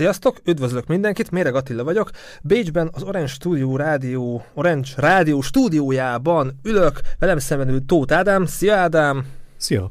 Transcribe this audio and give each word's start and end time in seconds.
Sziasztok, 0.00 0.40
üdvözlök 0.44 0.86
mindenkit, 0.86 1.30
Méreg 1.30 1.54
Attila 1.54 1.84
vagyok. 1.84 2.10
Bécsben 2.42 2.90
az 2.92 3.02
Orange 3.02 3.26
Studio 3.26 3.76
Rádió, 3.76 4.44
Orange 4.54 4.88
Rádió 4.96 5.40
stúdiójában 5.40 6.58
ülök, 6.62 7.00
velem 7.18 7.38
szemben 7.38 7.68
ül 7.68 7.84
Tóth 7.86 8.14
Ádám. 8.14 8.46
Szia 8.46 8.76
Ádám! 8.76 9.26
Szia! 9.56 9.90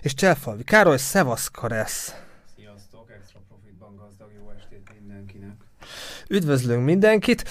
És 0.00 0.14
Cselfalvi 0.14 0.64
Károly, 0.64 0.96
Szevasz 0.96 1.48
Karesz. 1.48 2.14
Sziasztok, 2.56 3.10
extra 3.18 3.40
profitban 3.48 3.96
gazdag 3.96 4.28
jó 4.38 4.50
estét 4.56 4.90
mindenkinek. 5.00 5.56
Üdvözlünk 6.28 6.84
mindenkit! 6.84 7.44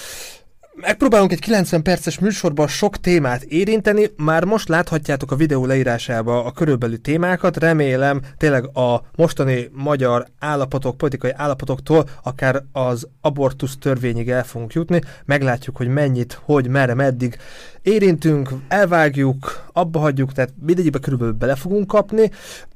Megpróbálunk 0.75 1.31
egy 1.31 1.39
90 1.39 1.81
perces 1.81 2.19
műsorban 2.19 2.67
sok 2.67 2.97
témát 2.97 3.43
érinteni, 3.43 4.09
már 4.17 4.43
most 4.43 4.67
láthatjátok 4.67 5.31
a 5.31 5.35
videó 5.35 5.65
leírásába 5.65 6.45
a 6.45 6.51
körülbelül 6.51 7.01
témákat, 7.01 7.57
remélem 7.57 8.21
tényleg 8.37 8.77
a 8.77 9.03
mostani 9.15 9.69
magyar 9.73 10.27
állapotok, 10.39 10.97
politikai 10.97 11.31
állapotoktól 11.35 12.09
akár 12.23 12.63
az 12.71 13.07
abortusz 13.21 13.77
törvényig 13.79 14.29
el 14.29 14.43
fogunk 14.43 14.73
jutni, 14.73 15.01
meglátjuk, 15.25 15.77
hogy 15.77 15.87
mennyit, 15.87 16.39
hogy, 16.43 16.67
merre, 16.67 16.93
meddig 16.93 17.37
érintünk, 17.81 18.49
elvágjuk, 18.67 19.69
abba 19.73 19.99
hagyjuk, 19.99 20.33
tehát 20.33 20.53
mindegyikbe 20.65 20.99
körülbelül 20.99 21.33
bele 21.33 21.55
fogunk 21.55 21.87
kapni. 21.87 22.31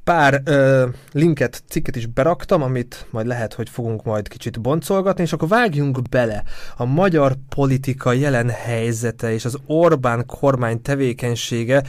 Pár 0.06 0.42
ö, 0.46 0.88
linket, 1.12 1.64
cikket 1.68 1.96
is 1.96 2.06
beraktam, 2.06 2.62
amit 2.62 3.06
majd 3.10 3.28
lehet, 3.28 3.54
hogy 3.54 3.70
fogunk 3.70 4.04
majd 4.04 4.28
kicsit 4.28 4.62
boncolgatni, 4.62 5.24
és 5.24 5.34
akkor 5.34 5.48
vágjunk 5.48 6.10
bele 6.10 6.44
a 6.78 6.86
magyar 6.86 7.36
politika 7.50 8.12
jelen 8.14 8.50
helyzete 8.50 9.34
és 9.34 9.46
az 9.46 9.58
Orbán 9.66 10.26
kormány 10.26 10.82
tevékenysége. 10.82 11.84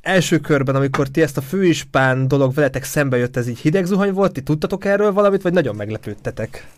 Első 0.00 0.38
körben, 0.38 0.74
amikor 0.74 1.08
ti 1.08 1.22
ezt 1.22 1.36
a 1.36 1.40
főispán 1.40 2.28
dolog 2.28 2.54
veletek 2.54 2.84
szembe 2.84 3.16
jött, 3.16 3.36
ez 3.36 3.48
így 3.48 3.58
hideg 3.58 3.84
zuhany 3.84 4.12
volt, 4.12 4.32
ti 4.32 4.42
tudtatok 4.42 4.84
erről 4.84 5.12
valamit, 5.12 5.42
vagy 5.42 5.52
nagyon 5.52 5.76
meglepődtetek? 5.76 6.68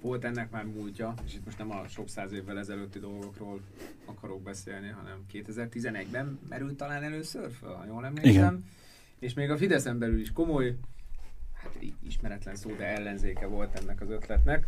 Volt 0.00 0.24
ennek 0.24 0.50
már 0.50 0.64
múltja, 0.64 1.14
és 1.26 1.34
itt 1.34 1.44
most 1.44 1.58
nem 1.58 1.70
a 1.70 1.82
sok 1.88 2.08
száz 2.08 2.32
évvel 2.32 2.58
ezelőtti 2.58 2.98
dolgokról 2.98 3.60
akarok 4.04 4.42
beszélni, 4.42 4.88
hanem 4.88 5.16
2011-ben 5.32 6.38
merült 6.48 6.76
talán 6.76 7.02
először 7.02 7.50
föl, 7.60 7.72
ha 7.72 7.84
jól 7.88 8.04
emlékszem. 8.04 8.32
Igen. 8.32 8.64
És 9.20 9.34
még 9.34 9.50
a 9.50 9.56
Fideszen 9.56 9.98
belül 9.98 10.20
is 10.20 10.32
komoly, 10.32 10.74
hát 11.54 11.76
ismeretlen 12.02 12.54
szó, 12.54 12.74
de 12.74 12.84
ellenzéke 12.84 13.46
volt 13.46 13.80
ennek 13.80 14.00
az 14.00 14.10
ötletnek. 14.10 14.66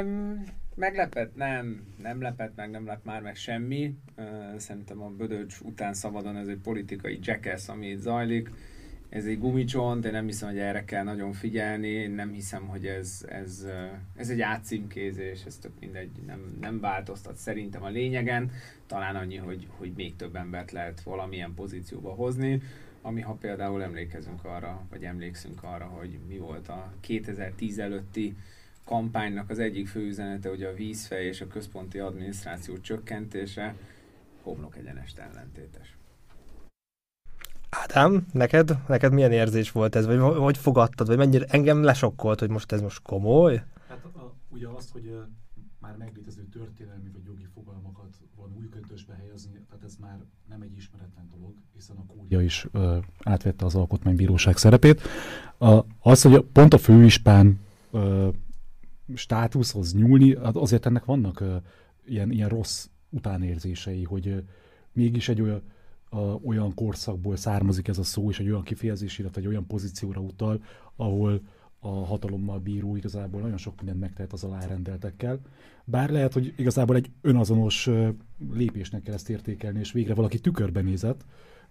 Um, 0.00 0.44
meglepett? 0.74 1.36
Nem, 1.36 1.86
nem 2.02 2.20
lepett 2.20 2.56
meg, 2.56 2.70
nem 2.70 2.86
lett 2.86 3.04
már 3.04 3.22
meg 3.22 3.36
semmi. 3.36 3.94
Uh, 4.16 4.56
szerintem 4.56 5.02
a 5.02 5.08
Bödöcs 5.08 5.60
után 5.60 5.94
szabadon 5.94 6.36
ez 6.36 6.48
egy 6.48 6.60
politikai 6.62 7.18
jackass, 7.22 7.68
ami 7.68 7.86
itt 7.86 8.00
zajlik 8.00 8.50
ez 9.10 9.24
egy 9.24 9.38
gumicsont, 9.38 10.04
én 10.04 10.12
nem 10.12 10.26
hiszem, 10.26 10.48
hogy 10.48 10.58
erre 10.58 10.84
kell 10.84 11.04
nagyon 11.04 11.32
figyelni, 11.32 11.88
én 11.88 12.10
nem 12.10 12.32
hiszem, 12.32 12.66
hogy 12.66 12.86
ez, 12.86 13.24
ez, 13.28 13.66
ez 14.16 14.28
egy 14.28 14.40
átcímkézés, 14.40 15.44
ez 15.44 15.56
tök 15.56 15.72
mindegy, 15.80 16.10
nem, 16.26 16.56
nem 16.60 16.80
változtat 16.80 17.36
szerintem 17.36 17.82
a 17.82 17.88
lényegen, 17.88 18.50
talán 18.86 19.16
annyi, 19.16 19.36
hogy, 19.36 19.66
hogy 19.76 19.92
még 19.96 20.16
több 20.16 20.36
embert 20.36 20.70
lehet 20.72 21.00
valamilyen 21.00 21.54
pozícióba 21.54 22.10
hozni, 22.10 22.62
ami 23.02 23.20
ha 23.20 23.32
például 23.32 23.82
emlékezünk 23.82 24.44
arra, 24.44 24.86
vagy 24.90 25.04
emlékszünk 25.04 25.62
arra, 25.62 25.84
hogy 25.84 26.18
mi 26.28 26.38
volt 26.38 26.68
a 26.68 26.92
2010 27.00 27.78
előtti 27.78 28.36
kampánynak 28.84 29.50
az 29.50 29.58
egyik 29.58 29.88
fő 29.88 30.00
üzenete, 30.06 30.48
hogy 30.48 30.62
a 30.62 30.74
vízfej 30.74 31.24
és 31.24 31.40
a 31.40 31.46
központi 31.46 31.98
adminisztráció 31.98 32.78
csökkentése 32.78 33.74
homlok 34.42 34.76
egyenest 34.76 35.18
ellentétes. 35.18 35.96
Ádám, 37.70 38.26
neked, 38.32 38.70
neked 38.88 39.12
milyen 39.12 39.32
érzés 39.32 39.70
volt 39.70 39.94
ez, 39.94 40.06
vagy 40.06 40.18
hogy 40.18 40.58
fogadtad, 40.58 41.06
vagy 41.06 41.16
mennyire 41.16 41.44
engem 41.48 41.82
lesokkolt, 41.82 42.38
hogy 42.38 42.50
most 42.50 42.72
ez 42.72 42.80
most 42.80 43.02
komoly? 43.02 43.62
Hát 43.88 44.04
a, 44.04 44.34
ugye 44.48 44.68
azt, 44.68 44.92
hogy 44.92 45.18
már 45.80 45.96
meglétező 45.96 46.42
történelmi 46.42 47.10
vagy 47.12 47.24
jogi 47.24 47.46
fogalmakat 47.54 48.16
van 48.40 48.54
új 48.58 48.68
köntösbe 48.68 49.14
helyezni, 49.14 49.60
tehát 49.68 49.84
ez 49.84 49.96
már 50.00 50.18
nem 50.48 50.62
egy 50.62 50.76
ismeretlen 50.76 51.28
dolog, 51.36 51.54
hiszen 51.74 51.96
a 51.96 52.04
kúria 52.06 52.40
is 52.40 52.66
uh, 52.72 52.96
átvette 53.22 53.64
az 53.64 53.74
alkotmánybíróság 53.74 54.56
szerepét. 54.56 55.00
Uh, 55.58 55.84
az, 56.00 56.22
hogy 56.22 56.40
pont 56.40 56.74
a 56.74 56.78
főispán 56.78 57.60
uh, 57.90 58.28
státuszhoz 59.14 59.94
nyúlni, 59.94 60.36
hát 60.36 60.56
azért 60.56 60.86
ennek 60.86 61.04
vannak 61.04 61.40
uh, 61.40 61.56
ilyen, 62.04 62.30
ilyen 62.30 62.48
rossz 62.48 62.88
utánérzései, 63.08 64.04
hogy 64.04 64.26
uh, 64.26 64.38
mégis 64.92 65.28
egy 65.28 65.40
olyan 65.40 65.62
a, 66.10 66.18
olyan 66.18 66.74
korszakból 66.74 67.36
származik 67.36 67.88
ez 67.88 67.98
a 67.98 68.02
szó, 68.02 68.30
és 68.30 68.40
egy 68.40 68.48
olyan 68.48 68.62
kifejezés, 68.62 69.18
illetve 69.18 69.40
egy 69.40 69.46
olyan 69.46 69.66
pozícióra 69.66 70.20
utal, 70.20 70.62
ahol 70.96 71.40
a 71.78 71.88
hatalommal 71.88 72.58
bíró 72.58 72.96
igazából 72.96 73.40
nagyon 73.40 73.56
sok 73.56 73.76
mindent 73.76 74.00
megtehet 74.00 74.32
az 74.32 74.44
alárendeltekkel. 74.44 75.40
Bár 75.90 76.10
lehet, 76.10 76.32
hogy 76.32 76.54
igazából 76.56 76.96
egy 76.96 77.10
önazonos 77.20 77.90
lépésnek 78.52 79.02
kell 79.02 79.14
ezt 79.14 79.30
értékelni, 79.30 79.78
és 79.78 79.92
végre 79.92 80.14
valaki 80.14 80.38
tükörbe 80.38 80.80
nézett, 80.80 81.24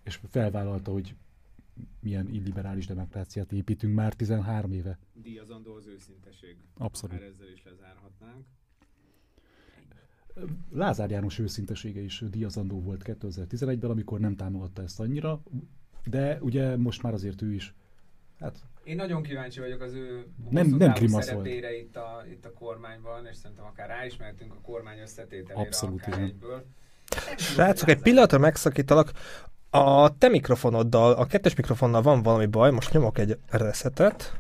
és 0.04 0.20
felvállalta, 0.30 0.92
hogy 0.92 1.16
milyen 2.00 2.30
illiberális 2.30 2.86
demokráciát 2.86 3.52
építünk 3.52 3.96
már 3.96 4.14
13 4.14 4.72
éve. 4.72 5.00
Díjazandó 5.14 5.74
az 5.74 5.88
őszinteség. 5.88 6.56
Abszolút. 6.78 7.20
Már 7.20 7.28
ezzel 7.28 7.52
is 7.54 7.64
lezárhatnánk. 7.64 8.46
Lázár 10.72 11.10
János 11.10 11.40
őszintesége 11.40 12.02
is 12.02 12.24
díjazandó 12.30 12.82
volt 12.82 13.02
2011-ben, 13.06 13.90
amikor 13.90 14.20
nem 14.20 14.36
támogatta 14.36 14.82
ezt 14.82 15.00
annyira, 15.00 15.44
de 16.06 16.38
ugye 16.42 16.78
most 16.78 17.02
már 17.02 17.14
azért 17.14 17.42
ő 17.42 17.54
is, 17.54 17.74
hát 18.40 18.64
én 18.90 18.96
nagyon 18.96 19.24
kíváncsi 19.24 19.60
vagyok 19.60 19.82
az 19.82 19.94
ő 19.94 20.26
nem, 20.50 20.68
nem 20.68 20.94
szerepére 21.08 21.78
itt 21.78 21.96
a, 21.96 22.24
itt 22.32 22.46
a 22.46 22.54
kormányban, 22.54 23.26
és 23.26 23.36
szerintem 23.36 23.66
akár 23.66 23.88
ráismertünk 23.88 24.54
a 24.54 24.62
kormány 24.62 25.00
összetételére 25.00 25.66
Abszolút, 25.66 26.02
akár 26.02 26.18
igen. 26.18 26.30
egyből. 26.30 26.66
Srácok, 27.38 27.90
egy 27.90 28.02
pillanatra 28.02 28.38
megszakítalak. 28.38 29.12
A 29.70 30.18
te 30.18 30.28
mikrofonoddal, 30.28 31.12
a 31.12 31.26
kettes 31.26 31.56
mikrofonnal 31.56 32.02
van 32.02 32.24
valami 32.24 32.46
baj, 32.46 32.72
most 32.72 32.94
nyomok 32.94 33.18
egy 33.18 33.38
reszetet. 33.50 34.40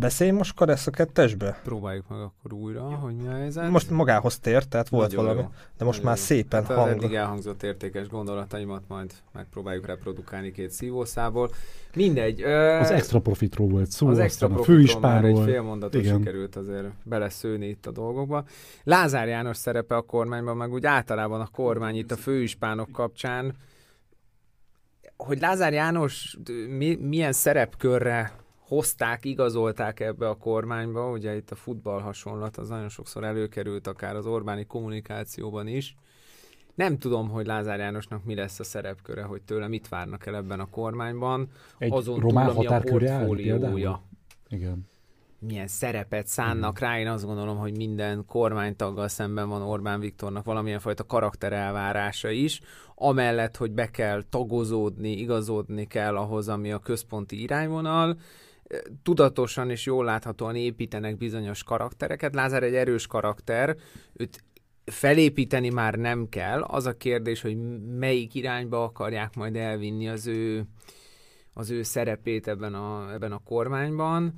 Beszélj 0.00 0.30
most 0.30 0.54
Karesz 0.54 0.86
a 0.86 0.90
kettesbe? 0.90 1.60
Próbáljuk 1.62 2.08
meg 2.08 2.20
akkor 2.20 2.52
újra, 2.52 2.82
hogy 2.82 3.14
mi 3.14 3.28
a 3.28 3.32
helyzet. 3.32 3.70
Most 3.70 3.90
magához 3.90 4.38
tért, 4.38 4.68
tehát 4.68 4.88
volt 4.88 5.08
Nagyon 5.08 5.24
valami, 5.24 5.40
jó. 5.40 5.48
de 5.78 5.84
most 5.84 6.02
Nagyon 6.02 6.12
már 6.12 6.16
jó. 6.16 6.22
szépen 6.22 6.64
hát 6.64 6.76
hang. 6.76 6.88
Az 6.88 6.94
eddig 6.94 7.14
elhangzott 7.14 7.62
értékes 7.62 8.08
gondolataimat 8.08 8.82
majd 8.88 9.12
megpróbáljuk 9.32 9.86
reprodukálni 9.86 10.50
két 10.50 10.70
szívószából. 10.70 11.50
Mindegy. 11.94 12.42
Ö... 12.42 12.78
Az 12.78 12.90
extra 12.90 13.20
profitról 13.20 13.68
volt 13.68 13.90
szó, 13.90 14.08
az 14.08 14.18
extra 14.18 14.48
a 14.48 14.62
főispánról. 14.62 15.30
Már 15.32 15.40
egy 15.40 15.52
fél 15.52 15.62
mondatot 15.62 16.02
Igen. 16.02 16.16
sikerült 16.16 16.56
azért 16.56 16.88
beleszőni 17.04 17.68
itt 17.68 17.86
a 17.86 17.90
dolgokba. 17.90 18.44
Lázár 18.84 19.28
János 19.28 19.56
szerepe 19.56 19.96
a 19.96 20.02
kormányban, 20.02 20.56
meg 20.56 20.72
úgy 20.72 20.86
általában 20.86 21.40
a 21.40 21.48
kormány 21.52 21.96
itt 21.96 22.10
a 22.10 22.16
főispánok 22.16 22.92
kapcsán, 22.92 23.54
hogy 25.16 25.40
Lázár 25.40 25.72
János 25.72 26.36
mi, 26.68 26.94
milyen 26.94 27.32
szerepkörre 27.32 28.32
hozták, 28.70 29.24
igazolták 29.24 30.00
ebbe 30.00 30.28
a 30.28 30.34
kormányba, 30.34 31.10
ugye 31.10 31.36
itt 31.36 31.50
a 31.50 31.54
futball 31.54 32.00
hasonlat 32.00 32.56
az 32.56 32.68
nagyon 32.68 32.88
sokszor 32.88 33.24
előkerült 33.24 33.86
akár 33.86 34.16
az 34.16 34.26
Orbáni 34.26 34.64
kommunikációban 34.64 35.66
is. 35.66 35.96
Nem 36.74 36.98
tudom, 36.98 37.28
hogy 37.28 37.46
Lázár 37.46 37.78
Jánosnak 37.78 38.24
mi 38.24 38.34
lesz 38.34 38.60
a 38.60 38.64
szerepköre, 38.64 39.22
hogy 39.22 39.42
tőle 39.42 39.68
mit 39.68 39.88
várnak 39.88 40.26
el 40.26 40.34
ebben 40.34 40.60
a 40.60 40.66
kormányban. 40.66 41.48
Egy 41.78 41.92
azon 41.92 42.20
román 42.20 42.46
túl, 42.46 42.56
ami 42.56 42.66
a 42.66 42.80
portfóliója. 42.80 44.02
Igen. 44.48 44.88
Milyen 45.38 45.66
szerepet 45.66 46.26
szánnak 46.26 46.76
Igen. 46.76 46.90
rá, 46.90 46.98
én 46.98 47.08
azt 47.08 47.24
gondolom, 47.24 47.56
hogy 47.56 47.76
minden 47.76 48.24
kormánytaggal 48.26 49.08
szemben 49.08 49.48
van 49.48 49.62
Orbán 49.62 50.00
Viktornak 50.00 50.44
valamilyen 50.44 50.80
fajta 50.80 51.04
karakterelvárása 51.04 52.30
is, 52.30 52.60
amellett, 52.94 53.56
hogy 53.56 53.70
be 53.70 53.90
kell 53.90 54.22
tagozódni, 54.28 55.10
igazodni 55.10 55.86
kell 55.86 56.16
ahhoz, 56.16 56.48
ami 56.48 56.72
a 56.72 56.78
központi 56.78 57.42
irányvonal, 57.42 58.16
tudatosan 59.02 59.70
és 59.70 59.86
jól 59.86 60.04
láthatóan 60.04 60.56
építenek 60.56 61.16
bizonyos 61.16 61.62
karaktereket. 61.62 62.34
Lázár 62.34 62.62
egy 62.62 62.74
erős 62.74 63.06
karakter, 63.06 63.76
őt 64.12 64.44
felépíteni 64.84 65.68
már 65.70 65.94
nem 65.94 66.28
kell. 66.28 66.62
Az 66.62 66.86
a 66.86 66.96
kérdés, 66.96 67.40
hogy 67.40 67.56
melyik 67.98 68.34
irányba 68.34 68.84
akarják 68.84 69.34
majd 69.34 69.56
elvinni 69.56 70.08
az 70.08 70.26
ő, 70.26 70.64
az 71.52 71.70
ő 71.70 71.82
szerepét 71.82 72.48
ebben 72.48 72.74
a, 72.74 73.12
ebben 73.12 73.32
a 73.32 73.42
kormányban 73.44 74.34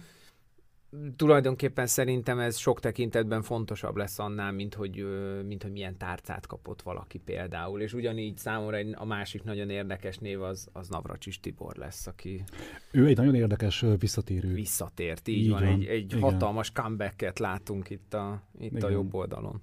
tulajdonképpen 1.16 1.86
szerintem 1.86 2.38
ez 2.38 2.56
sok 2.56 2.80
tekintetben 2.80 3.42
fontosabb 3.42 3.96
lesz 3.96 4.18
annál, 4.18 4.52
mint 4.52 4.74
hogy, 4.74 5.06
mint 5.46 5.62
hogy 5.62 5.72
milyen 5.72 5.96
tárcát 5.96 6.46
kapott 6.46 6.82
valaki 6.82 7.18
például. 7.18 7.80
És 7.80 7.92
ugyanígy 7.92 8.36
számomra 8.36 8.76
egy, 8.76 8.94
a 8.96 9.04
másik 9.04 9.42
nagyon 9.42 9.70
érdekes 9.70 10.18
név 10.18 10.42
az, 10.42 10.68
az 10.72 10.88
Navracsis 10.88 11.40
Tibor 11.40 11.76
lesz, 11.76 12.06
aki... 12.06 12.44
Ő 12.90 13.06
egy 13.06 13.16
nagyon 13.16 13.34
érdekes 13.34 13.84
visszatérő. 13.98 14.52
Visszatért, 14.52 15.28
így, 15.28 15.36
így 15.38 15.50
van. 15.50 15.62
van. 15.62 15.72
Egy, 15.72 15.84
egy 15.84 16.16
hatalmas 16.20 16.72
comebacket 16.72 17.38
látunk 17.38 17.90
itt 17.90 18.14
a, 18.14 18.42
itt 18.58 18.82
a 18.82 18.88
jobb 18.88 19.14
oldalon. 19.14 19.62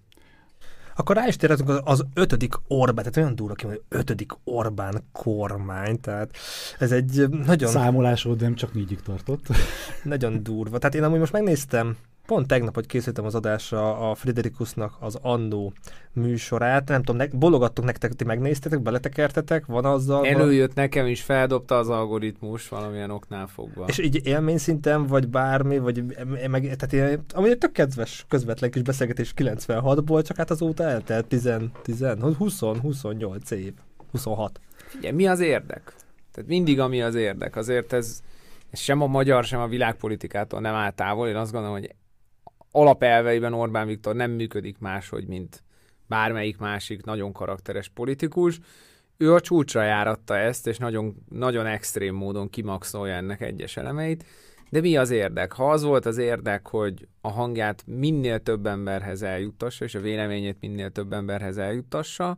Akkor 0.99 1.15
rá 1.15 1.27
is 1.27 1.35
térhetünk 1.35 1.69
az, 1.69 1.81
az 1.83 2.05
ötödik 2.13 2.53
Orbán, 2.67 2.95
tehát 2.95 3.17
olyan 3.17 3.35
durva 3.35 3.53
ki, 3.53 3.65
hogy 3.65 3.81
ötödik 3.89 4.31
Orbán 4.43 5.03
kormány, 5.11 5.99
tehát 5.99 6.37
ez 6.79 6.91
egy 6.91 7.29
nagyon... 7.29 7.71
Számolásod 7.71 8.41
nem 8.41 8.55
csak 8.55 8.73
négyig 8.73 9.01
tartott. 9.01 9.47
nagyon 10.03 10.43
durva. 10.43 10.77
Tehát 10.77 10.95
én 10.95 11.03
amúgy 11.03 11.19
most 11.19 11.31
megnéztem 11.31 11.97
pont 12.29 12.47
tegnap, 12.47 12.73
hogy 12.75 12.85
készítettem 12.85 13.25
az 13.25 13.35
adásra 13.35 14.09
a 14.09 14.15
Friderikusnak 14.15 14.97
az 14.99 15.17
Annó 15.21 15.73
műsorát, 16.13 16.87
nem 16.87 17.03
tudom, 17.03 17.15
ne, 17.15 17.37
bologattunk 17.37 17.87
nektek, 17.87 18.13
ti 18.13 18.23
megnéztetek, 18.23 18.81
beletekertetek, 18.81 19.65
van 19.65 19.85
azzal... 19.85 20.27
Előjött 20.27 20.73
nekem 20.73 21.05
is, 21.05 21.21
feldobta 21.21 21.77
az 21.77 21.89
algoritmus 21.89 22.69
valamilyen 22.69 23.11
oknál 23.11 23.47
fogva. 23.47 23.85
És 23.87 23.97
így 23.97 24.27
élmény 24.27 24.57
szinten, 24.57 25.07
vagy 25.07 25.27
bármi, 25.27 25.77
vagy 25.77 26.03
meg, 26.49 26.75
tehát 26.75 27.19
ami 27.33 27.49
egy 27.49 27.57
tök 27.57 27.71
kedves, 27.71 28.25
közvetlen 28.27 28.71
kis 28.71 28.81
beszélgetés 28.81 29.33
96-ból, 29.35 30.27
csak 30.27 30.37
hát 30.37 30.51
azóta 30.51 30.83
eltelt 30.83 31.25
10, 31.25 31.49
10 31.83 32.05
20, 32.37 32.59
28 32.59 33.51
év, 33.51 33.73
26. 34.11 34.59
Figyelj, 34.75 35.15
mi 35.15 35.27
az 35.27 35.39
érdek? 35.39 35.93
Tehát 36.31 36.49
mindig 36.49 36.79
ami 36.79 37.01
az 37.01 37.15
érdek. 37.15 37.55
Azért 37.55 37.93
ez, 37.93 38.21
ez 38.69 38.79
sem 38.79 39.01
a 39.01 39.07
magyar, 39.07 39.43
sem 39.43 39.59
a 39.59 39.67
világpolitikától 39.67 40.59
nem 40.59 40.73
áll 40.73 40.91
távol. 40.91 41.27
Én 41.27 41.35
azt 41.35 41.51
gondolom, 41.51 41.77
hogy 41.77 41.95
alapelveiben 42.71 43.53
Orbán 43.53 43.87
Viktor 43.87 44.15
nem 44.15 44.31
működik 44.31 44.77
máshogy, 44.79 45.27
mint 45.27 45.63
bármelyik 46.07 46.57
másik 46.57 47.03
nagyon 47.03 47.31
karakteres 47.31 47.89
politikus. 47.89 48.59
Ő 49.17 49.33
a 49.33 49.39
csúcsra 49.39 49.83
járatta 49.83 50.37
ezt, 50.37 50.67
és 50.67 50.77
nagyon, 50.77 51.15
nagyon 51.29 51.65
extrém 51.65 52.15
módon 52.15 52.49
kimaxolja 52.49 53.13
ennek 53.13 53.41
egyes 53.41 53.77
elemeit. 53.77 54.25
De 54.69 54.79
mi 54.79 54.97
az 54.97 55.09
érdek? 55.09 55.51
Ha 55.51 55.71
az 55.71 55.83
volt 55.83 56.05
az 56.05 56.17
érdek, 56.17 56.67
hogy 56.67 57.07
a 57.21 57.29
hangját 57.29 57.83
minél 57.85 58.39
több 58.39 58.65
emberhez 58.65 59.21
eljuttassa, 59.21 59.85
és 59.85 59.95
a 59.95 59.99
véleményét 59.99 60.57
minél 60.59 60.89
több 60.89 61.13
emberhez 61.13 61.57
eljuttassa, 61.57 62.37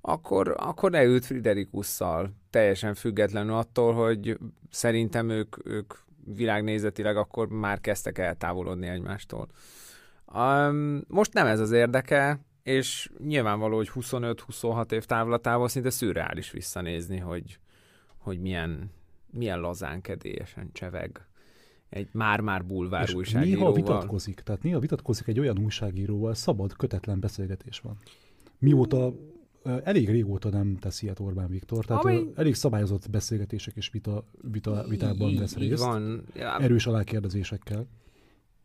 akkor, 0.00 0.54
akkor 0.58 0.90
leült 0.90 1.24
Friderikusszal, 1.24 2.30
teljesen 2.50 2.94
függetlenül 2.94 3.54
attól, 3.54 3.94
hogy 3.94 4.38
szerintem 4.70 5.28
ők, 5.28 5.56
ők 5.64 5.94
világnézetileg 6.24 7.16
akkor 7.16 7.48
már 7.48 7.80
kezdtek 7.80 8.18
eltávolodni 8.18 8.86
egymástól. 8.86 9.48
Um, 10.34 11.00
most 11.08 11.32
nem 11.32 11.46
ez 11.46 11.60
az 11.60 11.72
érdeke, 11.72 12.40
és 12.62 13.10
nyilvánvaló, 13.18 13.76
hogy 13.76 13.90
25-26 13.94 14.92
év 14.92 15.04
távlatával 15.04 15.68
szinte 15.68 15.90
szürreális 15.90 16.50
visszanézni, 16.50 17.18
hogy, 17.18 17.58
hogy 18.16 18.40
milyen, 18.40 18.90
milyen 19.30 19.60
lazán 19.60 20.00
kedélyesen 20.00 20.70
cseveg 20.72 21.24
egy 21.88 22.08
már-már 22.12 22.64
bulvár 22.64 23.02
és 23.02 23.14
újságíróval. 23.14 23.72
néha 23.72 23.86
vitatkozik, 23.86 24.40
tehát 24.40 24.62
néha 24.62 24.78
vitatkozik 24.78 25.26
egy 25.26 25.38
olyan 25.38 25.58
újságíróval, 25.58 26.34
szabad, 26.34 26.76
kötetlen 26.76 27.20
beszélgetés 27.20 27.80
van. 27.80 27.98
Mióta 28.58 29.12
elég 29.84 30.08
régóta 30.08 30.48
nem 30.48 30.76
teszi 30.76 31.04
ilyet 31.04 31.20
Orbán 31.20 31.48
Viktor, 31.48 31.84
tehát 31.84 32.04
Ami... 32.04 32.32
elég 32.34 32.54
szabályozott 32.54 33.10
beszélgetések 33.10 33.76
és 33.76 33.90
vita, 33.90 34.24
vita, 34.50 34.84
vitában 34.88 35.36
vesz 35.36 35.56
részt. 35.56 35.84
Van. 35.84 36.24
Ja. 36.34 36.58
Erős 36.58 36.86
alákérdezésekkel. 36.86 37.86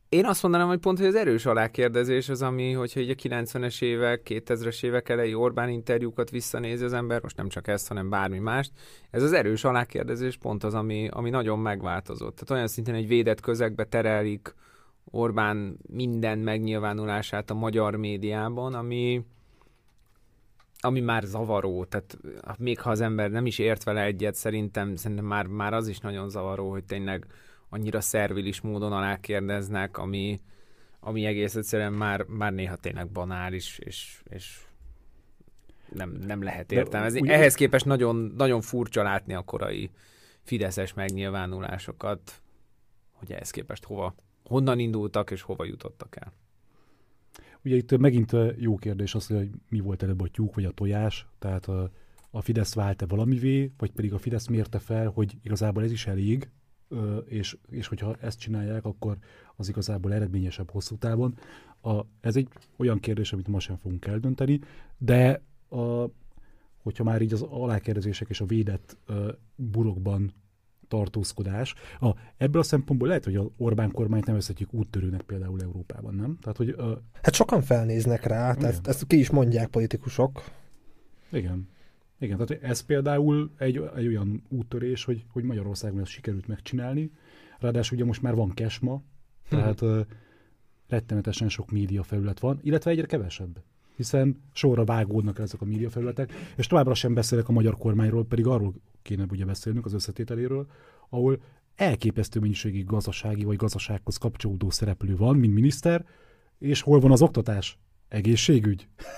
Én 0.09 0.25
azt 0.25 0.41
mondanám, 0.41 0.67
hogy 0.67 0.79
pont, 0.79 0.97
hogy 0.97 1.07
az 1.07 1.15
erős 1.15 1.45
alákérdezés 1.45 2.29
az, 2.29 2.41
ami, 2.41 2.71
hogyha 2.71 2.99
így 2.99 3.09
a 3.09 3.13
90-es 3.13 3.81
évek, 3.81 4.21
2000-es 4.25 4.83
évek 4.83 5.09
elejé 5.09 5.33
Orbán 5.33 5.69
interjúkat 5.69 6.29
visszanézi 6.29 6.83
az 6.83 6.93
ember, 6.93 7.21
most 7.21 7.37
nem 7.37 7.47
csak 7.47 7.67
ezt, 7.67 7.87
hanem 7.87 8.09
bármi 8.09 8.39
mást, 8.39 8.71
ez 9.11 9.23
az 9.23 9.33
erős 9.33 9.63
alákérdezés 9.63 10.37
pont 10.37 10.63
az, 10.63 10.73
ami, 10.73 11.07
ami 11.11 11.29
nagyon 11.29 11.59
megváltozott. 11.59 12.33
Tehát 12.33 12.49
olyan 12.49 12.67
szinten 12.67 12.95
egy 12.95 13.07
védett 13.07 13.39
közegbe 13.39 13.83
terelik 13.83 14.55
Orbán 15.11 15.77
minden 15.89 16.39
megnyilvánulását 16.39 17.49
a 17.49 17.53
magyar 17.53 17.95
médiában, 17.95 18.73
ami, 18.73 19.25
ami 20.85 20.99
már 20.99 21.23
zavaró, 21.23 21.85
tehát 21.85 22.17
még 22.57 22.79
ha 22.79 22.89
az 22.89 23.01
ember 23.01 23.29
nem 23.29 23.45
is 23.45 23.59
ért 23.59 23.83
vele 23.83 24.03
egyet, 24.03 24.35
szerintem, 24.35 24.95
szerintem 24.95 25.25
már, 25.25 25.45
már 25.45 25.73
az 25.73 25.87
is 25.87 25.99
nagyon 25.99 26.29
zavaró, 26.29 26.69
hogy 26.69 26.83
tényleg 26.83 27.25
annyira 27.69 28.01
szervilis 28.01 28.61
módon 28.61 28.91
alá 28.91 29.19
kérdeznek, 29.19 29.97
ami, 29.97 30.41
ami 30.99 31.25
egész 31.25 31.55
egyszerűen 31.55 31.93
már, 31.93 32.23
már 32.23 32.53
néha 32.53 32.75
tényleg 32.75 33.09
banális, 33.11 33.79
és, 33.79 34.21
és 34.29 34.59
nem, 35.89 36.09
nem 36.09 36.43
lehet 36.43 36.71
értelmezni. 36.71 37.21
Ugye... 37.21 37.33
Ehhez 37.33 37.55
képest 37.55 37.85
nagyon, 37.85 38.15
nagyon 38.37 38.61
furcsa 38.61 39.03
látni 39.03 39.33
a 39.33 39.41
korai 39.41 39.89
fideszes 40.43 40.93
megnyilvánulásokat, 40.93 42.41
hogy 43.11 43.31
ehhez 43.31 43.51
képest 43.51 43.83
hova, 43.83 44.15
honnan 44.43 44.79
indultak 44.79 45.31
és 45.31 45.41
hova 45.41 45.65
jutottak 45.65 46.15
el. 46.15 46.33
Ugye 47.65 47.75
itt 47.75 47.97
megint 47.97 48.35
jó 48.57 48.75
kérdés 48.75 49.15
az, 49.15 49.27
hogy 49.27 49.49
mi 49.69 49.79
volt 49.79 50.03
előbb 50.03 50.21
a 50.21 50.27
tyúk 50.27 50.55
vagy 50.55 50.65
a 50.65 50.71
tojás, 50.71 51.27
tehát 51.39 51.65
a, 51.65 51.91
Fidesz 52.41 52.73
vált-e 52.73 53.05
valamivé, 53.05 53.71
vagy 53.77 53.91
pedig 53.91 54.13
a 54.13 54.17
Fidesz 54.17 54.47
mérte 54.47 54.79
fel, 54.79 55.07
hogy 55.07 55.37
igazából 55.43 55.83
ez 55.83 55.91
is 55.91 56.07
elég, 56.07 56.49
és, 57.25 57.57
és 57.69 57.87
hogyha 57.87 58.15
ezt 58.21 58.39
csinálják, 58.39 58.85
akkor 58.85 59.17
az 59.55 59.69
igazából 59.69 60.13
eredményesebb 60.13 60.69
hosszú 60.71 60.97
távon. 60.97 61.37
A, 61.81 62.01
ez 62.21 62.35
egy 62.35 62.47
olyan 62.77 62.99
kérdés, 62.99 63.33
amit 63.33 63.47
ma 63.47 63.59
sem 63.59 63.77
fogunk 63.77 64.05
eldönteni, 64.05 64.59
de 64.97 65.41
a, 65.69 66.09
hogyha 66.77 67.03
már 67.03 67.21
így 67.21 67.33
az 67.33 67.41
alákérdezések 67.41 68.29
és 68.29 68.41
a 68.41 68.45
védett 68.45 68.97
uh, 69.07 69.27
burokban 69.55 70.33
tartózkodás. 70.87 71.73
A, 71.99 72.09
ebből 72.37 72.61
a 72.61 72.63
szempontból 72.63 73.07
lehet, 73.07 73.23
hogy 73.23 73.35
az 73.35 73.45
Orbán 73.57 73.91
kormányt 73.91 74.25
nevezhetjük 74.25 74.73
úttörőnek 74.73 75.21
például 75.21 75.61
Európában, 75.61 76.15
nem? 76.15 76.37
Tehát, 76.41 76.57
hogy, 76.57 76.75
uh, 76.77 76.91
hát 77.21 77.33
sokan 77.33 77.61
felnéznek 77.61 78.23
rá, 78.23 78.53
tehát 78.53 78.87
ezt 78.87 79.07
ki 79.07 79.19
is 79.19 79.29
mondják 79.29 79.67
politikusok. 79.67 80.43
Igen. 81.31 81.69
Igen, 82.19 82.37
tehát 82.37 82.63
ez 82.63 82.81
például 82.81 83.51
egy, 83.57 83.89
egy 83.95 84.07
olyan 84.07 84.43
úttörés, 84.49 85.03
hogy, 85.03 85.25
hogy 85.31 85.43
Magyarországon 85.43 85.99
ezt 85.99 86.11
sikerült 86.11 86.47
megcsinálni. 86.47 87.11
Ráadásul 87.59 87.97
ugye 87.97 88.05
most 88.05 88.21
már 88.21 88.35
van 88.35 88.53
kesma, 88.53 89.01
tehát 89.49 89.81
uh, 89.81 89.99
rettenetesen 90.87 91.49
sok 91.49 91.71
média 91.71 92.03
felület 92.03 92.39
van, 92.39 92.59
illetve 92.61 92.91
egyre 92.91 93.05
kevesebb 93.05 93.63
hiszen 93.95 94.41
sorra 94.53 94.83
vágódnak 94.83 95.39
ezek 95.39 95.61
a 95.61 95.65
médiafelületek, 95.65 96.33
és 96.55 96.67
továbbra 96.67 96.93
sem 96.93 97.13
beszélek 97.13 97.49
a 97.49 97.51
magyar 97.51 97.77
kormányról, 97.77 98.25
pedig 98.25 98.47
arról 98.47 98.73
kéne 99.01 99.25
ugye 99.31 99.45
beszélnünk 99.45 99.85
az 99.85 99.93
összetételéről, 99.93 100.67
ahol 101.09 101.41
elképesztő 101.75 102.39
mennyiségi 102.39 102.83
gazdasági 102.83 103.43
vagy 103.43 103.55
gazdasághoz 103.55 104.17
kapcsolódó 104.17 104.69
szereplő 104.69 105.15
van, 105.15 105.35
mint 105.35 105.53
miniszter, 105.53 106.05
és 106.59 106.81
hol 106.81 106.99
van 106.99 107.11
az 107.11 107.21
oktatás? 107.21 107.77
Egészségügy? 108.07 108.87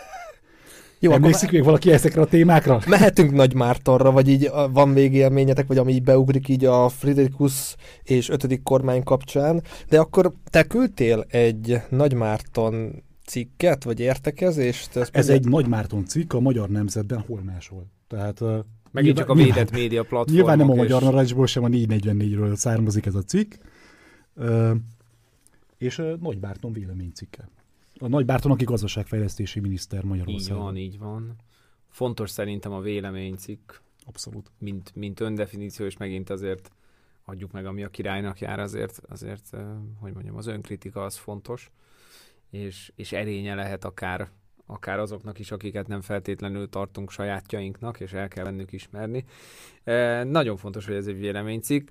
Jó, 1.00 1.12
Emlékszik 1.12 1.52
még 1.52 1.64
valaki 1.64 1.92
ezekre 1.92 2.22
a 2.22 2.26
témákra? 2.26 2.80
Mehetünk 2.88 3.32
Nagy 3.32 3.54
Mártonra, 3.54 4.12
vagy 4.12 4.30
így 4.30 4.52
van 4.72 4.94
végélményetek, 4.94 5.68
vagy 5.68 5.78
ami 5.78 5.94
így 5.94 6.04
beugrik 6.04 6.48
így 6.48 6.66
a 6.66 6.90
Friedrichus 6.90 7.76
és 8.04 8.30
ötödik 8.30 8.64
kormány 8.64 9.04
kapcsán, 9.04 9.64
de 9.90 10.00
akkor 10.00 10.34
te 10.50 10.64
küldtél 10.64 11.26
egy 11.28 11.82
Nagy 11.90 12.14
Márton 12.14 13.04
cikket, 13.28 13.84
vagy 13.84 14.00
értekezést? 14.00 14.96
Ez 14.96 15.10
Ez 15.12 15.30
egy 15.30 15.48
Nagy 15.48 15.68
Márton 15.68 16.06
cikk 16.06 16.34
a 16.34 16.40
Magyar 16.40 16.70
Nemzetben, 16.70 17.20
hol 17.20 17.42
máshol. 17.42 17.86
Tehát 18.08 18.40
Megint 18.40 19.16
nyilván, 19.16 19.16
csak 19.16 19.30
a 19.30 19.34
védett 19.34 19.72
média 19.72 20.04
platform. 20.04 20.36
Nyilván 20.36 20.58
nem 20.58 20.70
a 20.70 20.76
Magyar 20.76 21.02
Narancsból, 21.02 21.48
sem 21.48 21.64
a 21.64 21.68
444-ről 21.68 22.56
származik 22.56 23.06
ez 23.06 23.16
a 23.16 23.22
cikk. 23.22 23.54
És 25.78 26.02
Nagy 26.20 26.40
Bárton 26.40 26.74
véleménycikke. 26.74 27.50
A 28.00 28.08
Nagy 28.08 28.26
Bárton, 28.26 28.52
aki 28.52 28.64
gazdaságfejlesztési 28.64 29.60
miniszter 29.60 30.04
Magyarországon. 30.04 30.58
Így 30.58 30.64
van, 30.64 30.78
így 30.78 30.98
van. 30.98 31.36
Fontos 31.90 32.30
szerintem 32.30 32.72
a 32.72 32.82
véleménycikk. 32.82 33.74
Abszolút. 34.06 34.52
Mint, 34.58 34.92
mint 34.96 35.20
öndefiníció, 35.20 35.86
és 35.86 35.98
megint 35.98 36.30
azért 36.30 36.72
adjuk 37.26 37.52
meg, 37.52 37.66
ami 37.66 37.84
a 37.84 37.90
királynak 37.90 38.40
jár, 38.40 38.60
azért, 38.60 39.02
azért 39.10 39.50
hogy 40.00 40.14
mondjam, 40.14 40.36
az 40.36 40.48
önkritika 40.48 41.04
az 41.04 41.16
fontos 41.16 41.72
és, 42.50 42.92
és 42.96 43.12
erénye 43.12 43.56
lehet 43.56 43.86
akár, 43.86 44.30
akár 44.66 45.00
azoknak 45.00 45.40
is, 45.40 45.52
akiket 45.52 45.88
nem 45.88 46.02
feltétlenül 46.02 46.70
tartunk 46.70 47.12
sajátjainknak, 47.12 48.00
és 48.00 48.14
el 48.14 48.28
kell 48.28 48.44
bennük 48.44 48.72
ismerni. 48.72 49.26
E, 49.84 50.24
nagyon 50.24 50.58
fontos, 50.58 50.86
hogy 50.86 50.96
ez 50.96 51.08
egy 51.08 51.20
véleménycikk. 51.20 51.90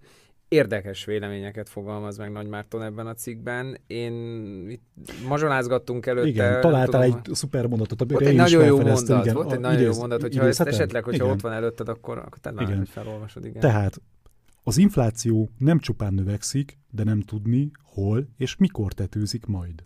Érdekes 0.49 1.05
véleményeket 1.05 1.69
fogalmaz 1.69 2.19
meg 2.19 2.33
Nagy 2.33 2.47
Márton 2.47 2.83
ebben 2.83 3.07
a 3.07 3.15
cikkben. 3.15 3.79
Én 3.87 4.15
itt 4.71 5.13
mazsolázgattunk 5.29 6.07
előtte. 6.07 6.29
Igen, 6.29 6.61
találtál 6.61 7.05
tudom, 7.05 7.23
egy 7.27 7.35
szuper 7.35 7.67
mondatot, 7.67 8.11
volt 8.11 8.25
egy 8.27 8.37
nagyon 8.37 8.65
jó 8.65 8.77
mondat, 8.81 9.25
igen, 9.25 9.35
volt 9.35 9.53
egy 9.53 9.61
nagyon 9.61 9.81
idéz, 9.81 9.95
jó 9.95 10.01
mondat, 10.01 10.21
hogyha 10.21 10.47
ezt 10.47 10.61
esetleg, 10.61 11.05
hogyha 11.05 11.25
igen. 11.25 11.35
ott 11.37 11.41
van 11.41 11.53
előtted, 11.53 11.89
akkor, 11.89 12.19
akkor 12.19 12.39
te 12.39 12.53
igen. 12.59 12.77
hogy 12.77 12.89
felolvasod. 12.89 13.45
Igen. 13.45 13.61
Tehát 13.61 14.01
az 14.63 14.77
infláció 14.77 15.51
nem 15.59 15.79
csupán 15.79 16.15
növekszik, 16.15 16.79
de 16.91 17.05
nem 17.05 17.21
tudni, 17.21 17.71
hol 17.83 18.29
és 18.37 18.57
mikor 18.57 18.93
tetőzik 18.93 19.47
majd. 19.47 19.85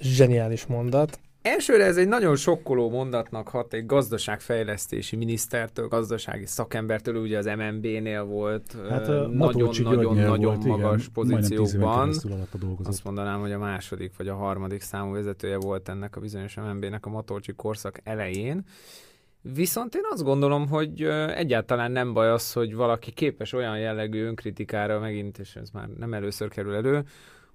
Zseniális 0.00 0.66
mondat. 0.66 1.18
Elsőre 1.42 1.84
ez 1.84 1.96
egy 1.96 2.08
nagyon 2.08 2.36
sokkoló 2.36 2.90
mondatnak 2.90 3.48
hat 3.48 3.72
egy 3.72 3.86
gazdaságfejlesztési 3.86 5.16
minisztertől, 5.16 5.88
gazdasági 5.88 6.46
szakembertől, 6.46 7.16
ugye 7.16 7.38
az 7.38 7.44
MNB-nél 7.44 8.24
volt 8.24 8.76
hát, 8.88 9.06
nagyon-nagyon-nagyon 9.32 10.58
magas 10.66 11.00
igen, 11.00 11.12
pozícióban. 11.12 12.08
Azt 12.84 13.04
mondanám, 13.04 13.40
hogy 13.40 13.52
a 13.52 13.58
második 13.58 14.12
vagy 14.16 14.28
a 14.28 14.34
harmadik 14.34 14.80
számú 14.80 15.12
vezetője 15.12 15.56
volt 15.56 15.88
ennek 15.88 16.16
a 16.16 16.20
bizonyos 16.20 16.56
MNB-nek 16.56 17.06
a 17.06 17.10
Matolcsi 17.10 17.52
korszak 17.52 18.00
elején. 18.04 18.64
Viszont 19.54 19.94
én 19.94 20.04
azt 20.10 20.22
gondolom, 20.22 20.68
hogy 20.68 21.02
egyáltalán 21.34 21.92
nem 21.92 22.12
baj 22.12 22.30
az, 22.30 22.52
hogy 22.52 22.74
valaki 22.74 23.10
képes 23.10 23.52
olyan 23.52 23.78
jellegű 23.78 24.24
önkritikára 24.24 24.98
megint, 24.98 25.38
és 25.38 25.56
ez 25.56 25.70
már 25.70 25.88
nem 25.88 26.14
először 26.14 26.48
kerül 26.48 26.74
elő, 26.74 27.04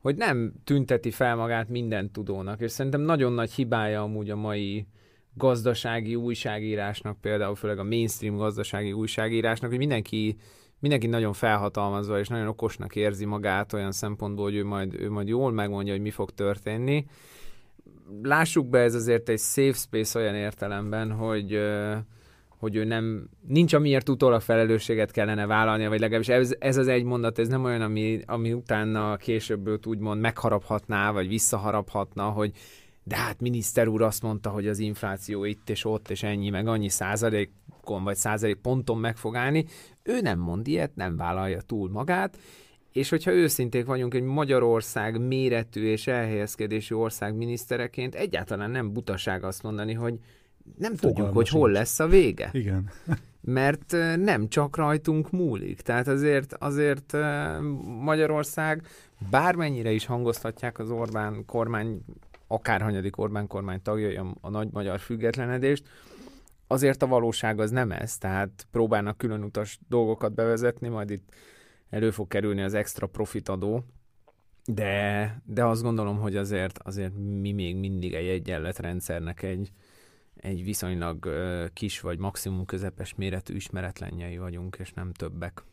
hogy 0.05 0.15
nem 0.15 0.53
tünteti 0.63 1.11
fel 1.11 1.35
magát 1.35 1.69
minden 1.69 2.11
tudónak, 2.11 2.61
és 2.61 2.71
szerintem 2.71 3.01
nagyon 3.01 3.33
nagy 3.33 3.51
hibája 3.51 4.01
amúgy 4.01 4.29
a 4.29 4.35
mai 4.35 4.87
gazdasági 5.33 6.15
újságírásnak, 6.15 7.21
például 7.21 7.55
főleg 7.55 7.79
a 7.79 7.83
mainstream 7.83 8.37
gazdasági 8.37 8.91
újságírásnak, 8.91 9.69
hogy 9.69 9.79
mindenki 9.79 10.37
mindenki 10.79 11.07
nagyon 11.07 11.33
felhatalmazva 11.33 12.19
és 12.19 12.27
nagyon 12.27 12.47
okosnak 12.47 12.95
érzi 12.95 13.25
magát 13.25 13.73
olyan 13.73 13.91
szempontból, 13.91 14.45
hogy 14.45 14.55
ő 14.55 14.65
majd, 14.65 14.93
ő 14.93 15.09
majd 15.09 15.27
jól 15.27 15.51
megmondja, 15.51 15.93
hogy 15.93 16.01
mi 16.01 16.11
fog 16.11 16.31
történni. 16.31 17.05
Lássuk 18.21 18.69
be, 18.69 18.79
ez 18.79 18.93
azért 18.93 19.29
egy 19.29 19.39
safe 19.39 19.77
space 19.77 20.19
olyan 20.19 20.35
értelemben, 20.35 21.11
hogy 21.11 21.59
hogy 22.57 22.75
ő 22.75 22.83
nem, 22.83 23.29
nincs 23.47 23.73
amiért 23.73 24.09
utólag 24.09 24.41
felelősséget 24.41 25.11
kellene 25.11 25.45
vállalnia, 25.45 25.89
vagy 25.89 25.99
legalábbis 25.99 26.29
ez, 26.29 26.55
ez 26.59 26.77
az 26.77 26.87
egy 26.87 27.03
mondat, 27.03 27.39
ez 27.39 27.47
nem 27.47 27.63
olyan, 27.63 27.81
ami, 27.81 28.19
ami 28.25 28.53
utána 28.53 29.17
később 29.17 29.67
őt 29.67 29.85
úgymond 29.85 30.21
megharaphatná, 30.21 31.11
vagy 31.11 31.27
visszaharaphatna, 31.27 32.23
hogy 32.23 32.51
de 33.07 33.15
hát 33.15 33.41
miniszter 33.41 33.87
úr 33.87 34.01
azt 34.01 34.21
mondta, 34.21 34.49
hogy 34.49 34.67
az 34.67 34.79
infláció 34.79 35.43
itt 35.43 35.69
és 35.69 35.85
ott, 35.85 36.09
és 36.09 36.23
ennyi, 36.23 36.49
meg 36.49 36.67
annyi 36.67 36.89
százalékon, 36.89 38.03
vagy 38.03 38.15
százalék 38.15 38.55
ponton 38.55 38.97
meg 38.97 39.17
fog 39.17 39.35
állni. 39.35 39.65
Ő 40.03 40.21
nem 40.21 40.39
mond 40.39 40.67
ilyet, 40.67 40.95
nem 40.95 41.17
vállalja 41.17 41.61
túl 41.61 41.89
magát, 41.89 42.37
és 42.91 43.09
hogyha 43.09 43.31
őszinték 43.31 43.85
vagyunk, 43.85 44.13
egy 44.13 44.23
Magyarország 44.23 45.27
méretű 45.27 45.85
és 45.85 46.07
elhelyezkedésű 46.07 46.95
ország 46.95 47.35
minisztereként, 47.35 48.15
egyáltalán 48.15 48.71
nem 48.71 48.93
butaság 48.93 49.43
azt 49.43 49.63
mondani, 49.63 49.93
hogy 49.93 50.19
nem 50.77 50.95
Fogalma 50.95 51.15
tudjuk, 51.15 51.35
hogy 51.35 51.49
hol 51.49 51.71
lesz 51.71 51.99
a 51.99 52.07
vége. 52.07 52.49
Igen. 52.53 52.89
Mert 53.41 53.91
nem 54.15 54.47
csak 54.47 54.75
rajtunk 54.75 55.31
múlik. 55.31 55.81
Tehát 55.81 56.07
azért, 56.07 56.53
azért 56.53 57.17
Magyarország 58.01 58.87
bármennyire 59.29 59.91
is 59.91 60.05
hangoztatják 60.05 60.79
az 60.79 60.89
Orbán 60.89 61.45
kormány, 61.45 62.01
akárhanyadik 62.47 63.17
Orbán 63.17 63.47
kormány 63.47 63.81
tagjai 63.81 64.19
a, 64.41 64.49
nagy 64.49 64.67
magyar 64.71 64.99
függetlenedést, 64.99 65.83
azért 66.67 67.01
a 67.01 67.07
valóság 67.07 67.59
az 67.59 67.71
nem 67.71 67.91
ez, 67.91 68.17
tehát 68.17 68.67
próbálnak 68.71 69.17
külön 69.17 69.43
utas 69.43 69.79
dolgokat 69.89 70.33
bevezetni, 70.33 70.87
majd 70.87 71.09
itt 71.09 71.33
elő 71.89 72.11
fog 72.11 72.27
kerülni 72.27 72.61
az 72.61 72.73
extra 72.73 73.07
profit 73.07 73.49
adó, 73.49 73.83
de, 74.65 75.41
de 75.45 75.65
azt 75.65 75.81
gondolom, 75.81 76.19
hogy 76.19 76.35
azért, 76.35 76.79
azért 76.83 77.13
mi 77.41 77.51
még 77.51 77.75
mindig 77.75 78.13
egy 78.13 78.27
egyenletrendszernek 78.27 79.43
egy, 79.43 79.71
egy 80.35 80.63
viszonylag 80.63 81.29
kis 81.73 81.99
vagy 81.99 82.19
maximum 82.19 82.65
közepes 82.65 83.15
méretű 83.15 83.55
ismeretlenjei 83.55 84.37
vagyunk, 84.37 84.77
és 84.79 84.93
nem 84.93 85.13
többek. 85.13 85.63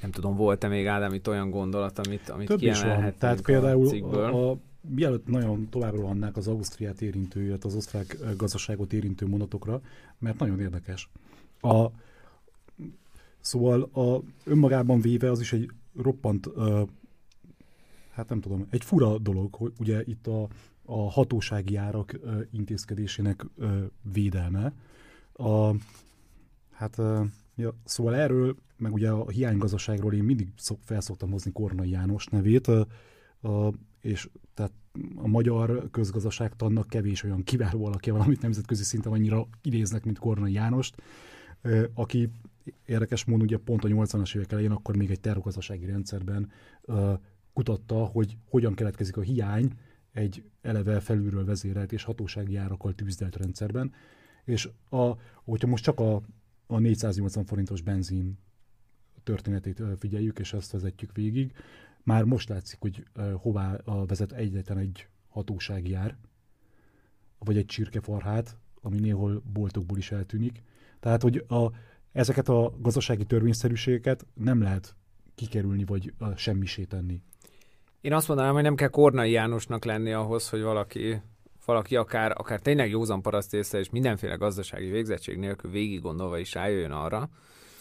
Nem 0.00 0.10
tudom, 0.10 0.36
volt-e 0.36 0.68
még 0.68 0.86
Ádám 0.86 1.14
itt 1.14 1.28
olyan 1.28 1.50
gondolat, 1.50 1.98
amit, 1.98 2.28
amit 2.28 2.46
Több 2.46 2.62
is 2.62 2.82
van. 2.82 3.14
Tehát 3.18 3.40
például 3.40 4.04
a, 4.14 4.50
a, 4.50 4.58
mielőtt 4.80 5.26
nagyon 5.26 5.68
tovább 5.68 5.94
rohannák 5.94 6.36
az 6.36 6.48
Ausztriát 6.48 7.00
érintő, 7.02 7.42
illetve 7.42 7.68
az 7.68 7.74
osztrák 7.74 8.16
gazdaságot 8.36 8.92
érintő 8.92 9.26
mondatokra, 9.26 9.80
mert 10.18 10.38
nagyon 10.38 10.60
érdekes. 10.60 11.08
A, 11.60 11.86
szóval 13.40 13.82
a, 13.82 14.22
önmagában 14.44 15.00
véve 15.00 15.30
az 15.30 15.40
is 15.40 15.52
egy 15.52 15.70
roppant, 15.96 16.46
uh, 16.46 16.88
hát 18.10 18.28
nem 18.28 18.40
tudom, 18.40 18.66
egy 18.70 18.84
fura 18.84 19.18
dolog, 19.18 19.54
hogy 19.54 19.72
ugye 19.78 20.02
itt 20.04 20.26
a 20.26 20.48
a 20.92 21.10
hatósági 21.10 21.76
árak 21.76 22.18
intézkedésének 22.50 23.46
védelme. 24.12 24.72
A, 25.32 25.74
hát, 26.70 27.00
ja, 27.54 27.74
szóval 27.84 28.14
erről, 28.14 28.56
meg 28.76 28.92
ugye 28.92 29.10
a 29.10 29.28
hiánygazdaságról 29.28 30.14
én 30.14 30.22
mindig 30.22 30.48
szok, 30.56 30.78
felszoktam 30.84 31.30
hozni 31.30 31.52
Kornai 31.52 31.90
János 31.90 32.26
nevét, 32.26 32.70
és 34.00 34.28
tehát 34.54 34.72
a 35.16 35.26
magyar 35.26 35.88
közgazdaságtannak 35.90 36.88
kevés 36.88 37.22
olyan 37.22 37.42
kiváló 37.42 37.86
alakja 37.86 38.12
van, 38.12 38.22
amit 38.22 38.42
nemzetközi 38.42 38.84
szinten 38.84 39.12
annyira 39.12 39.46
idéznek, 39.62 40.04
mint 40.04 40.18
Kornai 40.18 40.52
Jánost, 40.52 41.02
aki 41.94 42.30
érdekes 42.86 43.24
módon 43.24 43.44
ugye 43.44 43.56
pont 43.56 43.84
a 43.84 43.88
80-as 43.88 44.36
évek 44.36 44.52
elején 44.52 44.70
akkor 44.70 44.96
még 44.96 45.10
egy 45.10 45.20
tervgazdasági 45.20 45.86
rendszerben 45.86 46.50
kutatta, 47.52 48.04
hogy 48.04 48.36
hogyan 48.48 48.74
keletkezik 48.74 49.16
a 49.16 49.20
hiány, 49.20 49.72
egy 50.12 50.44
eleve 50.60 51.00
felülről 51.00 51.44
vezérelt 51.44 51.92
és 51.92 52.02
hatósági 52.02 52.56
árakkal 52.56 52.94
tűzdelt 52.94 53.36
rendszerben, 53.36 53.92
és 54.44 54.68
a, 54.88 55.16
hogyha 55.44 55.68
most 55.68 55.84
csak 55.84 56.00
a, 56.00 56.22
a 56.66 56.78
480 56.78 57.44
forintos 57.44 57.80
benzin 57.80 58.38
történetét 59.22 59.82
figyeljük, 59.98 60.38
és 60.38 60.52
ezt 60.52 60.72
vezetjük 60.72 61.12
végig, 61.12 61.52
már 62.02 62.24
most 62.24 62.48
látszik, 62.48 62.78
hogy 62.80 63.06
hová 63.36 63.76
vezet 64.06 64.32
egyetlen 64.32 64.78
egy 64.78 65.08
hatósági 65.28 65.94
ár, 65.94 66.16
vagy 67.38 67.56
egy 67.56 67.66
csirkefarhát, 67.66 68.56
ami 68.80 68.98
néhol 68.98 69.42
boltokból 69.52 69.98
is 69.98 70.10
eltűnik. 70.10 70.62
Tehát, 71.00 71.22
hogy 71.22 71.44
a, 71.48 71.70
ezeket 72.12 72.48
a 72.48 72.74
gazdasági 72.80 73.24
törvényszerűségeket 73.24 74.26
nem 74.34 74.62
lehet 74.62 74.96
kikerülni, 75.34 75.84
vagy 75.84 76.14
semmisé 76.36 76.84
tenni. 76.84 77.22
Én 78.02 78.12
azt 78.12 78.28
mondanám, 78.28 78.54
hogy 78.54 78.62
nem 78.62 78.74
kell 78.74 78.88
Kornai 78.88 79.30
Jánosnak 79.30 79.84
lenni 79.84 80.12
ahhoz, 80.12 80.48
hogy 80.48 80.62
valaki, 80.62 81.22
valaki 81.64 81.96
akár, 81.96 82.32
akár 82.36 82.60
tényleg 82.60 82.90
józan 82.90 83.22
paraszt 83.22 83.54
észre, 83.54 83.78
és 83.78 83.90
mindenféle 83.90 84.34
gazdasági 84.34 84.90
végzettség 84.90 85.38
nélkül 85.38 85.70
végig 85.70 86.00
gondolva 86.00 86.38
is 86.38 86.54
rájöjjön 86.54 86.90
arra, 86.90 87.28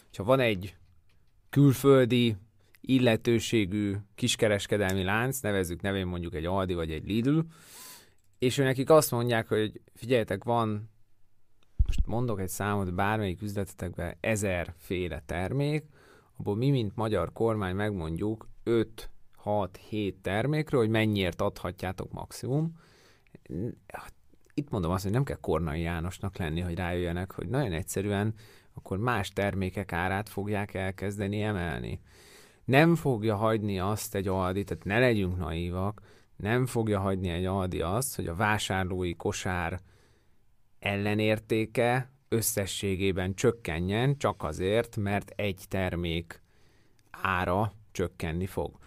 hogyha 0.06 0.24
van 0.24 0.40
egy 0.40 0.76
külföldi 1.50 2.36
illetőségű 2.82 3.96
kiskereskedelmi 4.16 5.04
lánc, 5.04 5.40
nevezzük 5.40 5.82
nevén 5.82 6.08
mondjuk 6.08 6.36
egy 6.36 6.46
Aldi 6.46 6.74
vagy 6.74 6.92
egy 6.92 7.08
Lidl, 7.08 7.40
és 8.40 8.58
ő 8.58 8.64
nekik 8.64 8.90
azt 8.90 9.12
mondják, 9.12 9.48
hogy 9.48 9.82
figyeljetek, 9.94 10.44
van, 10.44 10.90
most 11.86 12.06
mondok 12.06 12.40
egy 12.40 12.50
számot, 12.50 12.94
bármelyik 12.94 13.42
üzletetekben 13.42 14.18
ezerféle 14.20 15.24
termék, 15.26 15.86
abból 16.38 16.56
mi, 16.56 16.70
mint 16.70 16.96
magyar 16.96 17.32
kormány 17.32 17.76
megmondjuk 17.76 18.50
5 18.64 19.11
6-7 19.46 20.14
termékről, 20.22 20.80
hogy 20.80 20.90
mennyiért 20.90 21.42
adhatjátok 21.42 22.12
maximum. 22.12 22.74
Itt 24.54 24.70
mondom 24.70 24.92
azt, 24.92 25.04
hogy 25.04 25.12
nem 25.12 25.24
kell 25.24 25.38
Kornai 25.40 25.82
Jánosnak 25.82 26.38
lenni, 26.38 26.60
hogy 26.62 26.76
rájöjjenek, 26.76 27.32
hogy 27.32 27.48
nagyon 27.48 27.72
egyszerűen 27.72 28.34
akkor 28.74 28.98
más 28.98 29.30
termékek 29.30 29.94
árát 29.94 30.30
fogják 30.30 30.74
elkezdeni 30.74 31.42
emelni. 31.42 32.00
Nem 32.66 32.96
fogja 32.96 33.36
hagyni 33.36 33.80
azt 33.80 34.16
egy 34.16 34.28
Aldi, 34.28 34.64
tehát 34.64 34.84
ne 34.84 35.00
legyünk 35.00 35.38
naívak, 35.38 36.02
nem 36.36 36.66
fogja 36.66 37.00
hagyni 37.00 37.30
egy 37.30 37.46
Aldi 37.46 37.82
azt, 37.82 38.16
hogy 38.16 38.28
a 38.28 38.36
vásárlói 38.36 39.16
kosár 39.16 39.80
ellenértéke 40.80 42.12
összességében 42.30 43.34
csökkenjen, 43.34 44.18
csak 44.18 44.44
azért, 44.44 44.98
mert 44.98 45.34
egy 45.36 45.66
termék 45.68 46.42
ára 47.12 47.74
csökkenni 47.92 48.46
fog. 48.46 48.78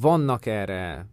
Vannak 0.00 0.46
erre, 0.46 1.06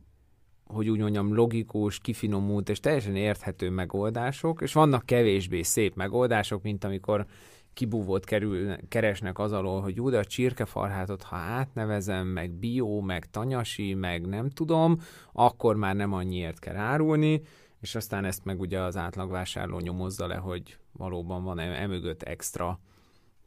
hogy 0.66 0.90
úgy 0.90 1.00
mondjam, 1.00 1.36
logikus, 1.36 2.00
kifinomult 2.00 2.70
és 2.70 2.80
teljesen 2.80 3.16
érthető 3.16 3.70
megoldások, 3.70 4.62
és 4.62 4.74
vannak 4.74 5.06
kevésbé 5.06 5.62
szép 5.62 5.96
megoldások, 5.96 6.64
mint 6.64 6.84
amikor 6.84 7.26
kibúvót 7.74 8.26
kerül, 8.26 8.76
keresnek 8.88 9.40
az 9.40 9.52
alól, 9.52 9.82
hogy 9.82 10.02
de 10.02 10.18
a 10.18 10.26
csirkefarhátot, 10.26 11.24
ha 11.24 11.36
átnevezem, 11.36 12.28
meg 12.28 12.52
bio, 12.52 13.02
meg 13.02 13.30
tanyasi, 13.30 13.94
meg 13.94 14.28
nem 14.28 14.50
tudom, 14.50 15.02
akkor 15.32 15.76
már 15.76 15.96
nem 15.96 16.14
annyiért 16.14 16.60
kell 16.60 16.76
árulni, 16.76 17.42
és 17.80 17.96
aztán 17.96 18.26
ezt 18.26 18.46
meg 18.46 18.60
ugye 18.60 18.80
az 18.80 18.98
átlagvásárló 18.98 19.80
nyomozza 19.80 20.28
le, 20.28 20.36
hogy 20.36 20.78
valóban 20.92 21.44
van 21.44 21.60
emögött 21.60 22.24
extra 22.24 22.80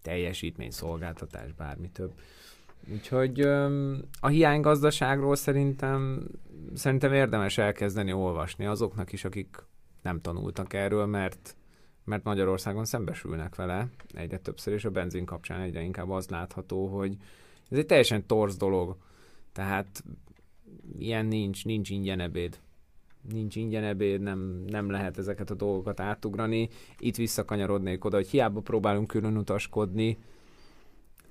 teljesítmény, 0.03 0.71
szolgáltatás, 0.71 1.53
bármi 1.53 1.91
több. 1.91 2.12
Úgyhogy 2.93 3.41
a 4.21 4.29
hiánygazdaságról 4.29 5.37
szerintem, 5.37 6.29
szerintem 6.75 7.12
érdemes 7.12 7.59
elkezdeni 7.59 8.12
olvasni 8.12 8.67
azoknak 8.67 9.12
is, 9.12 9.25
akik 9.25 9.57
nem 10.03 10.21
tanultak 10.21 10.73
erről, 10.73 11.07
mert 11.07 11.57
mert 12.05 12.25
Magyarországon 12.25 12.85
szembesülnek 12.85 13.55
vele 13.55 13.88
egyre 14.14 14.38
többször, 14.38 14.73
és 14.73 14.85
a 14.85 14.91
benzin 14.91 15.25
kapcsán 15.25 15.61
egyre 15.61 15.83
inkább 15.83 16.11
az 16.11 16.29
látható, 16.29 16.87
hogy 16.87 17.17
ez 17.71 17.79
egy 17.79 17.87
teljesen 17.87 18.26
torz 18.26 18.57
dolog. 18.57 18.97
Tehát 19.53 20.05
ilyen 20.99 21.26
nincs, 21.26 21.64
nincs 21.64 21.91
ingyen 21.91 22.21
ebéd. 22.21 22.59
Nincs 23.33 23.57
ingyen 23.57 23.85
ebéd, 23.85 24.21
nem, 24.21 24.64
nem 24.67 24.91
lehet 24.91 25.19
ezeket 25.19 25.50
a 25.50 25.55
dolgokat 25.55 26.00
átugrani. 26.00 26.69
Itt 26.99 27.17
visszakanyarodnék 27.17 28.05
oda, 28.05 28.17
hogy 28.17 28.29
hiába 28.29 28.61
próbálunk 28.61 29.07
külön 29.07 29.37
utaskodni, 29.37 30.19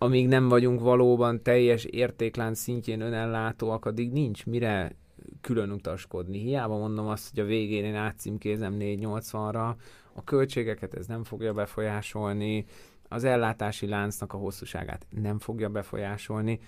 amíg 0.03 0.27
nem 0.27 0.47
vagyunk 0.47 0.79
valóban 0.79 1.43
teljes 1.43 1.83
értéklánc 1.83 2.59
szintjén 2.59 3.01
önellátóak, 3.01 3.85
addig 3.85 4.11
nincs 4.11 4.45
mire 4.45 4.95
külön 5.41 5.71
utaskodni. 5.71 6.39
Hiába 6.39 6.77
mondom 6.77 7.07
azt, 7.07 7.29
hogy 7.29 7.39
a 7.39 7.45
végén 7.45 7.85
én 7.85 7.95
átcímkézem 7.95 8.75
480-ra, 8.79 9.75
a 10.13 10.23
költségeket 10.23 10.93
ez 10.93 11.05
nem 11.05 11.23
fogja 11.23 11.53
befolyásolni, 11.53 12.65
az 13.09 13.23
ellátási 13.23 13.87
láncnak 13.87 14.33
a 14.33 14.37
hosszúságát 14.37 15.05
nem 15.09 15.39
fogja 15.39 15.69
befolyásolni. 15.69 16.59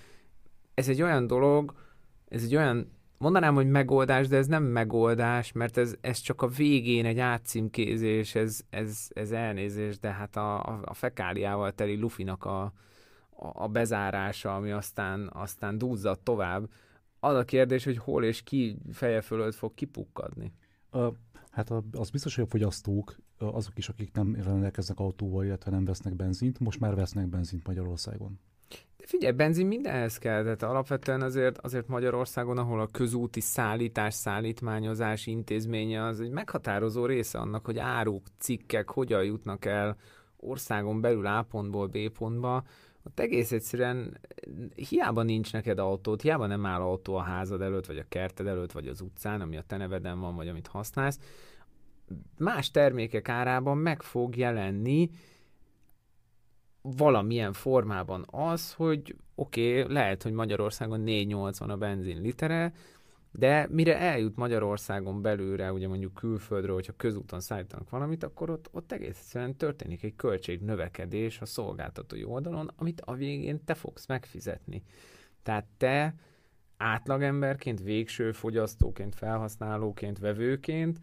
Ez 0.73 0.89
egy 0.89 1.01
olyan 1.01 1.27
dolog, 1.27 1.73
ez 2.27 2.43
egy 2.43 2.55
olyan, 2.55 2.91
mondanám, 3.17 3.55
hogy 3.55 3.69
megoldás, 3.69 4.27
de 4.27 4.37
ez 4.37 4.47
nem 4.47 4.63
megoldás, 4.63 5.51
mert 5.51 5.77
ez, 5.77 5.95
ez 6.01 6.19
csak 6.19 6.41
a 6.41 6.47
végén 6.47 7.05
egy 7.05 7.19
átcímkézés, 7.19 8.35
ez, 8.35 8.59
ez, 8.69 9.07
ez 9.13 9.31
elnézés, 9.31 9.99
de 9.99 10.11
hát 10.11 10.35
a, 10.35 10.59
a, 10.83 10.93
fekáliával 10.93 11.71
teli 11.71 11.95
lufinak 11.95 12.45
a, 12.45 12.73
a, 13.37 13.67
bezárása, 13.67 14.55
ami 14.55 14.71
aztán, 14.71 15.29
aztán 15.33 15.77
dúzzad 15.77 16.19
tovább. 16.19 16.69
Az 17.19 17.35
a 17.35 17.43
kérdés, 17.43 17.83
hogy 17.83 17.97
hol 17.97 18.23
és 18.23 18.43
ki 18.43 18.77
feje 18.91 19.21
fölött 19.21 19.55
fog 19.55 19.73
kipukkadni. 19.73 20.53
Hát 21.51 21.69
az 21.91 22.09
biztos, 22.09 22.35
hogy 22.35 22.43
a 22.43 22.47
fogyasztók, 22.47 23.15
azok 23.37 23.77
is, 23.77 23.89
akik 23.89 24.13
nem 24.13 24.35
rendelkeznek 24.43 24.99
autóval, 24.99 25.45
illetve 25.45 25.71
nem 25.71 25.85
vesznek 25.85 26.15
benzint, 26.15 26.59
most 26.59 26.79
már 26.79 26.95
vesznek 26.95 27.27
benzint 27.27 27.67
Magyarországon. 27.67 28.39
De 28.97 29.05
figyelj, 29.07 29.33
benzin 29.33 29.67
mindenhez 29.67 30.17
kell, 30.17 30.43
tehát 30.43 30.63
alapvetően 30.63 31.21
azért, 31.21 31.57
azért 31.57 31.87
Magyarországon, 31.87 32.57
ahol 32.57 32.79
a 32.79 32.87
közúti 32.87 33.39
szállítás, 33.39 34.13
szállítmányozás 34.13 35.27
intézménye 35.27 36.03
az 36.03 36.19
egy 36.19 36.29
meghatározó 36.29 37.05
része 37.05 37.39
annak, 37.39 37.65
hogy 37.65 37.77
áruk, 37.77 38.27
cikkek 38.37 38.89
hogyan 38.89 39.23
jutnak 39.23 39.65
el 39.65 39.97
országon 40.37 41.01
belül 41.01 41.25
A 41.25 41.45
pontból 41.49 41.87
B 41.87 41.97
pontba, 42.09 42.63
ott 43.05 43.19
egész 43.19 43.51
egyszerűen 43.51 44.19
hiába 44.75 45.23
nincs 45.23 45.53
neked 45.53 45.79
autót, 45.79 46.21
hiába 46.21 46.45
nem 46.45 46.65
áll 46.65 46.81
autó 46.81 47.15
a 47.15 47.21
házad 47.21 47.61
előtt, 47.61 47.85
vagy 47.85 47.97
a 47.97 48.05
kerted 48.09 48.47
előtt, 48.47 48.71
vagy 48.71 48.87
az 48.87 49.01
utcán, 49.01 49.41
ami 49.41 49.57
a 49.57 49.63
te 49.67 49.77
neveden 49.77 50.19
van, 50.19 50.35
vagy 50.35 50.47
amit 50.47 50.67
használsz, 50.67 51.19
más 52.37 52.71
termékek 52.71 53.29
árában 53.29 53.77
meg 53.77 54.01
fog 54.01 54.35
jelenni 54.35 55.09
valamilyen 56.81 57.53
formában 57.53 58.25
az, 58.31 58.73
hogy 58.73 59.15
oké, 59.35 59.81
okay, 59.81 59.93
lehet, 59.93 60.23
hogy 60.23 60.31
Magyarországon 60.31 61.03
4,80 61.05 61.69
a 61.69 61.75
benzin 61.75 62.21
litere, 62.21 62.73
de 63.37 63.67
mire 63.69 63.99
eljut 63.99 64.35
Magyarországon 64.35 65.21
belőle, 65.21 65.71
ugye 65.71 65.87
mondjuk 65.87 66.13
külföldről, 66.13 66.75
hogyha 66.75 66.93
közúton 66.97 67.39
szállítanak 67.39 67.89
valamit, 67.89 68.23
akkor 68.23 68.49
ott, 68.49 68.69
ott 68.71 68.91
egész 68.91 69.17
egyszerűen 69.19 69.55
történik 69.55 70.03
egy 70.03 70.15
költségnövekedés 70.15 71.41
a 71.41 71.45
szolgáltatói 71.45 72.23
oldalon, 72.23 72.71
amit 72.75 73.01
a 73.01 73.13
végén 73.13 73.63
te 73.65 73.73
fogsz 73.73 74.07
megfizetni. 74.07 74.83
Tehát 75.43 75.65
te 75.77 76.15
átlagemberként, 76.77 77.81
végső 77.81 78.31
fogyasztóként, 78.31 79.15
felhasználóként, 79.15 80.19
vevőként 80.19 80.99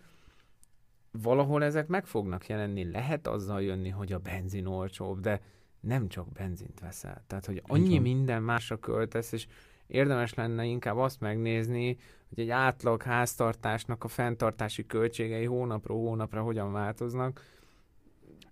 valahol 1.11 1.65
ezek 1.65 1.87
meg 1.87 2.07
fognak 2.07 2.47
jelenni. 2.47 2.91
Lehet 2.91 3.27
azzal 3.27 3.62
jönni, 3.62 3.89
hogy 3.89 4.12
a 4.12 4.19
benzin 4.19 4.67
olcsóbb, 4.67 5.21
de 5.21 5.41
nem 5.81 6.09
csak 6.09 6.33
benzint 6.33 6.81
veszel. 6.81 7.25
Tehát, 7.27 7.47
hogy 7.47 7.62
annyi 7.67 7.99
minden 7.99 8.43
másra 8.43 8.79
költesz, 8.79 9.33
és 9.33 9.47
érdemes 9.93 10.35
lenne 10.35 10.65
inkább 10.65 10.97
azt 10.97 11.21
megnézni, 11.21 11.97
hogy 12.29 12.39
egy 12.39 12.51
átlag 12.51 13.03
háztartásnak 13.03 14.05
a 14.05 14.09
fenntartási 14.09 14.87
költségei 14.87 15.45
hónapról 15.45 15.99
hónapra 15.99 16.43
hogyan 16.43 16.73
változnak. 16.73 17.41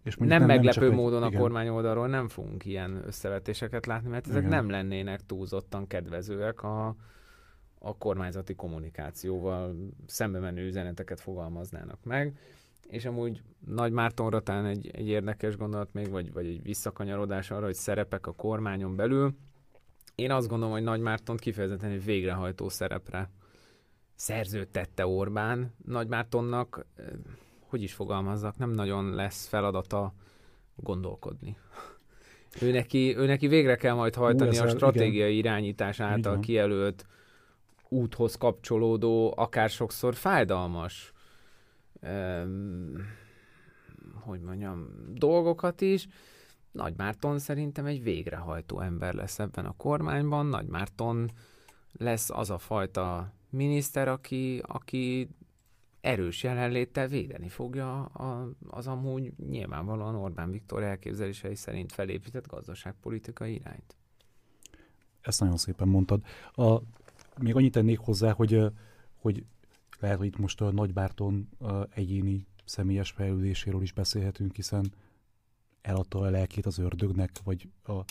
És 0.02 0.16
nem, 0.16 0.28
nem 0.28 0.44
meglepő 0.44 0.88
nem 0.88 0.96
módon 0.96 1.22
egy, 1.22 1.34
a 1.34 1.38
kormány 1.38 1.68
oldalról 1.68 2.08
nem 2.08 2.28
fogunk 2.28 2.64
ilyen 2.64 3.02
összevetéseket 3.06 3.86
látni, 3.86 4.08
mert 4.08 4.26
ezek 4.26 4.38
igen. 4.38 4.50
nem 4.50 4.70
lennének 4.70 5.26
túlzottan 5.26 5.86
kedvezőek 5.86 6.62
a, 6.62 6.96
a 7.78 7.96
kormányzati 7.96 8.54
kommunikációval 8.54 9.76
szembe 10.06 10.38
menő 10.38 10.66
üzeneteket 10.66 11.20
fogalmaznának 11.20 11.98
meg. 12.04 12.38
És 12.88 13.04
amúgy 13.04 13.42
Nagy 13.66 13.92
Mártonra 13.92 14.40
talán 14.40 14.66
egy, 14.66 14.90
egy 14.92 15.08
érdekes 15.08 15.56
gondolat 15.56 15.92
még, 15.92 16.10
vagy, 16.10 16.32
vagy 16.32 16.46
egy 16.46 16.62
visszakanyarodás 16.62 17.50
arra, 17.50 17.64
hogy 17.64 17.74
szerepek 17.74 18.26
a 18.26 18.32
kormányon 18.32 18.96
belül. 18.96 19.34
Én 20.20 20.30
azt 20.30 20.48
gondolom, 20.48 20.72
hogy 20.72 20.82
Nagy 20.82 21.00
Mártont 21.00 21.40
kifejezetten 21.40 21.90
egy 21.90 22.04
végrehajtó 22.04 22.68
szerepre 22.68 23.30
szerződtette 24.14 25.06
Orbán. 25.06 25.74
Nagy 25.84 26.08
Mártonnak, 26.08 26.86
hogy 27.60 27.82
is 27.82 27.92
fogalmazzak, 27.92 28.56
nem 28.56 28.70
nagyon 28.70 29.14
lesz 29.14 29.46
feladata 29.46 30.14
gondolkodni. 30.76 31.56
ő, 32.60 32.70
neki, 32.70 33.16
ő 33.16 33.26
neki 33.26 33.46
végre 33.46 33.76
kell 33.76 33.94
majd 33.94 34.14
hajtani 34.14 34.58
Ú, 34.58 34.62
a 34.62 34.68
stratégiai 34.68 35.36
igen. 35.38 35.52
irányítás 35.52 36.00
által 36.00 36.32
igen. 36.32 36.40
kijelölt 36.40 37.06
úthoz 37.88 38.34
kapcsolódó, 38.34 39.34
akár 39.36 39.70
sokszor 39.70 40.14
fájdalmas 40.14 41.12
um, 42.02 43.18
hogy 44.14 44.40
mondjam, 44.40 44.88
dolgokat 45.14 45.80
is. 45.80 46.06
Nagy 46.72 46.94
Márton 46.96 47.38
szerintem 47.38 47.86
egy 47.86 48.02
végrehajtó 48.02 48.80
ember 48.80 49.14
lesz 49.14 49.38
ebben 49.38 49.66
a 49.66 49.76
kormányban. 49.76 50.46
Nagy 50.46 50.66
Márton 50.66 51.30
lesz 51.92 52.30
az 52.30 52.50
a 52.50 52.58
fajta 52.58 53.32
miniszter, 53.50 54.08
aki, 54.08 54.62
aki 54.66 55.28
erős 56.00 56.42
jelenléttel 56.42 57.08
védeni 57.08 57.48
fogja 57.48 58.04
az 58.68 58.86
amúgy 58.86 59.32
nyilvánvalóan 59.48 60.14
Orbán 60.14 60.50
Viktor 60.50 60.82
elképzelései 60.82 61.54
szerint 61.54 61.92
felépített 61.92 62.46
gazdaságpolitikai 62.46 63.54
irányt. 63.54 63.96
Ezt 65.20 65.40
nagyon 65.40 65.56
szépen 65.56 65.88
mondtad. 65.88 66.24
A, 66.52 66.78
még 67.38 67.56
annyit 67.56 67.72
tennék 67.72 67.98
hozzá, 67.98 68.32
hogy, 68.32 68.64
hogy 69.16 69.44
lehet, 70.00 70.18
hogy 70.18 70.26
itt 70.26 70.38
most 70.38 70.60
a 70.60 70.70
Nagybárton 70.70 71.48
egyéni 71.90 72.46
személyes 72.64 73.10
fejlődéséről 73.10 73.82
is 73.82 73.92
beszélhetünk, 73.92 74.54
hiszen 74.54 74.92
eladta 75.82 76.18
a 76.18 76.30
lelkét 76.30 76.66
az 76.66 76.78
ördögnek, 76.78 77.30
vagy 77.44 77.68
a, 77.82 78.04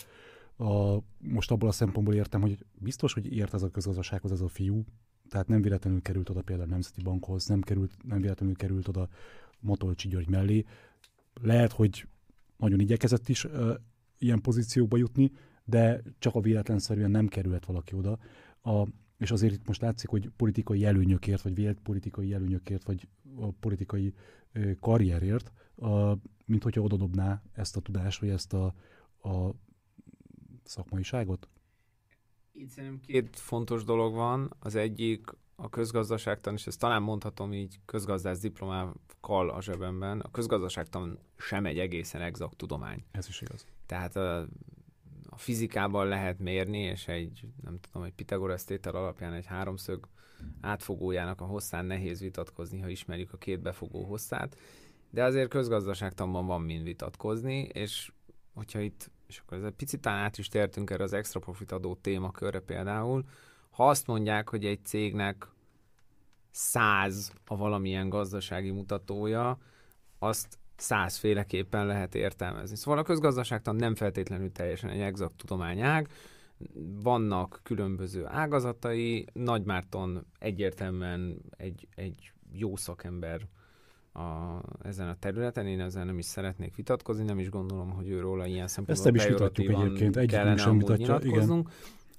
a, 0.64 1.02
most 1.18 1.50
abból 1.50 1.68
a 1.68 1.72
szempontból 1.72 2.14
értem, 2.14 2.40
hogy 2.40 2.64
biztos, 2.72 3.12
hogy 3.12 3.32
ért 3.32 3.54
ez 3.54 3.62
a 3.62 3.70
közgazdasághoz 3.70 4.32
ez 4.32 4.40
a 4.40 4.48
fiú, 4.48 4.84
tehát 5.28 5.48
nem 5.48 5.62
véletlenül 5.62 6.02
került 6.02 6.28
oda 6.30 6.42
például 6.42 6.68
a 6.68 6.72
Nemzeti 6.72 7.02
Bankhoz, 7.02 7.46
nem, 7.46 7.60
került, 7.60 7.92
nem 8.02 8.20
véletlenül 8.20 8.54
került 8.54 8.88
oda 8.88 9.08
Matolcsi 9.60 10.08
György 10.08 10.28
mellé. 10.28 10.64
Lehet, 11.42 11.72
hogy 11.72 12.06
nagyon 12.56 12.80
igyekezett 12.80 13.28
is 13.28 13.44
uh, 13.44 13.74
ilyen 14.18 14.40
pozícióba 14.40 14.96
jutni, 14.96 15.32
de 15.64 16.02
csak 16.18 16.34
a 16.34 16.40
véletlenszerűen 16.40 17.10
nem 17.10 17.28
került 17.28 17.64
valaki 17.64 17.94
oda. 17.94 18.18
A, 18.62 18.86
és 19.18 19.30
azért 19.30 19.52
itt 19.52 19.66
most 19.66 19.80
látszik, 19.80 20.08
hogy 20.08 20.30
politikai 20.36 20.84
előnyökért, 20.84 21.42
vagy 21.42 21.54
vélt 21.54 21.80
politikai 21.80 22.32
előnyökért, 22.32 22.84
vagy 22.84 23.08
a 23.36 23.50
politikai 23.50 24.14
ö, 24.52 24.72
karrierért, 24.80 25.52
a, 25.80 26.18
mint 26.44 26.62
hogyha 26.62 26.80
odadobná 26.80 27.42
ezt 27.52 27.76
a 27.76 27.80
tudást, 27.80 28.20
vagy 28.20 28.28
ezt 28.28 28.52
a, 28.52 28.74
a 29.22 29.50
szakmaiságot? 30.64 31.48
Itt 32.52 32.68
szerintem 32.68 33.00
két 33.00 33.36
fontos 33.36 33.84
dolog 33.84 34.14
van. 34.14 34.54
Az 34.58 34.74
egyik 34.74 35.26
a 35.54 35.68
közgazdaságtan, 35.68 36.54
és 36.54 36.66
ezt 36.66 36.78
talán 36.78 37.02
mondhatom 37.02 37.52
így 37.52 37.80
közgazdász 37.84 38.38
diplomával 38.38 39.50
a 39.50 39.62
zsebemben, 39.62 40.20
a 40.20 40.30
közgazdaságtan 40.30 41.18
sem 41.36 41.66
egy 41.66 41.78
egészen 41.78 42.20
exakt 42.20 42.56
tudomány. 42.56 43.04
Ez 43.10 43.28
is 43.28 43.40
igaz. 43.40 43.66
Tehát 43.86 44.16
a 44.16 44.48
a 45.30 45.36
fizikában 45.36 46.06
lehet 46.06 46.38
mérni, 46.38 46.78
és 46.78 47.08
egy, 47.08 47.46
nem 47.62 47.78
tudom, 47.80 48.02
egy 48.02 48.12
Pitagoras 48.12 48.64
tétel 48.64 48.94
alapján 48.94 49.32
egy 49.32 49.46
háromszög 49.46 50.08
átfogójának 50.60 51.40
a 51.40 51.44
hosszán 51.44 51.84
nehéz 51.84 52.20
vitatkozni, 52.20 52.80
ha 52.80 52.88
ismerjük 52.88 53.32
a 53.32 53.36
két 53.36 53.60
befogó 53.60 54.04
hosszát, 54.04 54.56
de 55.10 55.24
azért 55.24 55.48
közgazdaságtanban 55.48 56.46
van 56.46 56.62
mind 56.62 56.84
vitatkozni, 56.84 57.68
és 57.72 58.12
hogyha 58.54 58.80
itt, 58.80 59.10
és 59.26 59.38
akkor 59.38 59.58
ez 59.58 59.64
egy 59.64 59.74
picit 59.74 60.06
át 60.06 60.38
is 60.38 60.48
tértünk 60.48 60.90
erre 60.90 61.02
az 61.02 61.12
extra 61.12 61.40
profit 61.40 61.72
adó 61.72 61.94
témakörre 61.94 62.60
például, 62.60 63.24
ha 63.70 63.88
azt 63.88 64.06
mondják, 64.06 64.48
hogy 64.48 64.64
egy 64.64 64.84
cégnek 64.84 65.48
száz 66.50 67.32
a 67.46 67.56
valamilyen 67.56 68.08
gazdasági 68.08 68.70
mutatója, 68.70 69.58
azt 70.18 70.58
százféleképpen 70.76 71.86
lehet 71.86 72.14
értelmezni. 72.14 72.76
Szóval 72.76 72.98
a 72.98 73.02
közgazdaságtan 73.02 73.76
nem 73.76 73.94
feltétlenül 73.94 74.52
teljesen 74.52 74.90
egy 74.90 75.00
exakt 75.00 75.36
tudományág, 75.36 76.08
vannak 77.02 77.60
különböző 77.62 78.26
ágazatai, 78.26 79.26
Nagy 79.32 79.64
Márton 79.64 80.26
egyértelműen 80.38 81.42
egy, 81.50 81.88
egy 81.94 82.32
jó 82.52 82.76
szakember 82.76 83.48
a, 84.12 84.60
ezen 84.82 85.08
a 85.08 85.16
területen, 85.18 85.66
én 85.66 85.80
ezzel 85.80 86.04
nem 86.04 86.18
is 86.18 86.24
szeretnék 86.24 86.74
vitatkozni, 86.74 87.24
nem 87.24 87.38
is 87.38 87.50
gondolom, 87.50 87.90
hogy 87.90 88.08
őról 88.08 88.44
ilyen 88.44 88.68
szempontból 88.68 88.94
Ezt 88.94 89.04
nem 89.04 89.14
is 89.14 89.38
vitatjuk 89.38 89.68
egyébként, 89.68 90.16
egyikünk 90.16 90.58
sem 90.58 90.78
vitatja, 90.78 91.18
igen. 91.22 91.66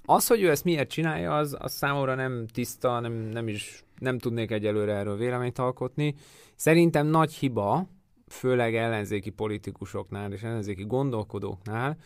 Az, 0.04 0.26
hogy 0.26 0.42
ő 0.42 0.50
ezt 0.50 0.64
miért 0.64 0.90
csinálja, 0.90 1.36
az, 1.36 1.56
az 1.58 1.72
számomra 1.72 2.14
nem 2.14 2.46
tiszta, 2.46 3.00
nem, 3.00 3.12
nem 3.12 3.48
is 3.48 3.84
nem 3.98 4.18
tudnék 4.18 4.50
egyelőre 4.50 4.94
erről 4.94 5.16
véleményt 5.16 5.58
alkotni. 5.58 6.14
Szerintem 6.54 7.06
nagy 7.06 7.32
hiba, 7.32 7.88
főleg 8.28 8.74
ellenzéki 8.74 9.30
politikusoknál 9.30 10.32
és 10.32 10.42
ellenzéki 10.42 10.84
gondolkodóknál, 10.84 11.96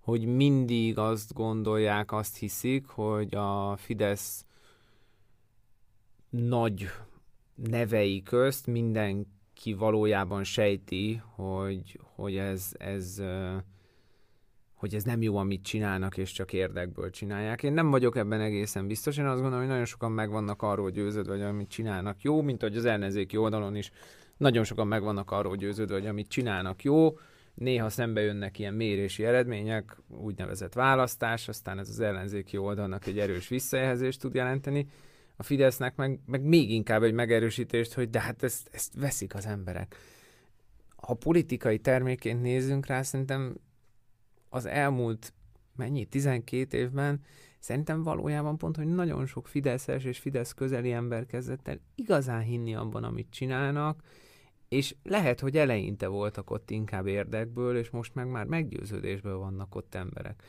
hogy 0.00 0.26
mindig 0.26 0.98
azt 0.98 1.34
gondolják, 1.34 2.12
azt 2.12 2.36
hiszik, 2.36 2.86
hogy 2.86 3.34
a 3.34 3.76
Fidesz 3.76 4.44
nagy 6.30 6.88
nevei 7.66 8.22
közt 8.22 8.66
mindenki 8.66 9.72
valójában 9.78 10.44
sejti, 10.44 11.22
hogy, 11.34 12.00
hogy 12.14 12.36
ez, 12.36 12.72
ez 12.78 13.22
hogy 14.74 14.94
ez 14.94 15.02
nem 15.02 15.22
jó, 15.22 15.36
amit 15.36 15.64
csinálnak, 15.64 16.16
és 16.16 16.32
csak 16.32 16.52
érdekből 16.52 17.10
csinálják. 17.10 17.62
Én 17.62 17.72
nem 17.72 17.90
vagyok 17.90 18.16
ebben 18.16 18.40
egészen 18.40 18.86
biztos. 18.86 19.16
Én 19.16 19.24
azt 19.24 19.34
gondolom, 19.34 19.58
hogy 19.58 19.68
nagyon 19.68 19.84
sokan 19.84 20.12
megvannak 20.12 20.62
arról 20.62 20.90
győződve, 20.90 21.32
hogy 21.32 21.42
amit 21.42 21.68
csinálnak 21.68 22.22
jó, 22.22 22.42
mint 22.42 22.62
hogy 22.62 22.76
az 22.76 22.84
ellenzéki 22.84 23.36
oldalon 23.36 23.76
is 23.76 23.90
nagyon 24.36 24.64
sokan 24.64 24.86
megvannak 24.86 25.30
arról 25.30 25.56
győződve, 25.56 25.94
hogy 25.94 26.06
amit 26.06 26.28
csinálnak 26.28 26.82
jó, 26.82 27.18
néha 27.54 27.88
szembe 27.88 28.20
jönnek 28.20 28.58
ilyen 28.58 28.74
mérési 28.74 29.24
eredmények, 29.24 29.96
úgynevezett 30.08 30.72
választás, 30.72 31.48
aztán 31.48 31.78
ez 31.78 31.88
az 31.88 32.00
ellenzéki 32.00 32.56
oldalnak 32.56 33.06
egy 33.06 33.18
erős 33.18 33.48
visszajelzést 33.48 34.20
tud 34.20 34.34
jelenteni, 34.34 34.88
a 35.40 35.42
Fidesznek 35.42 35.96
meg, 35.96 36.20
meg 36.26 36.42
még 36.42 36.70
inkább 36.70 37.02
egy 37.02 37.12
megerősítést, 37.12 37.92
hogy 37.92 38.10
de 38.10 38.20
hát 38.20 38.42
ezt, 38.42 38.68
ezt 38.72 38.94
veszik 38.94 39.34
az 39.34 39.46
emberek. 39.46 39.96
Ha 40.96 41.14
politikai 41.14 41.78
terméként 41.78 42.42
nézzünk 42.42 42.86
rá, 42.86 43.02
szerintem 43.02 43.56
az 44.48 44.66
elmúlt 44.66 45.32
mennyi, 45.76 46.04
12 46.04 46.78
évben 46.78 47.20
szerintem 47.58 48.02
valójában 48.02 48.58
pont, 48.58 48.76
hogy 48.76 48.86
nagyon 48.86 49.26
sok 49.26 49.48
Fideszes 49.48 50.04
és 50.04 50.18
Fidesz 50.18 50.52
közeli 50.52 50.92
ember 50.92 51.26
kezdett 51.26 51.68
el 51.68 51.80
igazán 51.94 52.40
hinni 52.40 52.74
abban, 52.74 53.04
amit 53.04 53.30
csinálnak, 53.30 54.02
és 54.68 54.94
lehet, 55.02 55.40
hogy 55.40 55.56
eleinte 55.56 56.06
voltak 56.06 56.50
ott 56.50 56.70
inkább 56.70 57.06
érdekből, 57.06 57.76
és 57.76 57.90
most 57.90 58.14
meg 58.14 58.28
már 58.30 58.46
meggyőződésből 58.46 59.38
vannak 59.38 59.74
ott 59.74 59.94
emberek. 59.94 60.42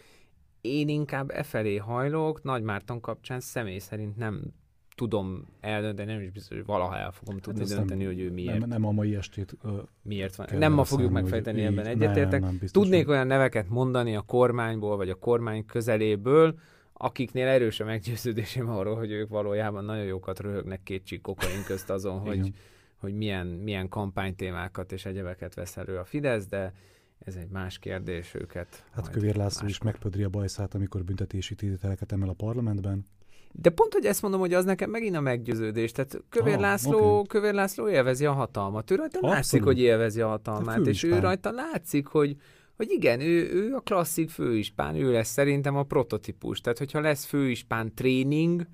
Én 0.62 0.90
inkább 0.90 1.30
e 1.30 1.44
felé 1.44 1.76
hajlok, 1.78 2.44
Nagy 2.44 2.64
Márton 2.64 3.00
kapcsán 3.00 3.40
személy 3.40 3.80
szerint 3.80 4.18
nem 4.18 4.54
tudom 5.00 5.46
eldönteni, 5.60 6.12
nem 6.12 6.22
is 6.22 6.32
biztos, 6.32 6.58
hogy 6.58 6.66
valaha 6.66 6.98
el 6.98 7.12
fogom 7.12 7.34
hát 7.34 7.44
tudni 7.44 7.60
hát 7.60 7.70
dönteni, 7.70 8.04
nem, 8.04 8.14
hogy 8.14 8.22
ő 8.22 8.32
miért. 8.32 8.60
Nem, 8.60 8.70
nem 8.70 8.86
a 8.86 8.92
mai 8.92 9.16
estét 9.16 9.58
uh, 9.64 9.72
miért 10.02 10.36
van. 10.36 10.48
Nem 10.58 10.74
ma 10.74 10.84
fogjuk 10.84 11.12
megfejteni, 11.12 11.62
ebben 11.62 11.86
egyetértek. 11.86 12.44
Tudnék 12.72 13.06
hogy... 13.06 13.14
olyan 13.14 13.28
neveket 13.28 13.70
mondani 13.70 14.16
a 14.16 14.22
kormányból, 14.22 14.98
vagy 14.98 15.10
a 15.10 15.16
kormány 15.16 15.66
közeléből, 15.66 16.60
akiknél 16.94 17.48
erős 17.48 17.80
a 17.80 17.86
meggyőződésem 17.86 18.70
arról, 18.70 18.96
hogy 18.96 19.12
ők 19.12 19.30
valójában 19.30 19.86
nagyon 19.86 20.04
jókat 20.04 20.40
röhögnek 20.40 20.84
két 20.84 21.04
csík 21.04 21.22
kokain 21.22 21.64
közt 21.66 21.90
azon, 21.90 22.20
hogy, 22.28 22.54
hogy 22.96 23.14
milyen, 23.14 23.48
milyen 23.48 23.90
kampánytémákat 23.90 24.92
és 24.92 25.06
egyebeket 25.06 25.54
vesz 25.54 25.78
elő 25.78 25.98
a 25.98 26.06
Fidesz, 26.06 26.48
de 26.48 26.74
ez 27.20 27.36
egy 27.36 27.50
más 27.50 27.80
kérdés 27.80 28.34
őket. 28.34 28.86
Hát 28.92 29.10
Kövér 29.10 29.36
László 29.36 29.68
is 29.68 29.82
megpödri 29.82 30.24
a 30.24 30.30
bajszát, 30.30 30.74
amikor 30.74 31.04
büntetési 31.04 31.56
tételeket 31.56 32.12
emel 32.12 32.30
a 32.30 32.34
parlamentben. 32.34 33.06
De 33.52 33.70
pont, 33.70 33.94
hogy 33.94 34.06
ezt 34.06 34.22
mondom, 34.22 34.40
hogy 34.40 34.54
az 34.54 34.66
nekem 34.66 34.90
megint 34.90 35.16
a 35.16 35.22
meggyőződés. 35.22 35.92
Tehát 35.92 36.22
Kövér, 36.30 36.54
ah, 36.54 36.60
László, 36.60 37.00
okay. 37.00 37.28
Kövér 37.28 37.54
László 37.54 37.90
élvezi 37.90 38.26
a 38.26 38.32
hatalmat. 38.32 38.92
Ő 38.92 38.96
rajta 38.96 39.18
Abszolút. 39.18 39.36
látszik, 39.36 39.64
hogy 39.64 39.80
élvezi 39.80 40.22
a 40.22 40.28
hatalmát, 40.28 40.88
és 40.88 41.04
ő 41.04 41.20
rajta 41.20 41.52
látszik, 41.52 42.08
hogy, 42.08 42.36
hogy 42.76 42.92
igen, 42.92 43.20
ő, 43.20 43.52
ő 43.54 43.74
a 43.76 43.80
klasszik 43.80 44.30
főispán, 44.30 44.96
ő 44.96 45.12
lesz 45.12 45.30
szerintem 45.30 45.76
a 45.76 45.84
prototípus. 45.84 46.62
Tehát, 46.62 46.78
hogyha 46.78 47.00
lesz 47.00 47.26
főispán 47.26 47.94
tréning, 47.96 48.68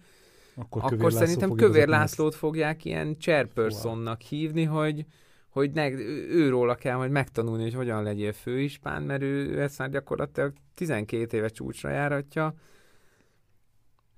akkor, 0.55 0.83
akkor 0.83 0.97
Kövér 0.97 1.11
szerintem 1.11 1.51
Kövér 1.51 1.87
Lászlót 1.87 2.35
fogják 2.35 2.85
ilyen 2.85 3.17
chairpersonnak 3.19 4.21
hívni, 4.21 4.63
hogy, 4.63 5.05
hogy 5.49 5.71
ne, 5.71 5.89
őróla 6.29 6.75
kell 6.75 6.97
majd 6.97 7.11
megtanulni, 7.11 7.63
hogy 7.63 7.73
hogyan 7.73 8.03
legyél 8.03 8.33
főispán, 8.33 9.03
mert 9.03 9.21
ő, 9.21 9.49
ő 9.49 9.61
ezt 9.61 9.77
már 9.77 9.89
gyakorlatilag 9.89 10.53
12 10.75 11.37
éve 11.37 11.47
csúcsra 11.47 11.89
járatja 11.89 12.53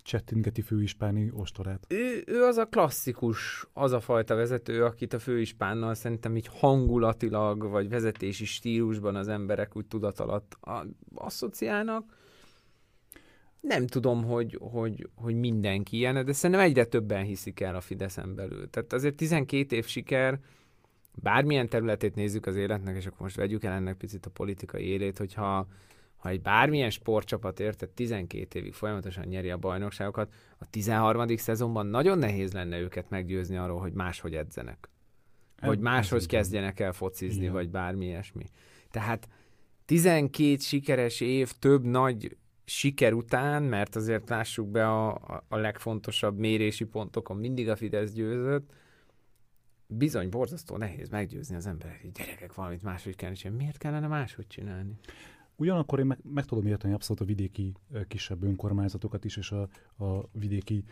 csettingeti 0.08 0.62
főispáni 0.62 1.30
ostorát. 1.34 1.86
Ő, 1.88 2.24
ő 2.26 2.44
az 2.44 2.58
a 2.58 2.66
klasszikus, 2.66 3.68
az 3.74 3.92
a 3.92 4.00
fajta 4.00 4.36
vezető, 4.36 4.84
akit 4.84 5.14
a 5.14 5.20
főispánnal 5.20 5.94
szerintem 5.94 6.36
így 6.36 6.48
hangulatilag, 6.48 7.70
vagy 7.70 7.90
vezetési 7.90 8.46
stílusban 8.46 9.16
az 9.16 9.28
emberek 9.28 9.76
úgy 9.76 9.86
tudat 9.86 10.20
alatt 10.20 10.58
asszociálnak. 11.16 12.16
Nem 13.60 13.88
tudom, 13.88 14.24
hogy, 14.24 14.58
hogy, 14.62 15.10
hogy 15.16 15.36
mindenki 15.36 15.98
ilyen, 15.98 16.26
de 16.26 16.34
szerintem 16.34 16.66
egyre 16.66 16.86
többen 16.86 17.24
hiszik 17.24 17.60
el 17.60 17.76
a 17.76 17.82
Fideszen 17.82 18.36
belül. 18.36 18.70
Tehát 18.70 18.94
azért 18.94 19.16
12 19.16 19.76
év 19.76 19.86
siker, 19.86 20.40
bármilyen 21.14 21.70
területét 21.70 22.16
nézzük 22.16 22.46
az 22.46 22.56
életnek, 22.56 22.96
és 22.96 23.06
akkor 23.06 23.22
most 23.22 23.36
vegyük 23.36 23.64
el 23.64 23.74
ennek 23.74 23.98
picit 23.98 24.26
a 24.26 24.30
politikai 24.30 24.84
élét, 24.84 25.18
hogyha 25.18 25.68
ha 26.18 26.30
egy 26.30 26.42
bármilyen 26.42 26.90
sportcsapat 26.90 27.60
érted 27.60 27.90
12 27.90 28.60
évig 28.60 28.74
folyamatosan 28.74 29.26
nyeri 29.26 29.50
a 29.50 29.58
bajnokságokat, 29.58 30.34
a 30.58 30.70
13. 30.70 31.38
szezonban 31.38 31.86
nagyon 31.86 32.18
nehéz 32.18 32.54
lenne 32.54 32.80
őket 32.80 33.10
meggyőzni 33.10 33.58
arról, 33.58 33.80
hogy 33.80 33.94
máshogy 33.94 34.36
edzenek. 34.36 34.90
Vagy 35.62 35.80
máshogy 35.80 36.26
kezdjenek 36.26 36.80
el 36.80 36.94
focizni, 36.94 37.42
Igen. 37.42 37.54
vagy 37.54 37.70
bármi 37.70 38.06
ilyesmi. 38.06 38.46
Tehát 38.92 39.28
12 39.86 40.58
sikeres 40.58 41.22
év, 41.22 41.52
több 41.60 41.84
nagy 41.84 42.38
siker 42.66 43.14
után, 43.14 43.64
mert 43.64 43.96
azért 43.96 44.30
lássuk 44.30 44.68
be 44.68 44.88
a, 44.88 45.14
a 45.48 45.58
legfontosabb 45.58 46.38
mérési 46.38 46.86
pontokon 46.86 47.38
mindig 47.38 47.70
a 47.70 47.76
Fidesz 47.76 48.12
győzött, 48.12 48.74
bizony 49.88 50.30
borzasztó 50.30 50.78
nehéz 50.78 51.10
meggyőzni 51.10 51.56
az 51.56 51.68
emberek, 51.68 52.02
hogy 52.02 52.12
gyerekek 52.12 52.54
valamit 52.54 52.84
máshogy 52.84 53.16
kell 53.16 53.34
csinálni. 53.34 53.64
Miért 53.64 53.78
kellene 53.78 54.08
máshogy 54.08 54.48
csinálni? 54.48 54.94
Ugyanakkor 55.58 56.00
én 56.00 56.06
meg, 56.06 56.20
meg 56.24 56.46
tudom 56.46 56.66
érteni 56.66 56.94
abszolút 56.94 57.22
a 57.22 57.26
vidéki 57.26 57.74
kisebb 58.08 58.44
önkormányzatokat 58.44 59.26
is, 59.26 59.38
és 59.38 59.52
a, 59.52 59.68
a 60.04 60.30
vidéki 60.32 60.84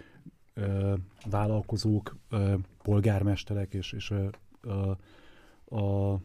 ö, 0.53 0.93
vállalkozók, 1.29 2.17
ö, 2.29 2.55
polgármesterek 2.81 3.73
és, 3.73 3.91
és 3.91 4.11
ö, 4.11 4.27
a, 4.71 4.97
a 5.75 6.19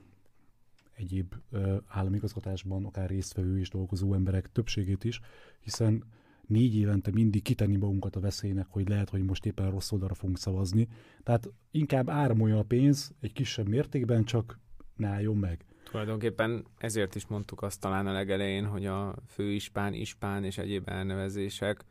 egyéb 0.96 1.34
ö, 1.50 1.76
államigazgatásban 1.86 2.84
akár 2.84 3.08
résztvevő 3.08 3.58
és 3.58 3.68
dolgozó 3.68 4.14
emberek 4.14 4.52
többségét 4.52 5.04
is, 5.04 5.20
hiszen 5.60 6.04
négy 6.46 6.76
évente 6.76 7.10
mindig 7.10 7.42
kitenni 7.42 7.76
magunkat 7.76 8.16
a 8.16 8.20
veszélynek, 8.20 8.66
hogy 8.68 8.88
lehet, 8.88 9.10
hogy 9.10 9.22
most 9.22 9.46
éppen 9.46 9.70
rossz 9.70 9.92
oldalra 9.92 10.14
fogunk 10.14 10.38
szavazni. 10.38 10.88
Tehát 11.22 11.50
inkább 11.70 12.10
áramolja 12.10 12.58
a 12.58 12.62
pénz 12.62 13.12
egy 13.20 13.32
kisebb 13.32 13.68
mértékben, 13.68 14.24
csak 14.24 14.58
ne 14.96 15.08
álljon 15.08 15.36
meg. 15.36 15.64
Tulajdonképpen 15.82 16.64
ezért 16.78 17.14
is 17.14 17.26
mondtuk 17.26 17.62
azt 17.62 17.80
talán 17.80 18.06
a 18.06 18.12
legelején, 18.12 18.66
hogy 18.66 18.86
a 18.86 19.14
főispán, 19.26 19.92
ispán 19.94 20.44
és 20.44 20.58
egyéb 20.58 20.88
elnevezések 20.88 21.84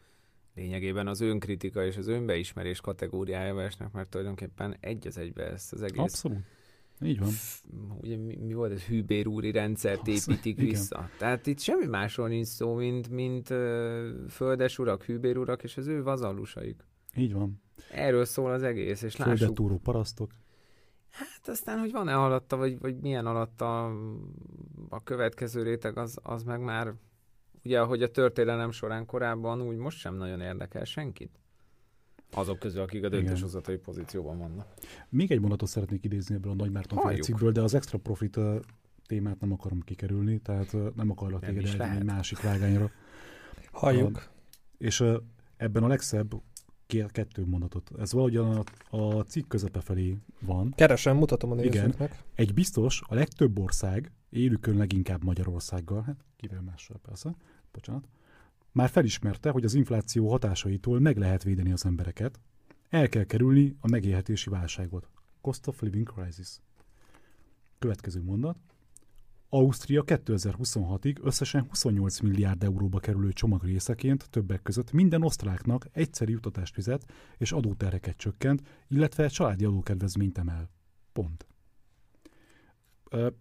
lényegében 0.56 1.08
az 1.08 1.22
önkritika 1.22 1.86
és 1.86 1.98
az 1.98 2.08
önbeismerés 2.08 2.82
kategóriájába 2.82 3.62
esnek, 3.62 3.92
mert 3.92 4.10
tulajdonképpen 4.10 4.76
egy 4.80 5.08
az 5.08 5.18
egybe 5.18 5.44
ezt 5.44 5.74
az 5.74 5.82
egész. 5.82 6.00
Abszolút. 6.00 6.38
Így 7.02 7.20
van. 7.20 7.30
Ugye 8.02 8.18
mi, 8.18 8.36
mi 8.36 8.54
volt 8.54 8.72
ez? 8.72 8.82
Hűbérúri 8.82 9.52
rendszert 9.52 10.08
építik 10.08 10.58
Igen. 10.58 10.70
vissza. 10.70 11.10
Tehát 11.18 11.48
itt 11.48 11.60
semmi 11.60 11.86
másról 11.86 12.28
nincs 12.28 12.48
szó, 12.48 12.74
mint, 12.74 13.10
mint 13.10 13.50
uh, 13.50 14.08
földes 14.30 14.80
urak, 14.80 15.04
hűbérurak 15.04 15.64
és 15.64 15.78
az 15.78 15.88
ő 15.88 16.04
vazallusaik. 16.04 16.86
Így 17.16 17.34
van. 17.34 17.62
Erről 17.92 18.26
szól 18.26 18.52
az 18.52 18.64
egész, 18.64 19.02
és 19.02 19.16
lássuk. 19.16 19.38
Földetúró 19.38 19.78
parasztok. 19.78 20.32
Aztán, 21.50 21.80
hogy 21.80 21.92
van-e 21.92 22.16
alatta, 22.16 22.56
vagy, 22.58 22.80
vagy 22.80 23.00
milyen 23.00 23.26
alatta 23.26 23.86
a 24.90 25.04
következő 25.04 25.64
réteg, 25.64 25.98
az, 25.98 26.18
az 26.24 26.44
meg 26.44 26.62
már, 26.62 26.94
ugye, 27.64 27.82
ahogy 27.82 28.04
a 28.04 28.12
történelem 28.12 28.72
során 28.72 29.06
korábban, 29.06 29.62
úgy 29.62 29.78
most 29.78 29.98
sem 29.98 30.16
nagyon 30.16 30.42
érdekel 30.42 30.84
senkit. 30.84 31.40
Azok 32.32 32.60
közül, 32.60 32.82
akik 32.82 33.04
a 33.04 33.10
döntéshozatai 33.10 33.78
pozícióban 33.78 34.38
vannak. 34.38 34.68
Még 35.10 35.32
egy 35.32 35.40
mondatot 35.40 35.70
szeretnék 35.70 36.04
idézni 36.04 36.36
ebből 36.36 36.52
a 36.52 36.56
Nagy 36.56 36.72
Márton 36.72 37.22
cikkből, 37.22 37.52
de 37.52 37.62
az 37.62 37.74
extra 37.74 37.98
profit 37.98 38.40
témát 39.06 39.40
nem 39.40 39.52
akarom 39.52 39.82
kikerülni, 39.82 40.40
tehát 40.40 40.96
nem 40.96 41.10
akarlak 41.10 41.46
téged 41.46 41.82
egy 41.82 42.04
másik 42.04 42.42
vágányra. 42.42 42.92
Halljuk. 43.72 44.18
Uh, 44.18 44.22
és 44.78 45.00
uh, 45.00 45.16
ebben 45.58 45.84
a 45.84 45.88
legszebb 45.88 46.34
kettő 47.12 47.46
mondatot. 47.46 47.92
Ez 48.00 48.12
valahogyan 48.12 48.66
a, 48.90 48.98
a 48.98 49.24
cikk 49.24 49.48
közepe 49.48 49.82
felé 49.82 50.18
van. 50.40 50.74
Keresem, 50.76 51.18
mutatom 51.18 51.52
a 51.52 51.56
nézőknek. 51.56 51.94
Igen. 51.96 52.12
Egy 52.36 52.54
biztos, 52.54 53.02
a 53.08 53.16
legtöbb 53.16 53.60
ország, 53.60 54.12
élükön 54.30 54.78
leginkább 54.78 55.24
Magyarországgal, 55.24 56.02
hát 56.02 56.26
kivel 56.36 56.62
mással 56.62 57.00
persze, 57.02 57.36
bocsánat, 57.72 58.08
már 58.72 58.90
felismerte, 58.90 59.50
hogy 59.50 59.64
az 59.64 59.74
infláció 59.74 60.30
hatásaitól 60.30 61.00
meg 61.00 61.18
lehet 61.18 61.44
védeni 61.44 61.72
az 61.72 61.86
embereket, 61.86 62.40
el 62.90 63.10
kell 63.10 63.24
kerülni 63.24 63.76
a 63.80 63.88
megélhetési 63.88 64.50
válságot. 64.50 65.08
Cost 65.42 65.68
of 65.68 65.82
living 65.82 66.14
crisis. 66.14 66.60
Következő 67.80 68.22
mondat. 68.24 68.58
Ausztria 69.52 70.04
2026-ig 70.06 71.22
összesen 71.22 71.66
28 71.70 72.20
milliárd 72.20 72.64
euróba 72.64 73.00
kerülő 73.00 73.32
csomag 73.32 73.64
részeként 73.64 74.30
többek 74.30 74.62
között 74.62 74.92
minden 74.92 75.24
osztráknak 75.24 75.88
egyszeri 75.92 76.32
jutatást 76.32 76.74
fizet 76.74 77.12
és 77.38 77.52
adóterheket 77.52 78.18
csökkent, 78.18 78.62
illetve 78.88 79.28
családi 79.28 79.66
adókedvezményt 79.66 80.38
emel. 80.38 80.70
Pont. 81.14 81.48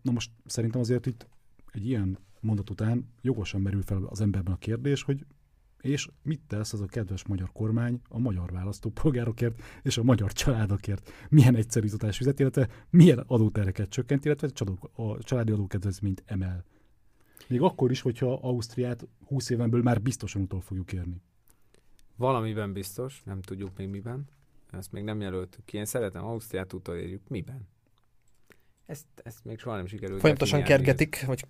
Na 0.02 0.12
most 0.12 0.30
szerintem 0.44 0.80
azért 0.80 1.06
itt 1.06 1.28
egy 1.72 1.86
ilyen 1.86 2.18
mondat 2.40 2.70
után 2.70 3.12
jogosan 3.20 3.60
merül 3.60 3.82
fel 3.82 4.04
az 4.04 4.20
emberben 4.20 4.52
a 4.52 4.58
kérdés, 4.58 5.02
hogy 5.02 5.26
és 5.80 6.08
mit 6.22 6.40
tesz 6.46 6.72
az 6.72 6.80
a 6.80 6.86
kedves 6.86 7.26
magyar 7.26 7.52
kormány 7.52 8.00
a 8.08 8.18
magyar 8.18 8.52
választópolgárokért 8.52 9.62
és 9.82 9.98
a 9.98 10.02
magyar 10.02 10.32
családokért? 10.32 11.10
Milyen 11.28 11.54
egyszerűztatás 11.54 12.16
fizet, 12.16 12.40
illetve 12.40 12.68
milyen 12.90 13.18
adótereket 13.18 13.88
csökkent, 13.88 14.24
illetve 14.24 14.48
a 14.94 15.22
családi 15.22 15.52
adókedvezményt 15.52 16.22
emel? 16.26 16.64
Még 17.48 17.60
akkor 17.60 17.90
is, 17.90 18.00
hogyha 18.00 18.32
Ausztriát 18.32 19.08
20 19.26 19.50
éven 19.50 19.70
belül 19.70 19.84
már 19.84 20.02
biztosan 20.02 20.42
utol 20.42 20.60
fogjuk 20.60 20.92
érni. 20.92 21.22
Valamiben 22.16 22.72
biztos, 22.72 23.22
nem 23.24 23.40
tudjuk 23.40 23.76
még 23.76 23.88
miben. 23.88 24.28
Ezt 24.70 24.92
még 24.92 25.04
nem 25.04 25.20
jelöltük 25.20 25.64
ki. 25.64 25.76
Én 25.76 25.84
szeretem 25.84 26.24
Ausztriát 26.24 26.72
utolérjük. 26.72 27.28
Miben? 27.28 27.68
Ezt, 28.88 29.04
ezt 29.22 29.44
még 29.44 29.58
soha 29.58 29.76
nem 29.76 29.86
sikerült. 29.86 30.20
Folyamatosan 30.20 30.62
kergetik. 30.62 31.24
Vagy... 31.26 31.44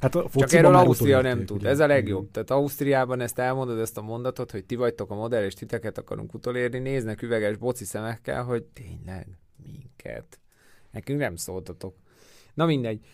Hát 0.00 0.14
a 0.14 0.28
Csak 0.34 0.52
erről 0.52 0.74
Ausztria 0.74 1.20
nem 1.20 1.44
tud. 1.44 1.56
Ugye? 1.56 1.68
Ez 1.68 1.78
a 1.78 1.86
legjobb. 1.86 2.20
Igen. 2.20 2.32
Tehát 2.32 2.50
Ausztriában 2.50 3.20
ezt 3.20 3.38
elmondod, 3.38 3.78
ezt 3.78 3.98
a 3.98 4.02
mondatot, 4.02 4.50
hogy 4.50 4.64
ti 4.64 4.74
vagytok 4.74 5.10
a 5.10 5.14
modell, 5.14 5.44
és 5.44 5.54
titeket 5.54 5.98
akarunk 5.98 6.34
utolérni, 6.34 6.78
néznek 6.78 7.22
üveges 7.22 7.56
boci 7.56 7.84
szemekkel, 7.84 8.44
hogy 8.44 8.62
tényleg 8.62 9.26
minket. 9.64 10.38
Nekünk 10.90 11.18
nem 11.18 11.36
szóltatok. 11.36 11.94
Na 12.54 12.66
mindegy. 12.66 13.06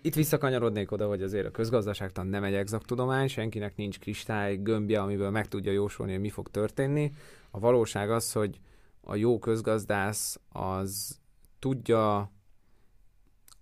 Itt 0.00 0.14
visszakanyarodnék 0.14 0.92
oda, 0.92 1.06
hogy 1.06 1.22
azért 1.22 1.46
a 1.46 1.50
közgazdaságtan 1.50 2.26
nem 2.26 2.44
egy 2.44 2.54
exakt 2.54 2.86
tudomány, 2.86 3.28
senkinek 3.28 3.76
nincs 3.76 3.98
kristály 3.98 4.56
gömbje, 4.56 5.00
amiből 5.00 5.30
meg 5.30 5.48
tudja 5.48 5.72
jósolni, 5.72 6.12
hogy 6.12 6.20
mi 6.20 6.30
fog 6.30 6.50
történni. 6.50 7.12
A 7.50 7.58
valóság 7.58 8.10
az, 8.10 8.32
hogy 8.32 8.60
a 9.00 9.14
jó 9.14 9.38
közgazdász 9.38 10.40
az 10.48 11.18
tudja 11.58 12.32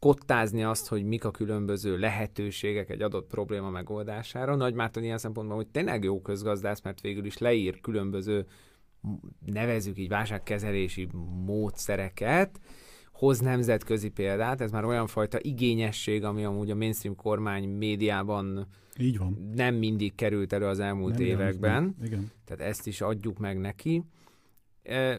kottázni 0.00 0.64
azt, 0.64 0.88
hogy 0.88 1.04
mik 1.04 1.24
a 1.24 1.30
különböző 1.30 1.98
lehetőségek 1.98 2.90
egy 2.90 3.02
adott 3.02 3.28
probléma 3.28 3.70
megoldására. 3.70 4.54
Nagy 4.54 4.74
Márton 4.74 5.02
ilyen 5.02 5.18
szempontból, 5.18 5.56
hogy 5.56 5.68
tényleg 5.68 6.04
jó 6.04 6.20
közgazdász, 6.20 6.82
mert 6.82 7.00
végül 7.00 7.24
is 7.24 7.38
leír 7.38 7.80
különböző 7.80 8.46
nevezük 9.46 9.98
így 9.98 10.08
válságkezelési 10.08 11.08
módszereket, 11.44 12.60
hoz 13.12 13.38
nemzetközi 13.40 14.08
példát, 14.08 14.60
ez 14.60 14.70
már 14.70 14.84
olyan 14.84 15.06
fajta 15.06 15.38
igényesség, 15.40 16.24
ami 16.24 16.44
amúgy 16.44 16.70
a 16.70 16.74
mainstream 16.74 17.16
kormány 17.16 17.68
médiában 17.68 18.66
így 18.98 19.18
van. 19.18 19.50
nem 19.54 19.74
mindig 19.74 20.14
került 20.14 20.52
elő 20.52 20.66
az 20.66 20.80
elmúlt 20.80 21.18
nem 21.18 21.26
években. 21.26 21.96
Igen. 22.02 22.30
Tehát 22.44 22.70
ezt 22.70 22.86
is 22.86 23.00
adjuk 23.00 23.38
meg 23.38 23.58
neki. 23.58 24.04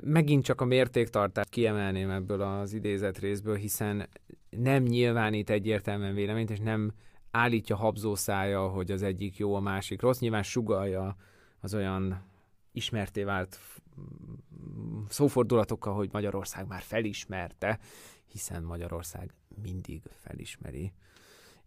Megint 0.02 0.44
csak 0.44 0.62
a 0.62 0.66
mértéktartást 0.66 1.50
kiemelném 1.50 2.10
ebből 2.10 2.42
az 2.42 2.74
idézet 2.74 3.20
részből, 3.20 3.56
hiszen 3.56 4.10
nem 4.50 4.84
nyilvánít 4.84 5.50
egyértelműen 5.50 6.14
véleményt, 6.14 6.50
és 6.50 6.60
nem 6.60 6.92
állítja 7.32 7.76
habzószája, 7.76 8.68
hogy 8.68 8.92
az 8.92 9.04
egyik 9.04 9.38
jó, 9.38 9.56
a 9.56 9.60
másik 9.60 10.02
rossz. 10.02 10.20
Nyilván 10.20 10.44
sugalja 10.44 11.16
az 11.60 11.74
olyan 11.74 12.24
ismerté 12.72 13.24
vált 13.24 13.60
szófordulatokkal, 15.10 15.94
hogy 15.94 16.10
Magyarország 16.12 16.68
már 16.68 16.82
felismerte, 16.82 17.80
hiszen 18.26 18.64
Magyarország 18.64 19.34
mindig 19.62 20.02
felismeri 20.10 20.92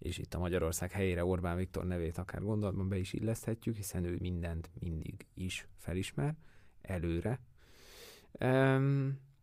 és 0.05 0.19
itt 0.19 0.35
a 0.35 0.39
Magyarország 0.39 0.91
helyére 0.91 1.25
Orbán 1.25 1.57
Viktor 1.57 1.85
nevét 1.85 2.19
akár 2.19 2.43
gondolatban 2.43 2.89
be 2.89 2.99
is 2.99 3.13
illeszthetjük, 3.13 3.77
hiszen 3.77 4.05
ő 4.05 4.17
mindent 4.21 4.71
mindig 4.81 5.27
is 5.35 5.67
felismer, 5.77 6.35
előre. 6.83 7.41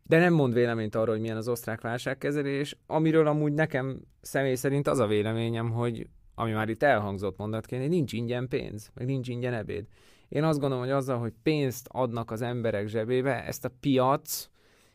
De 0.06 0.18
nem 0.18 0.32
mond 0.32 0.54
véleményt 0.54 0.94
arról, 0.94 1.14
hogy 1.14 1.20
milyen 1.20 1.36
az 1.36 1.48
osztrák 1.48 1.80
válságkezelés, 1.80 2.78
amiről 2.86 3.26
amúgy 3.26 3.52
nekem 3.52 4.00
személy 4.20 4.54
szerint 4.54 4.88
az 4.88 4.98
a 4.98 5.06
véleményem, 5.06 5.70
hogy 5.70 6.06
ami 6.34 6.52
már 6.52 6.68
itt 6.68 6.82
elhangzott 6.82 7.36
mondatként, 7.36 7.82
hogy 7.82 7.90
nincs 7.90 8.12
ingyen 8.12 8.48
pénz, 8.48 8.90
meg 8.94 9.06
nincs 9.06 9.28
ingyen 9.28 9.54
ebéd. 9.54 9.86
Én 10.28 10.44
azt 10.44 10.58
gondolom, 10.58 10.84
hogy 10.84 10.92
azzal, 10.92 11.18
hogy 11.18 11.32
pénzt 11.42 11.88
adnak 11.90 12.30
az 12.30 12.42
emberek 12.42 12.86
zsebébe, 12.86 13.44
ezt 13.44 13.64
a 13.64 13.70
piac, 13.80 14.48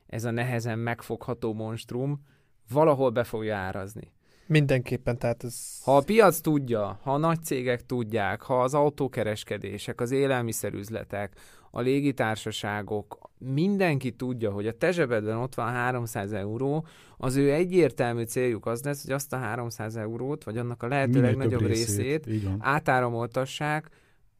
ez 0.08 0.24
a 0.24 0.32
nehezen 0.32 0.80
megfogható 0.80 1.54
monstrum 1.54 2.22
valahol 2.70 3.10
be 3.10 3.24
fogja 3.24 3.56
árazni. 3.56 4.12
Mindenképpen, 4.48 5.18
tehát 5.18 5.44
ez... 5.44 5.82
Ha 5.84 5.98
a 5.98 6.02
piac 6.02 6.40
tudja, 6.40 7.00
ha 7.04 7.14
a 7.14 7.18
nagy 7.18 7.44
cégek 7.44 7.86
tudják, 7.86 8.42
ha 8.42 8.62
az 8.62 8.74
autókereskedések, 8.74 10.02
az 10.02 10.12
élelmiszerüzletek, 10.12 11.40
a 11.72 11.82
légitársaságok, 11.82 13.30
mindenki 13.38 14.12
tudja, 14.12 14.52
hogy 14.52 14.68
a 14.68 14.78
te 14.78 14.92
zsebedben 14.92 15.38
ott 15.38 15.56
van 15.56 15.68
300 15.68 16.32
euró, 16.32 16.86
az 17.18 17.36
ő 17.36 17.52
egyértelmű 17.52 18.24
céljuk 18.24 18.66
az 18.66 18.84
lesz, 18.84 19.04
hogy 19.04 19.14
azt 19.14 19.34
a 19.34 19.38
300 19.38 19.96
eurót, 19.96 20.44
vagy 20.44 20.58
annak 20.58 20.84
a 20.84 20.88
lehető 20.88 21.12
Minél 21.12 21.26
legnagyobb 21.26 21.66
részét, 21.66 22.26
részét 22.26 22.50
átáramoltassák 22.60 23.90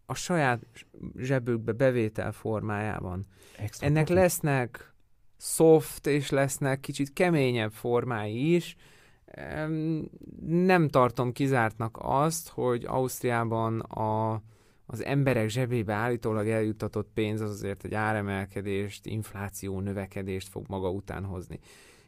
a 0.06 0.14
saját 0.14 0.66
zsebükbe 1.18 1.72
bevétel 1.72 2.32
formájában. 2.32 3.26
Extra 3.58 3.88
Ennek 3.88 4.06
profit. 4.06 4.22
lesznek 4.22 4.94
soft 5.38 6.08
és 6.08 6.30
lesznek 6.30 6.80
kicsit 6.80 7.14
keményebb 7.14 7.72
formái 7.72 8.56
is. 8.56 8.76
Nem 10.46 10.90
tartom 10.90 11.32
kizártnak 11.32 11.98
azt, 12.02 12.50
hogy 12.50 12.86
Ausztriában 12.86 13.80
a, 13.80 14.42
az 14.90 15.04
emberek 15.04 15.50
zsebébe 15.50 15.94
állítólag 15.94 16.48
eljutatott 16.48 17.10
pénz 17.14 17.42
az 17.42 17.50
azért 17.50 17.84
egy 17.84 17.94
áremelkedést, 17.94 19.06
infláció 19.06 19.80
növekedést 19.80 20.48
fog 20.48 20.66
maga 20.68 20.90
után 20.90 21.24
hozni. 21.24 21.60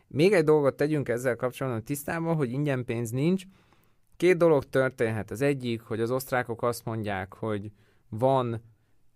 Még 0.08 0.34
egy 0.34 0.44
dolgot 0.44 0.76
tegyünk 0.76 1.10
ezzel 1.10 1.36
kapcsolatban 1.36 1.84
tisztában, 1.84 2.36
hogy 2.36 2.52
ingyen 2.52 2.86
pénz 2.86 3.10
nincs. 3.10 3.44
Két 4.18 4.38
dolog 4.38 4.63
történhet. 4.63 5.32
Az 5.32 5.42
egyik, 5.42 5.82
hogy 5.82 6.00
az 6.00 6.12
osztrákok 6.12 6.63
azt 6.63 6.86
mondják, 6.86 7.34
hogy 7.34 7.72
van 8.10 8.62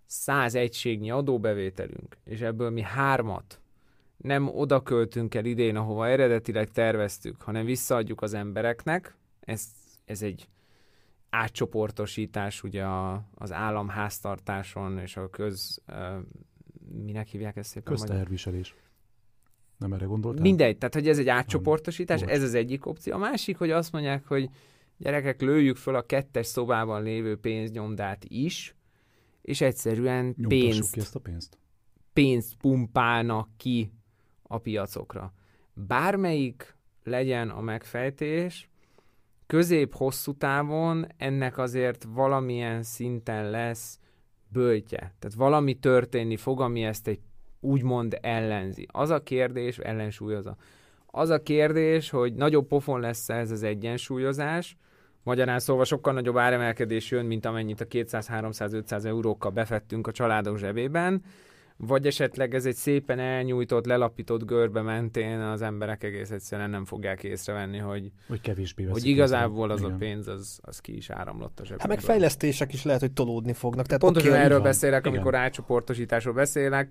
100 0.05 0.55
egységnyi 0.55 1.11
adóbevételünk, 1.11 2.17
és 2.23 2.41
ebből 2.41 2.69
mi 2.69 2.81
hármat 2.81 3.61
nem 4.17 4.47
oda 4.47 4.81
költünk 4.81 5.35
el 5.35 5.45
idén, 5.45 5.75
ahova 5.75 6.07
eredetileg 6.07 6.69
terveztük, 6.69 7.41
hanem 7.41 7.65
visszaadjuk 7.65 8.21
az 8.21 8.33
embereknek, 8.33 9.15
ez, 9.39 9.63
ez 10.05 10.21
egy 10.21 10.47
átcsoportosítás 11.33 12.63
ugye 12.63 12.83
a, 12.83 13.27
az 13.35 13.51
államháztartáson 13.51 14.97
és 14.97 15.17
a 15.17 15.29
köz... 15.29 15.81
Minek 17.05 17.27
hívják 17.27 17.55
ezt 17.55 17.69
szépen? 17.69 17.93
Közteherviselés. 17.93 18.75
Nem 19.77 19.93
erre 19.93 20.05
gondoltál? 20.05 20.41
Mindegy, 20.41 20.77
tehát 20.77 20.93
hogy 20.93 21.07
ez 21.07 21.17
egy 21.17 21.27
átcsoportosítás, 21.27 22.21
ez 22.21 22.43
az 22.43 22.53
egyik 22.53 22.85
opció. 22.85 23.13
A 23.13 23.17
másik, 23.17 23.57
hogy 23.57 23.71
azt 23.71 23.91
mondják, 23.91 24.27
hogy 24.27 24.49
gyerekek, 24.97 25.41
lőjük 25.41 25.77
föl 25.77 25.95
a 25.95 26.05
kettes 26.05 26.45
szobában 26.45 27.03
lévő 27.03 27.37
pénznyomdát 27.37 28.25
is, 28.27 28.75
és 29.41 29.61
egyszerűen 29.61 30.35
pénzt, 30.47 30.93
ki 30.93 30.99
ezt 30.99 31.15
a 31.15 31.19
pénzt? 31.19 31.57
pénzt 32.13 32.55
pumpálnak 32.55 33.49
ki 33.57 33.93
a 34.41 34.57
piacokra. 34.57 35.33
Bármelyik 35.73 36.75
legyen 37.03 37.49
a 37.49 37.61
megfejtés, 37.61 38.69
közép-hosszú 39.47 40.33
távon 40.33 41.07
ennek 41.17 41.57
azért 41.57 42.05
valamilyen 42.09 42.83
szinten 42.83 43.49
lesz 43.49 43.99
böltje. 44.47 44.97
Tehát 44.97 45.35
valami 45.35 45.73
történni 45.73 46.37
fog, 46.37 46.61
ami 46.61 46.83
ezt 46.83 47.07
egy 47.07 47.19
úgymond 47.59 48.17
ellenzi. 48.21 48.87
Az 48.91 49.09
a 49.09 49.23
kérdés, 49.23 49.77
ellensúlyozza. 49.77 50.55
Az 51.05 51.29
a 51.29 51.43
kérdés, 51.43 52.09
hogy 52.09 52.33
nagyobb 52.33 52.67
pofon 52.67 52.99
lesz 52.99 53.29
ez 53.29 53.51
az 53.51 53.63
egyensúlyozás, 53.63 54.77
Magyarán 55.23 55.59
szóval 55.59 55.85
sokkal 55.85 56.13
nagyobb 56.13 56.37
áremelkedés 56.37 57.11
jön, 57.11 57.25
mint 57.25 57.45
amennyit 57.45 57.81
a 57.81 57.85
200-300-500 57.85 59.05
eurókkal 59.05 59.51
befettünk 59.51 60.07
a 60.07 60.11
családok 60.11 60.57
zsebében, 60.57 61.23
vagy 61.77 62.05
esetleg 62.05 62.55
ez 62.55 62.65
egy 62.65 62.75
szépen 62.75 63.19
elnyújtott, 63.19 63.85
lelapított 63.85 64.45
görbe 64.45 64.81
mentén 64.81 65.39
az 65.39 65.61
emberek 65.61 66.03
egész 66.03 66.31
egyszerűen 66.31 66.69
nem 66.69 66.85
fogják 66.85 67.23
észrevenni, 67.23 67.77
hogy, 67.77 68.11
hogy, 68.27 68.41
kevésbé 68.41 68.83
hogy 68.83 69.05
igazából 69.05 69.69
az 69.69 69.79
Igen. 69.79 69.91
a 69.91 69.97
pénz, 69.97 70.27
az, 70.27 70.59
az 70.61 70.79
ki 70.79 70.95
is 70.95 71.09
áramlott 71.09 71.59
a 71.59 71.63
zsebben. 71.65 71.79
Hát 71.79 71.87
meg 71.87 71.99
fejlesztések 71.99 72.73
is 72.73 72.83
lehet, 72.83 73.01
hogy 73.01 73.11
tolódni 73.11 73.53
fognak. 73.53 73.85
Tehát 73.85 74.01
Pontosan 74.01 74.29
okay, 74.29 74.41
erről 74.41 74.57
van. 74.57 74.67
beszélek, 74.67 74.99
Igen. 74.99 75.13
amikor 75.13 75.35
átcsoportosításról 75.35 76.33
beszélek. 76.33 76.89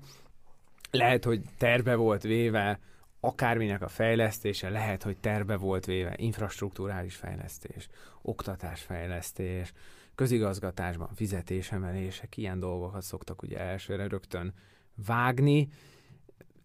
Lehet, 0.90 1.25
hogy 1.25 1.40
terve 1.59 1.95
volt 1.95 2.23
véve 2.23 2.79
akárminek 3.21 3.83
a 3.83 3.88
fejlesztése, 3.88 4.68
lehet, 4.68 5.03
hogy 5.03 5.16
terve 5.16 5.57
volt 5.57 5.87
véve, 5.87 6.14
infrastruktúrális 6.16 7.14
fejlesztés, 7.14 7.88
oktatásfejlesztés, 8.23 9.73
közigazgatásban 10.14 11.09
fizetésemelések, 11.14 12.37
ilyen 12.37 12.59
dolgokat 12.59 13.03
szoktak 13.03 13.42
ugye 13.42 13.59
elsőre 13.59 14.09
rögtön 14.09 14.55
vágni. 15.07 15.69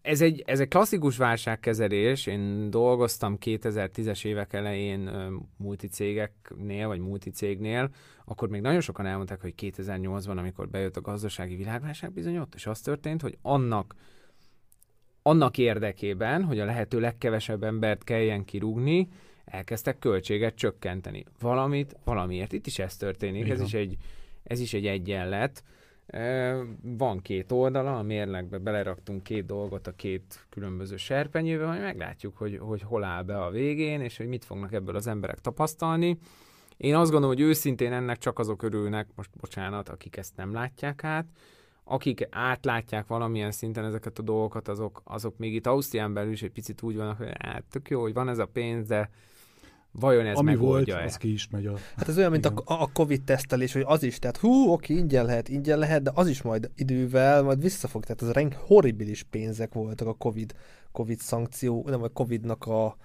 Ez 0.02 0.20
egy, 0.20 0.42
ez 0.46 0.60
egy 0.60 0.68
klasszikus 0.68 1.16
válságkezelés. 1.16 2.26
Én 2.26 2.70
dolgoztam 2.70 3.36
2010-es 3.44 4.24
évek 4.24 4.52
elején 4.52 5.10
multicégeknél, 5.56 6.86
vagy 6.86 7.00
multicégnél, 7.00 7.90
akkor 8.24 8.48
még 8.48 8.60
nagyon 8.60 8.80
sokan 8.80 9.06
elmondták, 9.06 9.40
hogy 9.40 9.54
2008-ban, 9.56 10.36
amikor 10.36 10.68
bejött 10.68 10.96
a 10.96 11.00
gazdasági 11.00 11.56
világválság, 11.56 12.12
bizony 12.12 12.38
ott 12.38 12.54
is 12.54 12.66
az 12.66 12.80
történt, 12.80 13.22
hogy 13.22 13.38
annak 13.42 13.94
annak 15.28 15.58
érdekében, 15.58 16.44
hogy 16.44 16.60
a 16.60 16.64
lehető 16.64 17.00
legkevesebb 17.00 17.62
embert 17.62 18.04
kelljen 18.04 18.44
kirúgni, 18.44 19.08
elkezdtek 19.44 19.98
költséget 19.98 20.54
csökkenteni. 20.54 21.24
Valamit, 21.40 21.96
valamiért. 22.04 22.52
Itt 22.52 22.66
is 22.66 22.78
ez 22.78 22.96
történik, 22.96 23.48
ez 23.48 23.60
is, 23.60 23.74
egy, 23.74 23.96
ez 24.42 24.60
is 24.60 24.74
egy 24.74 24.86
egyenlet. 24.86 25.64
Van 26.80 27.20
két 27.22 27.52
oldala, 27.52 27.98
a 27.98 28.02
mérlegbe 28.02 28.58
beleraktunk 28.58 29.22
két 29.22 29.46
dolgot 29.46 29.86
a 29.86 29.92
két 29.92 30.46
különböző 30.48 30.96
serpenyőbe, 30.96 31.66
majd 31.66 31.80
meglátjuk, 31.80 32.36
hogy, 32.36 32.58
hogy 32.58 32.82
hol 32.82 33.04
áll 33.04 33.22
be 33.22 33.42
a 33.42 33.50
végén, 33.50 34.00
és 34.00 34.16
hogy 34.16 34.26
mit 34.26 34.44
fognak 34.44 34.72
ebből 34.72 34.96
az 34.96 35.06
emberek 35.06 35.38
tapasztalni. 35.38 36.18
Én 36.76 36.94
azt 36.94 37.10
gondolom, 37.10 37.36
hogy 37.36 37.44
őszintén 37.44 37.92
ennek 37.92 38.18
csak 38.18 38.38
azok 38.38 38.62
örülnek, 38.62 39.08
most 39.14 39.30
bocsánat, 39.40 39.88
akik 39.88 40.16
ezt 40.16 40.36
nem 40.36 40.52
látják 40.52 41.04
át, 41.04 41.26
akik 41.84 42.26
átlátják 42.30 43.06
valamilyen 43.06 43.50
szinten 43.50 43.84
ezeket 43.84 44.18
a 44.18 44.22
dolgokat, 44.22 44.68
azok, 44.68 45.00
azok 45.04 45.38
még 45.38 45.54
itt 45.54 45.66
Ausztrián 45.66 46.12
belül 46.12 46.32
is 46.32 46.42
egy 46.42 46.52
picit 46.52 46.82
úgy 46.82 46.96
vannak, 46.96 47.16
hogy 47.16 47.32
hát 47.38 47.64
tök 47.70 47.88
jó, 47.90 48.00
hogy 48.00 48.12
van 48.12 48.28
ez 48.28 48.38
a 48.38 48.46
pénz, 48.46 48.86
de 48.86 49.10
vajon 49.92 50.26
ez 50.26 50.36
Ami 50.36 50.50
megoldja 50.50 50.94
volt, 50.94 51.06
az 51.06 51.16
ki 51.16 51.32
is 51.32 51.48
megy 51.48 51.66
a... 51.66 51.74
Hát 51.96 52.08
ez 52.08 52.18
olyan, 52.18 52.30
mint 52.30 52.46
a, 52.46 52.62
a 52.64 52.92
Covid 52.92 53.22
tesztelés, 53.22 53.72
hogy 53.72 53.84
az 53.86 54.02
is, 54.02 54.18
tehát 54.18 54.36
hú, 54.36 54.72
oké, 54.72 54.94
ingyen 54.94 55.24
lehet, 55.24 55.48
ingyen 55.48 55.78
lehet, 55.78 56.02
de 56.02 56.10
az 56.14 56.28
is 56.28 56.42
majd 56.42 56.70
idővel 56.74 57.42
majd 57.42 57.60
visszafog. 57.60 58.02
Tehát 58.04 58.22
az 58.22 58.30
renk 58.30 58.54
horribilis 58.54 59.22
pénzek 59.22 59.72
voltak 59.72 60.08
a 60.08 60.14
Covid, 60.14 60.54
Covid 60.92 61.18
szankció, 61.18 61.84
nem 61.86 62.02
a 62.02 62.08
Covidnak 62.08 62.64
a 62.66 62.96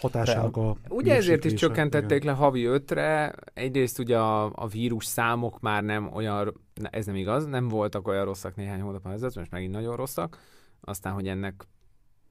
hatásának 0.00 0.56
a 0.56 0.76
Ugye 0.88 1.14
ezért 1.14 1.44
is 1.44 1.52
csökkentették 1.52 2.22
igen. 2.22 2.32
le 2.32 2.38
havi 2.38 2.64
ötre, 2.64 3.34
egyrészt 3.54 3.98
ugye 3.98 4.18
a, 4.18 4.52
a 4.54 4.66
vírus 4.66 5.04
számok 5.04 5.60
már 5.60 5.82
nem 5.82 6.10
olyan, 6.12 6.60
ez 6.90 7.06
nem 7.06 7.14
igaz, 7.14 7.46
nem 7.46 7.68
voltak 7.68 8.08
olyan 8.08 8.24
rosszak 8.24 8.56
néhány 8.56 8.80
hónapban 8.80 9.12
ezelőtt, 9.12 9.36
most 9.36 9.50
megint 9.50 9.72
nagyon 9.72 9.96
rosszak, 9.96 10.38
aztán, 10.80 11.12
hogy 11.12 11.28
ennek 11.28 11.66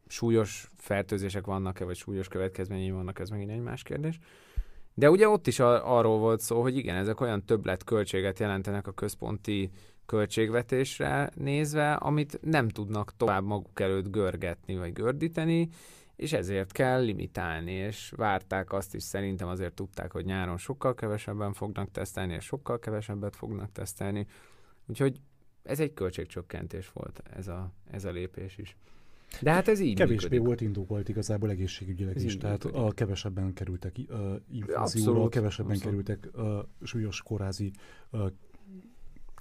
súlyos 0.07 0.71
fertőzések 0.77 1.45
vannak-e, 1.45 1.85
vagy 1.85 1.95
súlyos 1.95 2.27
következményei 2.27 2.91
vannak, 2.91 3.19
ez 3.19 3.29
megint 3.29 3.51
egy 3.51 3.61
más 3.61 3.83
kérdés. 3.83 4.19
De 4.93 5.09
ugye 5.09 5.29
ott 5.29 5.47
is 5.47 5.59
a, 5.59 5.97
arról 5.97 6.17
volt 6.17 6.39
szó, 6.39 6.61
hogy 6.61 6.77
igen, 6.77 6.95
ezek 6.95 7.21
olyan 7.21 7.45
többlet 7.45 7.83
költséget 7.83 8.39
jelentenek 8.39 8.87
a 8.87 8.91
központi 8.91 9.71
költségvetésre 10.05 11.29
nézve, 11.35 11.93
amit 11.93 12.39
nem 12.41 12.69
tudnak 12.69 13.13
tovább 13.17 13.43
maguk 13.43 13.79
előtt 13.79 14.11
görgetni 14.11 14.77
vagy 14.77 14.93
gördíteni, 14.93 15.69
és 16.15 16.33
ezért 16.33 16.71
kell 16.71 17.03
limitálni, 17.03 17.71
és 17.71 18.13
várták 18.15 18.73
azt 18.73 18.95
is, 18.95 19.03
szerintem 19.03 19.47
azért 19.47 19.73
tudták, 19.73 20.11
hogy 20.11 20.25
nyáron 20.25 20.57
sokkal 20.57 20.95
kevesebben 20.95 21.53
fognak 21.53 21.91
tesztelni, 21.91 22.33
és 22.33 22.45
sokkal 22.45 22.79
kevesebbet 22.79 23.35
fognak 23.35 23.71
tesztelni, 23.71 24.27
úgyhogy 24.87 25.21
ez 25.63 25.79
egy 25.79 25.93
költségcsökkentés 25.93 26.89
volt 26.93 27.21
ez 27.35 27.47
a, 27.47 27.71
ez 27.91 28.05
a 28.05 28.11
lépés 28.11 28.57
is. 28.57 28.75
De 29.41 29.51
hát 29.51 29.67
ez 29.67 29.79
így 29.79 29.95
Kevésbé 29.95 30.23
működik. 30.23 30.45
volt 30.45 30.61
indokolt 30.61 31.09
igazából 31.09 31.49
egészségügyileg 31.49 32.15
ez 32.15 32.23
is, 32.23 32.37
tehát 32.37 32.63
a 32.63 32.91
kevesebben 32.91 33.53
kerültek 33.53 33.95
uh, 34.09 34.17
inflációra, 34.51 35.29
kevesebben 35.29 35.75
abszolút. 35.75 36.05
kerültek 36.05 36.29
uh, 36.35 36.57
súlyos 36.83 37.21
kórházi 37.21 37.71
uh, 38.11 38.31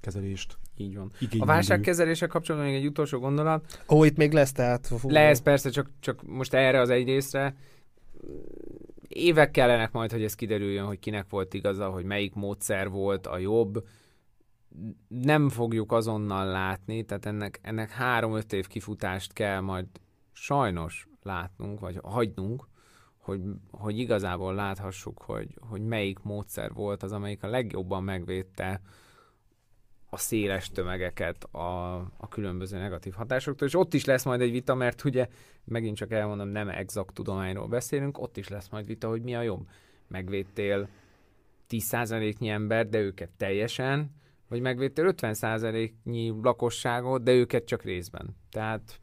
kezelést. 0.01 0.59
Így 0.77 0.97
van. 0.97 1.13
Igénylő. 1.19 1.45
A 1.45 1.47
válságkezelése 1.47 2.27
kapcsolatban 2.27 2.71
még 2.71 2.81
egy 2.81 2.87
utolsó 2.87 3.19
gondolat. 3.19 3.83
Ó, 3.89 4.05
itt 4.05 4.17
még 4.17 4.33
lesz, 4.33 4.53
tehát... 4.53 4.87
Fú. 4.87 5.11
Lesz, 5.11 5.41
persze, 5.41 5.71
csak, 5.71 5.91
csak 6.01 6.27
most 6.27 6.55
erre 6.55 6.81
az 6.81 6.91
egy 6.91 7.05
részre. 7.05 7.57
Évek 9.09 9.51
kellenek 9.51 9.93
majd, 9.93 10.13
hogy 10.13 10.23
ez 10.23 10.35
kiderüljön, 10.35 10.85
hogy 10.85 10.99
kinek 10.99 11.27
volt 11.29 11.55
igaza, 11.55 11.89
hogy 11.89 12.05
melyik 12.05 12.35
módszer 12.35 12.89
volt 12.89 13.27
a 13.27 13.39
jobb. 13.39 13.85
Nem 15.09 15.49
fogjuk 15.49 15.93
azonnal 15.93 16.47
látni, 16.47 17.05
tehát 17.05 17.27
ennek, 17.27 17.59
ennek 17.63 17.91
három-öt 17.91 18.53
év 18.53 18.67
kifutást 18.67 19.33
kell 19.33 19.61
majd 19.61 19.87
sajnos 20.33 21.09
látnunk, 21.23 21.81
vagy 21.81 21.99
hagynunk, 22.03 22.67
hogy, 23.17 23.41
hogy 23.71 23.99
igazából 23.99 24.55
láthassuk, 24.55 25.23
hogy, 25.23 25.59
hogy 25.61 25.83
melyik 25.83 26.19
módszer 26.19 26.73
volt 26.73 27.03
az, 27.03 27.13
amelyik 27.13 27.43
a 27.43 27.49
legjobban 27.49 28.05
megvédte 28.05 28.81
a 30.11 30.17
széles 30.17 30.71
tömegeket 30.71 31.45
a, 31.45 31.95
a 31.97 32.29
különböző 32.29 32.79
negatív 32.79 33.13
hatásoktól, 33.13 33.69
és 33.69 33.75
ott 33.75 33.95
is 33.95 34.05
lesz 34.05 34.25
majd 34.25 34.41
egy 34.41 34.51
vita, 34.51 34.75
mert 34.75 35.05
ugye 35.05 35.29
megint 35.65 35.97
csak 35.97 36.13
elmondom, 36.13 36.49
nem 36.49 36.69
exakt 36.69 37.15
tudományról 37.15 37.67
beszélünk, 37.67 38.19
ott 38.19 38.37
is 38.37 38.49
lesz 38.49 38.69
majd 38.69 38.87
vita, 38.87 39.09
hogy 39.09 39.23
mi 39.23 39.35
a 39.35 39.43
jobb. 39.43 39.69
Megvédtél 40.09 40.89
10%-nyi 41.69 42.49
ember, 42.49 42.89
de 42.89 42.99
őket 42.99 43.31
teljesen, 43.37 44.11
vagy 44.49 44.61
megvédtél 44.61 45.15
50%-nyi 45.17 46.33
lakosságot, 46.43 47.23
de 47.23 47.33
őket 47.33 47.65
csak 47.65 47.83
részben. 47.83 48.37
Tehát 48.51 49.01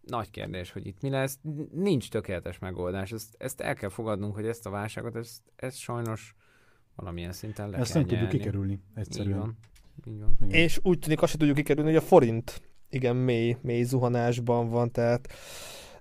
nagy 0.00 0.30
kérdés, 0.30 0.72
hogy 0.72 0.86
itt 0.86 1.00
mi 1.00 1.10
lesz. 1.10 1.38
Nincs 1.72 2.10
tökéletes 2.10 2.58
megoldás. 2.58 3.12
Ezt, 3.12 3.34
ezt 3.38 3.60
el 3.60 3.74
kell 3.74 3.88
fogadnunk, 3.88 4.34
hogy 4.34 4.46
ezt 4.46 4.66
a 4.66 4.70
válságot, 4.70 5.16
ezt, 5.16 5.42
ezt 5.56 5.78
sajnos 5.78 6.34
valamilyen 6.94 7.32
szinten 7.32 7.70
le 7.70 7.76
Ezt 7.76 7.92
kell 7.92 8.00
nem 8.00 8.10
nyelni. 8.10 8.26
tudjuk 8.26 8.42
kikerülni 8.42 8.80
egyszerűen. 8.94 9.36
Így 9.36 9.40
van. 9.40 9.56
Így 10.14 10.20
van. 10.20 10.36
Igen. 10.40 10.60
És 10.60 10.78
úgy 10.82 10.98
tűnik, 10.98 11.22
azt 11.22 11.30
sem 11.30 11.38
tudjuk 11.38 11.56
kikerülni, 11.56 11.88
hogy 11.92 11.98
a 12.02 12.06
forint 12.06 12.62
igen 12.88 13.16
mély, 13.16 13.56
mély 13.60 13.82
zuhanásban 13.82 14.68
van, 14.68 14.90
tehát 14.90 15.32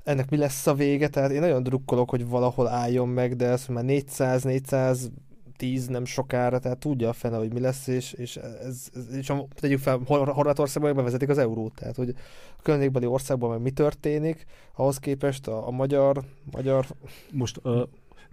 ennek 0.03 0.29
mi 0.29 0.37
lesz 0.37 0.67
a 0.67 0.73
vége, 0.73 1.07
tehát 1.07 1.31
én 1.31 1.39
nagyon 1.39 1.63
drukkolok, 1.63 2.09
hogy 2.09 2.27
valahol 2.27 2.67
álljon 2.67 3.09
meg, 3.09 3.35
de 3.35 3.45
ez 3.45 3.67
már 3.67 3.83
400, 3.83 4.43
400 4.43 5.11
10 5.57 5.87
nem 5.87 6.05
sokára, 6.05 6.59
tehát 6.59 6.77
tudja 6.77 7.09
a 7.09 7.13
fene, 7.13 7.37
hogy 7.37 7.53
mi 7.53 7.59
lesz, 7.59 7.87
és, 7.87 8.13
és, 8.13 8.35
ez, 8.35 8.89
ez, 8.93 9.15
és 9.15 9.31
tegyük 9.49 9.79
fel, 9.79 9.97
Horvátországban 10.05 10.95
bevezetik 10.95 11.29
az 11.29 11.37
eurót, 11.37 11.73
tehát 11.73 11.95
hogy 11.95 12.15
a 12.57 12.61
környékbeli 12.61 13.05
országban 13.05 13.49
meg 13.49 13.61
mi 13.61 13.71
történik, 13.71 14.45
ahhoz 14.75 14.97
képest 14.97 15.47
a, 15.47 15.67
a 15.67 15.71
magyar, 15.71 16.23
magyar... 16.51 16.85
Most 17.31 17.59
uh, 17.63 17.81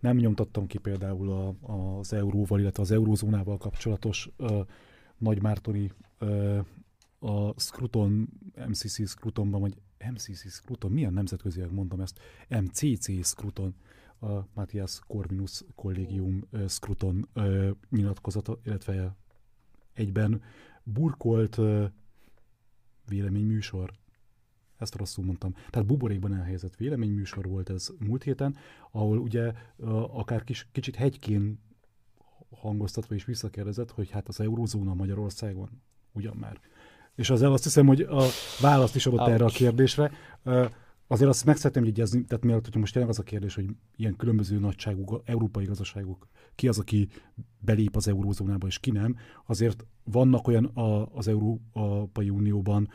nem 0.00 0.16
nyomtattam 0.16 0.66
ki 0.66 0.78
például 0.78 1.30
a, 1.30 1.54
az 1.98 2.12
euróval, 2.12 2.61
illetve 2.61 2.82
az 2.82 2.90
eurózónával 2.90 3.58
kapcsolatos 3.58 4.30
uh, 4.38 4.61
Nagymártoni 5.18 5.92
uh, 6.20 6.58
a 7.18 7.54
Scruton, 7.56 8.28
MCC 8.68 9.08
Scrutonban, 9.08 9.61
vagy 9.61 9.74
MCC 10.11 10.50
Scruton, 10.50 10.90
milyen 10.90 11.12
nemzetközileg 11.12 11.72
mondom 11.72 12.00
ezt, 12.00 12.18
MCC 12.48 13.24
Scruton, 13.26 13.74
a 14.22 14.46
Matthias 14.54 15.00
Corvinus 15.06 15.64
kollégium 15.74 16.44
uh, 16.50 16.68
Scruton 16.68 17.28
nyilatkozata, 17.90 18.58
illetve 18.64 19.16
egyben 19.92 20.42
burkolt 20.82 21.58
véleményműsor, 23.08 23.92
ezt 24.78 24.94
rosszul 24.94 25.24
mondtam. 25.24 25.54
Tehát 25.70 25.88
buborékban 25.88 26.35
elhelyezett 26.35 26.76
véleményműsor 26.76 27.48
volt 27.48 27.70
ez 27.70 27.88
múlt 27.98 28.22
héten, 28.22 28.56
ahol 28.90 29.18
ugye 29.18 29.52
akár 30.12 30.44
kis, 30.44 30.68
kicsit 30.72 30.96
hegykén 30.96 31.61
hangoztatva 32.50 33.14
is 33.14 33.24
visszakérdezett, 33.24 33.90
hogy 33.90 34.11
hát 34.11 34.28
az 34.28 34.40
eurózóna 34.40 34.94
Magyarországon 34.94 35.68
ugyan 36.12 36.37
már. 36.37 36.61
És 37.14 37.30
azért 37.30 37.50
azt 37.50 37.64
hiszem, 37.64 37.87
hogy 37.87 38.00
a 38.00 38.22
választ 38.61 38.94
is 38.94 39.06
adott 39.06 39.20
Ouch. 39.20 39.32
erre 39.32 39.44
a 39.44 39.48
kérdésre. 39.48 40.12
Azért 41.12 41.31
azt 41.31 41.44
meg 41.44 41.57
szeretném 41.57 41.85
jegyezni, 41.85 42.25
tehát 42.25 42.44
mielőtt, 42.44 42.64
hogy 42.64 42.77
most 42.77 42.92
tényleg 42.92 43.11
az 43.11 43.18
a 43.18 43.22
kérdés, 43.22 43.55
hogy 43.55 43.66
ilyen 43.96 44.16
különböző 44.16 44.59
nagyságú 44.59 45.20
európai 45.25 45.64
gazdaságok, 45.64 46.29
ki 46.55 46.68
az, 46.68 46.79
aki 46.79 47.09
belép 47.59 47.96
az 47.96 48.09
eurózónába, 48.09 48.66
és 48.66 48.79
ki 48.79 48.90
nem, 48.90 49.16
azért 49.46 49.87
vannak 50.05 50.48
olyan 50.48 50.64
a, 50.64 51.14
az 51.14 51.29
Európai 51.29 52.31
Unióban 52.31 52.88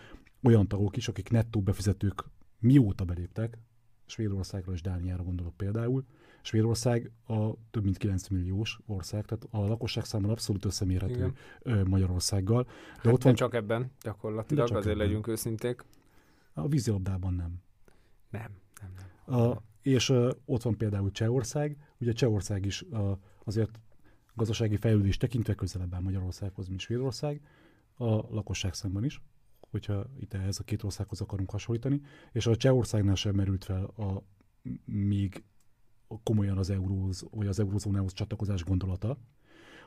olyan 0.43 0.67
tagok 0.67 0.97
is, 0.97 1.07
akik 1.07 1.29
nettó 1.29 1.61
befizetők 1.61 2.23
mióta 2.59 3.05
beléptek, 3.05 3.57
Svédországra 4.05 4.71
és 4.71 4.81
Dániára 4.81 5.23
gondolok 5.23 5.57
például, 5.57 6.05
Svédország 6.41 7.11
a 7.27 7.53
több 7.71 7.83
mint 7.83 7.97
9 7.97 8.27
milliós 8.27 8.79
ország, 8.85 9.25
tehát 9.25 9.47
a 9.49 9.67
lakosság 9.67 10.05
számára 10.05 10.31
abszolút 10.31 10.65
összemérhető 10.65 11.33
Igen. 11.63 11.87
Magyarországgal. 11.87 12.63
De 12.63 12.69
hát 12.95 13.13
ott 13.13 13.23
van 13.23 13.35
csak 13.35 13.53
ebben 13.53 13.91
gyakorlatilag, 14.01 14.67
csak 14.67 14.77
azért 14.77 14.95
ebben. 14.95 15.07
legyünk 15.07 15.27
őszinték. 15.27 15.85
A 16.53 16.67
vízilabdában 16.67 17.33
nem. 17.33 17.65
Nem, 18.29 18.51
nem, 18.81 18.93
nem. 19.25 19.39
A, 19.39 19.61
és 19.81 20.09
uh, 20.09 20.31
ott 20.45 20.61
van 20.61 20.77
például 20.77 21.11
Csehország, 21.11 21.77
ugye 21.99 22.11
Csehország 22.11 22.65
is 22.65 22.81
uh, 22.81 23.17
azért 23.43 23.79
gazdasági 24.33 24.75
fejlődés 24.75 25.17
tekintve 25.17 25.53
közelebb 25.53 25.93
áll 25.93 26.01
Magyarországhoz, 26.01 26.67
mint 26.67 26.79
Svédország, 26.79 27.41
a 27.97 28.05
lakosság 28.05 28.73
szemben 28.73 29.03
is, 29.03 29.21
hogyha 29.69 30.05
itt 30.19 30.33
ehhez 30.33 30.59
a 30.59 30.63
két 30.63 30.83
országhoz 30.83 31.21
akarunk 31.21 31.49
hasonlítani, 31.49 32.01
és 32.31 32.47
a 32.47 32.55
Csehországnál 32.55 33.15
sem 33.15 33.35
merült 33.35 33.63
fel 33.63 33.83
a 33.83 34.23
még 34.85 35.43
komolyan 36.23 36.57
az 36.57 36.69
euróz, 36.69 37.25
vagy 37.31 37.47
az 37.47 37.59
eurózónához 37.59 38.13
csatlakozás 38.13 38.63
gondolata. 38.63 39.17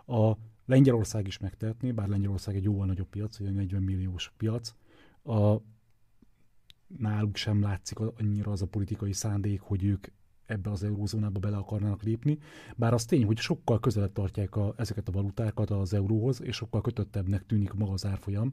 A 0.06 0.36
Lengyelország 0.66 1.26
is 1.26 1.38
megtehetné, 1.38 1.92
bár 1.92 2.08
Lengyelország 2.08 2.56
egy 2.56 2.64
jóval 2.64 2.86
nagyobb 2.86 3.08
piac, 3.08 3.40
egy 3.40 3.52
40 3.52 3.82
milliós 3.82 4.32
piac. 4.36 4.74
A, 5.22 5.56
náluk 6.98 7.36
sem 7.36 7.62
látszik 7.62 7.98
annyira 7.98 8.50
az 8.50 8.62
a 8.62 8.66
politikai 8.66 9.12
szándék, 9.12 9.60
hogy 9.60 9.84
ők 9.84 10.06
ebbe 10.46 10.70
az 10.70 10.82
eurózónába 10.82 11.38
bele 11.38 11.56
akarnának 11.56 12.02
lépni, 12.02 12.38
bár 12.76 12.94
az 12.94 13.04
tény, 13.04 13.24
hogy 13.24 13.38
sokkal 13.38 13.80
közelebb 13.80 14.12
tartják 14.12 14.56
a, 14.56 14.74
ezeket 14.76 15.08
a 15.08 15.12
valutákat 15.12 15.70
az 15.70 15.94
euróhoz, 15.94 16.42
és 16.42 16.56
sokkal 16.56 16.80
kötöttebbnek 16.80 17.46
tűnik 17.46 17.72
maga 17.72 17.92
az 17.92 18.06
árfolyam, 18.06 18.52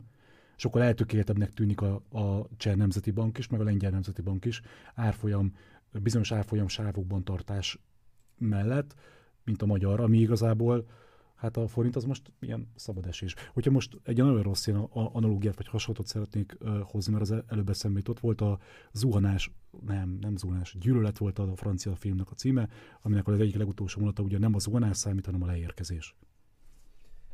sokkal 0.56 0.84
eltökéltebbnek 0.84 1.54
tűnik 1.54 1.82
a, 1.82 1.94
a 2.12 2.48
Cseh 2.58 2.76
Nemzeti 2.76 3.12
Bank 3.12 3.38
is, 3.38 3.48
meg 3.48 3.60
a 3.60 3.64
Lengyel 3.64 3.92
Nemzeti 3.92 4.22
Bank 4.22 4.46
is 4.46 4.62
árfolyam 4.96 5.54
bizonyos 5.92 6.32
árfolyam 6.32 6.68
sávokban 6.68 7.24
tartás 7.24 7.80
mellett, 8.38 8.96
mint 9.44 9.62
a 9.62 9.66
magyar, 9.66 10.00
ami 10.00 10.18
igazából 10.18 10.86
Hát 11.38 11.58
a 11.58 11.68
forint 11.68 11.96
az 11.96 12.04
most 12.04 12.32
ilyen 12.40 12.72
szabad 12.76 13.06
esés. 13.06 13.36
Hogyha 13.54 13.72
most 13.72 13.98
egy 14.04 14.18
nagyon 14.18 14.42
rossz 14.42 14.68
ilyen 14.68 14.80
analógiát 14.92 15.56
vagy 15.56 15.68
hasonlót 15.68 16.08
szeretnék 16.08 16.58
hozni, 16.84 17.14
mert 17.14 17.30
az 17.30 17.44
előbb 17.48 17.70
eszembe 17.70 18.02
ott 18.10 18.20
volt 18.20 18.42
a 18.42 18.60
zuhanás, 18.92 19.52
nem, 19.86 20.18
nem 20.22 20.38
zuhanás, 20.38 20.76
gyűlölet 20.80 21.18
volt 21.18 21.40
a 21.40 21.56
francia 21.56 21.96
filmnek 21.96 22.32
a 22.32 22.34
címe, 22.36 22.70
aminek 23.02 23.28
az 23.28 23.40
egyik 23.40 23.56
legutolsó 23.56 24.00
mondata 24.00 24.24
ugye 24.24 24.38
nem 24.38 24.56
a 24.56 24.60
zuhanás 24.60 24.98
számít, 24.98 25.26
hanem 25.26 25.44
a 25.44 25.46
leérkezés. 25.46 26.16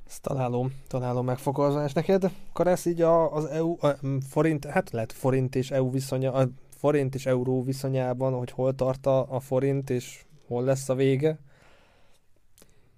Ezt 0.08 0.22
találom, 0.22 0.74
találom 0.88 1.26
megfogalmazás 1.26 1.93
neked. 1.93 2.32
Karesz 2.54 2.86
így 2.86 3.01
a, 3.01 3.34
az 3.34 3.45
EU, 3.45 3.76
a 3.80 3.97
forint, 4.30 4.66
hát 4.66 4.91
lehet 4.91 5.12
forint 5.12 5.56
és 5.56 5.72
EU 5.72 5.91
viszonya, 5.91 6.34
a 6.34 6.47
forint 6.70 7.16
és 7.16 7.26
euró 7.26 7.64
viszonyában, 7.64 8.34
hogy 8.34 8.51
hol 8.51 8.76
tart 8.76 9.06
a, 9.06 9.36
a 9.36 9.39
forint 9.39 9.89
és 9.89 10.26
hol 10.47 10.64
lesz 10.64 10.89
a 10.89 10.95
vége? 10.95 11.39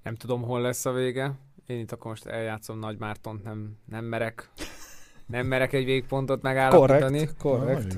Nem 0.06 0.16
tudom, 0.16 0.42
hol 0.42 0.62
lesz 0.62 0.86
a 0.86 0.92
vége. 0.92 1.34
Én 1.66 1.80
itt 1.80 1.92
akkor 1.92 2.12
most 2.12 2.26
eljátszom 2.26 2.80
Nagy 2.80 2.98
Mártont, 3.00 3.44
nem, 3.44 3.78
nem 3.86 4.06
merek 4.06 4.50
nem 5.26 5.48
merek 5.48 5.74
egy 5.74 5.86
végpontot 5.86 6.42
megállapítani. 6.42 7.30
Korrekt, 7.38 7.38
korrekt. 7.38 7.98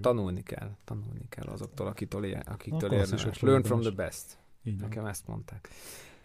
Tanulni 0.00 0.42
kell, 0.42 0.70
tanulni 0.84 1.26
kell 1.28 1.46
azoktól, 1.46 1.86
akitől, 1.86 2.24
ér, 2.24 2.42
akiktől 2.46 2.92
érdemes. 2.92 3.40
Learn 3.40 3.62
from 3.62 3.80
the 3.80 3.90
best. 3.90 4.38
Így 4.64 4.80
Nekem 4.80 5.06
ezt 5.06 5.26
mondták. 5.26 5.68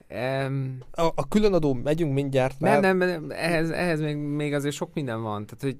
Um, 0.10 0.78
a, 0.92 1.02
a 1.02 1.28
különadó 1.28 1.74
megyünk 1.74 2.14
mindjárt. 2.14 2.60
Nem, 2.60 2.82
nem, 2.82 2.98
nem 2.98 3.32
ehhez, 3.32 3.70
ehhez 3.70 4.00
még, 4.00 4.16
még 4.18 4.54
azért 4.54 4.76
sok 4.76 4.94
minden 4.94 5.22
van. 5.22 5.46
Tehát, 5.46 5.62
hogy 5.62 5.78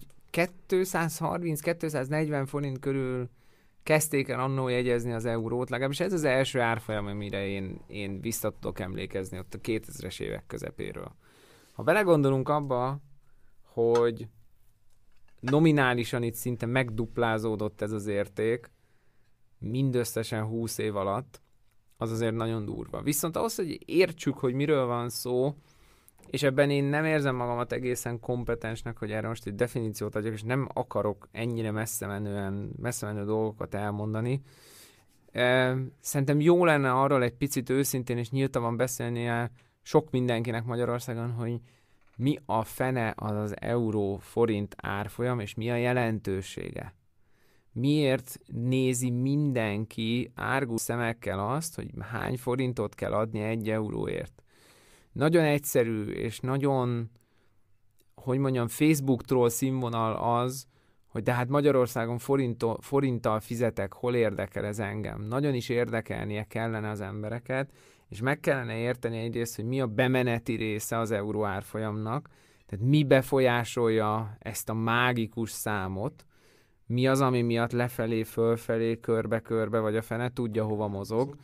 230-240 0.70 2.44
forint 2.48 2.80
körül 2.80 3.30
kezdték 3.84 4.28
el 4.28 4.40
annó 4.40 4.68
jegyezni 4.68 5.12
az 5.12 5.26
eurót, 5.26 5.70
legalábbis 5.70 6.00
ez 6.00 6.14
az 6.14 6.24
első 6.24 6.60
árfolyam, 6.60 7.08
amire 7.08 7.48
én, 7.48 7.82
én 7.88 8.22
vissza 8.22 8.50
tudok 8.50 8.80
emlékezni 8.80 9.38
ott 9.38 9.54
a 9.54 9.60
2000-es 9.60 10.20
évek 10.20 10.44
közepéről. 10.48 11.16
Ha 11.74 11.84
belegondolunk 11.84 12.50
abba, 12.50 13.00
hogy 13.62 14.28
nominálisan 15.40 16.24
itt 16.24 16.34
szinte 16.36 16.66
megduplázódott 16.66 17.82
ez 17.82 17.92
az 17.92 18.08
érték, 18.08 18.72
mindösszesen 19.58 20.44
20 20.44 20.78
év 20.78 20.96
alatt, 20.96 21.42
az 21.98 22.12
azért 22.12 22.36
nagyon 22.36 22.66
durva. 22.66 23.02
Viszont 23.02 23.36
ahhoz, 23.36 23.56
hogy 23.56 23.80
értsük, 23.86 24.38
hogy 24.38 24.54
miről 24.54 24.86
van 24.86 25.10
szó, 25.10 25.56
és 26.30 26.44
ebben 26.44 26.70
én 26.70 26.84
nem 26.84 27.06
érzem 27.06 27.36
magamat 27.36 27.72
egészen 27.72 28.20
kompetensnek, 28.20 28.98
hogy 28.98 29.12
erre 29.12 29.28
most 29.28 29.46
egy 29.46 29.56
definíciót 29.56 30.16
adjak, 30.16 30.34
és 30.34 30.44
nem 30.44 30.68
akarok 30.74 31.28
ennyire 31.32 31.72
messze 31.72 32.08
menően, 32.08 32.72
messze 32.82 33.06
menő 33.06 33.26
dolgokat 33.26 33.74
elmondani. 33.74 34.42
Szerintem 36.00 36.40
jó 36.40 36.66
lenne 36.66 36.92
arról 36.92 37.24
egy 37.24 37.34
picit 37.34 37.70
őszintén 37.70 38.18
és 38.18 38.30
nyíltan 38.30 38.78
beszélni 38.78 39.50
sok 39.82 40.12
mindenkinek 40.12 40.66
Magyarországon, 40.66 41.32
hogy 41.32 41.60
mi 42.18 42.40
a 42.46 42.64
fene 42.64 43.14
az 43.16 43.36
az 43.36 43.56
euró-forint 43.62 44.76
árfolyam, 44.78 45.40
és 45.40 45.54
mi 45.54 45.72
a 45.72 45.76
jelentősége. 45.76 46.96
Miért 47.72 48.40
nézi 48.46 49.10
mindenki 49.10 50.32
árgus 50.36 50.82
szemekkel 50.82 51.50
azt, 51.50 51.76
hogy 51.76 51.92
hány 52.00 52.38
forintot 52.38 52.96
kell 52.96 53.14
adni 53.14 53.42
egy 53.42 53.70
euróért? 53.70 54.43
Nagyon 55.14 55.44
egyszerű, 55.44 56.04
és 56.04 56.40
nagyon, 56.40 57.10
hogy 58.16 58.38
mondjam, 58.38 58.68
Facebook 58.68 59.24
troll 59.24 59.50
színvonal 59.50 60.42
az, 60.42 60.66
hogy 61.08 61.24
de 61.24 61.34
hát 61.34 61.50
Magyarországon 61.50 62.18
forinttal, 62.18 62.78
forinttal 62.82 63.40
fizetek, 63.40 63.94
hol 63.94 64.16
érdekel 64.16 64.66
ez 64.66 64.80
engem. 64.80 65.22
Nagyon 65.22 65.54
is 65.54 65.70
érdekelnie 65.70 66.44
kellene 66.44 66.90
az 66.90 67.02
embereket, 67.02 67.72
és 68.10 68.22
meg 68.22 68.40
kellene 68.40 68.78
érteni 68.78 69.18
egyrészt, 69.18 69.56
hogy 69.56 69.66
mi 69.66 69.82
a 69.82 69.88
bemeneti 69.88 70.56
része 70.56 70.98
az 70.98 71.12
euró 71.12 71.44
árfolyamnak, 71.44 72.30
tehát 72.66 72.86
mi 72.86 73.04
befolyásolja 73.04 74.38
ezt 74.40 74.70
a 74.70 74.74
mágikus 74.74 75.52
számot, 75.52 76.26
mi 76.86 77.08
az, 77.08 77.22
ami 77.22 77.42
miatt 77.42 77.72
lefelé, 77.72 78.24
fölfelé, 78.24 79.00
körbe-körbe, 79.00 79.80
vagy 79.80 79.96
a 79.96 80.02
fene 80.02 80.34
tudja, 80.34 80.64
hova 80.64 80.88
mozog 80.88 81.36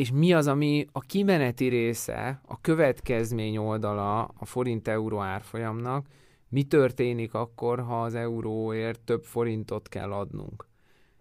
és 0.00 0.10
mi 0.10 0.32
az, 0.32 0.46
ami 0.46 0.86
a 0.92 1.00
kimeneti 1.00 1.68
része, 1.68 2.40
a 2.46 2.60
következmény 2.60 3.56
oldala 3.56 4.22
a 4.22 4.44
forint-euró 4.44 5.20
árfolyamnak, 5.20 6.06
mi 6.48 6.62
történik 6.62 7.34
akkor, 7.34 7.80
ha 7.80 8.02
az 8.02 8.14
euróért 8.14 9.00
több 9.00 9.24
forintot 9.24 9.88
kell 9.88 10.12
adnunk? 10.12 10.68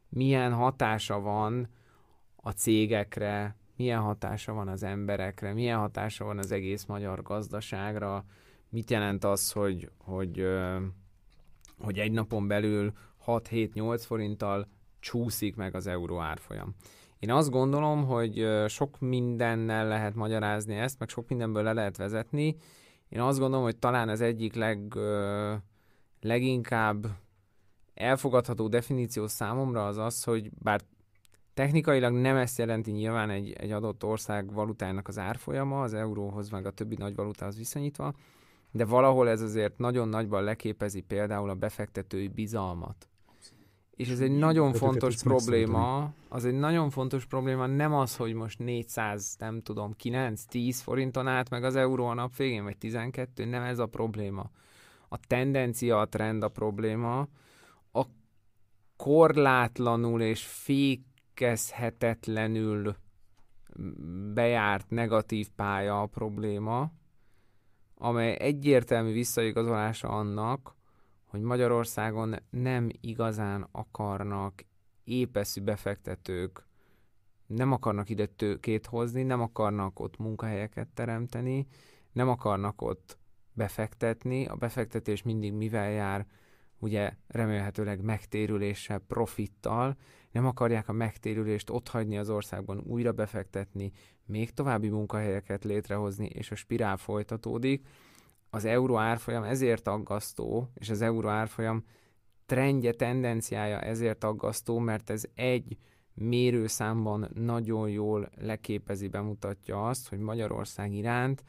Milyen 0.09 0.53
hatása 0.53 1.19
van 1.19 1.69
a 2.35 2.51
cégekre, 2.51 3.55
milyen 3.75 3.99
hatása 3.99 4.53
van 4.53 4.67
az 4.67 4.83
emberekre, 4.83 5.53
milyen 5.53 5.79
hatása 5.79 6.25
van 6.25 6.37
az 6.37 6.51
egész 6.51 6.85
magyar 6.85 7.21
gazdaságra, 7.21 8.25
mit 8.69 8.89
jelent 8.89 9.23
az, 9.23 9.51
hogy, 9.51 9.91
hogy, 9.97 10.45
hogy 11.79 11.99
egy 11.99 12.11
napon 12.11 12.47
belül 12.47 12.91
6-7-8 13.25 14.03
forinttal 14.05 14.67
csúszik 14.99 15.55
meg 15.55 15.75
az 15.75 15.87
euró 15.87 16.19
árfolyam. 16.19 16.75
Én 17.19 17.31
azt 17.31 17.49
gondolom, 17.49 18.05
hogy 18.05 18.47
sok 18.67 18.99
mindennel 18.99 19.87
lehet 19.87 20.15
magyarázni 20.15 20.75
ezt, 20.75 20.99
meg 20.99 21.09
sok 21.09 21.29
mindenből 21.29 21.63
le 21.63 21.73
lehet 21.73 21.97
vezetni. 21.97 22.55
Én 23.09 23.19
azt 23.19 23.39
gondolom, 23.39 23.63
hogy 23.63 23.77
talán 23.77 24.09
az 24.09 24.21
egyik 24.21 24.53
leg, 24.53 24.95
leginkább 26.21 27.07
elfogadható 27.93 28.67
definíció 28.67 29.27
számomra 29.27 29.87
az 29.87 29.97
az, 29.97 30.23
hogy 30.23 30.49
bár 30.59 30.81
technikailag 31.53 32.13
nem 32.13 32.35
ezt 32.35 32.57
jelenti 32.57 32.91
nyilván 32.91 33.29
egy, 33.29 33.51
egy 33.51 33.71
adott 33.71 34.03
ország 34.03 34.53
valutájának 34.53 35.07
az 35.07 35.17
árfolyama, 35.17 35.81
az 35.81 35.93
euróhoz 35.93 36.49
meg 36.49 36.65
a 36.65 36.71
többi 36.71 36.95
nagy 36.95 37.15
valutához 37.15 37.57
viszonyítva, 37.57 38.13
de 38.71 38.85
valahol 38.85 39.29
ez 39.29 39.41
azért 39.41 39.77
nagyon 39.77 40.09
nagyban 40.09 40.43
leképezi 40.43 41.01
például 41.01 41.49
a 41.49 41.55
befektetői 41.55 42.27
bizalmat 42.27 43.09
és 43.99 44.09
ez 44.09 44.19
egy 44.19 44.31
nagyon 44.31 44.73
fontos 44.73 45.23
probléma, 45.23 46.13
az 46.29 46.45
egy 46.45 46.53
nagyon 46.53 46.89
fontos 46.89 47.25
probléma, 47.25 47.65
nem 47.65 47.93
az, 47.93 48.15
hogy 48.15 48.33
most 48.33 48.59
400, 48.59 49.35
nem 49.37 49.61
tudom, 49.61 49.93
9, 49.93 50.43
10 50.43 50.81
forinton 50.81 51.27
át 51.27 51.49
meg 51.49 51.63
az 51.63 51.75
euró 51.75 52.05
a 52.05 52.13
nap 52.13 52.35
végén, 52.35 52.63
vagy 52.63 52.77
12, 52.77 53.45
nem 53.45 53.63
ez 53.63 53.79
a 53.79 53.85
probléma. 53.85 54.49
A 55.09 55.17
tendencia, 55.27 55.99
a 55.99 56.07
trend 56.07 56.43
a 56.43 56.47
probléma, 56.47 57.27
a 57.91 58.05
korlátlanul 58.95 60.21
és 60.21 60.45
fékezhetetlenül 60.45 62.95
bejárt 64.33 64.89
negatív 64.89 65.47
pálya 65.55 66.01
a 66.01 66.05
probléma, 66.05 66.91
amely 67.95 68.37
egyértelmű 68.39 69.11
visszaigazolása 69.11 70.07
annak, 70.07 70.77
hogy 71.29 71.41
Magyarországon 71.41 72.35
nem 72.49 72.89
igazán 73.01 73.67
akarnak 73.71 74.65
épeszű 75.03 75.61
befektetők, 75.61 76.67
nem 77.47 77.71
akarnak 77.71 78.09
ide 78.09 78.25
tőkét 78.25 78.85
hozni, 78.85 79.23
nem 79.23 79.41
akarnak 79.41 79.99
ott 79.99 80.17
munkahelyeket 80.17 80.87
teremteni, 80.87 81.67
nem 82.11 82.29
akarnak 82.29 82.81
ott 82.81 83.17
befektetni. 83.53 84.45
A 84.45 84.55
befektetés 84.55 85.23
mindig 85.23 85.53
mivel 85.53 85.89
jár, 85.89 86.25
ugye 86.79 87.13
remélhetőleg 87.27 88.01
megtérüléssel, 88.01 88.99
profittal, 88.99 89.97
nem 90.31 90.45
akarják 90.45 90.89
a 90.89 90.93
megtérülést 90.93 91.69
otthagyni 91.69 92.17
az 92.17 92.29
országban, 92.29 92.79
újra 92.79 93.11
befektetni, 93.11 93.91
még 94.25 94.53
további 94.53 94.89
munkahelyeket 94.89 95.63
létrehozni, 95.63 96.25
és 96.25 96.51
a 96.51 96.55
spirál 96.55 96.97
folytatódik 96.97 97.87
az 98.49 98.65
euró 98.65 98.97
árfolyam 98.97 99.43
ezért 99.43 99.87
aggasztó, 99.87 100.69
és 100.73 100.89
az 100.89 101.01
euró 101.01 101.27
árfolyam 101.27 101.83
trendje, 102.45 102.91
tendenciája 102.91 103.79
ezért 103.79 104.23
aggasztó, 104.23 104.79
mert 104.79 105.09
ez 105.09 105.25
egy 105.35 105.77
mérőszámban 106.13 107.29
nagyon 107.33 107.89
jól 107.89 108.29
leképezi, 108.35 109.07
bemutatja 109.07 109.87
azt, 109.87 110.09
hogy 110.09 110.19
Magyarország 110.19 110.93
iránt 110.93 111.43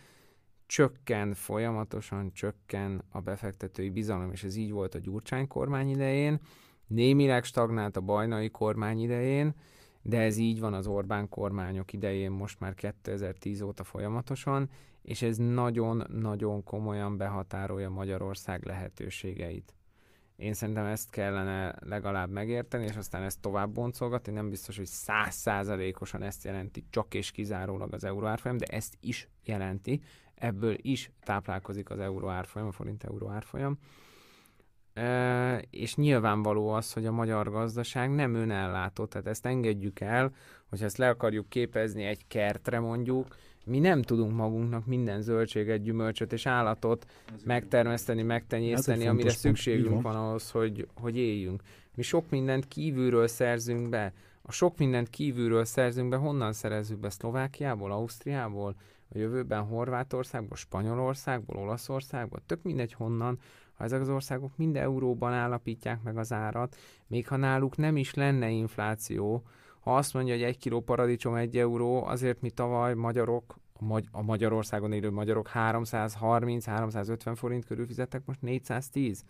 csökken, 0.66 1.34
folyamatosan 1.34 2.32
csökken 2.32 3.04
a 3.08 3.20
befektetői 3.20 3.90
bizalom, 3.90 4.30
és 4.32 4.44
ez 4.44 4.56
így 4.56 4.70
volt 4.70 4.94
a 4.94 4.98
Gyurcsány 4.98 5.46
kormány 5.46 5.88
idején, 5.88 6.40
némileg 6.86 7.44
stagnált 7.44 7.96
a 7.96 8.00
bajnai 8.00 8.50
kormány 8.50 9.00
idején, 9.00 9.54
de 10.02 10.20
ez 10.20 10.36
így 10.36 10.60
van 10.60 10.74
az 10.74 10.86
Orbán 10.86 11.28
kormányok 11.28 11.92
idején 11.92 12.30
most 12.30 12.60
már 12.60 12.74
2010 12.74 13.60
óta 13.60 13.84
folyamatosan, 13.84 14.70
és 15.02 15.22
ez 15.22 15.36
nagyon-nagyon 15.36 16.64
komolyan 16.64 17.16
behatárolja 17.16 17.90
Magyarország 17.90 18.64
lehetőségeit. 18.64 19.74
Én 20.40 20.54
szerintem 20.54 20.84
ezt 20.84 21.10
kellene 21.10 21.74
legalább 21.80 22.30
megérteni, 22.30 22.84
és 22.84 22.96
aztán 22.96 23.22
ezt 23.22 23.40
tovább 23.40 23.70
boncolgatni. 23.70 24.32
Nem 24.32 24.48
biztos, 24.48 24.76
hogy 24.76 24.86
százszázalékosan 24.86 26.22
ezt 26.22 26.44
jelenti 26.44 26.84
csak 26.90 27.14
és 27.14 27.30
kizárólag 27.30 27.92
az 27.94 28.04
euró 28.04 28.26
árfolyam, 28.26 28.56
de 28.56 28.66
ezt 28.66 28.96
is 29.00 29.28
jelenti. 29.44 30.00
Ebből 30.34 30.76
is 30.80 31.10
táplálkozik 31.20 31.90
az 31.90 31.98
euró 31.98 32.28
árfolyam, 32.28 32.68
a 32.68 32.72
forint 32.72 33.04
euró 33.04 33.28
árfolyam. 33.28 33.78
E, 34.92 35.58
és 35.70 35.94
nyilvánvaló 35.94 36.68
az, 36.68 36.92
hogy 36.92 37.06
a 37.06 37.12
magyar 37.12 37.50
gazdaság 37.50 38.10
nem 38.10 38.34
önellátó, 38.34 39.06
tehát 39.06 39.26
ezt 39.26 39.46
engedjük 39.46 40.00
el, 40.00 40.34
hogyha 40.68 40.84
ezt 40.84 40.96
le 40.96 41.08
akarjuk 41.08 41.48
képezni 41.48 42.04
egy 42.04 42.26
kertre 42.26 42.80
mondjuk, 42.80 43.36
mi 43.64 43.78
nem 43.78 44.02
tudunk 44.02 44.36
magunknak 44.36 44.86
minden 44.86 45.20
zöldséget, 45.20 45.82
gyümölcsöt 45.82 46.32
és 46.32 46.46
állatot 46.46 47.06
megtermeszteni, 47.44 48.22
megtenyészteni, 48.22 49.06
amire 49.06 49.30
szükségünk 49.30 50.02
van 50.02 50.16
ahhoz, 50.16 50.50
hogy, 50.50 50.86
hogy 50.94 51.16
éljünk. 51.16 51.62
Mi 51.94 52.02
sok 52.02 52.30
mindent 52.30 52.68
kívülről 52.68 53.26
szerzünk 53.26 53.88
be. 53.88 54.12
A 54.42 54.52
sok 54.52 54.78
mindent 54.78 55.10
kívülről 55.10 55.64
szerzünk 55.64 56.08
be, 56.08 56.16
honnan 56.16 56.52
szerezzük 56.52 56.98
be? 56.98 57.10
Szlovákiából, 57.10 57.92
Ausztriából, 57.92 58.76
a 59.14 59.18
jövőben 59.18 59.62
Horvátországból, 59.62 60.56
Spanyolországból, 60.56 61.56
Olaszországból, 61.56 62.42
tök 62.46 62.62
mindegy 62.62 62.92
honnan, 62.92 63.38
ha 63.74 63.84
ezek 63.84 64.00
az 64.00 64.08
országok 64.08 64.56
mind 64.56 64.76
euróban 64.76 65.32
állapítják 65.32 66.02
meg 66.02 66.18
az 66.18 66.32
árat, 66.32 66.76
még 67.06 67.28
ha 67.28 67.36
náluk 67.36 67.76
nem 67.76 67.96
is 67.96 68.14
lenne 68.14 68.48
infláció, 68.48 69.42
ha 69.80 69.96
azt 69.96 70.14
mondja, 70.14 70.34
hogy 70.34 70.42
egy 70.42 70.58
kiló 70.58 70.80
paradicsom 70.80 71.34
egy 71.34 71.56
euró, 71.56 72.04
azért 72.04 72.40
mi 72.40 72.50
tavaly 72.50 72.94
magyarok, 72.94 73.58
a, 73.72 73.84
Magy- 73.84 74.08
a 74.10 74.22
Magyarországon 74.22 74.92
élő 74.92 75.10
magyarok 75.10 75.50
330-350 75.54 77.32
forint 77.34 77.64
körül 77.64 77.86
fizettek, 77.86 78.22
most 78.24 78.42
410. 78.42 79.24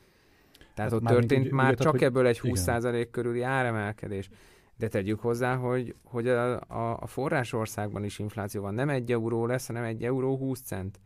Tehát 0.75 0.91
hát 0.91 1.01
ott 1.01 1.07
történt 1.07 1.45
úgy, 1.45 1.53
már 1.53 1.75
csak 1.75 1.91
hogy... 1.91 2.03
ebből 2.03 2.27
egy 2.27 2.41
20% 2.43 2.89
igen. 2.93 3.11
körüli 3.11 3.43
áremelkedés. 3.43 4.29
De 4.77 4.89
tegyük 4.89 5.21
hozzá, 5.21 5.57
hogy, 5.57 5.95
hogy 6.05 6.29
a, 6.29 6.61
a, 6.61 6.97
a 7.01 7.07
forrásországban 7.07 8.05
is 8.05 8.19
infláció 8.19 8.63
van. 8.63 8.75
Nem 8.75 8.89
egy 8.89 9.13
euró 9.13 9.47
lesz, 9.47 9.67
hanem 9.67 9.83
egy 9.83 10.05
euró 10.05 10.37
20 10.37 10.61
cent. 10.61 11.01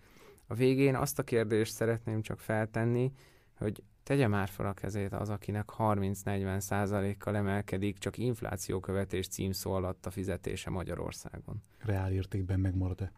A 0.47 0.55
végén 0.55 0.95
azt 0.95 1.19
a 1.19 1.23
kérdést 1.23 1.73
szeretném 1.73 2.23
csak 2.23 2.41
feltenni, 2.41 3.13
hogy 3.59 3.83
tegye 4.05 4.29
már 4.29 4.49
fel 4.49 4.67
a 4.67 4.73
kezét 4.73 5.13
az, 5.13 5.29
akinek 5.29 5.69
30-40 5.79 6.59
százalékkal 6.59 7.37
emelkedik, 7.37 7.99
csak 7.99 8.19
inflációkövetés 8.19 9.29
címszó 9.29 9.73
alatt 9.73 10.07
a 10.07 10.11
fizetése 10.11 10.71
Magyarországon. 10.71 11.61
Reál 11.79 12.13
értékben 12.13 12.61
megmarad-e? 12.61 13.13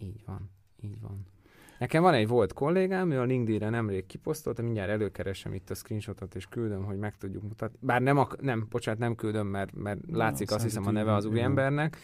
Így 0.00 0.22
van, 0.26 0.50
így 0.80 1.00
van. 1.00 1.26
Nekem 1.78 2.02
van 2.02 2.14
egy 2.14 2.28
volt 2.28 2.52
kollégám, 2.52 3.10
ő 3.10 3.20
a 3.20 3.24
LinkedIn-re 3.24 3.68
nemrég 3.68 4.06
kiposztolta, 4.06 4.62
mindjárt 4.62 4.90
előkeresem 4.90 5.54
itt 5.54 5.70
a 5.70 5.74
screenshotot, 5.74 6.34
és 6.34 6.46
küldöm, 6.46 6.84
hogy 6.84 6.98
meg 6.98 7.16
tudjuk 7.16 7.42
mutatni. 7.42 7.78
Bár 7.80 8.02
nem, 8.02 8.18
ak- 8.18 8.40
nem, 8.40 8.66
bocsánat, 8.70 9.00
nem 9.00 9.14
küldöm, 9.14 9.46
mert, 9.46 9.74
mert 9.74 10.00
látszik 10.10 10.50
azt 10.50 10.62
hiszem 10.62 10.86
a 10.86 10.90
neve 10.90 11.14
az 11.14 11.24
új 11.24 11.40
embernek. 11.40 11.96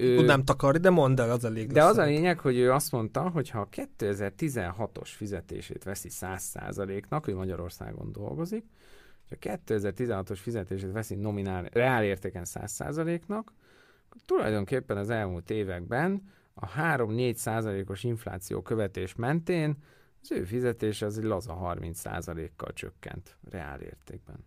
Ő, 0.00 0.16
Tudnám 0.16 0.44
takarni, 0.44 0.78
de 0.78 0.90
mondd 0.90 1.20
el, 1.20 1.30
az 1.30 1.44
a 1.44 1.48
lényeg. 1.48 1.72
De 1.72 1.84
az 1.84 1.98
a 1.98 2.04
lényeg, 2.04 2.38
hogy 2.38 2.56
ő 2.56 2.72
azt 2.72 2.92
mondta, 2.92 3.28
hogy 3.28 3.50
ha 3.50 3.60
a 3.60 3.68
2016-os 3.68 5.08
fizetését 5.16 5.84
veszi 5.84 6.08
100%-nak, 6.12 7.26
ő 7.26 7.34
Magyarországon 7.34 8.12
dolgozik, 8.12 8.64
ha 9.28 9.36
a 9.40 9.56
2016-os 9.66 10.38
fizetését 10.42 10.92
veszi 10.92 11.14
nominál, 11.14 11.68
reál 11.72 12.04
értéken 12.04 12.42
100%-nak, 12.46 13.52
akkor 14.08 14.20
tulajdonképpen 14.24 14.96
az 14.96 15.10
elmúlt 15.10 15.50
években 15.50 16.22
a 16.54 16.68
3-4 16.68 17.34
százalékos 17.34 18.04
infláció 18.04 18.62
követés 18.62 19.14
mentén 19.14 19.76
az 20.22 20.32
ő 20.32 20.44
fizetése 20.44 21.06
az 21.06 21.18
egy 21.18 21.24
laza 21.24 21.52
30 21.52 21.98
százalékkal 21.98 22.72
csökkent 22.72 23.36
reál 23.50 23.80
értékben. 23.80 24.44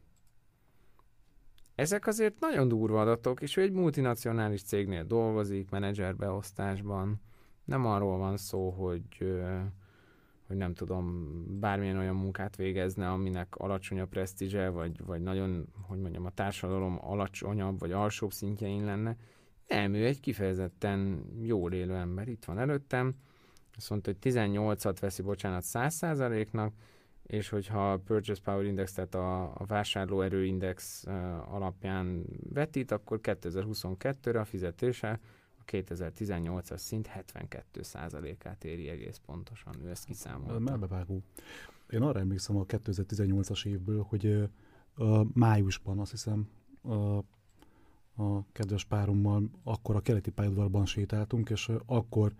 Ezek 1.81 2.07
azért 2.07 2.39
nagyon 2.39 2.67
durva 2.67 3.01
adatok, 3.01 3.41
és 3.41 3.57
ő 3.57 3.61
egy 3.61 3.71
multinacionális 3.71 4.63
cégnél 4.63 5.03
dolgozik, 5.03 5.69
menedzserbeosztásban. 5.69 7.21
Nem 7.65 7.85
arról 7.85 8.17
van 8.17 8.37
szó, 8.37 8.69
hogy, 8.69 9.33
hogy 10.47 10.55
nem 10.55 10.73
tudom, 10.73 11.33
bármilyen 11.59 11.97
olyan 11.97 12.15
munkát 12.15 12.55
végezne, 12.55 13.09
aminek 13.09 13.55
alacsony 13.55 13.99
a 13.99 14.05
presztízse, 14.05 14.69
vagy, 14.69 15.05
vagy 15.05 15.21
nagyon, 15.21 15.67
hogy 15.87 15.99
mondjam, 15.99 16.25
a 16.25 16.29
társadalom 16.29 16.99
alacsonyabb, 17.01 17.79
vagy 17.79 17.91
alsóbb 17.91 18.31
szintjein 18.31 18.85
lenne. 18.85 19.17
Nem, 19.67 19.93
ő 19.93 20.05
egy 20.05 20.19
kifejezetten 20.19 21.25
jól 21.41 21.73
élő 21.73 21.95
ember. 21.95 22.27
Itt 22.27 22.45
van 22.45 22.59
előttem. 22.59 23.15
Azt 23.77 23.89
mondta, 23.89 24.11
hogy 24.11 24.33
18-at 24.33 24.97
veszi, 24.99 25.21
bocsánat, 25.21 25.63
100%-nak, 25.67 26.73
és 27.31 27.49
hogyha 27.49 27.91
a 27.91 27.97
Purchase 27.97 28.41
Power 28.43 28.65
Index, 28.65 28.93
tehát 28.93 29.15
a, 29.15 29.43
a 29.43 29.65
vásárlóerőindex 29.65 31.03
alapján 31.49 32.25
vetít, 32.53 32.91
akkor 32.91 33.19
2022-re 33.23 34.39
a 34.39 34.45
fizetése 34.45 35.19
a 35.57 35.63
2018-as 35.71 36.77
szint 36.77 37.09
72%-át 37.73 38.63
éri 38.63 38.89
egész 38.89 39.21
pontosan. 39.25 39.75
Ő 39.83 39.89
ezt 39.89 40.05
kiszámolta. 40.05 40.59
Melbevágó. 40.59 41.21
Én 41.89 42.01
arra 42.01 42.19
emlékszem 42.19 42.57
a 42.57 42.65
2018-as 42.65 43.65
évből, 43.65 44.05
hogy 44.09 44.25
uh, 44.97 45.25
májusban 45.33 45.99
azt 45.99 46.11
hiszem 46.11 46.49
uh, 46.81 47.17
a 48.15 48.45
kedves 48.51 48.85
párommal 48.85 49.49
akkor 49.63 49.95
a 49.95 50.01
keleti 50.01 50.31
pályaudvarban 50.31 50.85
sétáltunk, 50.85 51.49
és 51.49 51.71
akkor 51.85 52.33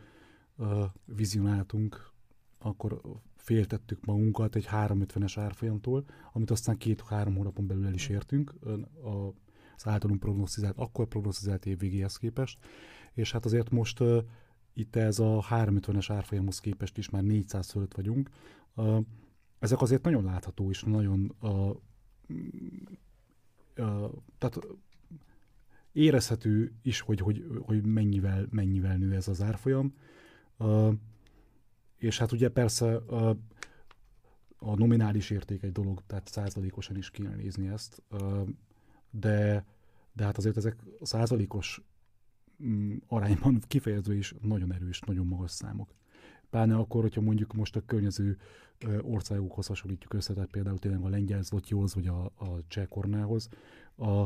uh, 0.56 0.84
vizionáltunk, 1.06 2.12
akkor 2.58 3.02
féltettük 3.42 4.06
magunkat 4.06 4.56
egy 4.56 4.68
350-es 4.72 5.34
árfolyamtól, 5.36 6.06
amit 6.34 6.52
aztán 6.52 6.78
két-három 6.78 7.36
hónapon 7.36 7.68
belül 7.68 7.86
el 7.86 7.94
is 7.94 8.10
értünk 8.10 8.54
az 9.04 9.88
általunk 9.88 10.20
prognosztizált, 10.20 10.78
akkor 10.78 11.08
prognosztizált 11.08 11.66
év 11.66 11.80
végéhez 11.80 12.18
képest, 12.18 12.60
és 13.14 13.32
hát 13.32 13.46
azért 13.46 13.70
most 13.70 14.00
uh, 14.00 14.18
itt 14.74 14.96
ez 14.96 15.20
a 15.20 15.46
350-es 15.50 16.06
árfolyamhoz 16.10 16.60
képest 16.60 16.98
is 16.98 17.10
már 17.10 17.24
400 17.24 17.72
fölött 17.72 17.94
vagyunk. 17.94 18.30
Uh, 18.76 19.06
ezek 19.60 19.82
azért 19.82 20.04
nagyon 20.04 20.24
látható 20.24 20.70
és 20.70 20.84
nagyon 20.84 21.36
uh, 21.42 21.70
uh, 23.78 24.12
tehát 24.38 24.60
érezhető 25.92 26.74
is, 26.82 27.00
hogy, 27.00 27.20
hogy, 27.20 27.46
hogy 27.62 27.86
mennyivel, 27.86 28.48
mennyivel 28.50 28.98
nő 28.98 29.16
ez 29.16 29.28
az 29.28 29.42
árfolyam. 29.42 29.94
Uh, 30.58 30.94
és 32.02 32.18
hát 32.18 32.32
ugye 32.32 32.49
persze 32.49 32.95
a, 32.95 33.30
a 34.58 34.76
nominális 34.76 35.30
érték 35.30 35.64
egy 35.64 35.72
dolog, 35.72 36.02
tehát 36.08 36.28
százalékosan 36.28 36.97
is 36.97 37.12
kéne 37.12 37.36
nézni 37.36 37.68
ezt, 37.68 38.02
de, 39.10 39.66
de 40.14 40.24
hát 40.24 40.38
azért 40.38 40.58
ezek 40.58 40.76
százalékos 41.02 41.82
mm, 42.64 42.95
arányban 43.08 43.62
kifejező 43.68 44.16
is 44.16 44.36
nagyon 44.41 44.74
erős, 44.74 44.99
nagyon 44.99 45.26
magas 45.26 45.52
számok. 45.52 45.93
Pláne 46.49 46.76
akkor, 46.76 47.02
hogyha 47.02 47.22
mondjuk 47.22 47.54
most 47.54 47.76
a 47.76 47.86
környező 47.86 48.38
országokhoz 49.02 49.68
hasonlítjuk 49.68 50.14
össze, 50.14 50.34
tehát 50.34 50.49
például 50.49 50.80
tényleg 50.80 51.02
a 51.04 51.10
lengyel 51.10 51.43
zlotjóhoz, 51.43 51.93
vagy 51.93 52.08
a, 52.08 52.24
a 52.24 52.60
cseh 52.68 52.86
kornához, 52.86 53.49
a, 53.97 54.26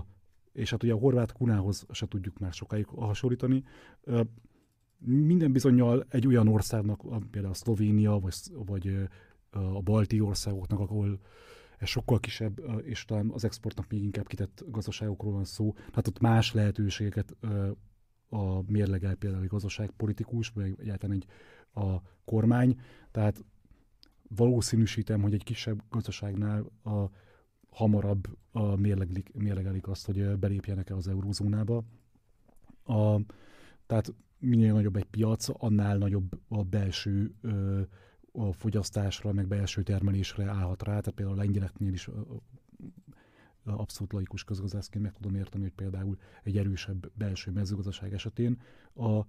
és 0.54 0.70
hát 0.70 0.84
ugye 0.84 0.94
a 0.94 0.98
horvát 0.98 1.32
kunához 1.32 1.86
se 1.92 2.08
tudjuk 2.08 2.40
már 2.40 2.54
sokáig 2.54 2.86
hasonlítani 2.86 3.64
minden 5.00 5.52
bizonyal 5.52 6.06
egy 6.10 6.28
olyan 6.28 6.48
országnak, 6.48 7.02
például 7.32 7.54
a 7.54 7.58
Szlovénia, 7.58 8.20
vagy, 8.20 8.34
vagy 8.66 9.08
a 9.50 9.82
balti 9.82 10.20
országoknak, 10.20 10.80
ahol 10.80 11.20
ez 11.78 11.88
sokkal 11.88 12.20
kisebb, 12.20 12.62
és 12.84 13.06
talán 13.06 13.30
az 13.30 13.44
exportnak 13.44 13.90
még 13.90 14.04
inkább 14.04 14.28
kitett 14.28 14.64
gazdaságokról 14.68 15.32
van 15.32 15.44
szó, 15.44 15.74
hát 15.92 16.08
ott 16.08 16.20
más 16.20 16.54
lehetőségeket 16.54 17.36
a 18.30 18.72
mérlegel 18.72 19.16
például 19.16 19.44
egy 19.44 19.50
gazdaságpolitikus, 19.50 20.50
vagy 20.50 20.76
egyáltalán 20.80 21.16
egy 21.16 21.26
a 21.84 22.02
kormány, 22.26 22.80
tehát 23.12 23.44
valószínűsítem, 24.36 25.22
hogy 25.22 25.34
egy 25.34 25.44
kisebb 25.44 25.84
gazdaságnál 25.90 26.66
a, 26.84 27.10
hamarabb 27.70 28.38
a 28.52 28.76
mérleglik, 28.76 29.34
mérlegelik 29.34 29.88
azt, 29.88 30.06
hogy 30.06 30.38
belépjenek-e 30.38 30.96
az 30.96 31.08
eurózónába. 31.08 31.84
A, 32.84 33.20
tehát 33.86 34.14
minél 34.46 34.74
nagyobb 34.74 34.96
egy 34.96 35.06
piac, 35.06 35.48
annál 35.52 35.98
nagyobb 35.98 36.40
a 36.48 36.64
belső 36.64 37.34
ö, 37.42 37.82
a 38.32 38.52
fogyasztásra, 38.52 39.32
meg 39.32 39.48
belső 39.48 39.84
termelésre 39.84 40.46
állhat 40.46 40.84
rá. 40.84 41.00
Tehát 41.00 41.12
például 41.16 41.38
a 41.40 41.42
lengyeleknél 41.44 41.94
is 41.94 42.08
ö, 42.08 42.12
abszolút 43.66 44.14
laikus 44.14 44.44
közgazdászként 44.44 45.04
meg 45.04 45.14
tudom 45.14 45.36
érteni, 45.36 45.64
hogy 45.64 45.74
például 45.74 46.18
egy 46.44 46.58
erősebb 46.58 47.12
belső 47.14 47.52
mezőgazdaság 47.52 48.14
esetén 48.14 48.62
a, 48.96 49.22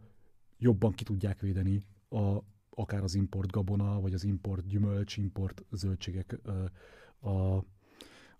jobban 0.58 0.92
ki 0.92 1.04
tudják 1.04 1.40
védeni 1.40 1.82
a, 2.08 2.38
akár 2.70 3.02
az 3.02 3.14
import 3.14 3.50
gabona, 3.50 4.00
vagy 4.00 4.14
az 4.14 4.24
import 4.24 4.66
gyümölcs, 4.66 5.16
import 5.16 5.64
zöldségek 5.70 6.38
a, 7.20 7.64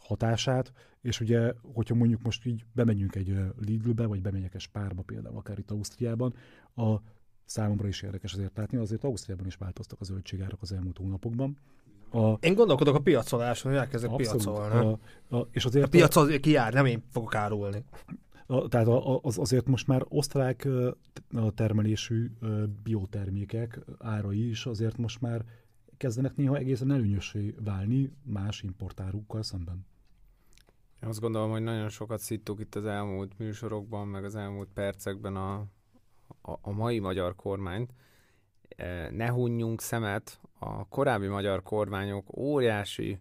hatását, 0.07 0.72
és 1.00 1.20
ugye, 1.20 1.52
hogyha 1.74 1.94
mondjuk 1.94 2.22
most 2.22 2.46
így 2.46 2.64
bemegyünk 2.72 3.14
egy 3.14 3.36
Lidlbe, 3.61 4.07
vagy 4.07 4.22
bemegyek 4.22 4.54
egy 4.54 4.61
Spárba 4.61 5.02
például, 5.02 5.36
akár 5.36 5.59
itt 5.59 5.70
Ausztriában, 5.70 6.34
a 6.76 6.96
számomra 7.44 7.88
is 7.88 8.02
érdekes 8.02 8.32
azért 8.32 8.57
látni, 8.57 8.78
azért 8.78 9.04
Ausztriában 9.04 9.46
is 9.46 9.54
változtak 9.54 10.00
a 10.00 10.04
zöldségárak 10.04 10.62
az 10.62 10.72
elmúlt 10.72 10.98
hónapokban. 10.98 11.57
A, 12.11 12.32
én 12.32 12.54
gondolkodok 12.54 12.94
a 12.94 13.00
piacoláson, 13.00 13.72
hogy 13.72 13.80
elkezdek 13.80 14.16
piacolni. 14.16 14.98
A, 15.28 15.36
a, 15.36 15.48
és 15.50 15.64
azért 15.64 15.84
a 15.84 15.88
piac 15.88 16.16
az 16.16 16.38
kijár, 16.40 16.72
nem 16.72 16.86
én 16.86 17.02
fogok 17.11 17.34
árulni. 17.34 17.84
A, 18.46 18.68
tehát 18.68 18.86
az, 19.22 19.38
azért 19.38 19.66
most 19.66 19.86
már 19.86 20.04
osztrák 20.09 20.68
termelésű 21.54 22.30
biotermékek 22.82 23.80
árai 23.98 24.48
is 24.48 24.66
azért 24.66 24.96
most 24.96 25.20
már 25.20 25.44
kezdenek 25.96 26.36
néha 26.36 26.57
egészen 26.57 26.92
előnyösé 26.92 27.54
válni 27.64 28.12
más 28.22 28.62
importárukkal 28.62 29.42
szemben. 29.42 29.86
Azt 31.07 31.20
gondolom, 31.20 31.50
hogy 31.50 31.62
nagyon 31.62 31.88
sokat 31.88 32.18
szittuk 32.18 32.61
itt 32.61 32.74
az 32.74 32.84
elmúlt 32.84 33.38
műsorokban, 33.38 34.09
meg 34.09 34.24
az 34.24 34.34
elmúlt 34.34 34.68
percekben 34.74 35.36
a, 35.36 35.54
a, 36.42 36.59
a 36.61 36.70
mai 36.70 36.98
magyar 36.98 37.34
kormányt, 37.34 37.92
ne 39.11 39.28
hunjunk 39.28 39.80
szemet 39.80 40.40
a 40.59 40.88
korábbi 40.88 41.26
magyar 41.26 41.62
kormányok 41.62 42.36
óriási, 42.36 43.18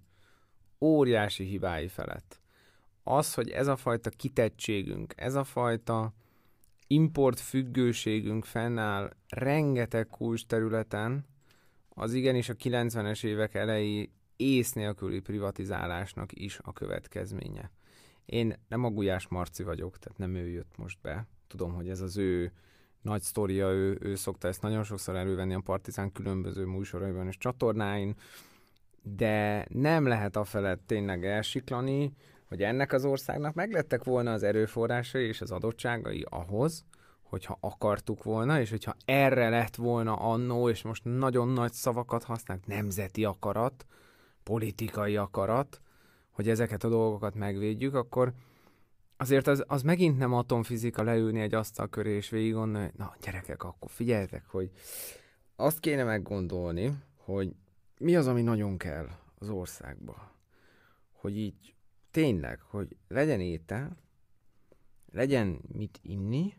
óriási 0.80 1.44
hibái 1.44 1.88
felett. 1.88 2.40
Az, 3.04 3.34
hogy 3.34 3.50
ez 3.50 3.68
a 3.68 3.76
fajta 3.76 4.10
kitettségünk, 4.10 5.14
ez 5.16 5.36
a 5.36 5.44
fajta 5.44 6.14
import 6.88 7.40
függőségünk 7.40 8.46
fennáll 8.46 9.14
rengeteg 9.30 10.08
kulcs 10.08 10.46
területen, 10.46 11.26
az 11.90 12.14
igenis 12.14 12.50
a 12.50 12.54
90-es 12.54 13.24
évek 13.24 13.54
elejé 13.54 14.10
ész 14.36 14.74
nélküli 14.74 15.20
privatizálásnak 15.20 16.32
is 16.34 16.60
a 16.64 16.74
következménye. 16.74 17.72
Én 18.26 18.54
nem 18.68 18.84
a 18.84 18.90
Gulyás 18.90 19.28
Marci 19.28 19.64
vagyok, 19.64 19.98
tehát 19.98 20.18
nem 20.18 20.36
ő 20.36 20.50
jött 20.50 20.78
most 20.78 20.98
be. 21.02 21.28
Tudom, 21.48 21.74
hogy 21.74 21.90
ez 21.90 22.02
az 22.02 22.18
ő 22.18 22.52
nagy 23.02 23.22
sztoria, 23.22 23.72
ő, 23.72 23.98
ő 24.02 24.16
szokta 24.16 24.48
ezt 24.48 24.62
nagyon 24.62 24.84
sokszor 24.84 25.16
elővenni 25.16 25.54
a 25.54 25.60
Partizán 25.60 26.12
különböző 26.12 26.66
műsoraiban 26.66 27.28
és 27.28 27.38
csatornáin, 27.38 28.16
de 29.02 29.66
nem 29.70 30.06
lehet 30.06 30.36
afelett 30.36 30.82
tényleg 30.86 31.26
elsiklani, 31.26 32.14
hogy 32.48 32.64
ennek 32.64 32.94
az 32.94 33.06
országnak 33.06 33.54
meglettek 33.54 34.04
volna 34.04 34.34
az 34.34 34.44
erőforrásai 34.44 35.28
és 35.28 35.42
az 35.42 35.52
adottságai 35.52 36.26
ahhoz, 36.30 36.86
hogyha 37.22 37.58
akartuk 37.60 38.24
volna, 38.24 38.60
és 38.60 38.70
hogyha 38.70 38.96
erre 39.06 39.50
lett 39.50 39.76
volna 39.76 40.16
annó, 40.16 40.70
és 40.70 40.82
most 40.82 41.04
nagyon 41.04 41.48
nagy 41.48 41.74
szavakat 41.74 42.24
használnak, 42.24 42.68
nemzeti 42.68 43.26
akarat, 43.26 43.86
politikai 44.44 45.18
akarat, 45.18 45.82
hogy 46.36 46.50
ezeket 46.50 46.84
a 46.84 46.90
dolgokat 46.90 47.36
megvédjük, 47.36 47.94
akkor 47.94 48.34
azért 49.18 49.48
az, 49.48 49.64
az 49.68 49.82
megint 49.82 50.18
nem 50.18 50.34
atomfizika 50.34 51.04
leülni 51.04 51.40
egy 51.40 51.54
asztal 51.54 51.90
köré 51.90 52.16
és 52.16 52.30
végig 52.30 52.54
gondolni, 52.54 52.92
na 52.98 53.16
gyerekek, 53.22 53.64
akkor 53.64 53.90
figyeljetek, 53.90 54.46
hogy 54.48 54.72
azt 55.56 55.80
kéne 55.80 56.04
meggondolni, 56.04 56.94
hogy 57.18 57.56
mi 58.00 58.16
az, 58.16 58.28
ami 58.28 58.42
nagyon 58.42 58.78
kell 58.78 59.08
az 59.40 59.50
országba. 59.50 60.32
Hogy 61.12 61.38
így 61.38 61.76
tényleg, 62.12 62.60
hogy 62.62 62.96
legyen 63.08 63.40
étel, 63.40 63.98
legyen 65.12 65.60
mit 65.68 66.00
inni, 66.02 66.54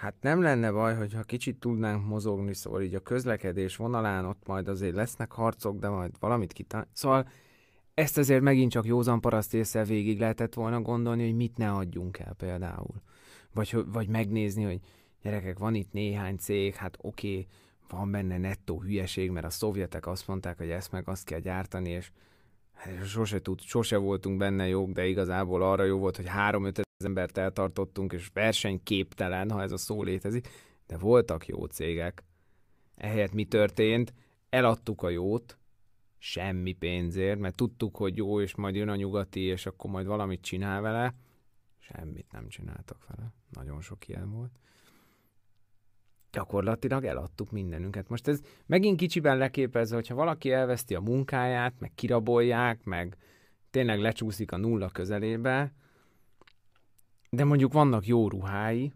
Hát 0.00 0.14
nem 0.20 0.42
lenne 0.42 0.72
baj, 0.72 0.94
hogyha 0.96 1.22
kicsit 1.22 1.60
tudnánk 1.60 2.06
mozogni, 2.06 2.54
szóval 2.54 2.82
így 2.82 2.94
a 2.94 3.00
közlekedés 3.00 3.76
vonalán 3.76 4.24
ott 4.24 4.46
majd 4.46 4.68
azért 4.68 4.94
lesznek 4.94 5.32
harcok, 5.32 5.78
de 5.78 5.88
majd 5.88 6.12
valamit 6.20 6.52
kitán. 6.52 6.86
Szóval 6.92 7.28
ezt 8.00 8.18
azért 8.18 8.42
megint 8.42 8.70
csak 8.70 8.86
józan 8.86 9.20
paraszt 9.20 9.54
észre 9.54 9.84
végig 9.84 10.18
lehetett 10.18 10.54
volna 10.54 10.80
gondolni, 10.80 11.24
hogy 11.24 11.36
mit 11.36 11.56
ne 11.56 11.70
adjunk 11.70 12.18
el 12.18 12.34
például. 12.38 13.02
Vagy, 13.54 13.76
vagy 13.86 14.08
megnézni, 14.08 14.62
hogy 14.62 14.80
gyerekek, 15.22 15.58
van 15.58 15.74
itt 15.74 15.92
néhány 15.92 16.36
cég, 16.36 16.74
hát 16.74 16.98
oké, 17.00 17.30
okay, 17.30 17.46
van 17.88 18.10
benne 18.10 18.38
nettó 18.38 18.80
hülyeség, 18.80 19.30
mert 19.30 19.46
a 19.46 19.50
szovjetek 19.50 20.06
azt 20.06 20.26
mondták, 20.26 20.58
hogy 20.58 20.70
ezt 20.70 20.92
meg 20.92 21.08
azt 21.08 21.24
kell 21.24 21.38
gyártani, 21.38 21.90
és 21.90 22.10
hát 22.74 23.06
sose, 23.06 23.40
tud, 23.40 23.60
sose 23.60 23.96
voltunk 23.96 24.38
benne 24.38 24.68
jók, 24.68 24.90
de 24.90 25.06
igazából 25.06 25.62
arra 25.62 25.84
jó 25.84 25.98
volt, 25.98 26.16
hogy 26.16 26.28
három-öt 26.28 26.80
embert 27.04 27.38
eltartottunk, 27.38 28.12
és 28.12 28.30
versenyképtelen, 28.32 29.50
ha 29.50 29.62
ez 29.62 29.72
a 29.72 29.76
szó 29.76 30.02
létezik, 30.02 30.48
de 30.86 30.96
voltak 30.98 31.46
jó 31.46 31.64
cégek. 31.64 32.22
Ehelyett 32.96 33.32
mi 33.32 33.44
történt? 33.44 34.12
Eladtuk 34.48 35.02
a 35.02 35.08
jót, 35.08 35.58
semmi 36.22 36.72
pénzért, 36.72 37.38
mert 37.38 37.54
tudtuk, 37.54 37.96
hogy 37.96 38.16
jó, 38.16 38.40
és 38.40 38.54
majd 38.54 38.74
jön 38.74 38.88
a 38.88 38.96
nyugati, 38.96 39.40
és 39.40 39.66
akkor 39.66 39.90
majd 39.90 40.06
valamit 40.06 40.40
csinál 40.40 40.80
vele. 40.80 41.14
Semmit 41.78 42.32
nem 42.32 42.48
csináltak 42.48 43.06
vele. 43.08 43.32
Nagyon 43.50 43.80
sok 43.80 44.08
ilyen 44.08 44.30
volt. 44.30 44.58
Gyakorlatilag 46.32 47.04
eladtuk 47.04 47.50
mindenünket. 47.50 48.08
Most 48.08 48.28
ez 48.28 48.40
megint 48.66 48.98
kicsiben 48.98 49.38
leképezve, 49.38 49.94
hogyha 49.94 50.14
valaki 50.14 50.52
elveszti 50.52 50.94
a 50.94 51.00
munkáját, 51.00 51.74
meg 51.78 51.92
kirabolják, 51.94 52.84
meg 52.84 53.16
tényleg 53.70 54.00
lecsúszik 54.00 54.52
a 54.52 54.56
nulla 54.56 54.88
közelébe, 54.88 55.72
de 57.30 57.44
mondjuk 57.44 57.72
vannak 57.72 58.06
jó 58.06 58.28
ruhái, 58.28 58.92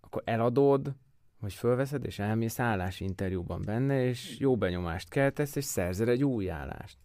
akkor 0.00 0.22
eladod, 0.24 0.94
vagy 1.40 1.54
fölveszed, 1.54 2.04
és 2.04 2.18
elmész 2.18 2.58
állásinterjúban 2.58 3.62
benne, 3.64 4.04
és 4.04 4.38
jó 4.38 4.56
benyomást 4.56 5.08
keltesz, 5.08 5.56
és 5.56 5.64
szerzel 5.64 6.08
egy 6.08 6.24
új 6.24 6.50
állást. 6.50 6.98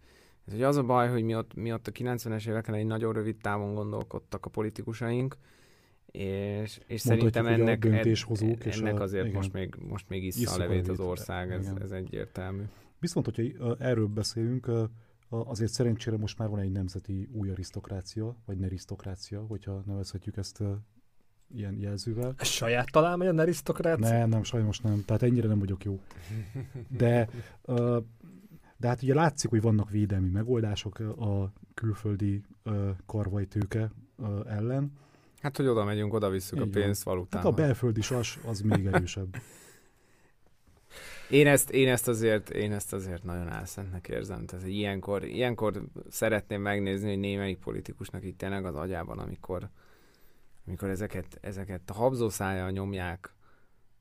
Ez 0.46 0.54
hogy 0.54 0.64
az 0.64 0.78
a 0.78 0.84
baj, 0.84 1.10
hogy 1.10 1.24
mi 1.24 1.36
ott, 1.36 1.54
mi 1.54 1.74
ott 1.74 1.88
a 1.88 1.92
90-es 1.92 2.48
éveken 2.48 2.74
egy 2.74 2.86
nagyon 2.86 3.14
rövid 3.14 3.36
távon 3.38 3.74
gondolkodtak 3.74 4.46
a 4.46 4.50
politikusaink, 4.50 5.38
és, 6.06 6.80
és 6.88 7.02
szerintem 7.02 7.48
ennek, 7.48 7.86
ed, 7.86 8.18
ennek 8.64 9.00
azért 9.00 9.26
igen. 9.26 9.36
most 9.36 9.54
még, 9.54 9.76
most 9.88 10.10
még 10.10 10.24
issza 10.24 10.54
a 10.54 10.58
levét 10.58 10.88
az 10.88 11.00
ország, 11.00 11.52
ez, 11.52 11.72
ez 11.82 11.92
egyértelmű. 11.92 12.64
Viszont, 13.00 13.26
hogyha 13.26 13.76
erről 13.80 14.08
beszélünk, 14.08 14.72
azért 15.30 15.72
szerencsére 15.72 16.18
most 16.18 16.38
már 16.38 16.50
van 16.50 16.60
egy 16.60 16.72
nemzeti 16.72 17.30
új 17.32 17.50
arisztokrácia, 17.50 18.36
vagy 18.46 18.58
nerisztokrácia, 18.58 19.46
hogyha 19.48 19.84
nevezhetjük 19.86 20.38
ezt 20.38 20.64
ilyen 21.58 21.78
jelzővel. 21.80 22.34
Ez 22.38 22.47
saját 22.47 22.91
talán 22.91 23.18
vagy 23.18 23.28
a 23.28 23.32
nerisztokrácia? 23.32 24.10
Nem, 24.10 24.30
nem, 24.30 24.43
sajnos 24.43 24.80
nem. 24.80 25.03
Tehát 25.06 25.24
ennyire 25.24 25.47
nem 25.47 25.60
vagyok 25.60 25.84
jó. 25.84 25.99
De, 26.88 27.30
de 28.78 28.88
hát 28.88 29.01
ugye 29.01 29.14
látszik, 29.14 29.49
hogy 29.49 29.62
vannak 29.62 29.89
védelmi 29.89 30.30
megoldások 30.30 30.99
a 30.99 31.53
külföldi 31.74 32.43
karvai 33.06 33.45
tőke 33.45 33.91
ellen. 34.47 34.91
Hát, 35.41 35.58
hogy 35.58 35.68
oda 35.68 35.84
megyünk, 35.84 36.14
oda 36.14 36.30
visszük 36.30 36.58
Így 36.58 36.64
a 36.64 36.68
pénzt 36.72 37.03
valután. 37.03 37.41
Hát 37.41 37.51
a 37.51 37.56
belföldi 37.56 38.01
sas 38.01 38.39
az 38.45 38.62
még 38.62 38.86
erősebb. 38.91 39.36
Én 41.30 41.47
ezt, 41.47 41.70
én 41.70 41.88
ezt 41.89 42.08
azért, 42.08 42.49
én 42.49 42.74
ezt 42.74 42.93
azért 42.93 43.24
nagyon 43.24 43.47
álszentnek 43.47 44.08
érzem. 44.08 44.45
Tehát 44.45 44.68
ilyenkor, 44.68 45.24
ilyenkor 45.24 45.84
szeretném 46.10 46.62
megnézni, 46.62 47.10
hogy 47.10 47.20
némelyik 47.20 47.58
politikusnak 47.58 48.24
itt 48.24 48.38
tényleg 48.38 48.66
az 48.66 48.76
agyában, 48.76 49.20
amikor, 49.20 49.70
amikor 50.68 50.89
ezeket, 50.89 51.38
ezeket 51.41 51.89
a 51.89 51.93
habzószája 51.93 52.70
nyomják 52.70 53.36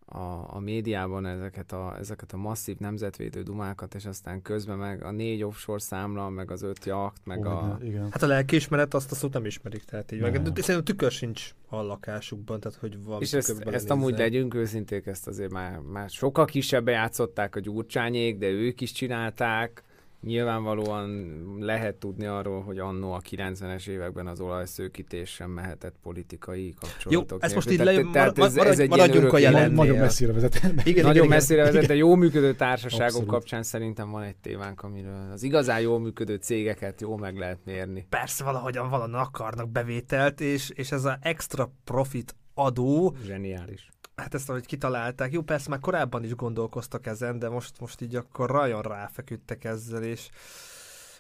a, 0.07 0.55
a 0.55 0.59
médiában 0.59 1.27
ezeket 1.27 1.73
a, 1.73 1.97
ezeket 1.99 2.33
a 2.33 2.37
masszív 2.37 2.79
nemzetvédő 2.79 3.43
dumákat, 3.43 3.95
és 3.95 4.07
aztán 4.07 4.43
közben 4.43 4.79
meg 4.79 5.03
a 5.05 5.11
négy 5.11 5.43
offshore 5.43 5.81
számla, 5.81 6.29
meg 6.29 6.51
az 6.51 6.63
öt 6.63 6.85
jakt, 6.85 7.21
meg 7.25 7.47
Ó, 7.47 7.49
a... 7.49 7.79
Igen. 7.83 8.09
Hát 8.11 8.23
a 8.23 8.27
lelkiismeret 8.27 8.95
azt 8.95 9.13
a 9.13 9.15
szót 9.15 9.33
nem 9.33 9.45
ismerik, 9.45 9.85
tehát 9.85 10.13
így. 10.13 10.21
Meg, 10.21 10.35
szerintem 10.35 10.85
tükör 10.85 11.11
sincs 11.11 11.55
a 11.69 11.83
lakásukban, 11.83 12.61
tehát 12.61 12.79
hogy 12.79 13.05
van 13.05 13.21
És 13.21 13.33
ezt, 13.33 13.61
ezt 13.61 13.91
amúgy 13.91 14.19
legyünk 14.19 14.55
őszinték, 14.55 15.07
ezt 15.07 15.27
azért 15.27 15.53
már, 15.53 15.79
már 15.79 16.11
sokkal 16.11 16.45
kisebben 16.45 16.95
játszották 16.95 17.57
a 17.57 17.61
gyurcsányék, 17.61 18.39
de 18.39 18.49
ők 18.49 18.81
is 18.81 18.93
csinálták, 18.93 19.83
Nyilvánvalóan 20.25 21.39
lehet 21.59 21.95
tudni 21.95 22.27
arról, 22.27 22.63
hogy 22.63 22.79
annó 22.79 23.13
a 23.13 23.21
90-es 23.31 23.89
években 23.89 24.27
az 24.27 24.41
olajszőkítés 24.41 25.31
sem 25.31 25.51
mehetett 25.51 25.95
politikai 26.03 26.75
kapcsolatok. 26.81 27.31
Jó, 27.31 27.37
ezt 27.41 27.55
most 27.55 27.71
így 27.71 27.79
le, 27.79 28.03
tehát 28.13 28.39
ez, 28.39 28.57
ez 28.57 28.79
egy 28.79 28.89
maradjunk 28.89 29.33
a 29.33 29.39
jelennél. 29.39 29.75
Nagyon 29.75 29.99
messzire 29.99 30.33
vezet. 30.33 30.61
Igen, 30.85 31.05
nagyon 31.05 31.25
igen, 31.25 31.29
messzire 31.37 31.61
igen. 31.61 31.73
vezet, 31.73 31.89
de 31.89 31.95
jó 31.95 32.15
működő 32.15 32.55
társaságok 32.55 33.07
Abszolút. 33.07 33.29
kapcsán 33.29 33.63
szerintem 33.63 34.11
van 34.11 34.23
egy 34.23 34.37
témánk, 34.37 34.83
amiről 34.83 35.31
az 35.33 35.43
igazán 35.43 35.81
jól 35.81 36.01
működő 36.01 36.35
cégeket 36.37 37.01
jól 37.01 37.19
meg 37.19 37.37
lehet 37.37 37.59
mérni. 37.65 38.07
Persze 38.09 38.45
valahogyan 38.45 38.89
valahol 38.89 39.15
akarnak 39.15 39.71
bevételt, 39.71 40.41
és, 40.41 40.71
és 40.71 40.93
ez 40.93 41.05
az 41.05 41.17
extra 41.21 41.73
profit 41.85 42.35
adó. 42.55 43.17
Zseniális 43.27 43.93
hát 44.17 44.35
ezt 44.35 44.51
ahogy 44.51 44.67
kitalálták, 44.67 45.33
jó, 45.33 45.43
persze 45.43 45.71
már 45.71 45.81
korábban 45.81 46.25
is 46.25 46.35
gondolkoztak 46.35 47.07
ezen, 47.07 47.39
de 47.39 47.49
most, 47.49 47.81
most 47.81 48.01
így 48.01 48.17
akkor 48.17 48.51
rajon 48.51 48.83
ráfeküdtek 48.83 49.65
ezzel, 49.65 50.03
és 50.03 50.29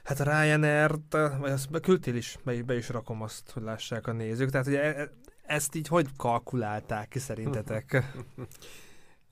hát 0.05 0.20
a 0.20 0.24
Ryanair-t, 0.24 1.12
vagy 1.38 1.51
azt 1.51 1.80
küldtél 1.80 2.16
is, 2.16 2.36
be, 2.45 2.62
be 2.62 2.76
is 2.76 2.88
rakom 2.88 3.22
azt, 3.22 3.51
hogy 3.51 3.62
lássák 3.62 4.07
a 4.07 4.12
nézők, 4.12 4.51
tehát 4.51 4.66
ugye 4.66 4.95
e, 4.95 5.11
ezt 5.47 5.74
így 5.74 5.88
hogy 5.88 6.09
kalkulálták 6.16 7.09
ki 7.09 7.18
szerintetek? 7.18 7.97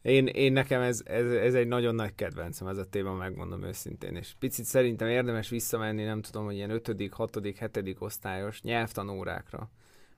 Én, 0.02 0.26
én 0.26 0.52
nekem 0.52 0.80
ez, 0.80 1.00
ez, 1.04 1.32
ez, 1.32 1.54
egy 1.54 1.66
nagyon 1.66 1.94
nagy 1.94 2.14
kedvencem, 2.14 2.66
ez 2.66 2.76
a 2.76 2.84
téma, 2.84 3.14
megmondom 3.14 3.62
őszintén, 3.62 4.16
és 4.16 4.34
picit 4.38 4.64
szerintem 4.64 5.08
érdemes 5.08 5.48
visszamenni, 5.48 6.04
nem 6.04 6.22
tudom, 6.22 6.44
hogy 6.44 6.54
ilyen 6.54 6.70
5., 6.70 7.08
6., 7.10 7.38
7. 7.42 7.96
osztályos 7.98 8.62
nyelvtanórákra, 8.62 9.70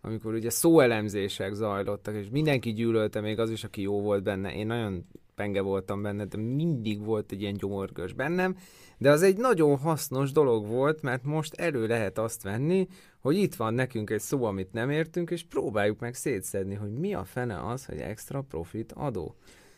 amikor 0.04 0.34
ugye 0.34 0.50
szóelemzések 0.50 1.54
zajlottak, 1.54 2.14
és 2.14 2.26
mindenki 2.30 2.72
gyűlölte, 2.72 3.20
még 3.20 3.38
az 3.38 3.50
is, 3.50 3.64
aki 3.64 3.82
jó 3.82 4.00
volt 4.00 4.22
benne. 4.22 4.54
Én 4.54 4.66
nagyon 4.66 5.06
penge 5.34 5.60
voltam 5.60 6.02
benne, 6.02 6.24
de 6.24 6.36
mindig 6.36 7.04
volt 7.04 7.32
egy 7.32 7.40
ilyen 7.40 7.56
gyomorgös 7.56 8.12
bennem, 8.12 8.56
de 8.98 9.10
az 9.10 9.22
egy 9.22 9.36
nagyon 9.36 9.78
hasznos 9.78 10.32
dolog 10.32 10.66
volt, 10.66 11.02
mert 11.02 11.24
most 11.24 11.54
elő 11.54 11.86
lehet 11.86 12.18
azt 12.18 12.42
venni, 12.42 12.88
hogy 13.20 13.36
itt 13.36 13.54
van 13.54 13.74
nekünk 13.74 14.10
egy 14.10 14.20
szó, 14.20 14.44
amit 14.44 14.72
nem 14.72 14.90
értünk, 14.90 15.30
és 15.30 15.42
próbáljuk 15.42 16.00
meg 16.00 16.14
szétszedni, 16.14 16.74
hogy 16.74 16.92
mi 16.92 17.14
a 17.14 17.24
fene 17.24 17.66
az, 17.66 17.84
hogy 17.84 17.98
extra 17.98 18.40
profit 18.40 18.92
adó. 18.92 19.34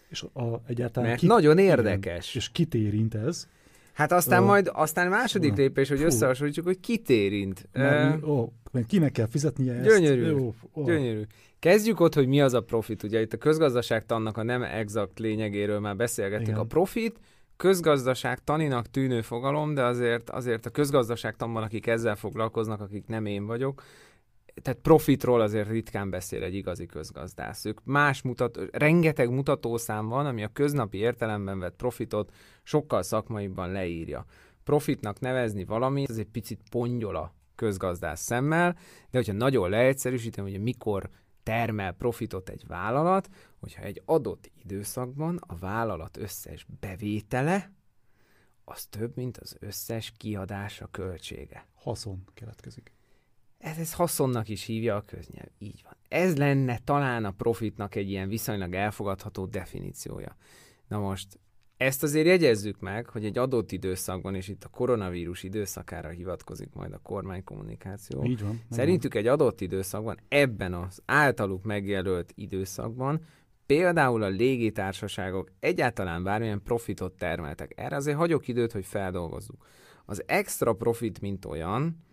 És 0.09 0.23
a, 0.23 0.63
egyáltalán 0.67 1.09
mert 1.09 1.21
kit, 1.21 1.29
nagyon 1.29 1.59
érdekes. 1.59 2.29
Igen, 2.31 2.43
és 2.43 2.51
kit 2.53 2.75
érint 2.75 3.15
ez? 3.15 3.49
Hát 3.97 4.13
aztán 4.13 4.41
uh, 4.41 4.47
majd, 4.47 4.71
aztán 4.73 5.09
második 5.09 5.51
uh, 5.51 5.57
lépés, 5.57 5.89
hogy 5.89 6.03
összehasonlítjuk, 6.03 6.67
hogy 6.67 6.81
kit 6.81 7.11
érint. 7.11 7.69
Mert, 7.73 8.23
uh, 8.23 8.29
ó, 8.29 8.53
kinek 8.87 9.13
kell 9.13 9.27
fizetnie 9.27 9.73
ezt. 9.73 9.89
Gyönyörű, 9.89 10.27
jó, 10.27 10.55
ó. 10.75 10.85
gyönyörű. 10.85 11.23
Kezdjük 11.59 12.01
ott, 12.01 12.15
hogy 12.15 12.27
mi 12.27 12.41
az 12.41 12.55
a 12.55 12.61
profit. 12.61 13.03
Ugye 13.03 13.21
itt 13.21 13.33
a 13.33 13.37
közgazdaságtannak 13.37 14.37
a 14.37 14.43
nem 14.43 14.63
exakt 14.63 15.19
lényegéről 15.19 15.81
már 15.81 15.97
beszélgettünk. 15.97 16.49
Igen. 16.49 16.61
A 16.61 16.65
profit 16.65 17.21
közgazdaság 17.57 18.45
taninak 18.45 18.91
tűnő 18.91 19.21
fogalom, 19.21 19.75
de 19.75 19.83
azért, 19.83 20.31
azért 20.31 20.67
a 20.67 20.71
közgazdaságtanban, 20.71 21.63
akik 21.63 21.87
ezzel 21.87 22.17
foglalkoznak, 22.17 22.81
akik 22.81 23.07
nem 23.07 23.27
én 23.27 23.47
vagyok, 23.47 23.83
tehát 24.63 24.81
profitról 24.81 25.41
azért 25.41 25.69
ritkán 25.69 26.11
beszél 26.11 26.43
egy 26.43 26.55
igazi 26.55 26.87
közgazdász. 26.87 27.65
Ők 27.65 27.85
más 27.85 28.23
mutató, 28.23 28.63
rengeteg 28.73 29.31
mutatószám 29.31 30.09
van, 30.09 30.27
ami 30.27 30.43
a 30.43 30.49
köznapi 30.49 30.99
értelemben 30.99 31.59
vett 31.59 31.77
profitot 31.77 32.33
sokkal 32.63 33.03
szakmaiban 33.03 33.73
leírja. 33.73 34.25
Profitnak 34.65 35.21
nevezni 35.21 35.65
valamit, 35.65 36.09
az 36.09 36.19
egy 36.19 36.29
picit 36.29 36.61
pongyol 36.71 37.17
a 37.17 37.35
közgazdász 37.55 38.21
szemmel, 38.23 38.73
de 39.11 39.19
hogyha 39.19 39.33
nagyon 39.33 39.71
leegyszerűsítem, 39.71 40.45
hogy 40.45 40.63
mikor 40.63 41.11
termel 41.43 41.93
profitot 41.93 42.49
egy 42.49 42.67
vállalat, 42.67 43.29
hogyha 43.59 43.83
egy 43.83 44.03
adott 44.05 44.51
időszakban 44.63 45.37
a 45.47 45.57
vállalat 45.57 46.17
összes 46.17 46.67
bevétele, 46.81 47.73
az 48.65 48.87
több, 48.87 49.17
mint 49.17 49.37
az 49.37 49.57
összes 49.61 50.13
kiadása 50.17 50.87
költsége. 50.87 51.67
Haszon 51.75 52.25
keletkezik. 52.35 52.96
Ez, 53.67 53.79
ez 53.79 53.93
haszonnak 53.93 54.49
is 54.49 54.65
hívja 54.65 54.97
a 54.97 55.01
köznyelv. 55.01 55.49
Így 55.59 55.81
van. 55.85 55.93
Ez 56.09 56.37
lenne 56.37 56.79
talán 56.85 57.25
a 57.25 57.31
profitnak 57.31 57.95
egy 57.95 58.11
ilyen 58.11 58.29
viszonylag 58.29 58.75
elfogadható 58.75 59.47
definíciója. 59.47 60.37
Na 60.89 60.99
most 60.99 61.39
ezt 61.77 62.03
azért 62.03 62.27
jegyezzük 62.27 62.81
meg, 62.81 63.09
hogy 63.09 63.25
egy 63.25 63.39
adott 63.39 63.73
időszakban, 63.73 64.35
és 64.35 64.49
itt 64.49 64.65
a 64.65 64.69
koronavírus 64.69 65.43
időszakára 65.43 66.09
hivatkozik 66.09 66.73
majd 66.73 66.93
a 66.93 66.99
kormánykommunikáció. 66.99 68.25
Így 68.25 68.43
van. 68.43 68.61
Szerintük 68.71 69.15
egy 69.15 69.27
adott 69.27 69.61
időszakban, 69.61 70.19
ebben 70.29 70.75
az 70.75 71.03
általuk 71.05 71.65
megjelölt 71.65 72.33
időszakban 72.35 73.21
például 73.67 74.23
a 74.23 74.29
légitársaságok 74.29 75.51
egyáltalán 75.61 76.23
bármilyen 76.23 76.63
profitot 76.63 77.13
termeltek. 77.13 77.73
Erre 77.77 77.97
azért 77.97 78.17
hagyok 78.17 78.49
időt, 78.49 78.73
hogy 78.73 78.87
feldolgozzuk. 78.87 79.67
Az 80.05 80.23
extra 80.27 80.73
profit, 80.73 81.21
mint 81.21 81.45
olyan, 81.45 82.05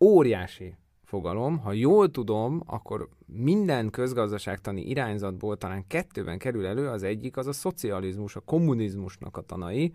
óriási 0.00 0.76
fogalom. 1.04 1.58
Ha 1.58 1.72
jól 1.72 2.10
tudom, 2.10 2.62
akkor 2.66 3.08
minden 3.26 3.90
közgazdaságtani 3.90 4.80
irányzatból 4.80 5.56
talán 5.56 5.86
kettőben 5.86 6.38
kerül 6.38 6.66
elő, 6.66 6.88
az 6.88 7.02
egyik 7.02 7.36
az 7.36 7.46
a 7.46 7.52
szocializmus, 7.52 8.36
a 8.36 8.40
kommunizmusnak 8.40 9.36
a 9.36 9.40
tanai, 9.40 9.92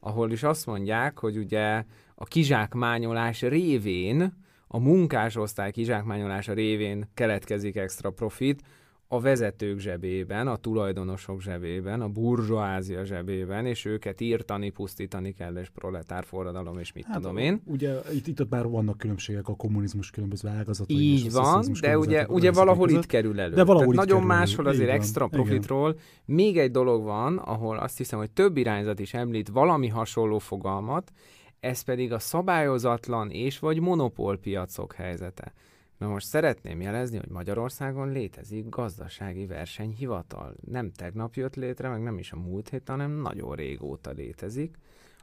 ahol 0.00 0.30
is 0.30 0.42
azt 0.42 0.66
mondják, 0.66 1.18
hogy 1.18 1.36
ugye 1.36 1.84
a 2.14 2.24
kizsákmányolás 2.24 3.42
révén, 3.42 4.46
a 4.66 4.78
munkásosztály 4.78 5.70
kizsákmányolása 5.70 6.52
révén 6.52 7.08
keletkezik 7.14 7.76
extra 7.76 8.10
profit, 8.10 8.62
a 9.10 9.20
vezetők 9.20 9.78
zsebében, 9.78 10.48
a 10.48 10.56
tulajdonosok 10.56 11.42
zsebében, 11.42 12.00
a 12.00 12.08
burzsóázia 12.08 13.04
zsebében, 13.04 13.66
és 13.66 13.84
őket 13.84 14.20
írtani, 14.20 14.70
pusztítani 14.70 15.32
kell, 15.32 15.56
és 15.56 15.68
proletár 15.68 16.24
forradalom, 16.24 16.78
és 16.78 16.92
mit 16.92 17.04
hát, 17.04 17.16
tudom 17.16 17.36
én. 17.36 17.62
Ugye 17.64 17.94
itt, 18.12 18.26
itt 18.26 18.48
már 18.48 18.68
vannak 18.68 18.98
különbségek 18.98 19.48
a 19.48 19.56
kommunizmus 19.56 20.10
különböző 20.10 20.48
ágazatai. 20.48 20.96
Így 20.96 21.24
és 21.24 21.32
van, 21.32 21.64
de 21.80 21.98
ugye, 21.98 22.26
ugye 22.26 22.52
valahol 22.52 22.86
között. 22.86 23.02
itt 23.02 23.08
kerül 23.08 23.40
elő. 23.40 23.54
De 23.54 23.64
valahol 23.64 23.94
Tehát 23.94 24.06
itt 24.06 24.12
nagyon 24.12 24.28
kerül 24.28 24.36
máshol 24.36 24.66
azért 24.66 24.82
Igen. 24.82 24.94
extra 24.94 25.26
profitról. 25.26 25.90
Igen. 25.90 26.02
Még 26.24 26.58
egy 26.58 26.70
dolog 26.70 27.02
van, 27.02 27.36
ahol 27.36 27.78
azt 27.78 27.96
hiszem, 27.96 28.18
hogy 28.18 28.30
több 28.30 28.56
irányzat 28.56 28.98
is 28.98 29.14
említ 29.14 29.48
valami 29.48 29.88
hasonló 29.88 30.38
fogalmat, 30.38 31.12
ez 31.60 31.80
pedig 31.80 32.12
a 32.12 32.18
szabályozatlan 32.18 33.30
és 33.30 33.58
vagy 33.58 33.80
monopólpiacok 33.80 34.92
helyzete. 34.92 35.52
Na 35.98 36.08
most 36.08 36.26
szeretném 36.26 36.80
jelezni, 36.80 37.18
hogy 37.18 37.28
Magyarországon 37.28 38.12
létezik 38.12 38.68
gazdasági 38.68 39.46
versenyhivatal. 39.46 40.54
Nem 40.60 40.92
tegnap 40.92 41.34
jött 41.34 41.54
létre, 41.54 41.88
meg 41.88 42.02
nem 42.02 42.18
is 42.18 42.32
a 42.32 42.36
múlt 42.36 42.68
hét, 42.68 42.88
hanem 42.88 43.10
nagyon 43.10 43.54
régóta 43.54 44.10
létezik, 44.10 44.76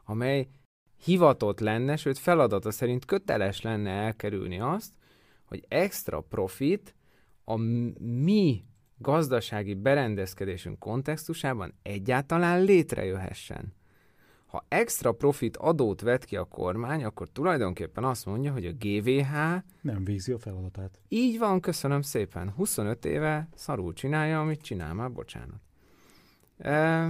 amely 0.06 0.48
hivatott 1.04 1.60
lenne, 1.60 1.96
sőt 1.96 2.18
feladata 2.18 2.72
szerint 2.72 3.06
köteles 3.06 3.62
lenne 3.62 3.90
elkerülni 3.90 4.60
azt, 4.60 4.92
hogy 5.46 5.66
extra 5.68 6.22
profit 6.22 6.96
a 7.44 7.56
mi 8.00 8.64
gazdasági 8.98 9.74
berendezkedésünk 9.74 10.80
kontextusában 10.80 11.74
egyáltalán 11.82 12.64
létrejöhessen. 12.64 13.74
Ha 14.56 14.66
extra 14.68 15.12
profit 15.12 15.58
adót 15.58 16.02
vet 16.02 16.26
ki 16.26 16.36
a 16.36 16.44
kormány, 16.44 17.04
akkor 17.04 17.30
tulajdonképpen 17.30 18.04
azt 18.04 18.26
mondja, 18.26 18.52
hogy 18.52 18.66
a 18.66 18.72
GVH 18.80 19.34
nem 19.82 20.04
végzi 20.04 20.32
a 20.32 20.40
feladatát. 20.40 21.00
Így 21.08 21.38
van, 21.38 21.60
köszönöm 21.60 22.02
szépen. 22.02 22.50
25 22.50 23.06
éve 23.06 23.50
szarul 23.56 23.94
csinálja, 23.94 24.40
amit 24.40 24.62
csinál 24.62 24.94
már, 24.94 25.12
bocsánat. 25.12 25.60
E, 26.58 27.10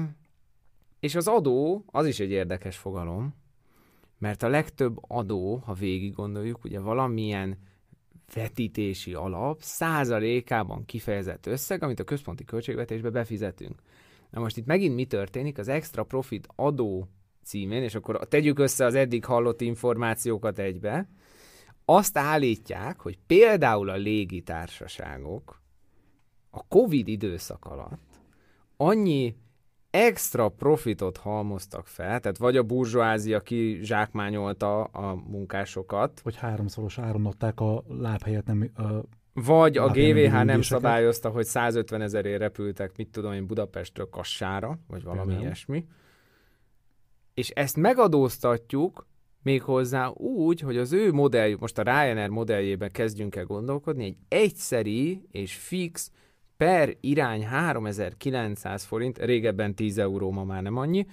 és 0.99 1.15
az 1.15 1.27
adó, 1.27 1.83
az 1.87 2.05
is 2.05 2.19
egy 2.19 2.31
érdekes 2.31 2.77
fogalom, 2.77 3.35
mert 4.17 4.43
a 4.43 4.47
legtöbb 4.47 4.97
adó, 5.07 5.55
ha 5.55 5.73
végig 5.73 6.13
gondoljuk, 6.13 6.63
ugye 6.63 6.79
valamilyen 6.79 7.57
vetítési 8.33 9.13
alap 9.13 9.61
százalékában 9.61 10.85
kifejezett 10.85 11.45
összeg, 11.45 11.83
amit 11.83 11.99
a 11.99 12.03
központi 12.03 12.43
költségvetésbe 12.43 13.09
befizetünk. 13.09 13.81
Na 14.29 14.39
most 14.39 14.57
itt 14.57 14.65
megint 14.65 14.95
mi 14.95 15.05
történik? 15.05 15.57
Az 15.57 15.67
extra 15.67 16.03
profit 16.03 16.47
adó 16.55 17.09
címén, 17.45 17.83
és 17.83 17.95
akkor 17.95 18.27
tegyük 18.27 18.59
össze 18.59 18.85
az 18.85 18.95
eddig 18.95 19.25
hallott 19.25 19.61
információkat 19.61 20.59
egybe, 20.59 21.07
azt 21.85 22.17
állítják, 22.17 22.99
hogy 22.99 23.17
például 23.27 23.89
a 23.89 23.95
légitársaságok 23.95 25.61
a 26.49 26.67
Covid 26.67 27.07
időszak 27.07 27.65
alatt 27.65 28.19
annyi 28.77 29.35
extra 29.89 30.49
profitot 30.49 31.17
halmoztak 31.17 31.87
fel, 31.87 32.19
tehát 32.19 32.37
vagy 32.37 32.57
a 32.57 32.63
burzsóázia 32.63 33.39
ki 33.39 33.79
zsákmányolta 33.81 34.83
a 34.83 35.15
munkásokat. 35.15 36.21
Vagy 36.21 36.35
háromszoros 36.35 36.99
áron 36.99 37.25
adták 37.25 37.59
a 37.59 37.83
lábhelyet, 37.87 38.45
nem 38.45 38.71
a 38.75 38.83
vagy 39.33 39.77
a 39.77 39.87
GVH 39.87 40.43
nem 40.43 40.61
szabályozta, 40.61 41.29
hogy 41.29 41.45
150 41.45 42.01
ezerért 42.01 42.39
repültek, 42.39 42.97
mit 42.97 43.09
tudom 43.09 43.33
én, 43.33 43.47
Budapestről 43.47 44.09
Kassára, 44.09 44.79
vagy 44.87 45.03
valami 45.03 45.25
Például. 45.25 45.45
ilyesmi 45.45 45.85
és 47.35 47.49
ezt 47.49 47.77
megadóztatjuk 47.77 49.07
méghozzá 49.43 50.07
úgy, 50.07 50.59
hogy 50.59 50.77
az 50.77 50.93
ő 50.93 51.11
modelljük, 51.11 51.59
most 51.59 51.77
a 51.77 51.81
Ryanair 51.81 52.29
modelljében 52.29 52.91
kezdjünk 52.91 53.35
el 53.35 53.45
gondolkodni, 53.45 54.05
egy 54.05 54.17
egyszeri 54.27 55.21
és 55.31 55.55
fix 55.55 56.11
per 56.57 56.97
irány 57.01 57.45
3900 57.45 58.83
forint, 58.83 59.17
régebben 59.17 59.75
10 59.75 59.97
euró, 59.97 60.31
ma 60.31 60.43
már 60.43 60.61
nem 60.61 60.77
annyi, 60.77 61.05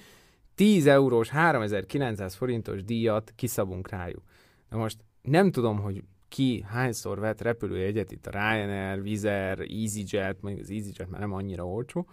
10 0.55 0.87
eurós 0.87 1.29
3900 1.29 2.35
forintos 2.35 2.85
díjat 2.85 3.33
kiszabunk 3.37 3.89
rájuk. 3.89 4.23
Na 4.71 4.77
most 4.77 4.99
nem 5.23 5.51
tudom, 5.51 5.79
hogy 5.79 6.03
ki 6.29 6.65
hányszor 6.67 7.19
vett 7.19 7.41
repülőjegyet 7.41 8.13
itt 8.13 8.27
a 8.27 8.31
Ryanair, 8.31 9.03
Vizer, 9.03 9.59
EasyJet, 9.61 10.41
mondjuk 10.41 10.65
az 10.65 10.71
EasyJet 10.71 11.11
már 11.11 11.21
nem 11.21 11.33
annyira 11.33 11.67
olcsó, 11.67 12.07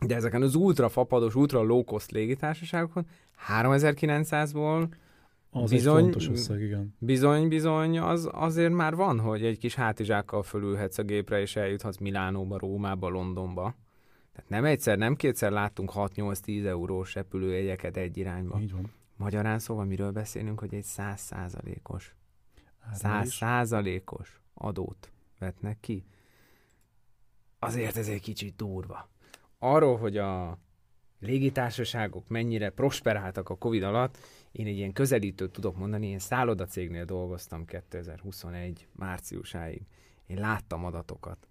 de 0.00 0.14
ezeken 0.14 0.42
az 0.42 0.54
ultra 0.54 0.88
fapados, 0.88 1.34
ultra 1.34 1.62
low 1.62 1.84
cost 1.84 2.10
légitársaságokon 2.10 3.06
3900-ból 3.62 4.88
az 5.50 5.70
bizony, 5.70 5.96
egy 5.96 6.02
fontos 6.02 6.28
összeg, 6.28 6.60
igen. 6.60 6.94
Bizony, 6.98 7.48
bizony, 7.48 7.98
az 7.98 8.28
azért 8.32 8.72
már 8.72 8.94
van, 8.94 9.20
hogy 9.20 9.44
egy 9.44 9.58
kis 9.58 9.74
hátizsákkal 9.74 10.42
fölülhetsz 10.42 10.98
a 10.98 11.02
gépre, 11.02 11.40
és 11.40 11.56
eljuthatsz 11.56 11.98
Milánóba, 11.98 12.58
Rómába, 12.58 13.08
Londonba. 13.08 13.74
Tehát 14.32 14.50
nem 14.50 14.64
egyszer, 14.64 14.98
nem 14.98 15.16
kétszer 15.16 15.50
láttunk 15.50 15.92
6-8-10 15.94 16.64
eurós 16.64 17.14
repülőjegyeket 17.14 17.96
egy 17.96 18.16
irányba. 18.16 18.60
Így 18.60 18.72
van. 18.72 18.92
Magyarán 19.16 19.58
szóval 19.58 19.84
miről 19.84 20.10
beszélünk, 20.10 20.58
hogy 20.58 20.74
egy 20.74 20.84
100 20.84 21.20
százalékos, 21.20 22.14
100 22.92 23.32
százalékos 23.32 24.40
adót 24.54 25.12
vetnek 25.38 25.80
ki. 25.80 26.04
Azért 27.58 27.96
ez 27.96 28.08
egy 28.08 28.20
kicsit 28.20 28.56
durva 28.56 29.08
arról, 29.58 29.96
hogy 29.96 30.16
a 30.16 30.58
légitársaságok 31.20 32.28
mennyire 32.28 32.70
prosperáltak 32.70 33.48
a 33.48 33.56
Covid 33.56 33.82
alatt, 33.82 34.18
én 34.52 34.66
egy 34.66 34.76
ilyen 34.76 34.92
közelítőt 34.92 35.52
tudok 35.52 35.76
mondani, 35.76 36.06
én 36.06 36.18
szállodacégnél 36.18 37.04
dolgoztam 37.04 37.64
2021 37.64 38.88
márciusáig. 38.92 39.86
Én 40.26 40.38
láttam 40.38 40.84
adatokat. 40.84 41.48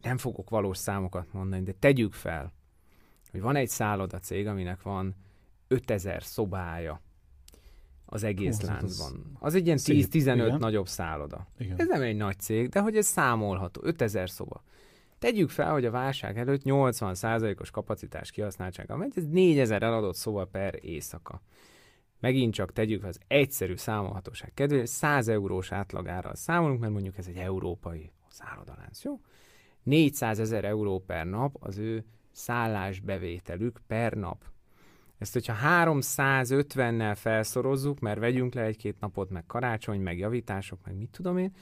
Nem 0.00 0.18
fogok 0.18 0.50
valós 0.50 0.78
számokat 0.78 1.32
mondani, 1.32 1.62
de 1.62 1.72
tegyük 1.72 2.12
fel, 2.12 2.52
hogy 3.30 3.40
van 3.40 3.56
egy 3.56 3.68
szállodacég, 3.68 4.46
aminek 4.46 4.82
van 4.82 5.14
5000 5.68 6.22
szobája 6.22 7.00
az 8.06 8.22
egész 8.22 8.58
oh, 8.58 8.64
láncban. 8.64 9.36
Az 9.38 9.54
egy 9.54 9.66
ilyen 9.66 9.78
10-15 9.80 10.58
nagyobb 10.58 10.88
szálloda. 10.88 11.46
Igen. 11.58 11.80
Ez 11.80 11.88
nem 11.88 12.02
egy 12.02 12.16
nagy 12.16 12.38
cég, 12.38 12.68
de 12.68 12.80
hogy 12.80 12.96
ez 12.96 13.06
számolható. 13.06 13.80
5000 13.84 14.30
szoba. 14.30 14.62
Tegyük 15.24 15.50
fel, 15.50 15.72
hogy 15.72 15.84
a 15.84 15.90
válság 15.90 16.38
előtt 16.38 16.62
80%-os 16.64 17.70
kapacitás 17.70 18.30
kihasználtsága 18.30 18.96
megy, 18.96 19.12
ez 19.16 19.26
4000 19.26 19.82
eladott 19.82 20.14
szóval 20.14 20.48
per 20.48 20.78
éjszaka. 20.80 21.40
Megint 22.20 22.54
csak 22.54 22.72
tegyük 22.72 23.04
az 23.04 23.18
egyszerű 23.26 23.76
számolhatóság 23.76 24.52
kedvéért, 24.54 24.86
100 24.86 25.28
eurós 25.28 25.72
átlagárral 25.72 26.34
számolunk, 26.34 26.80
mert 26.80 26.92
mondjuk 26.92 27.18
ez 27.18 27.26
egy 27.26 27.36
európai 27.36 28.12
szállodalánc, 28.28 29.02
jó? 29.02 29.20
400 29.82 30.38
ezer 30.38 30.64
euró 30.64 30.98
per 30.98 31.26
nap 31.26 31.56
az 31.60 31.78
ő 31.78 32.04
szállásbevételük 32.30 33.80
per 33.86 34.12
nap. 34.12 34.44
Ezt, 35.18 35.32
hogyha 35.32 35.84
350-nel 35.84 37.16
felszorozzuk, 37.16 38.00
mert 38.00 38.18
vegyünk 38.18 38.54
le 38.54 38.62
egy-két 38.62 39.00
napot, 39.00 39.30
meg 39.30 39.46
karácsony, 39.46 40.00
meg 40.00 40.18
javítások, 40.18 40.78
meg 40.84 40.96
mit 40.96 41.10
tudom 41.10 41.38
én, 41.38 41.52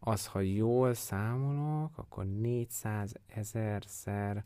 az, 0.00 0.26
ha 0.26 0.40
jól 0.40 0.94
számolok, 0.94 1.98
akkor 1.98 2.26
400 2.26 3.12
ezerszer 3.26 4.44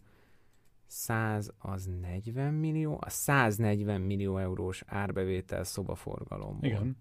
100 0.87 1.53
az 1.59 1.89
40 2.01 2.55
millió, 2.55 2.99
a 3.01 3.11
140 3.11 4.01
millió 4.01 4.39
eurós 4.39 4.83
árbevétel 4.87 5.65
szobaforgalomból. 5.65 6.69
Igen. 6.69 6.97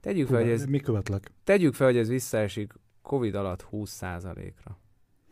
Tegyük 0.00 0.26
fel, 0.28 0.40
hogy 0.40 0.50
ez, 0.50 0.64
Mi 0.64 0.78
követlek? 0.78 1.30
tegyük 1.44 1.74
fel, 1.74 1.86
hogy 1.86 1.96
ez 1.96 2.08
visszaesik 2.08 2.72
Covid 3.02 3.34
alatt 3.34 3.66
20%-ra 3.70 4.78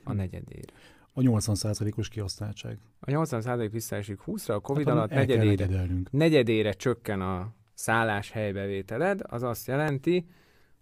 a 0.04 0.10
Hm. 0.10 0.16
negyedére. 0.16 0.72
A 1.12 1.20
80%-os 1.20 2.08
kihasználtság. 2.08 2.78
A 3.00 3.10
80% 3.10 3.68
visszaesik 3.72 4.20
20-ra, 4.26 4.54
a 4.54 4.60
Covid 4.60 4.86
Hát, 4.86 4.96
alatt 4.96 5.10
negyedére, 5.10 5.68
negyedére 6.10 6.72
csökken 6.72 7.20
a 7.20 7.52
szállás 7.74 8.30
helybevételed, 8.30 9.20
az 9.22 9.42
azt 9.42 9.66
jelenti, 9.66 10.26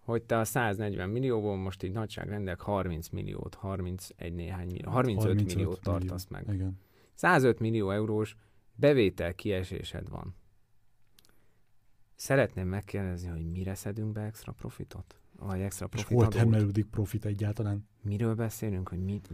hogy 0.05 0.23
te 0.23 0.39
a 0.39 0.45
140 0.45 1.09
millióból 1.09 1.57
most 1.57 1.83
így 1.83 1.93
nagyságrendek 1.93 2.61
30 2.61 3.09
milliót, 3.09 3.55
31 3.55 4.35
néhány 4.35 4.67
millió, 4.67 4.91
35, 4.91 5.23
35 5.23 5.55
milliót 5.55 5.81
tartasz 5.81 6.27
meg. 6.29 6.49
Igen. 6.53 6.79
105 7.15 7.59
millió 7.59 7.91
eurós 7.91 8.37
bevétel 8.75 9.35
kiesésed 9.35 10.09
van. 10.09 10.35
Szeretném 12.15 12.69
megkérdezni, 12.69 13.29
hogy 13.29 13.51
mire 13.51 13.75
szedünk 13.75 14.13
be 14.13 14.21
extra 14.21 14.53
profitot? 14.53 15.17
Vagy 15.39 15.61
extra 15.61 15.87
És 15.87 15.91
profit 15.91 16.17
hol 16.17 16.27
adót? 16.27 16.35
termelődik 16.35 16.87
profit 16.87 17.25
egyáltalán? 17.25 17.89
Miről 18.03 18.35
beszélünk, 18.35 18.89
hogy 18.89 19.03
mit, 19.05 19.29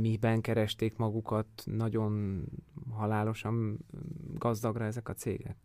miben 0.00 0.40
keresték 0.40 0.96
magukat 0.96 1.48
nagyon 1.64 2.42
halálosan 2.90 3.78
gazdagra 4.34 4.84
ezek 4.84 5.08
a 5.08 5.12
cégek? 5.12 5.56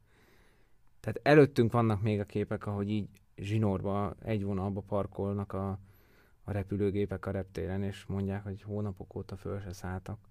Tehát 1.00 1.20
előttünk 1.24 1.72
vannak 1.72 2.02
még 2.02 2.20
a 2.20 2.24
képek, 2.26 2.66
ahogy 2.66 2.90
így 2.90 3.10
zsinórba, 3.36 4.16
egy 4.24 4.44
vonalba 4.44 4.82
parkolnak 4.82 5.54
a, 5.54 5.80
a 6.44 6.52
repülőgépek 6.52 7.26
a 7.26 7.32
reptéren, 7.32 7.84
és 7.84 8.06
mondják, 8.06 8.44
hogy 8.44 8.62
hónapok 8.62 9.16
óta 9.16 9.36
föl 9.36 9.60
se 9.60 9.74
szálltak. 9.74 10.30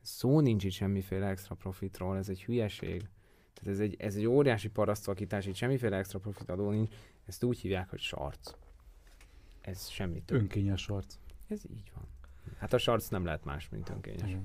Szó 0.00 0.40
nincs 0.40 0.64
itt 0.64 0.72
semmiféle 0.72 1.26
extra 1.26 1.54
profitról, 1.54 2.16
ez 2.16 2.28
egy 2.28 2.44
hülyeség. 2.44 3.08
Tehát 3.54 3.70
ez 3.70 3.80
egy, 3.80 3.96
ez 3.98 4.16
egy 4.16 4.26
óriási 4.26 4.68
parasztvakítás, 4.68 5.46
itt 5.46 5.54
semmiféle 5.54 5.96
extra 5.96 6.18
profit 6.18 6.50
adó 6.50 6.70
nincs. 6.70 6.94
Ezt 7.26 7.44
úgy 7.44 7.58
hívják, 7.58 7.90
hogy 7.90 8.00
sarc. 8.00 8.52
Ez 9.60 9.88
semmi 9.88 10.22
több. 10.22 10.38
Önkényes 10.38 10.88
arc. 10.88 11.18
Ez 11.48 11.62
így 11.70 11.92
van. 11.94 12.04
Hát 12.58 12.72
a 12.72 12.78
sarc 12.78 13.08
nem 13.08 13.24
lehet 13.24 13.44
más, 13.44 13.68
mint 13.68 13.88
önkényes. 13.88 14.28
Igen. 14.28 14.42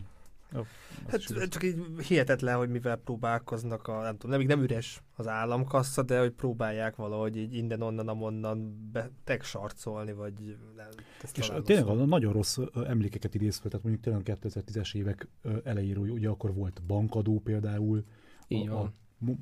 Hát 1.07 1.23
igaz. 1.29 1.47
csak 1.47 1.63
így 1.63 1.77
hihetetlen, 2.07 2.57
hogy 2.57 2.69
mivel 2.69 2.95
próbálkoznak, 2.95 3.87
a, 3.87 4.01
nem 4.01 4.17
tudom, 4.17 4.37
nem, 4.37 4.47
nem 4.47 4.61
üres 4.61 5.01
az 5.15 5.27
államkassa, 5.27 6.03
de 6.03 6.19
hogy 6.19 6.31
próbálják 6.31 6.95
valahogy 6.95 7.37
így 7.37 7.53
innen, 7.53 7.81
onnan, 7.81 8.07
amonnan 8.07 8.89
beteg 8.91 9.43
sarcolni, 9.43 10.13
vagy 10.13 10.57
nem, 10.75 10.87
És 11.35 11.51
tényleg 11.63 11.87
a 11.87 11.93
nagyon 11.93 12.33
rossz 12.33 12.57
emlékeket 12.85 13.35
idéz 13.35 13.57
fel, 13.57 13.69
tehát 13.69 13.85
mondjuk 13.85 14.05
tényleg 14.05 14.29
a 14.29 14.47
2010-es 14.47 14.95
évek 14.95 15.27
elejéről, 15.63 16.09
ugye 16.09 16.29
akkor 16.29 16.53
volt 16.53 16.81
bankadó 16.87 17.39
például, 17.39 18.03
Így 18.47 18.67
a, 18.67 18.73
van. 18.73 18.85
A, 18.85 18.93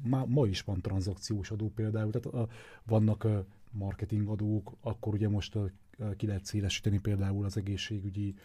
ma, 0.04 0.26
ma 0.26 0.48
is 0.48 0.62
van 0.62 0.82
tranzakciós 0.82 1.52
adó 1.52 1.72
például, 1.76 2.12
tehát 2.12 2.38
a, 2.38 2.54
vannak 2.84 3.28
marketingadók, 3.72 4.78
akkor 4.82 5.14
ugye 5.14 5.30
most 5.30 5.58
ki 6.18 6.28
lehet 6.28 6.46
szélesíteni 6.46 7.00
például 7.00 7.46
az 7.46 7.58
egészségügyi 7.58 8.36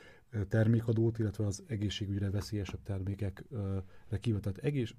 termékadót, 0.49 1.18
illetve 1.18 1.47
az 1.47 1.62
egészségügyre 1.66 2.30
veszélyesebb 2.30 2.83
termékekre 2.83 4.18
kivetett 4.20 4.59
egész, 4.59 4.95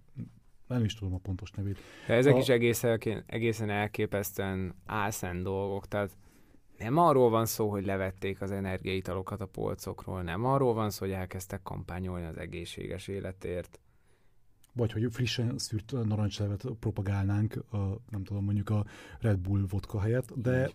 nem 0.68 0.84
is 0.84 0.94
tudom 0.94 1.14
a 1.14 1.18
pontos 1.18 1.52
nevét. 1.52 1.78
De 2.08 2.14
ezek 2.14 2.34
A- 2.34 2.38
is 2.38 2.50
egészen, 2.50 3.00
egészen 3.26 3.70
elképesztően 3.70 4.76
álszent 4.86 5.44
dolgok, 5.44 5.88
tehát 5.88 6.18
nem 6.78 6.98
arról 6.98 7.30
van 7.30 7.46
szó, 7.46 7.70
hogy 7.70 7.86
levették 7.86 8.42
az 8.42 8.52
energiaitalokat 8.52 9.42
a 9.42 9.46
polcokról, 9.46 10.22
nem 10.22 10.46
arról 10.46 10.74
van 10.74 10.90
szó, 10.90 11.06
hogy 11.06 11.14
elkezdtek 11.14 11.62
kampányolni 11.64 12.26
az 12.26 12.38
egészséges 12.38 13.08
életért. 13.08 13.80
Vagy 14.74 14.92
hogy 14.92 15.08
frissen 15.12 15.58
szűrt 15.58 15.92
narancslevet 15.92 16.66
propagálnánk, 16.80 17.56
a, 17.72 17.78
nem 18.10 18.24
tudom, 18.24 18.44
mondjuk 18.44 18.70
a 18.70 18.86
Red 19.20 19.40
Bull 19.40 19.66
vodka 19.70 20.00
helyett, 20.00 20.34
de. 20.36 20.70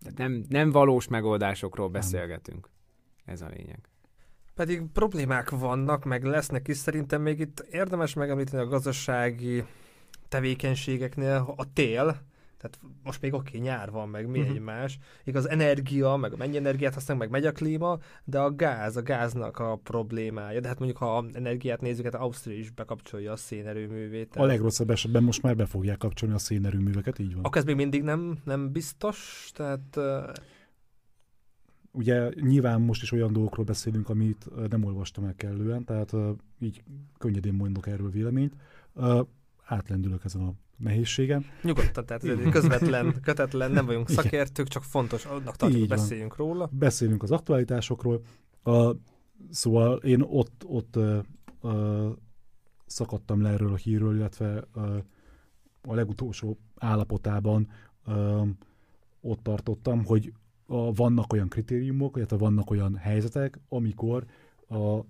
Tehát 0.00 0.18
nem, 0.18 0.44
nem 0.48 0.70
valós 0.70 1.08
megoldásokról 1.08 1.88
beszélgetünk. 1.88 2.70
Ez 3.28 3.40
a 3.42 3.48
lényeg. 3.56 3.78
Pedig 4.54 4.82
problémák 4.92 5.50
vannak, 5.50 6.04
meg 6.04 6.24
lesznek 6.24 6.68
is. 6.68 6.76
Szerintem 6.76 7.22
még 7.22 7.38
itt 7.40 7.66
érdemes 7.70 8.14
megemlíteni 8.14 8.62
a 8.62 8.66
gazdasági 8.66 9.64
tevékenységeknél 10.28 11.54
a 11.56 11.72
tél, 11.72 12.04
tehát 12.58 12.78
most 13.04 13.20
még 13.20 13.34
oké, 13.34 13.58
nyár 13.58 13.90
van, 13.90 14.08
meg 14.08 14.26
mi 14.28 14.38
Mhm. 14.38 14.48
egy 14.50 14.60
más. 14.60 14.98
Igaz, 15.24 15.48
energia, 15.48 16.16
meg 16.16 16.36
mennyi 16.36 16.56
energiát 16.56 16.94
használunk, 16.94 17.30
meg 17.30 17.40
megy 17.40 17.50
a 17.50 17.52
klíma, 17.56 17.98
de 18.24 18.38
a 18.38 18.54
gáz, 18.54 18.96
a 18.96 19.02
gáznak 19.02 19.58
a 19.58 19.76
problémája. 19.82 20.60
De 20.60 20.68
hát 20.68 20.78
mondjuk, 20.78 20.98
ha 20.98 21.24
energiát 21.32 21.80
nézzük, 21.80 22.04
hát 22.04 22.14
Ausztria 22.14 22.56
is 22.58 22.70
bekapcsolja 22.70 23.32
a 23.32 23.36
szénerőművét. 23.36 24.36
a 24.36 24.44
legrosszabb 24.44 24.90
esetben 24.90 25.22
most 25.22 25.42
már 25.42 25.56
be 25.56 25.66
fogják 25.66 25.98
kapcsolni 25.98 26.34
a 26.34 26.38
szénerőműveket, 26.38 27.18
így 27.18 27.34
van. 27.34 27.44
Akkor 27.44 27.56
ez 27.58 27.64
még 27.64 27.76
mindig 27.76 28.02
nem, 28.02 28.38
nem 28.44 28.72
biztos, 28.72 29.50
tehát 29.54 29.96
uh, 29.96 30.04
Ugye 31.98 32.30
nyilván 32.40 32.80
most 32.80 33.02
is 33.02 33.12
olyan 33.12 33.32
dolgokról 33.32 33.64
beszélünk, 33.64 34.08
amit 34.08 34.46
nem 34.68 34.84
olvastam 34.84 35.24
el 35.24 35.34
kellően, 35.34 35.84
tehát 35.84 36.12
így 36.60 36.82
könnyedén 37.18 37.54
mondok 37.54 37.86
erről 37.86 38.10
véleményt. 38.10 38.54
Átlendülök 39.64 40.24
ezen 40.24 40.42
a 40.42 40.52
nehézségen. 40.76 41.44
nyugodtan, 41.62 42.06
tehát 42.06 42.24
ez 42.24 42.38
egy 42.38 42.48
közvetlen, 42.50 43.20
kötetlen, 43.22 43.70
nem 43.70 43.86
vagyunk 43.86 44.08
szakértők, 44.18 44.68
csak 44.68 44.82
fontos, 44.82 45.24
annak 45.24 45.56
tartjuk, 45.56 45.70
Így 45.72 45.78
hogy 45.78 45.88
van. 45.88 45.98
beszéljünk 45.98 46.36
róla. 46.36 46.68
Beszélünk 46.72 47.22
az 47.22 47.30
aktualitásokról. 47.30 48.22
A, 48.62 48.90
szóval 49.50 49.96
én 49.96 50.20
ott, 50.20 50.64
ott 50.66 50.96
ö, 50.96 51.18
ö, 51.62 52.08
szakadtam 52.86 53.42
le 53.42 53.48
erről 53.48 53.72
a 53.72 53.76
hírről, 53.76 54.16
illetve 54.16 54.64
ö, 54.74 54.98
a 55.82 55.94
legutolsó 55.94 56.58
állapotában 56.76 57.68
ö, 58.06 58.42
ott 59.20 59.42
tartottam, 59.42 60.04
hogy 60.04 60.32
a, 60.70 60.92
vannak 60.92 61.32
olyan 61.32 61.48
kritériumok, 61.48 62.16
illetve 62.16 62.36
vannak 62.36 62.70
olyan 62.70 62.96
helyzetek, 62.96 63.58
amikor 63.68 64.26
a, 64.68 65.00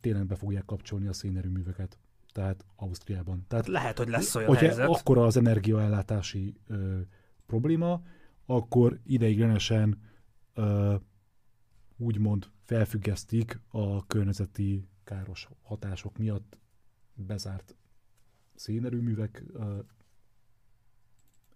tényleg 0.00 0.26
be 0.26 0.34
fogják 0.34 0.64
kapcsolni 0.64 1.06
a 1.06 1.12
szénerőműveket. 1.12 1.98
Tehát 2.32 2.64
Ausztriában. 2.76 3.44
Tehát 3.48 3.66
Lehet, 3.66 3.98
hogy 3.98 4.08
lesz 4.08 4.34
olyan 4.34 4.48
hogyha 4.48 4.66
helyzet. 4.66 4.88
akkora 4.88 5.24
az 5.24 5.36
energiaellátási 5.36 6.54
ö, 6.66 7.00
probléma, 7.46 8.02
akkor 8.46 8.98
ideiglenesen 9.06 10.00
ö, 10.54 10.94
úgymond 11.96 12.50
felfüggesztik 12.62 13.60
a 13.68 14.06
környezeti 14.06 14.88
káros 15.04 15.48
hatások 15.62 16.18
miatt 16.18 16.58
bezárt 17.14 17.76
szénerőművek. 18.54 19.44
Ö, 19.52 19.78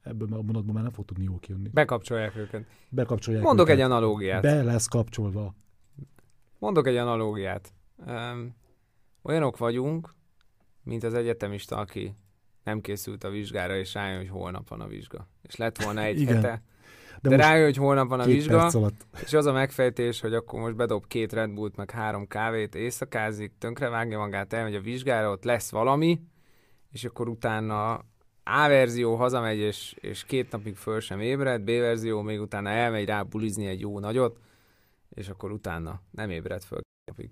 ebből 0.07 0.29
a 0.33 0.43
mondatban 0.43 0.75
már 0.75 0.83
nem 0.83 0.93
fog 0.93 1.05
tudni 1.05 1.25
jól 1.25 1.39
kijönni. 1.39 1.69
Bekapcsolják 1.69 2.37
őket. 2.37 2.65
Bekapcsolják 2.89 3.43
Mondok 3.45 3.69
egy 3.69 3.75
őket. 3.75 3.91
analógiát. 3.91 4.43
Be 4.43 4.63
lesz 4.63 4.87
kapcsolva. 4.87 5.55
Mondok 6.59 6.87
egy 6.87 6.97
analógiát. 6.97 7.73
Um, 8.07 8.55
olyanok 9.23 9.59
vagyunk, 9.59 10.15
mint 10.83 11.05
az 11.05 11.15
egyetemista, 11.15 11.77
aki 11.77 12.17
nem 12.65 12.81
készült 12.81 13.25
a 13.25 13.31
vizsgára, 13.31 13.77
és 13.77 13.95
rájön, 13.95 14.19
hogy 14.19 14.29
holnap 14.29 14.69
van 14.69 14.81
a 14.81 14.87
vizsga. 14.87 15.29
És 15.43 15.57
lett 15.57 15.83
volna 15.83 16.01
egy 16.03 16.21
Igen. 16.21 16.35
hete, 16.35 16.63
de, 17.23 17.29
De, 17.29 17.37
rájön, 17.37 17.65
hogy 17.65 17.77
holnap 17.77 18.09
van 18.09 18.21
a 18.21 18.25
vizsga, 18.25 18.71
és 19.23 19.33
az 19.33 19.47
a 19.47 19.53
megfejtés, 19.53 20.21
hogy 20.21 20.35
akkor 20.35 20.61
most 20.61 20.77
bedob 20.77 21.07
két 21.07 21.33
Red 21.33 21.51
Bullt, 21.51 21.77
meg 21.77 21.91
három 21.91 22.27
kávét, 22.27 22.75
éjszakázik, 22.75 23.53
tönkrevágja 23.59 24.19
magát, 24.19 24.53
elmegy 24.53 24.75
a 24.75 24.81
vizsgára, 24.81 25.31
ott 25.31 25.45
lesz 25.45 25.71
valami, 25.71 26.21
és 26.93 27.05
akkor 27.05 27.29
utána 27.29 28.05
A 28.51 28.69
verzió 28.69 29.15
hazamegy, 29.15 29.59
és, 29.59 29.97
és 30.01 30.25
két 30.25 30.51
napig 30.51 30.77
föl 30.77 31.01
sem 31.01 31.21
ébred, 31.21 31.61
B 31.63 31.67
verzió 31.67 32.21
még 32.21 32.41
utána 32.41 32.69
elmegy 32.69 33.05
rá 33.07 33.23
bulizni 33.23 33.67
egy 33.67 33.81
jó 33.81 33.99
nagyot, 33.99 34.39
és 35.15 35.29
akkor 35.29 35.53
utána 35.53 36.01
nem 36.11 36.31
ébred 36.31 36.63
föl 36.63 36.79
két 36.81 37.17
napig. 37.17 37.31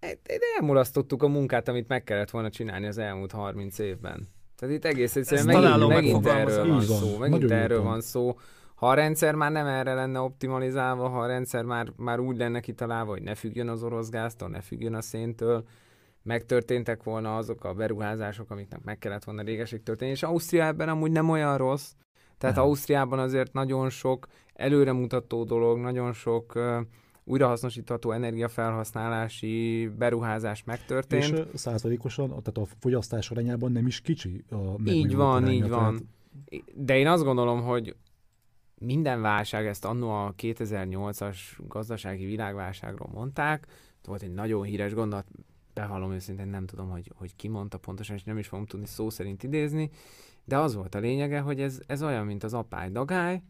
E- 0.00 0.18
e- 0.22 0.38
Elmulasztottuk 0.56 1.22
a 1.22 1.28
munkát, 1.28 1.68
amit 1.68 1.88
meg 1.88 2.04
kellett 2.04 2.30
volna 2.30 2.50
csinálni 2.50 2.86
az 2.86 2.98
elmúlt 2.98 3.32
30 3.32 3.78
évben. 3.78 4.28
Tehát 4.56 4.74
itt 4.74 4.84
egész 4.84 5.16
egyszerűen 5.16 5.48
Ezt 5.48 5.60
megint, 5.60 5.88
megint 5.88 6.26
erről 6.26 6.66
van 6.66 6.68
van. 6.68 6.80
szó, 6.80 7.18
megint 7.18 7.40
Nagyon 7.42 7.58
erről 7.58 7.82
van 7.82 8.00
szó, 8.00 8.38
ha 8.74 8.88
a 8.88 8.94
rendszer 8.94 9.34
már 9.34 9.52
nem 9.52 9.66
erre 9.66 9.94
lenne 9.94 10.20
optimalizálva, 10.20 11.08
ha 11.08 11.20
a 11.20 11.26
rendszer 11.26 11.64
már, 11.64 11.92
már 11.96 12.20
úgy 12.20 12.36
lenne 12.36 12.60
kitalálva, 12.60 13.10
hogy 13.10 13.22
ne 13.22 13.34
függjön 13.34 13.68
az 13.68 13.82
orosz 13.82 14.08
gáztól, 14.08 14.48
ne 14.48 14.60
függjön 14.60 14.94
a 14.94 15.00
széntől, 15.00 15.64
megtörténtek 16.28 17.02
volna 17.02 17.36
azok 17.36 17.64
a 17.64 17.74
beruházások, 17.74 18.50
amiknek 18.50 18.84
meg 18.84 18.98
kellett 18.98 19.24
volna 19.24 19.42
régeség 19.42 19.82
történni, 19.82 20.10
és 20.10 20.22
Ausztria 20.22 20.66
ebben 20.66 20.88
amúgy 20.88 21.10
nem 21.10 21.28
olyan 21.30 21.56
rossz, 21.56 21.92
tehát 22.38 22.56
nem. 22.56 22.64
Ausztriában 22.64 23.18
azért 23.18 23.52
nagyon 23.52 23.90
sok 23.90 24.26
előremutató 24.54 25.44
dolog, 25.44 25.78
nagyon 25.78 26.12
sok 26.12 26.52
uh, 26.54 26.80
újrahasznosítható 27.24 28.10
energiafelhasználási 28.10 29.90
beruházás 29.98 30.64
megtörtént. 30.64 31.24
És 31.24 31.44
százalékosan, 31.54 32.28
tehát 32.28 32.58
a 32.58 32.66
fogyasztás 32.80 33.30
arányában 33.30 33.72
nem 33.72 33.86
is 33.86 34.00
kicsi 34.00 34.44
a 34.50 34.56
Így 34.84 35.14
van, 35.14 35.42
aránya, 35.42 35.52
így 35.52 35.68
van. 35.68 36.08
De 36.74 36.98
én 36.98 37.06
azt 37.06 37.24
gondolom, 37.24 37.62
hogy 37.62 37.96
minden 38.78 39.20
válság, 39.20 39.66
ezt 39.66 39.84
annó 39.84 40.10
a 40.10 40.34
2008-as 40.42 41.36
gazdasági 41.68 42.24
világválságról 42.24 43.08
mondták, 43.12 43.66
volt 44.08 44.22
egy 44.22 44.32
nagyon 44.32 44.62
híres 44.62 44.94
gondolat, 44.94 45.26
bevallom 45.80 46.12
őszintén 46.12 46.48
nem 46.48 46.66
tudom, 46.66 46.90
hogy, 46.90 47.12
hogy 47.14 47.36
ki 47.36 47.48
mondta 47.48 47.78
pontosan, 47.78 48.16
és 48.16 48.24
nem 48.24 48.38
is 48.38 48.46
fogom 48.46 48.66
tudni 48.66 48.86
szó 48.86 49.10
szerint 49.10 49.42
idézni, 49.42 49.90
de 50.44 50.58
az 50.58 50.74
volt 50.74 50.94
a 50.94 50.98
lényege, 50.98 51.40
hogy 51.40 51.60
ez, 51.60 51.80
ez 51.86 52.02
olyan, 52.02 52.26
mint 52.26 52.42
az 52.42 52.54
apály 52.54 52.90
dagály, 52.90 53.42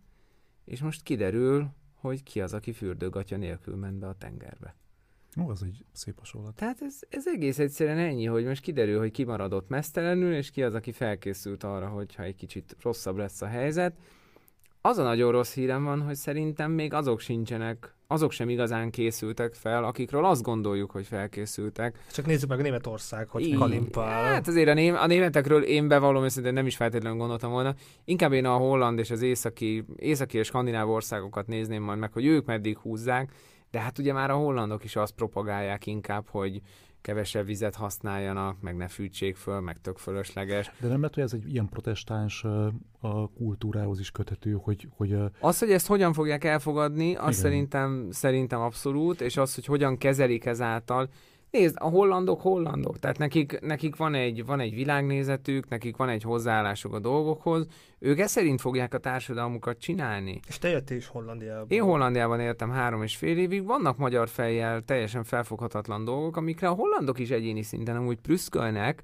és 0.64 0.82
most 0.82 1.02
kiderül, 1.02 1.68
hogy 1.94 2.22
ki 2.22 2.40
az, 2.40 2.54
aki 2.54 2.72
fürdőgatja 2.72 3.36
nélkül 3.36 3.76
ment 3.76 3.98
be 3.98 4.08
a 4.08 4.14
tengerbe. 4.14 4.74
Ó, 5.40 5.48
az 5.48 5.62
egy 5.62 5.84
szép 5.92 6.18
hasonlat. 6.18 6.54
Tehát 6.54 6.82
ez, 6.82 7.00
ez 7.08 7.26
egész 7.26 7.58
egyszerűen 7.58 7.98
ennyi, 7.98 8.24
hogy 8.24 8.44
most 8.44 8.62
kiderül, 8.62 8.98
hogy 8.98 9.10
ki 9.10 9.24
maradott 9.24 9.68
mesztelenül, 9.68 10.34
és 10.34 10.50
ki 10.50 10.62
az, 10.62 10.74
aki 10.74 10.92
felkészült 10.92 11.64
arra, 11.64 11.88
hogyha 11.88 12.22
egy 12.22 12.34
kicsit 12.34 12.76
rosszabb 12.80 13.16
lesz 13.16 13.42
a 13.42 13.46
helyzet, 13.46 13.96
az 14.80 14.98
a 14.98 15.02
nagyon 15.02 15.32
rossz 15.32 15.54
hírem 15.54 15.84
van, 15.84 16.02
hogy 16.02 16.14
szerintem 16.14 16.70
még 16.70 16.92
azok 16.92 17.20
sincsenek, 17.20 17.96
azok 18.06 18.32
sem 18.32 18.48
igazán 18.48 18.90
készültek 18.90 19.54
fel, 19.54 19.84
akikről 19.84 20.24
azt 20.24 20.42
gondoljuk, 20.42 20.90
hogy 20.90 21.06
felkészültek. 21.06 21.98
Csak 22.12 22.26
nézzük 22.26 22.48
meg 22.48 22.58
a 22.58 22.62
Németország, 22.62 23.28
hogy 23.28 23.54
kalimpál. 23.54 24.24
Hát 24.24 24.48
azért 24.48 24.68
a, 24.68 24.74
ném, 24.74 24.94
a 24.94 25.06
németekről 25.06 25.62
én 25.62 25.88
bevallom 25.88 26.24
őszintén 26.24 26.52
nem 26.52 26.66
is 26.66 26.76
feltétlenül 26.76 27.18
gondoltam 27.18 27.50
volna. 27.50 27.74
Inkább 28.04 28.32
én 28.32 28.44
a 28.44 28.56
holland 28.56 28.98
és 28.98 29.10
az 29.10 29.22
északi, 29.22 29.84
északi 29.96 30.38
és 30.38 30.46
skandináv 30.46 30.90
országokat 30.90 31.46
nézném 31.46 31.82
majd 31.82 31.98
meg, 31.98 32.12
hogy 32.12 32.26
ők 32.26 32.46
meddig 32.46 32.78
húzzák. 32.78 33.32
De 33.70 33.80
hát 33.80 33.98
ugye 33.98 34.12
már 34.12 34.30
a 34.30 34.36
hollandok 34.36 34.84
is 34.84 34.96
azt 34.96 35.12
propagálják 35.14 35.86
inkább, 35.86 36.26
hogy 36.28 36.60
kevesebb 37.01 37.46
vizet 37.46 37.74
használjanak, 37.74 38.61
meg 38.61 38.76
ne 38.76 38.88
fűtsék 38.88 39.36
föl, 39.36 39.61
meg 39.61 39.80
tök 39.80 39.99
fölösleges. 39.99 40.70
De 40.80 40.88
nem 40.88 40.99
lehet, 40.99 41.14
hogy 41.14 41.22
ez 41.22 41.32
egy 41.32 41.53
ilyen 41.53 41.68
protestáns 41.68 42.44
a 43.01 43.30
kultúrához 43.30 44.01
is 44.01 44.11
köthető, 44.11 44.59
hogy... 44.62 44.88
hogy 44.96 45.16
az, 45.40 45.59
hogy 45.59 45.70
ezt 45.70 45.86
hogyan 45.86 46.12
fogják 46.12 46.44
elfogadni, 46.44 47.14
az 47.14 47.36
szerintem, 47.36 48.09
szerintem 48.11 48.61
abszolút, 48.61 49.20
és 49.20 49.36
az, 49.36 49.55
hogy 49.55 49.64
hogyan 49.64 49.99
kezelik 49.99 50.44
ezáltal, 50.44 51.09
Nézd, 51.51 51.76
a 51.78 51.88
hollandok 51.88 52.40
hollandok, 52.40 52.99
tehát 52.99 53.18
nekik, 53.18 53.61
nekik 53.61 53.96
van, 53.96 54.14
egy, 54.14 54.44
van 54.44 54.61
egy 54.61 54.74
világnézetük, 54.74 55.68
nekik 55.68 55.96
van 55.96 56.09
egy 56.09 56.22
hozzáállásuk 56.22 56.94
a 56.94 56.99
dolgokhoz, 56.99 57.66
ők 57.99 58.18
ezt 58.18 58.32
szerint 58.32 58.61
fogják 58.61 58.94
a 58.94 58.99
társadalmukat 58.99 59.78
csinálni. 59.78 60.40
És 60.49 60.59
te 60.59 60.68
jöttél 60.68 60.96
is 60.96 61.07
Hollandiában. 61.07 61.66
Én 61.68 61.82
Hollandiában 61.82 62.40
éltem 62.40 62.70
három 62.70 63.03
és 63.03 63.16
fél 63.16 63.38
évig, 63.38 63.64
vannak 63.64 63.96
magyar 63.96 64.28
fejjel 64.28 64.82
teljesen 64.82 65.24
felfoghatatlan 65.24 66.05
dolgok, 66.05 66.36
amikre 66.36 66.68
a 66.68 66.72
hollandok 66.72 67.18
is 67.18 67.30
egyéni 67.30 67.62
szinten 67.62 67.96
amúgy 67.96 68.18
prüszkölnek, 68.18 69.03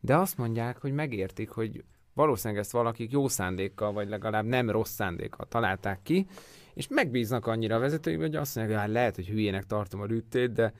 de 0.00 0.16
azt 0.16 0.38
mondják, 0.38 0.80
hogy 0.80 0.92
megértik, 0.92 1.50
hogy 1.50 1.84
valószínűleg 2.14 2.62
ezt 2.62 2.72
valakik 2.72 3.12
jó 3.12 3.28
szándékkal, 3.28 3.92
vagy 3.92 4.08
legalább 4.08 4.44
nem 4.44 4.70
rossz 4.70 4.92
szándékkal 4.92 5.46
találták 5.48 6.00
ki, 6.02 6.26
és 6.74 6.88
megbíznak 6.88 7.46
annyira 7.46 7.76
a 7.76 7.78
vezetői, 7.78 8.16
hogy 8.16 8.34
azt 8.34 8.56
mondják, 8.56 8.78
hogy 8.78 8.86
hát 8.86 8.96
lehet, 8.96 9.14
hogy 9.14 9.26
hülyének 9.28 9.64
tartom 9.64 10.00
a 10.00 10.06
rüttét, 10.06 10.52
de 10.52 10.72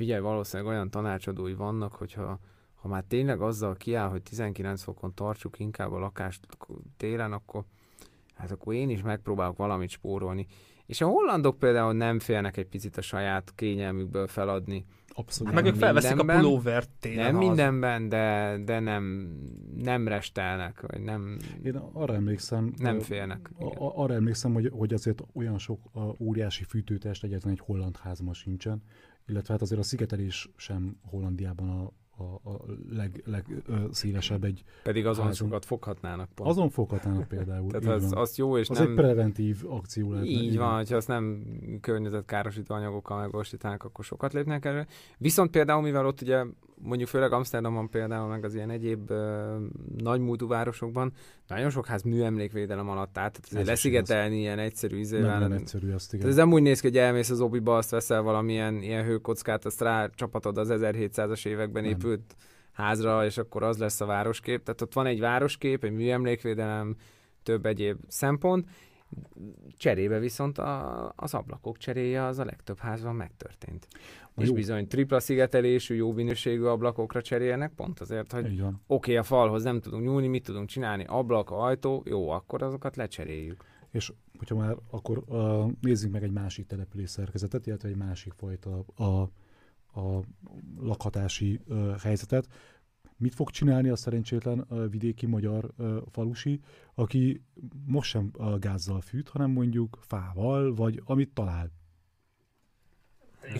figyelj, 0.00 0.20
valószínűleg 0.20 0.72
olyan 0.72 0.90
tanácsadói 0.90 1.54
vannak, 1.54 1.94
hogyha 1.94 2.38
ha 2.74 2.88
már 2.88 3.04
tényleg 3.08 3.40
azzal 3.40 3.74
kiáll, 3.74 4.08
hogy 4.08 4.22
19 4.22 4.82
fokon 4.82 5.14
tartsuk 5.14 5.58
inkább 5.58 5.92
a 5.92 5.98
lakást 5.98 6.46
télen, 6.96 7.32
akkor 7.32 7.64
hát 8.34 8.50
akkor 8.50 8.74
én 8.74 8.90
is 8.90 9.02
megpróbálok 9.02 9.56
valamit 9.56 9.88
spórolni. 9.88 10.46
És 10.86 11.00
a 11.00 11.06
hollandok 11.06 11.58
például 11.58 11.92
nem 11.92 12.18
félnek 12.18 12.56
egy 12.56 12.66
picit 12.66 12.96
a 12.96 13.00
saját 13.00 13.52
kényelmükből 13.54 14.26
feladni. 14.26 14.84
Abszolút. 15.08 15.54
Hát 15.54 15.62
meg 15.62 15.72
ők 15.72 15.78
felveszik 15.78 16.18
a 16.18 16.24
pulóvert 16.24 16.90
télen. 17.00 17.24
Nem 17.24 17.36
mindenben, 17.36 18.08
de, 18.08 18.56
de 18.64 18.78
nem, 18.78 19.34
nem 19.76 20.08
restelnek, 20.08 20.80
vagy 20.80 21.02
nem... 21.02 21.36
Én 21.62 21.76
arra 21.76 22.14
emlékszem... 22.14 22.72
Nem 22.76 23.00
félnek. 23.00 23.50
A, 23.58 24.02
arra 24.02 24.14
emlékszem, 24.14 24.52
hogy, 24.52 24.70
hogy 24.72 24.92
azért 24.92 25.22
olyan 25.32 25.58
sok 25.58 25.80
a 25.92 26.14
óriási 26.18 26.64
fűtőtest 26.64 27.24
egyetlen 27.24 27.52
egy 27.52 27.60
holland 27.60 27.96
házban 27.96 28.34
sincsen, 28.34 28.82
illetve 29.30 29.52
hát 29.52 29.62
azért 29.62 29.80
a 29.80 29.84
szigetelés 29.84 30.50
sem 30.56 30.96
Hollandiában 31.02 31.68
a, 31.68 31.92
a, 32.22 32.50
a 32.50 32.64
leg, 32.90 33.22
legszélesebb 33.26 34.44
egy 34.44 34.64
Pedig 34.82 35.06
azon 35.06 35.24
házon. 35.24 35.46
sokat 35.46 35.64
foghatnának 35.64 36.28
pont. 36.34 36.50
Azon 36.50 36.70
foghatnának 36.70 37.28
például. 37.28 37.70
Tehát 37.72 37.86
az, 37.86 38.12
az 38.14 38.36
jó, 38.36 38.58
és 38.58 38.68
az 38.68 38.78
nem... 38.78 38.88
egy 38.88 38.94
preventív 38.94 39.62
akció 39.68 40.12
lehet. 40.12 40.26
Így 40.26 40.56
van, 40.56 40.74
hogyha 40.74 40.96
azt 40.96 41.08
nem 41.08 41.44
környezetkárosító 41.80 42.74
anyagokkal 42.74 43.20
megvalósítanak, 43.20 43.84
akkor 43.84 44.04
sokat 44.04 44.32
lépnek 44.32 44.64
elő. 44.64 44.86
Viszont 45.18 45.50
például, 45.50 45.82
mivel 45.82 46.06
ott 46.06 46.20
ugye 46.20 46.44
mondjuk 46.82 47.08
főleg 47.08 47.32
Amsterdamban 47.32 47.90
például, 47.90 48.28
meg 48.28 48.44
az 48.44 48.54
ilyen 48.54 48.70
egyéb 48.70 49.10
uh, 49.10 49.18
nagymúltú 49.96 50.46
városokban 50.46 51.12
nagyon 51.46 51.70
sok 51.70 51.86
ház 51.86 52.02
műemlékvédelem 52.02 52.88
alatt 52.88 53.18
áll, 53.18 53.30
tehát 53.30 53.46
azért 53.50 53.66
leszigetelni 53.66 54.38
ilyen 54.38 54.58
egyszerű 54.58 54.98
izével. 54.98 55.38
Nem, 55.38 55.48
nem 55.48 55.58
egyszerű 55.58 55.92
azt, 55.92 56.14
igen. 56.14 56.28
Ez 56.28 56.34
nem 56.34 56.52
úgy 56.52 56.62
néz 56.62 56.80
ki, 56.80 56.86
hogy 56.86 56.96
elmész 56.96 57.30
az 57.30 57.40
obiba, 57.40 57.76
azt 57.76 57.90
veszel 57.90 58.22
valamilyen 58.22 58.82
ilyen 58.82 59.04
hőkockát, 59.04 59.64
azt 59.64 59.80
rá 59.80 60.08
csapatod 60.14 60.58
az 60.58 60.68
1700-as 60.72 61.46
években 61.46 61.82
nem. 61.82 61.92
épült 61.92 62.36
házra, 62.72 63.24
és 63.24 63.38
akkor 63.38 63.62
az 63.62 63.78
lesz 63.78 64.00
a 64.00 64.06
városkép. 64.06 64.62
Tehát 64.62 64.80
ott 64.80 64.92
van 64.92 65.06
egy 65.06 65.20
városkép, 65.20 65.84
egy 65.84 65.92
műemlékvédelem, 65.92 66.96
több 67.42 67.66
egyéb 67.66 67.98
szempont, 68.08 68.68
Cserébe 69.76 70.18
viszont 70.18 70.58
a, 70.58 71.12
az 71.16 71.34
ablakok 71.34 71.78
cseréje 71.78 72.24
az 72.24 72.38
a 72.38 72.44
legtöbb 72.44 72.78
házban 72.78 73.14
megtörtént. 73.14 73.88
És 74.40 74.48
jó. 74.48 74.54
bizony 74.54 74.86
tripla 74.86 75.20
szigetelésű, 75.20 75.94
jó 75.94 76.12
minőségű 76.12 76.62
ablakokra 76.62 77.22
cserélnek, 77.22 77.72
pont 77.72 78.00
azért, 78.00 78.32
hogy 78.32 78.44
oké, 78.60 78.74
okay, 78.86 79.16
a 79.16 79.22
falhoz 79.22 79.62
nem 79.62 79.80
tudunk 79.80 80.04
nyúlni, 80.04 80.26
mit 80.26 80.44
tudunk 80.44 80.68
csinálni, 80.68 81.04
ablak, 81.08 81.50
ajtó, 81.50 82.02
jó, 82.06 82.28
akkor 82.30 82.62
azokat 82.62 82.96
lecseréljük. 82.96 83.64
És 83.90 84.12
hogyha 84.38 84.56
már, 84.56 84.76
akkor 84.90 85.22
uh, 85.26 85.72
nézzünk 85.80 86.12
meg 86.12 86.22
egy 86.22 86.32
másik 86.32 86.66
település 86.66 87.10
szerkezetet, 87.10 87.66
illetve 87.66 87.88
egy 87.88 87.96
másik 87.96 88.32
fajta 88.32 88.84
a, 88.94 89.04
a 90.00 90.22
lakhatási 90.80 91.60
uh, 91.66 91.96
helyzetet. 91.96 92.46
Mit 93.16 93.34
fog 93.34 93.50
csinálni 93.50 93.88
a 93.88 93.96
szerencsétlen 93.96 94.66
uh, 94.68 94.90
vidéki 94.90 95.26
magyar 95.26 95.70
uh, 95.76 95.96
falusi, 96.10 96.60
aki 96.94 97.42
most 97.86 98.10
sem 98.10 98.30
uh, 98.38 98.58
gázzal 98.58 99.00
fűt, 99.00 99.28
hanem 99.28 99.50
mondjuk 99.50 99.98
fával, 100.00 100.74
vagy 100.74 101.02
amit 101.04 101.30
talál? 101.34 101.70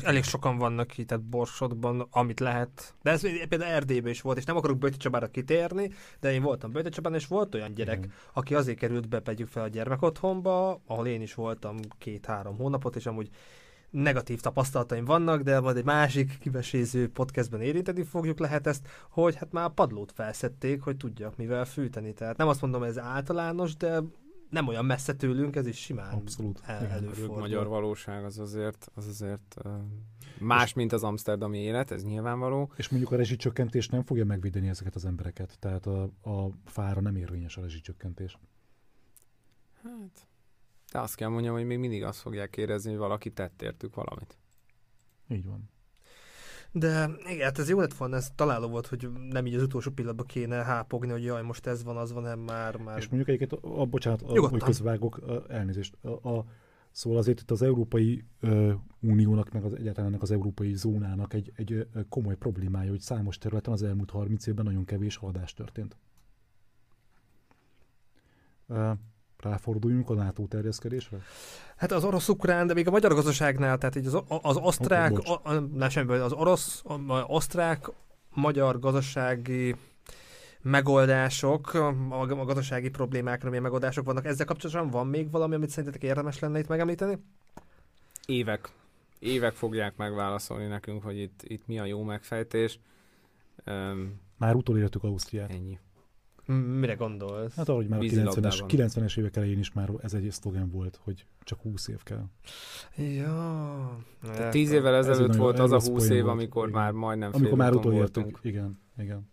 Elég 0.02 0.24
sokan 0.24 0.58
vannak 0.58 0.98
itt, 0.98 1.06
tehát 1.06 1.24
Borsodban, 1.24 2.06
amit 2.10 2.40
lehet. 2.40 2.94
De 3.02 3.10
ez 3.10 3.20
például 3.20 3.72
Erdélyben 3.72 4.10
is 4.10 4.20
volt, 4.20 4.38
és 4.38 4.44
nem 4.44 4.56
akarok 4.56 4.78
Böjti 4.78 4.96
Csabára 4.96 5.26
kitérni, 5.26 5.90
de 6.20 6.32
én 6.32 6.42
voltam 6.42 6.72
Böjti 6.72 6.88
Csabán, 6.88 7.14
és 7.14 7.26
volt 7.26 7.54
olyan 7.54 7.74
gyerek, 7.74 7.98
Igen. 7.98 8.12
aki 8.32 8.54
azért 8.54 8.78
került 8.78 9.08
be, 9.08 9.20
pegyük 9.20 9.48
fel 9.48 9.62
a 9.62 9.68
gyermekotthonba, 9.68 10.80
ahol 10.86 11.06
én 11.06 11.22
is 11.22 11.34
voltam 11.34 11.76
két-három 11.98 12.56
hónapot, 12.56 12.96
és 12.96 13.06
amúgy 13.06 13.30
negatív 13.90 14.40
tapasztalataim 14.40 15.04
vannak, 15.04 15.42
de 15.42 15.60
majd 15.60 15.76
egy 15.76 15.84
másik 15.84 16.38
kiveséző 16.38 17.08
podcastben 17.08 17.60
érinteni 17.60 18.02
fogjuk 18.02 18.38
lehet 18.38 18.66
ezt, 18.66 18.88
hogy 19.10 19.36
hát 19.36 19.52
már 19.52 19.64
a 19.64 19.68
padlót 19.68 20.12
felszették, 20.12 20.82
hogy 20.82 20.96
tudjak 20.96 21.36
mivel 21.36 21.64
fűteni. 21.64 22.12
Tehát 22.12 22.36
nem 22.36 22.48
azt 22.48 22.60
mondom, 22.60 22.82
ez 22.82 22.98
általános, 22.98 23.76
de 23.76 24.00
nem 24.50 24.68
olyan 24.68 24.84
messze 24.84 25.14
tőlünk, 25.14 25.56
ez 25.56 25.66
is 25.66 25.78
simán 25.78 26.12
Abszolút. 26.12 26.60
El, 26.64 26.86
előfordul. 26.86 27.38
magyar 27.38 27.66
valóság 27.66 28.24
az 28.24 28.38
azért, 28.38 28.90
az 28.94 29.06
azért 29.06 29.54
uh, 29.64 29.72
más, 30.38 30.72
mint 30.72 30.92
az 30.92 31.02
amsterdami 31.02 31.58
élet, 31.58 31.90
ez 31.90 32.04
nyilvánvaló. 32.04 32.72
És 32.76 32.88
mondjuk 32.88 33.12
a 33.12 33.16
rezsicsökkentés 33.16 33.88
nem 33.88 34.02
fogja 34.02 34.24
megvédeni 34.24 34.68
ezeket 34.68 34.94
az 34.94 35.04
embereket, 35.04 35.56
tehát 35.58 35.86
a, 35.86 36.02
a 36.22 36.50
fára 36.64 37.00
nem 37.00 37.16
érvényes 37.16 37.56
a 37.56 37.60
rezsicsökkentés. 37.60 38.38
Hát, 39.82 40.28
de 40.92 40.98
azt 40.98 41.14
kell 41.14 41.28
mondjam, 41.28 41.54
hogy 41.54 41.64
még 41.64 41.78
mindig 41.78 42.04
azt 42.04 42.20
fogják 42.20 42.56
érezni, 42.56 42.90
hogy 42.90 42.98
valaki 42.98 43.32
tett 43.32 43.62
értük 43.62 43.94
valamit. 43.94 44.38
Így 45.28 45.44
van. 45.44 45.70
De 46.72 47.10
igen, 47.28 47.44
hát 47.44 47.58
ez 47.58 47.68
jó 47.68 47.80
lett 47.80 47.94
volna, 47.94 48.16
ez 48.16 48.30
találó 48.34 48.68
volt, 48.68 48.86
hogy 48.86 49.08
nem 49.30 49.46
így 49.46 49.54
az 49.54 49.62
utolsó 49.62 49.90
pillanatban 49.90 50.26
kéne 50.26 50.56
hápogni, 50.56 51.10
hogy 51.10 51.24
jaj, 51.24 51.42
most 51.42 51.66
ez 51.66 51.84
van, 51.84 51.96
az 51.96 52.12
van, 52.12 52.22
nem 52.22 52.38
már, 52.38 52.76
már... 52.76 52.98
És 52.98 53.08
mondjuk 53.08 53.28
egyébként, 53.28 53.64
a, 53.64 53.86
bocsánat, 53.86 54.22
a, 54.22 54.48
hogy 54.48 54.62
közvágok, 54.62 55.20
elnézést, 55.48 55.96
a, 56.02 56.28
a, 56.28 56.44
szóval 56.90 57.18
azért 57.18 57.40
itt 57.40 57.50
az 57.50 57.62
Európai 57.62 58.24
ö, 58.40 58.72
Uniónak, 59.00 59.52
meg 59.52 59.64
az, 59.64 59.72
egyáltalán 59.72 60.10
ennek 60.10 60.22
az 60.22 60.30
Európai 60.30 60.74
Zónának 60.74 61.34
egy, 61.34 61.52
egy 61.56 61.72
ö, 61.72 61.82
komoly 62.08 62.36
problémája, 62.36 62.90
hogy 62.90 63.00
számos 63.00 63.38
területen 63.38 63.72
az 63.72 63.82
elmúlt 63.82 64.10
30 64.10 64.46
évben 64.46 64.64
nagyon 64.64 64.84
kevés 64.84 65.16
haladás 65.16 65.54
történt. 65.54 65.96
Ráforduljunk 69.42 70.10
a 70.10 70.14
NATO 70.14 70.46
terjeszkedésre? 70.46 71.18
Hát 71.76 71.92
az 71.92 72.04
orosz-ukrán, 72.04 72.66
de 72.66 72.74
még 72.74 72.88
a 72.88 72.90
magyar 72.90 73.14
gazdaságnál, 73.14 73.78
tehát 73.78 73.96
így 73.96 74.06
az, 74.06 74.22
az 74.42 74.56
osztrák, 74.56 75.18
okay, 75.18 75.56
a, 75.78 75.84
a, 75.84 75.88
semmi, 75.88 76.12
az 76.12 76.32
orosz, 76.32 76.82
az 76.84 77.22
osztrák, 77.26 77.90
magyar 78.34 78.78
gazdasági 78.78 79.74
megoldások, 80.62 81.74
a, 81.74 82.20
a 82.20 82.26
gazdasági 82.26 82.88
problémákra 82.88 83.48
milyen 83.48 83.62
megoldások 83.62 84.04
vannak. 84.04 84.26
Ezzel 84.26 84.46
kapcsolatban 84.46 84.90
van 84.90 85.06
még 85.06 85.30
valami, 85.30 85.54
amit 85.54 85.70
szerintetek 85.70 86.02
érdemes 86.02 86.38
lenne 86.38 86.58
itt 86.58 86.68
megemlíteni? 86.68 87.18
Évek. 88.26 88.68
Évek 89.18 89.54
fogják 89.54 89.96
megválaszolni 89.96 90.66
nekünk, 90.66 91.02
hogy 91.02 91.18
itt, 91.18 91.40
itt 91.42 91.66
mi 91.66 91.78
a 91.78 91.84
jó 91.84 92.02
megfejtés. 92.02 92.78
Um, 93.66 94.20
Már 94.36 94.54
utolértük 94.54 95.04
Ausztriát. 95.04 95.50
Ennyi. 95.50 95.78
Mire 96.54 96.94
gondolsz? 96.94 97.54
Hát 97.54 97.68
ahogy 97.68 97.88
már 97.88 98.00
a 98.00 98.02
90-es, 98.02 98.62
90-es 98.68 99.18
évek 99.18 99.36
elején 99.36 99.58
is 99.58 99.72
már 99.72 99.90
ez 100.02 100.12
egy 100.12 100.30
szlogen 100.30 100.70
volt, 100.70 101.00
hogy 101.02 101.24
csak 101.42 101.60
20 101.60 101.88
év 101.88 102.02
kell. 102.02 102.24
Ja. 102.96 103.98
Tehát 104.22 104.50
10 104.50 104.70
évvel 104.70 104.94
ezelőtt 104.94 105.34
volt 105.34 105.58
az 105.58 105.72
a 105.72 105.80
20 105.80 106.08
év, 106.08 106.28
amikor 106.28 106.68
igen. 106.68 106.80
már 106.80 106.92
majdnem 106.92 107.30
Amikor 107.32 107.58
már 107.58 107.74
utolértünk. 107.74 108.38
Igen, 108.42 108.80
igen. 108.98 109.28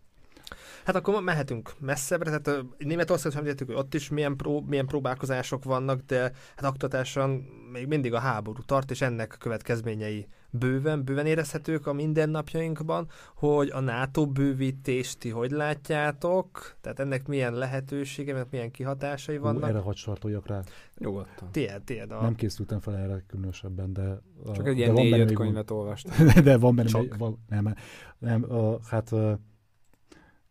Hát 0.86 0.96
akkor 0.96 1.24
mehetünk 1.24 1.74
messzebbre, 1.80 2.40
tehát 2.40 2.66
Németország 2.78 3.32
sem 3.32 3.44
hogy 3.44 3.76
ott 3.76 3.94
is 3.94 4.10
milyen, 4.10 4.36
pró, 4.36 4.62
milyen 4.68 4.86
próbálkozások 4.86 5.64
vannak, 5.64 6.02
de 6.02 6.22
hát 6.56 6.64
aktatásan 6.64 7.30
még 7.72 7.88
mindig 7.88 8.14
a 8.14 8.20
háború 8.20 8.62
tart, 8.66 8.92
és 8.92 9.02
ennek 9.02 9.36
következményei 9.40 10.28
bőven, 10.50 11.04
bőven 11.04 11.26
érezhetők 11.26 11.88
a 11.88 11.94
mindennapjainkban, 11.94 13.08
hogy 13.36 13.70
a 13.70 13.80
NATO 13.80 14.28
bővítést 14.28 15.20
ti 15.20 15.30
hogy 15.30 15.52
látjátok, 15.52 16.76
tehát 16.82 17.00
ennek 17.00 17.28
milyen 17.28 17.54
lehetősége, 17.54 18.34
ennek 18.34 18.50
milyen 18.52 18.72
kihatásai 18.72 19.38
vannak. 19.38 19.64
Hú, 19.64 19.70
erre 19.70 19.80
hadd 19.80 19.96
sartoljak 19.96 20.48
rá. 20.48 20.62
Nyugodtan. 20.98 21.52
Tiéd, 21.52 21.82
tiéd. 21.84 22.12
A... 22.12 22.22
Nem 22.22 22.36
készültem 22.36 22.80
fel 22.80 22.98
erre 22.98 23.24
különösebben, 23.28 23.94
de... 23.94 24.22
Csak 24.54 24.68
egy 24.68 24.78
ilyen 24.78 24.94
négy-öt 24.94 25.34
könyvet 25.34 25.72
olvastam. 25.72 26.28
de 26.44 26.58
van 26.58 26.76
benne, 26.76 26.90
Csak. 26.90 27.18
van, 27.18 27.44
nem, 27.50 27.76
nem, 28.18 28.52
a, 28.52 28.80
hát 28.84 29.14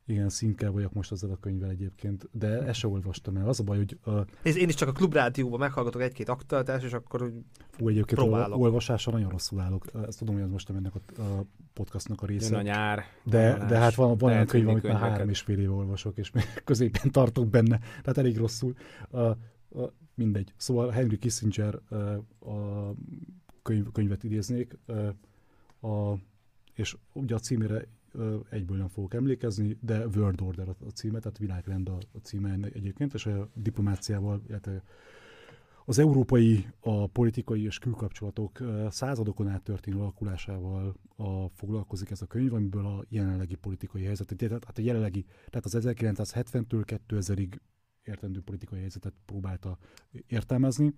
igen, 0.06 0.28
szintkel 0.28 0.70
vagyok 0.70 0.92
most 0.92 1.12
azzal 1.12 1.30
a 1.30 1.36
könyvvel 1.36 1.70
egyébként, 1.70 2.28
de 2.32 2.62
ezt 2.62 2.78
sem 2.78 2.90
olvastam 2.90 3.36
el. 3.36 3.48
Az 3.48 3.60
a 3.60 3.62
baj, 3.62 3.76
hogy... 3.76 3.98
A... 4.04 4.10
Én 4.42 4.68
is 4.68 4.74
csak 4.74 4.88
a 4.88 4.92
klubrádióban 4.92 5.58
meghallgatok 5.58 6.02
egy-két 6.02 6.28
aktualitást, 6.28 6.84
és 6.84 6.92
akkor 6.92 7.22
úgy 7.22 7.32
Fú, 7.70 7.88
egyébként 7.88 8.20
próbálok. 8.20 8.58
olvasásra 8.58 9.12
nagyon 9.12 9.30
rosszul 9.30 9.60
állok. 9.60 9.84
Ezt 10.06 10.18
tudom, 10.18 10.34
hogy 10.34 10.44
ez 10.44 10.50
most 10.50 10.70
ennek 10.70 10.92
a, 10.94 11.22
a 11.22 11.44
podcastnak 11.72 12.22
a 12.22 12.26
része. 12.26 12.50
Jön 12.50 12.58
a 12.58 12.62
nyár. 12.62 13.04
De, 13.24 13.64
de 13.68 13.78
hát 13.78 13.94
van, 13.94 14.18
van 14.18 14.32
olyan 14.32 14.46
könyv, 14.46 14.68
amit 14.68 14.82
már 14.82 15.00
három 15.00 15.28
és 15.28 15.40
fél 15.40 15.58
éve 15.58 15.72
olvasok, 15.72 16.16
és 16.16 16.30
még 16.30 16.44
középen 16.64 17.10
tartok 17.10 17.48
benne. 17.48 17.78
Tehát 17.78 18.18
elég 18.18 18.36
rosszul. 18.36 18.74
A, 19.10 19.18
a, 19.18 19.36
mindegy. 20.14 20.52
Szóval 20.56 20.90
Henry 20.90 21.18
Kissinger 21.18 21.74
a 22.40 22.90
könyv, 23.62 23.92
könyvet 23.92 24.24
idéznék, 24.24 24.78
a, 25.80 26.12
és 26.74 26.96
ugye 27.12 27.34
a 27.34 27.38
címére 27.38 27.86
egyből 28.50 28.76
nem 28.76 28.88
fogok 28.88 29.14
emlékezni, 29.14 29.78
de 29.80 30.06
World 30.06 30.40
Order 30.40 30.68
a 30.68 30.90
címe, 30.94 31.18
tehát 31.18 31.38
világrend 31.38 31.88
a, 31.88 31.98
címe 32.22 32.58
egyébként, 32.72 33.14
és 33.14 33.26
a 33.26 33.48
diplomáciával, 33.54 34.42
illetve 34.48 34.82
az 35.88 35.98
európai, 35.98 36.66
a 36.80 37.06
politikai 37.06 37.64
és 37.64 37.78
külkapcsolatok 37.78 38.58
századokon 38.88 39.48
át 39.48 39.62
történő 39.62 39.98
alakulásával 39.98 40.96
a, 41.16 41.48
foglalkozik 41.48 42.10
ez 42.10 42.22
a 42.22 42.26
könyv, 42.26 42.54
amiből 42.54 42.86
a 42.86 43.04
jelenlegi 43.08 43.54
politikai 43.54 44.02
helyzet, 44.02 44.34
tehát 44.36 44.78
a 44.78 44.80
jelenlegi, 44.80 45.24
tehát 45.48 45.64
az 45.64 45.76
1970-től 45.80 47.00
2000-ig 47.08 47.58
értendő 48.04 48.40
politikai 48.40 48.78
helyzetet 48.78 49.14
próbálta 49.24 49.78
értelmezni. 50.26 50.94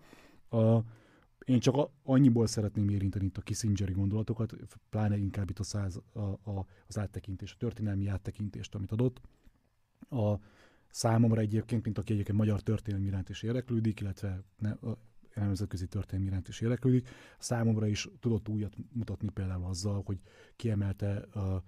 A, 0.48 0.78
én 1.48 1.60
csak 1.60 1.90
annyiból 2.02 2.46
szeretném 2.46 2.88
érinteni 2.88 3.24
itt 3.24 3.36
a 3.36 3.42
Kissingeri 3.42 3.92
gondolatokat, 3.92 4.56
pláne 4.90 5.16
inkább 5.16 5.50
itt 5.50 5.58
a 5.58 5.62
száz, 5.62 6.00
a, 6.12 6.20
a, 6.20 6.66
az 6.86 6.98
áttekintés, 6.98 7.52
a 7.52 7.56
történelmi 7.58 8.06
áttekintést, 8.06 8.74
amit 8.74 8.92
adott. 8.92 9.20
A 10.10 10.34
számomra 10.90 11.40
egyébként, 11.40 11.84
mint 11.84 11.98
aki 11.98 12.12
egyébként 12.12 12.38
magyar 12.38 12.60
történelmi 12.60 13.06
iránt 13.06 13.28
is 13.28 13.42
érdeklődik, 13.42 14.00
illetve 14.00 14.42
ne, 14.58 14.70
a 14.70 14.98
nemzetközi 15.34 15.86
történelmi 15.86 16.26
iránt 16.30 16.48
is 16.48 16.60
érdeklődik, 16.60 17.08
számomra 17.38 17.86
is 17.86 18.08
tudott 18.20 18.48
újat 18.48 18.76
mutatni 18.92 19.28
például 19.30 19.64
azzal, 19.64 20.02
hogy 20.04 20.20
kiemelte 20.56 21.16
a, 21.16 21.62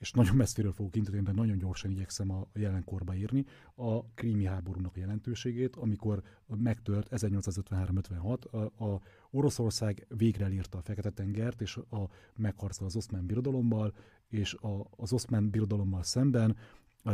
és 0.00 0.10
nagyon 0.10 0.36
messziről 0.36 0.72
fogok 0.72 0.96
indítani, 0.96 1.22
de 1.22 1.32
nagyon 1.32 1.58
gyorsan 1.58 1.90
igyekszem 1.90 2.30
a 2.30 2.46
jelenkorba 2.54 3.14
írni, 3.14 3.44
a 3.74 4.04
krími 4.04 4.44
háborúnak 4.44 4.96
a 4.96 4.98
jelentőségét, 4.98 5.76
amikor 5.76 6.22
megtört 6.46 7.08
1853-56, 7.10 8.50
a, 8.50 8.84
a 8.84 9.00
Oroszország 9.30 10.06
végre 10.08 10.44
elírta 10.44 10.78
a 10.78 10.82
Fekete-tengert, 10.82 11.60
és 11.60 11.76
a, 11.76 12.08
megharcol 12.36 12.86
az 12.86 12.96
oszmán 12.96 13.26
birodalommal, 13.26 13.94
és 14.28 14.54
a, 14.54 14.86
az 14.96 15.12
oszmán 15.12 15.50
birodalommal 15.50 16.02
szemben 16.02 16.56
a, 17.02 17.10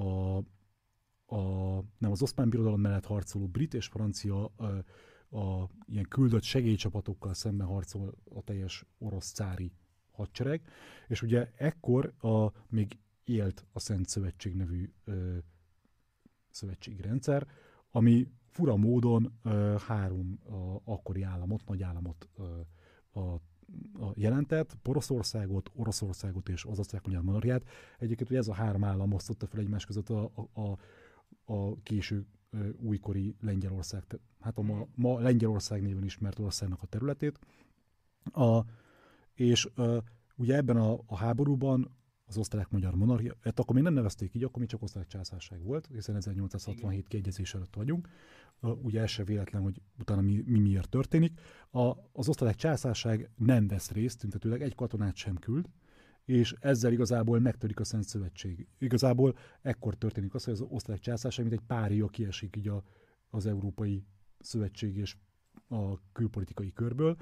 a, 0.00 0.36
a, 1.26 1.82
nem 1.98 2.10
az 2.10 2.22
oszmán 2.22 2.48
birodalom 2.48 2.80
mellett 2.80 3.06
harcoló 3.06 3.46
brit 3.46 3.74
és 3.74 3.86
francia 3.86 4.44
a, 4.44 4.64
a 5.36 5.70
ilyen 5.86 6.06
küldött 6.08 6.42
segélycsapatokkal 6.42 7.34
szemben 7.34 7.66
harcol 7.66 8.14
a 8.34 8.42
teljes 8.42 8.84
orosz 8.98 9.32
cári 9.32 9.72
hadsereg, 10.16 10.60
és 11.08 11.22
ugye 11.22 11.50
ekkor 11.56 12.12
a, 12.20 12.52
még 12.68 12.98
élt 13.24 13.64
a 13.72 13.78
Szent 13.78 14.08
Szövetség 14.08 14.54
nevű 14.54 14.92
ö, 15.04 15.36
szövetségi 16.50 17.00
rendszer, 17.00 17.46
ami 17.90 18.28
fura 18.46 18.76
módon 18.76 19.38
ö, 19.42 19.74
három 19.86 20.38
a, 20.44 20.92
akkori 20.92 21.22
államot, 21.22 21.66
nagy 21.66 21.82
államot 21.82 22.28
ö, 22.36 22.60
a, 23.20 23.34
a 24.00 24.12
jelentett, 24.14 24.74
Poroszországot, 24.82 25.70
Oroszországot 25.74 26.48
és 26.48 26.64
az 26.64 26.78
osztrák 26.78 27.06
magyar 27.06 27.22
monarchiát. 27.22 27.64
Egyébként 27.98 28.30
ugye 28.30 28.38
ez 28.38 28.48
a 28.48 28.54
három 28.54 28.84
állam 28.84 29.12
osztotta 29.12 29.46
fel 29.46 29.60
egymás 29.60 29.84
között 29.84 30.10
a, 30.10 30.30
a, 30.34 30.60
a, 30.60 30.78
a 31.52 31.82
késő 31.82 32.26
újkori 32.80 33.36
Lengyelország, 33.40 34.04
hát 34.40 34.58
a 34.58 34.62
ma, 34.62 34.86
ma 34.94 35.18
Lengyelország 35.18 35.82
néven 35.82 36.04
ismert 36.04 36.38
országnak 36.38 36.82
a 36.82 36.86
területét. 36.86 37.38
A, 38.32 38.60
és 39.36 39.68
uh, 39.76 39.96
ugye 40.36 40.56
ebben 40.56 40.76
a, 40.76 40.98
a 41.06 41.16
háborúban 41.16 41.96
az 42.26 42.36
osztrák-magyar 42.36 42.94
monarchia, 42.94 43.36
hát 43.40 43.58
akkor 43.58 43.74
még 43.74 43.84
nem 43.84 43.92
nevezték 43.92 44.34
így, 44.34 44.44
akkor 44.44 44.58
még 44.58 44.68
csak 44.68 44.82
osztrák 44.82 45.06
császárság 45.06 45.62
volt, 45.62 45.88
hiszen 45.92 46.16
1867 46.16 47.08
kiegyezés 47.08 47.54
előtt 47.54 47.74
vagyunk. 47.74 48.08
Ugye 48.60 49.00
ez 49.00 49.10
se 49.10 49.24
véletlen, 49.24 49.62
hogy 49.62 49.80
utána 49.98 50.20
mi, 50.20 50.42
mi 50.46 50.58
miért 50.58 50.88
történik. 50.88 51.40
A, 51.70 51.92
az 52.12 52.28
osztrák 52.28 52.54
császárság 52.54 53.30
nem 53.36 53.68
vesz 53.68 53.90
részt, 53.90 54.18
tüntetőleg 54.18 54.62
egy 54.62 54.74
katonát 54.74 55.16
sem 55.16 55.36
küld, 55.36 55.68
és 56.24 56.54
ezzel 56.60 56.92
igazából 56.92 57.40
megtörik 57.40 57.80
a 57.80 57.84
Szent 57.84 58.04
Szövetség. 58.04 58.66
Igazából 58.78 59.36
ekkor 59.62 59.94
történik 59.94 60.34
az, 60.34 60.44
hogy 60.44 60.52
az 60.52 60.64
osztrák 60.68 60.98
császárság, 60.98 61.46
mint 61.46 61.60
egy 61.60 61.66
párja 61.66 62.06
kiesik 62.06 62.56
így 62.56 62.68
a, 62.68 62.82
az 63.30 63.46
Európai 63.46 64.04
Szövetség 64.38 64.96
és 64.96 65.16
a 65.68 66.12
külpolitikai 66.12 66.72
körből, 66.72 67.16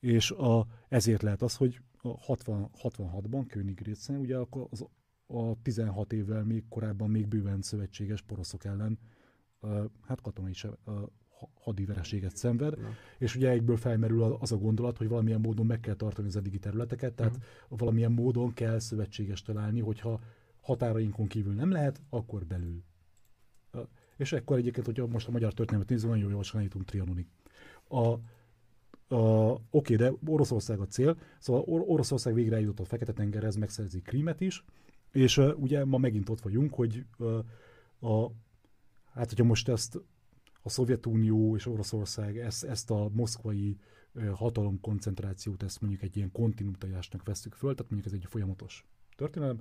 és 0.00 0.30
a, 0.30 0.66
ezért 0.88 1.22
lehet 1.22 1.42
az, 1.42 1.56
hogy 1.56 1.80
a 2.02 2.18
60, 2.18 2.70
66-ban 2.82 3.44
Königgrätzen, 3.48 4.16
ugye 4.16 4.36
akkor 4.36 4.66
az, 4.70 4.86
a 5.26 5.62
16 5.62 6.12
évvel 6.12 6.44
még 6.44 6.64
korábban 6.68 7.10
még 7.10 7.28
bőven 7.28 7.62
szövetséges 7.62 8.22
poroszok 8.22 8.64
ellen 8.64 8.98
hát 10.06 10.20
katonai 10.20 10.52
se, 10.52 10.68
hadivereséget 11.54 12.36
szenved, 12.36 12.80
Na. 12.80 12.88
és 13.18 13.36
ugye 13.36 13.50
egyből 13.50 13.76
felmerül 13.76 14.22
az 14.22 14.52
a 14.52 14.56
gondolat, 14.56 14.96
hogy 14.96 15.08
valamilyen 15.08 15.40
módon 15.40 15.66
meg 15.66 15.80
kell 15.80 15.94
tartani 15.94 16.28
az 16.28 16.36
eddigi 16.36 16.58
területeket, 16.58 17.14
tehát 17.14 17.36
uh-huh. 17.36 17.78
valamilyen 17.78 18.12
módon 18.12 18.52
kell 18.52 18.78
szövetséges 18.78 19.42
találni, 19.42 19.80
hogyha 19.80 20.20
határainkon 20.60 21.26
kívül 21.26 21.54
nem 21.54 21.70
lehet, 21.70 22.00
akkor 22.10 22.44
belül. 22.44 22.82
És 24.16 24.32
ekkor 24.32 24.58
egyébként, 24.58 24.86
hogyha 24.86 25.06
most 25.06 25.28
a 25.28 25.30
magyar 25.30 25.52
történelmet 25.52 25.88
nézzük, 25.88 26.10
nagyon 26.10 26.30
jól 26.30 26.62
jutunk 26.62 26.84
Trianonig. 26.84 27.26
A, 27.88 28.14
Uh, 29.10 29.60
Oké, 29.70 29.96
de 29.96 30.12
Oroszország 30.26 30.80
a 30.80 30.86
cél, 30.86 31.18
szóval 31.38 31.62
Or- 31.66 31.84
Oroszország 31.88 32.34
végre 32.34 32.54
eljutott 32.54 32.80
a 32.80 32.84
Fekete-tengerhez, 32.84 33.56
megszerzi 33.56 34.00
Krímet 34.00 34.40
is, 34.40 34.64
és 35.12 35.36
uh, 35.36 35.58
ugye 35.58 35.84
ma 35.84 35.98
megint 35.98 36.28
ott 36.28 36.40
vagyunk, 36.40 36.74
hogy 36.74 37.04
uh, 37.18 37.38
a, 38.00 38.30
hát 39.04 39.28
hogyha 39.28 39.44
most 39.44 39.68
ezt 39.68 40.00
a 40.62 40.68
Szovjetunió 40.68 41.56
és 41.56 41.66
Oroszország 41.66 42.38
ezt, 42.38 42.64
ezt 42.64 42.90
a 42.90 43.08
moszkvai 43.12 43.76
uh, 44.12 44.28
hatalomkoncentrációt, 44.28 45.62
ezt 45.62 45.80
mondjuk 45.80 46.02
egy 46.02 46.16
ilyen 46.16 46.32
kontinuitásnak 46.32 47.24
veszük 47.24 47.54
föl, 47.54 47.74
tehát 47.74 47.90
mondjuk 47.90 48.14
ez 48.14 48.20
egy 48.20 48.30
folyamatos 48.30 48.86
történelem, 49.16 49.60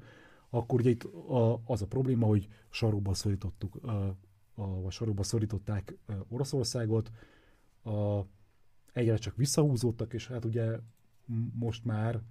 akkor 0.50 0.80
ugye 0.80 0.90
itt 0.90 1.04
a, 1.04 1.62
az 1.66 1.82
a 1.82 1.88
probléma, 1.88 2.26
hogy 2.26 2.48
sarokba 2.70 3.14
szorítottuk, 3.14 3.76
uh, 3.84 4.08
a, 4.56 4.82
vagy 4.82 4.92
sarokba 4.92 5.24
szorították 5.24 5.98
uh, 6.08 6.16
Oroszországot, 6.30 7.12
a, 7.84 8.26
egyre 8.98 9.18
csak 9.18 9.36
visszahúzódtak, 9.36 10.14
és 10.14 10.28
hát 10.28 10.46
ugye 10.46 10.80
most 11.54 11.86
már 11.86 12.22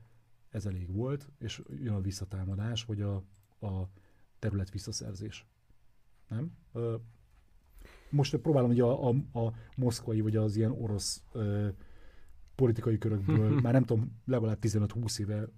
ez 0.50 0.66
elég 0.66 0.92
volt, 0.92 1.30
és 1.38 1.62
jön 1.80 1.94
a 1.94 2.00
visszatámadás, 2.00 2.84
vagy 2.84 3.00
a, 3.00 3.14
a 3.60 3.88
terület 4.38 4.70
visszaszerzés. 4.70 5.46
Nem? 6.28 6.56
Most 8.10 8.36
próbálom 8.36 8.68
hogy 8.68 8.80
a, 8.80 9.08
a, 9.08 9.14
a 9.38 9.52
moszkvai, 9.76 10.20
vagy 10.20 10.36
az 10.36 10.56
ilyen 10.56 10.70
orosz 10.70 11.22
ö, 11.32 11.68
politikai 12.54 12.98
körökből, 12.98 13.50
már 13.60 13.72
nem 13.72 13.84
tudom, 13.84 14.20
legalább 14.24 14.58
15-20 14.60 15.18
éve 15.18 15.48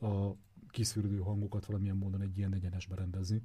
a 0.00 0.32
kiszűrődő 0.70 1.18
hangokat 1.18 1.66
valamilyen 1.66 1.96
módon 1.96 2.20
egy 2.20 2.38
ilyen 2.38 2.54
egyenesbe 2.54 2.94
rendezni. 2.94 3.42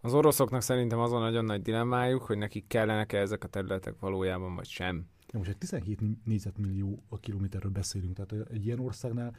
Az 0.00 0.14
oroszoknak 0.14 0.60
szerintem 0.60 0.98
azon 0.98 1.20
nagyon 1.20 1.44
nagy 1.44 1.62
dilemmájuk, 1.62 2.22
hogy 2.22 2.38
nekik 2.38 2.66
kellenek-e 2.66 3.18
ezek 3.18 3.44
a 3.44 3.48
területek 3.48 3.98
valójában, 3.98 4.54
vagy 4.54 4.68
sem. 4.68 5.06
Ja, 5.36 5.42
most 5.42 5.54
egy 5.54 5.58
17 5.58 6.24
négyzetmillió 6.24 7.02
a 7.08 7.18
kilométerről 7.18 7.70
beszélünk, 7.70 8.14
tehát 8.14 8.48
egy 8.50 8.66
ilyen 8.66 8.78
országnál 8.78 9.36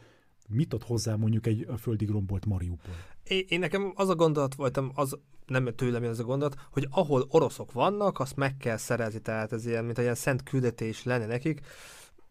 mit 0.47 0.73
ad 0.73 0.83
hozzá 0.83 1.15
mondjuk 1.15 1.47
egy 1.47 1.67
földig 1.77 2.09
rombolt 2.09 2.45
Mariupol? 2.45 2.93
Én, 3.23 3.45
én 3.47 3.59
nekem 3.59 3.91
az 3.95 4.09
a 4.09 4.15
gondolat 4.15 4.55
voltam, 4.55 4.91
az 4.95 5.17
nem 5.45 5.75
tőlem 5.75 6.01
jön 6.01 6.11
ez 6.11 6.19
a 6.19 6.23
gondolat, 6.23 6.55
hogy 6.71 6.87
ahol 6.91 7.25
oroszok 7.29 7.71
vannak, 7.71 8.19
azt 8.19 8.35
meg 8.35 8.57
kell 8.57 8.77
szerezni, 8.77 9.19
tehát 9.19 9.51
ez 9.51 9.65
ilyen, 9.65 9.85
mint 9.85 9.97
egy 9.97 10.03
ilyen 10.03 10.15
szent 10.15 10.43
küldetés 10.43 11.03
lenne 11.03 11.25
nekik. 11.25 11.61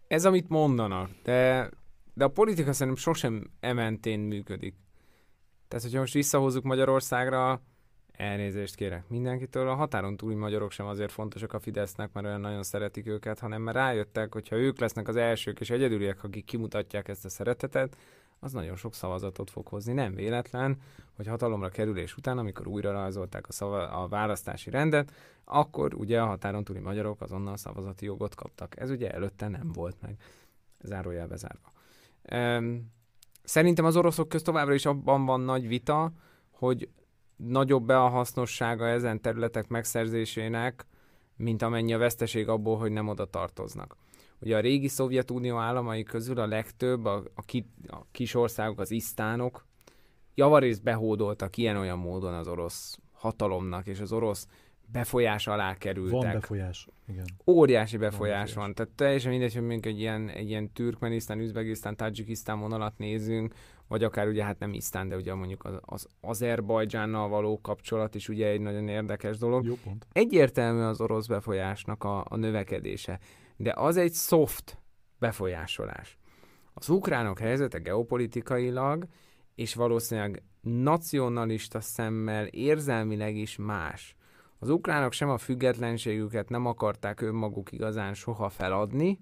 Ez, 0.08 0.24
amit 0.24 0.48
mondanak, 0.48 1.10
de, 1.22 1.70
de 2.14 2.24
a 2.24 2.28
politika 2.28 2.72
szerintem 2.72 3.02
sosem 3.02 3.50
ementén 3.60 4.20
működik. 4.20 4.74
Tehát, 5.68 5.84
hogyha 5.84 6.00
most 6.00 6.14
visszahozzuk 6.14 6.64
Magyarországra, 6.64 7.62
elnézést 8.16 8.74
kérek 8.74 9.08
mindenkitől, 9.08 9.68
a 9.68 9.74
határon 9.74 10.16
túli 10.16 10.34
magyarok 10.34 10.70
sem 10.70 10.86
azért 10.86 11.12
fontosak 11.12 11.52
a 11.52 11.58
Fidesznek, 11.58 12.12
mert 12.12 12.26
olyan 12.26 12.40
nagyon 12.40 12.62
szeretik 12.62 13.06
őket, 13.06 13.38
hanem 13.38 13.62
mert 13.62 13.76
rájöttek, 13.76 14.32
hogy 14.32 14.48
ha 14.48 14.56
ők 14.56 14.78
lesznek 14.78 15.08
az 15.08 15.16
elsők 15.16 15.60
és 15.60 15.70
egyedüliek, 15.70 16.24
akik 16.24 16.44
kimutatják 16.44 17.08
ezt 17.08 17.24
a 17.24 17.28
szeretetet, 17.28 17.96
az 18.38 18.52
nagyon 18.52 18.76
sok 18.76 18.94
szavazatot 18.94 19.50
fog 19.50 19.66
hozni. 19.66 19.92
Nem 19.92 20.14
véletlen, 20.14 20.76
hogy 21.16 21.26
hatalomra 21.26 21.68
kerülés 21.68 22.16
után, 22.16 22.38
amikor 22.38 22.66
újra 22.66 22.92
rajzolták 22.92 23.48
a, 23.48 23.52
szava, 23.52 23.88
a 23.88 24.08
választási 24.08 24.70
rendet, 24.70 25.12
akkor 25.44 25.94
ugye 25.94 26.20
a 26.20 26.26
határon 26.26 26.64
túli 26.64 26.78
magyarok 26.78 27.20
azonnal 27.20 27.56
szavazati 27.56 28.04
jogot 28.04 28.34
kaptak. 28.34 28.80
Ez 28.80 28.90
ugye 28.90 29.10
előtte 29.10 29.48
nem 29.48 29.72
volt 29.72 29.96
meg. 30.00 30.16
Zárójelbe 30.82 31.36
zárva. 31.36 31.72
Szerintem 33.42 33.84
az 33.84 33.96
oroszok 33.96 34.28
közt 34.28 34.44
továbbra 34.44 34.74
is 34.74 34.86
abban 34.86 35.24
van 35.24 35.40
nagy 35.40 35.68
vita, 35.68 36.12
hogy 36.50 36.88
nagyobb-e 37.36 38.02
a 38.02 38.08
hasznossága 38.08 38.88
ezen 38.88 39.20
területek 39.20 39.68
megszerzésének, 39.68 40.86
mint 41.36 41.62
amennyi 41.62 41.94
a 41.94 41.98
veszteség 41.98 42.48
abból, 42.48 42.78
hogy 42.78 42.92
nem 42.92 43.08
oda 43.08 43.24
tartoznak. 43.24 43.96
Ugye 44.40 44.56
a 44.56 44.60
régi 44.60 44.88
Szovjetunió 44.88 45.56
államai 45.56 46.02
közül 46.02 46.38
a 46.38 46.46
legtöbb, 46.46 47.04
a, 47.04 47.22
a, 47.34 47.42
ki, 47.42 47.70
a 47.86 47.98
kis 48.10 48.34
országok, 48.34 48.80
az 48.80 48.90
isztánok 48.90 49.66
javarészt 50.34 50.82
behódoltak 50.82 51.56
ilyen-olyan 51.56 51.98
módon 51.98 52.34
az 52.34 52.48
orosz 52.48 52.98
hatalomnak, 53.12 53.86
és 53.86 54.00
az 54.00 54.12
orosz 54.12 54.48
befolyás 54.92 55.46
alá 55.46 55.74
kerültek. 55.74 56.22
Van 56.22 56.32
befolyás, 56.32 56.88
igen. 57.08 57.24
Óriási 57.46 57.96
befolyás 57.96 58.54
van. 58.54 58.64
van. 58.64 58.74
Tehát 58.74 58.92
teljesen 58.92 59.30
mindegy, 59.30 59.52
hogy 59.52 59.62
mondjuk 59.62 59.86
egy 59.86 59.98
ilyen, 60.00 60.28
egy 60.28 60.48
ilyen 60.48 60.72
Türkmenisztán, 60.72 61.40
Üzbegisztán, 61.40 61.96
Tajikisztán 61.96 62.60
vonalat 62.60 62.98
nézünk, 62.98 63.54
vagy 63.88 64.04
akár 64.04 64.28
ugye 64.28 64.44
hát 64.44 64.58
nem 64.58 64.72
Isztán, 64.72 65.08
de 65.08 65.16
ugye 65.16 65.34
mondjuk 65.34 65.64
az, 65.64 65.78
az 65.80 66.06
Azerbajdzsánnal 66.20 67.28
való 67.28 67.60
kapcsolat 67.60 68.14
is 68.14 68.28
ugye 68.28 68.46
egy 68.46 68.60
nagyon 68.60 68.88
érdekes 68.88 69.38
dolog. 69.38 69.64
Jó 69.64 69.74
pont. 69.84 70.06
Egyértelmű 70.12 70.80
az 70.80 71.00
orosz 71.00 71.26
befolyásnak 71.26 72.04
a, 72.04 72.24
a 72.28 72.36
növekedése, 72.36 73.18
de 73.56 73.72
az 73.76 73.96
egy 73.96 74.12
soft 74.12 74.78
befolyásolás. 75.18 76.18
Az 76.74 76.88
ukránok 76.88 77.38
helyzete 77.38 77.78
geopolitikailag, 77.78 79.06
és 79.54 79.74
valószínűleg 79.74 80.42
nacionalista 80.60 81.80
szemmel 81.80 82.46
érzelmileg 82.46 83.36
is 83.36 83.56
más. 83.56 84.16
Az 84.58 84.68
ukránok 84.68 85.12
sem 85.12 85.28
a 85.28 85.38
függetlenségüket 85.38 86.48
nem 86.48 86.66
akarták 86.66 87.20
önmaguk 87.20 87.72
igazán 87.72 88.14
soha 88.14 88.48
feladni, 88.48 89.20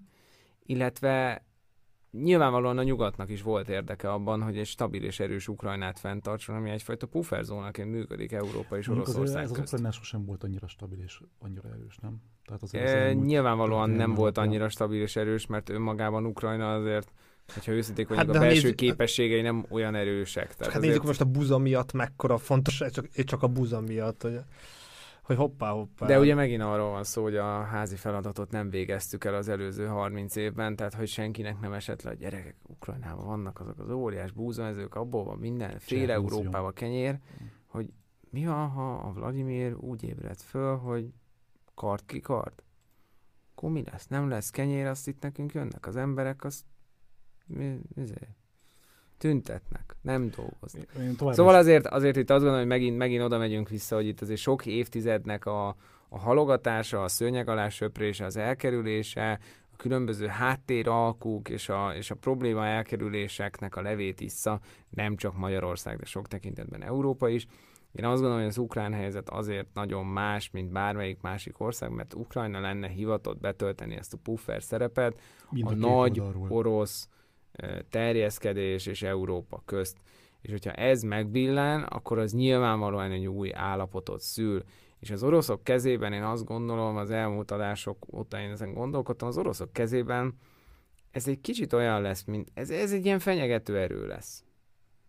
illetve 0.63 1.45
nyilvánvalóan 2.23 2.79
a 2.79 2.83
nyugatnak 2.83 3.31
is 3.31 3.43
volt 3.43 3.69
érdeke 3.69 4.13
abban, 4.13 4.43
hogy 4.43 4.59
egy 4.59 4.67
stabil 4.67 5.05
és 5.05 5.21
erős 5.21 5.49
Ukrajnát 5.49 5.99
fenntartson, 5.99 6.57
ami 6.57 6.71
egyfajta 6.71 7.07
pufferzónaként 7.07 7.91
működik 7.91 8.33
Európa 8.33 8.79
és 8.79 8.89
Oroszország 8.89 9.43
ez 9.43 9.49
közt. 9.49 9.61
Az 9.61 9.69
Ukrajnás 9.69 9.95
sosem 9.95 10.25
volt 10.25 10.45
annyira 10.45 10.67
stabil 10.67 10.99
és 10.99 11.21
annyira 11.39 11.69
erős, 11.69 11.97
nem? 12.03 12.23
Tehát 12.45 12.63
azért 12.63 12.85
e, 12.85 13.13
nyilvánvalóan 13.13 13.91
nem 13.91 14.15
volt 14.15 14.39
annyira 14.39 14.69
stabil 14.69 15.03
és 15.03 15.17
erős, 15.17 15.47
mert 15.47 15.69
önmagában 15.69 16.27
Ukrajna 16.27 16.75
azért 16.75 17.13
hogyha 17.55 17.73
őszinték 17.73 18.09
vagyunk, 18.09 18.27
hát, 18.27 18.37
a 18.37 18.41
belső 18.41 18.63
nézd, 18.63 18.75
képességei 18.75 19.41
nem 19.41 19.65
olyan 19.69 19.95
erősek. 19.95 20.55
Tehát 20.55 20.59
hát 20.59 20.67
azért... 20.67 20.87
nézzük 20.87 21.03
most 21.05 21.21
a 21.21 21.25
buza 21.25 21.59
miatt 21.59 21.93
mekkora 21.93 22.39
fontos, 22.39 22.83
csak, 22.93 23.09
csak 23.11 23.43
a 23.43 23.47
buza 23.47 23.81
miatt, 23.81 24.23
hogy 24.23 24.39
hogy 25.25 25.37
hoppá, 25.37 25.71
hoppá. 25.71 26.07
De 26.07 26.19
ugye 26.19 26.35
megint 26.35 26.63
arról 26.63 26.91
van 26.91 27.05
szó, 27.05 27.23
hogy 27.23 27.37
a 27.37 27.63
házi 27.63 27.97
feladatot 27.97 28.51
nem 28.51 28.71
végeztük 28.71 29.25
el 29.25 29.35
az 29.35 29.49
előző 29.49 29.87
30 29.87 30.37
évben, 30.37 30.77
tehát 30.77 30.95
hogy 30.95 31.09
senkinek 31.09 31.61
nem 31.61 31.73
esett 31.73 32.03
le, 32.03 32.11
a 32.11 32.15
gyerekek 32.15 32.57
Ukrajnában 32.63 33.27
vannak 33.27 33.61
azok 33.61 33.79
az 33.79 33.91
óriás 33.91 34.31
búzamezők, 34.31 34.95
abból 34.95 35.25
van 35.25 35.39
minden, 35.39 35.79
fél 35.79 36.11
Európában 36.11 36.73
kenyér, 36.73 37.19
hogy 37.67 37.93
mi 38.31 38.45
van, 38.45 38.69
ha 38.69 38.95
a 38.95 39.13
Vladimir 39.13 39.75
úgy 39.75 40.05
ébred 40.05 40.41
föl, 40.41 40.77
hogy 40.77 41.13
kard 41.75 42.05
ki 42.07 42.21
kard? 42.21 42.63
Akkor 43.55 43.71
mi 43.71 43.85
lesz? 43.91 44.07
Nem 44.07 44.29
lesz 44.29 44.51
kenyér, 44.51 44.87
azt 44.87 45.09
itt 45.09 45.23
nekünk 45.23 45.53
jönnek 45.53 45.87
az 45.87 45.97
emberek, 45.97 46.45
azt 46.45 46.65
mi, 47.47 47.81
mi, 47.95 48.05
tüntetnek, 49.19 49.97
nem 50.01 50.31
dolgoznak. 50.37 51.35
Szóval 51.35 51.55
azért, 51.55 51.87
azért 51.87 52.17
itt 52.17 52.31
azt 52.31 52.43
gondolom, 52.43 52.59
hogy 52.59 52.79
megint, 52.79 52.97
megint 52.97 53.23
oda 53.23 53.39
megyünk 53.39 53.69
vissza, 53.69 53.95
hogy 53.95 54.07
itt 54.07 54.21
azért 54.21 54.41
sok 54.41 54.67
évtizednek 54.67 55.47
a, 55.47 55.77
a 56.09 56.19
halogatása, 56.19 57.03
a 57.03 57.09
szőnyeg 57.09 57.49
alá 57.49 57.69
söprése, 57.69 58.25
az 58.25 58.37
elkerülése, 58.37 59.39
a 59.73 59.77
különböző 59.77 60.27
háttéralkuk 60.27 61.49
és 61.49 61.69
a, 61.69 61.93
és 61.97 62.11
a 62.11 62.15
probléma 62.15 62.67
elkerüléseknek 62.67 63.77
a 63.77 63.83
levét 63.83 64.21
issza, 64.21 64.61
nem 64.91 65.17
csak 65.17 65.37
Magyarország, 65.37 65.99
de 65.99 66.05
sok 66.05 66.29
tekintetben 66.29 66.83
Európa 66.83 67.29
is. 67.29 67.47
Én 67.93 68.05
azt 68.05 68.15
gondolom, 68.15 68.39
hogy 68.39 68.49
az 68.49 68.59
ukrán 68.59 68.93
helyzet 68.93 69.29
azért 69.29 69.67
nagyon 69.75 70.07
más, 70.07 70.51
mint 70.51 70.73
bármelyik 70.73 71.21
másik 71.21 71.61
ország, 71.61 71.91
mert 71.91 72.15
Ukrajna 72.15 72.61
lenne 72.61 72.89
hivatott 72.89 73.41
betölteni 73.41 73.95
ezt 73.95 74.13
a 74.13 74.19
puffer 74.23 74.63
szerepet, 74.63 75.21
Mind 75.51 75.67
a, 75.67 75.71
a 75.71 75.75
nagy 75.75 76.21
oldalról. 76.21 76.51
orosz 76.51 77.09
terjeszkedés 77.91 78.87
és 78.87 79.03
Európa 79.03 79.63
közt. 79.65 79.97
És 80.41 80.51
hogyha 80.51 80.73
ez 80.73 81.03
megbillen, 81.03 81.83
akkor 81.83 82.19
az 82.19 82.33
nyilvánvalóan 82.33 83.11
egy 83.11 83.27
új 83.27 83.51
állapotot 83.55 84.21
szül. 84.21 84.63
És 85.01 85.11
az 85.11 85.23
oroszok 85.23 85.65
kezében, 85.65 86.13
én 86.13 86.23
azt 86.23 86.45
gondolom, 86.45 86.97
az 86.97 87.11
elmúlt 87.11 87.51
adások 87.51 88.07
óta 88.13 88.41
én 88.41 88.51
ezen 88.51 88.73
gondolkodtam, 88.73 89.29
az 89.29 89.39
oroszok 89.39 89.73
kezében 89.73 90.35
ez 91.15 91.29
egy 91.29 91.41
kicsit 91.41 91.73
olyan 91.73 92.03
lesz, 92.03 92.25
mint 92.25 92.51
ez, 92.55 92.71
ez 92.71 92.93
egy 92.93 93.05
ilyen 93.05 93.19
fenyegető 93.19 93.79
erő 93.79 94.07
lesz. 94.07 94.45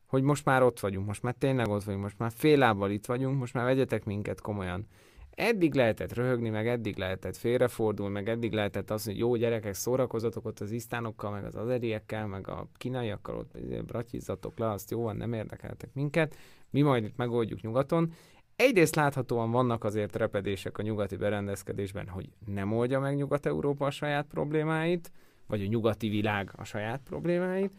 Hogy 0.05 0.23
most 0.23 0.45
már 0.45 0.63
ott 0.63 0.79
vagyunk, 0.79 1.07
most 1.07 1.23
már 1.23 1.33
tényleg 1.33 1.67
ott 1.67 1.83
vagyunk, 1.83 2.03
most 2.03 2.17
már 2.17 2.31
fél 2.35 2.57
lábbal 2.57 2.91
itt 2.91 3.05
vagyunk, 3.05 3.39
most 3.39 3.53
már 3.53 3.65
vegyetek 3.65 4.05
minket 4.05 4.41
komolyan. 4.41 4.87
Eddig 5.35 5.73
lehetett 5.73 6.13
röhögni, 6.13 6.49
meg 6.49 6.67
eddig 6.67 6.97
lehetett 6.97 7.37
félrefordulni, 7.37 8.13
meg 8.13 8.29
eddig 8.29 8.53
lehetett 8.53 8.91
az, 8.91 9.05
hogy 9.05 9.17
jó 9.17 9.35
gyerekek, 9.35 9.73
szórakozatok 9.73 10.45
ott 10.45 10.59
az 10.59 10.71
isztánokkal, 10.71 11.31
meg 11.31 11.45
az 11.45 11.55
azeriekkel, 11.55 12.27
meg 12.27 12.47
a 12.47 12.67
kínaiakkal, 12.77 13.37
ott 13.37 13.57
bratyizatok 13.85 14.57
le, 14.57 14.69
azt 14.71 14.91
jó 14.91 15.01
van, 15.01 15.15
nem 15.15 15.33
érdekeltek 15.33 15.93
minket, 15.93 16.35
mi 16.69 16.81
majd 16.81 17.03
itt 17.03 17.17
megoldjuk 17.17 17.61
nyugaton. 17.61 18.13
Egyrészt 18.55 18.95
láthatóan 18.95 19.51
vannak 19.51 19.83
azért 19.83 20.15
repedések 20.15 20.77
a 20.77 20.81
nyugati 20.81 21.15
berendezkedésben, 21.15 22.07
hogy 22.07 22.29
nem 22.45 22.73
oldja 22.73 22.99
meg 22.99 23.15
Nyugat-Európa 23.15 23.85
a 23.85 23.91
saját 23.91 24.25
problémáit, 24.25 25.11
vagy 25.47 25.61
a 25.61 25.67
nyugati 25.67 26.09
világ 26.09 26.51
a 26.55 26.63
saját 26.63 27.01
problémáit, 27.03 27.71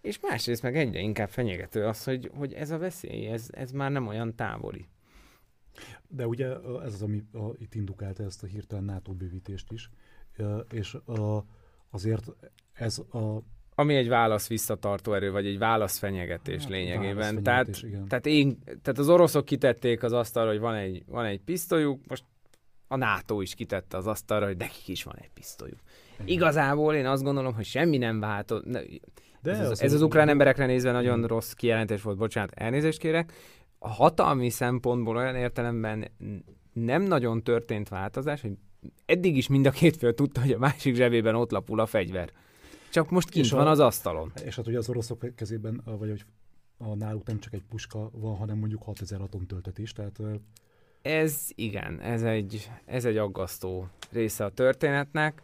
és 0.00 0.20
másrészt 0.20 0.62
meg 0.62 0.76
egyre 0.76 1.00
inkább 1.00 1.28
fenyegető 1.28 1.84
az, 1.84 2.04
hogy, 2.04 2.30
hogy 2.34 2.52
ez 2.52 2.70
a 2.70 2.78
veszély, 2.78 3.26
ez, 3.26 3.48
ez 3.50 3.70
már 3.70 3.90
nem 3.90 4.06
olyan 4.06 4.34
távoli. 4.34 4.88
De 6.08 6.26
ugye 6.26 6.46
ez 6.82 6.92
az, 6.94 7.02
ami 7.02 7.22
a, 7.32 7.52
itt 7.58 7.74
indukálta 7.74 8.22
ezt 8.22 8.42
a 8.42 8.46
hirtelen 8.46 8.84
NATO 8.84 9.12
bővítést 9.12 9.72
is, 9.72 9.90
és 10.70 10.94
a, 10.94 11.44
azért 11.90 12.32
ez 12.72 12.98
a 12.98 13.42
ami 13.74 13.94
egy 13.94 14.08
válasz 14.08 14.48
visszatartó 14.48 15.12
erő, 15.12 15.30
vagy 15.30 15.46
egy 15.46 15.58
válaszfenyegetés 15.58 16.62
hát, 16.62 16.70
lényegében. 16.70 17.42
Tehát, 17.42 17.84
tehát, 18.08 18.26
én, 18.26 18.58
tehát 18.64 18.98
az 18.98 19.08
oroszok 19.08 19.44
kitették 19.44 20.02
az 20.02 20.12
asztalra, 20.12 20.50
hogy 20.50 20.58
van 20.58 20.74
egy, 20.74 21.02
van 21.06 21.24
egy 21.24 21.40
pisztolyuk, 21.40 22.00
most 22.06 22.24
a 22.88 22.96
NATO 22.96 23.40
is 23.40 23.54
kitette 23.54 23.96
az 23.96 24.06
asztalra, 24.06 24.46
hogy 24.46 24.56
nekik 24.56 24.88
is 24.88 25.02
van 25.02 25.14
egy 25.18 25.30
pisztolyuk. 25.34 25.78
Igen. 26.14 26.26
Igazából 26.26 26.94
én 26.94 27.06
azt 27.06 27.22
gondolom, 27.22 27.54
hogy 27.54 27.64
semmi 27.64 27.98
nem 27.98 28.20
változott. 28.20 28.66
De 29.42 29.50
ez, 29.50 29.70
az, 29.70 29.82
ez 29.82 29.92
az 29.92 30.02
ukrán 30.02 30.28
emberekre 30.28 30.66
nézve 30.66 30.92
nagyon 30.92 31.26
rossz 31.26 31.52
kijelentés 31.52 32.02
volt, 32.02 32.16
bocsánat, 32.16 32.52
elnézést 32.52 32.98
kérek, 32.98 33.32
a 33.78 33.88
hatalmi 33.88 34.50
szempontból 34.50 35.16
olyan 35.16 35.36
értelemben 35.36 36.10
nem 36.72 37.02
nagyon 37.02 37.42
történt 37.42 37.88
változás, 37.88 38.40
hogy 38.40 38.52
eddig 39.06 39.36
is 39.36 39.48
mind 39.48 39.66
a 39.66 39.70
két 39.70 39.96
fél 39.96 40.14
tudta, 40.14 40.40
hogy 40.40 40.52
a 40.52 40.58
másik 40.58 40.94
zsebében 40.94 41.34
ott 41.34 41.50
lapul 41.50 41.80
a 41.80 41.86
fegyver. 41.86 42.32
Csak 42.90 43.10
most 43.10 43.28
kint 43.28 43.44
és 43.44 43.50
van 43.50 43.66
a, 43.66 43.70
az 43.70 43.78
asztalon. 43.78 44.32
És 44.44 44.56
hát 44.56 44.66
ugye 44.66 44.78
az 44.78 44.88
oroszok 44.88 45.34
kezében, 45.34 45.82
vagy 45.84 46.08
hogy 46.08 46.24
a 46.78 46.94
náluk 46.94 47.26
nem 47.26 47.38
csak 47.38 47.52
egy 47.52 47.64
puska 47.68 48.10
van, 48.12 48.36
hanem 48.36 48.58
mondjuk 48.58 48.82
6000 48.82 49.20
atomtöltetés, 49.20 49.92
tehát 49.92 50.18
Ez 51.02 51.48
igen, 51.54 52.00
ez 52.00 52.22
egy, 52.22 52.70
ez 52.84 53.04
egy 53.04 53.16
aggasztó 53.16 53.88
része 54.10 54.44
a 54.44 54.50
történetnek. 54.50 55.42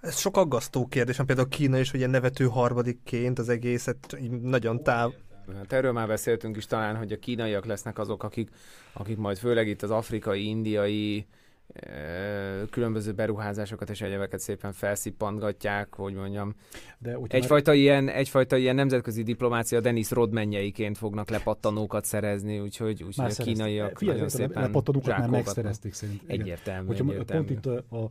Ez 0.00 0.18
sok 0.18 0.36
aggasztó 0.36 0.86
kérdés, 0.86 1.16
például 1.26 1.48
Kína 1.48 1.78
is 1.78 1.92
ugye 1.92 2.06
nevető 2.06 2.44
harmadikként 2.44 3.38
az 3.38 3.48
egészet 3.48 4.16
nagyon 4.42 4.82
táv. 4.82 5.12
Hát 5.56 5.72
erről 5.72 5.92
már 5.92 6.06
beszéltünk 6.06 6.56
is 6.56 6.66
talán, 6.66 6.96
hogy 6.96 7.12
a 7.12 7.18
kínaiak 7.18 7.64
lesznek 7.64 7.98
azok, 7.98 8.22
akik, 8.22 8.50
akik 8.92 9.16
majd 9.16 9.38
főleg 9.38 9.68
itt 9.68 9.82
az 9.82 9.90
afrikai, 9.90 10.48
indiai, 10.48 11.26
különböző 12.70 13.12
beruházásokat 13.12 13.90
és 13.90 14.00
egyebeket 14.00 14.40
szépen 14.40 14.72
felszippantgatják, 14.72 15.94
hogy 15.94 16.14
mondjam. 16.14 16.54
De 16.98 17.18
egyfajta, 17.28 17.70
már... 17.70 17.80
ilyen, 17.80 18.08
egyfajta 18.08 18.56
ilyen 18.56 18.74
nemzetközi 18.74 19.22
diplomácia 19.22 19.80
Denis 19.80 20.10
Rodmenjeiként 20.10 20.98
fognak 20.98 21.30
lepattanókat 21.30 22.04
szerezni, 22.04 22.60
úgyhogy, 22.60 23.02
úgyhogy 23.02 23.34
a 23.38 23.42
kínaiak 23.42 23.98
Figyelj, 23.98 24.16
nagyon 24.16 24.32
szépen 24.32 24.62
lepattanókat 24.62 25.18
már 25.18 25.28
megszerezték 25.28 25.92
szerint. 25.92 26.22
Egyértelmű, 26.26 26.86
Hogyha 26.86 27.04
egyértelmű. 27.04 27.46
Pont 27.46 27.58
itt 27.58 27.66
a, 27.66 27.96
a 27.96 28.10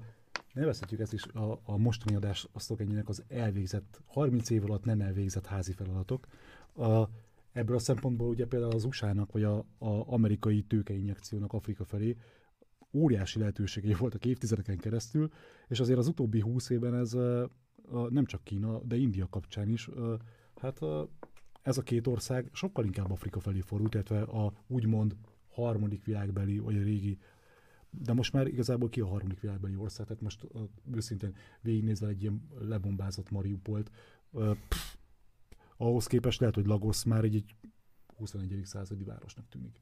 nevezhetjük 0.54 1.00
ezt 1.00 1.14
is 1.14 1.26
a, 1.34 1.60
a 1.64 1.78
mostani 1.78 2.16
adás 2.16 2.48
azt 2.54 2.74
ennyinek 2.78 3.10
az 3.10 3.24
elvégzett, 3.28 4.02
30 4.06 4.50
év 4.50 4.64
alatt 4.64 4.84
nem 4.84 5.02
elvégzett 5.02 5.46
házi 5.46 5.72
feladatok. 5.72 6.28
A, 6.74 7.04
ebből 7.52 7.76
a 7.76 7.80
szempontból 7.80 8.28
ugye 8.28 8.46
például 8.46 8.72
az 8.72 8.84
USA-nak, 8.84 9.32
vagy 9.32 9.44
a, 9.44 9.58
a 9.78 10.14
amerikai 10.14 10.64
tőkeinjekciónak 10.64 11.54
Afrika 11.54 11.84
felé 11.84 12.18
óriási 12.94 13.40
lehetőségei 13.40 13.94
voltak 13.94 14.26
évtizedeken 14.26 14.78
keresztül, 14.78 15.30
és 15.68 15.80
azért 15.80 15.98
az 15.98 16.08
utóbbi 16.08 16.40
húsz 16.40 16.70
évben 16.70 16.96
ez 16.96 17.12
nem 18.10 18.26
csak 18.26 18.44
Kína, 18.44 18.80
de 18.84 18.96
India 18.96 19.28
kapcsán 19.30 19.70
is, 19.70 19.90
hát 20.56 20.80
ez 21.62 21.78
a 21.78 21.82
két 21.82 22.08
ország 22.08 22.50
sokkal 22.54 22.86
inkább 22.86 23.12
Afrika 23.12 23.40
felé 23.40 23.60
fordult, 23.60 23.94
illetve 23.94 24.22
a 24.22 24.54
úgymond 24.68 25.16
harmadik 25.48 26.04
világbeli, 26.04 26.60
vagy 26.60 26.78
a 26.78 26.84
régi 26.84 27.18
de 27.92 28.14
most 28.14 28.34
már 28.34 28.48
igazából 28.48 28.90
ki 28.90 29.02
a 29.02 29.08
harmadik 29.08 29.40
világbeli 29.40 29.76
ország, 29.76 30.06
tehát 30.06 30.22
most 30.22 30.48
őszintén 30.94 31.36
végignézve 31.62 32.08
egy 32.08 32.22
ilyen 32.22 32.42
lebombázott 32.60 33.30
Mariupolt, 33.30 33.92
pff, 34.68 34.91
ahhoz 35.82 36.08
képest 36.08 36.40
lehet, 36.40 36.56
hogy 36.56 36.66
Lagos 36.66 37.04
már 37.04 37.24
egy, 37.24 37.36
egy 37.36 37.56
21. 38.18 38.62
századi 38.64 39.04
városnak 39.04 39.50
tűnik. 39.50 39.82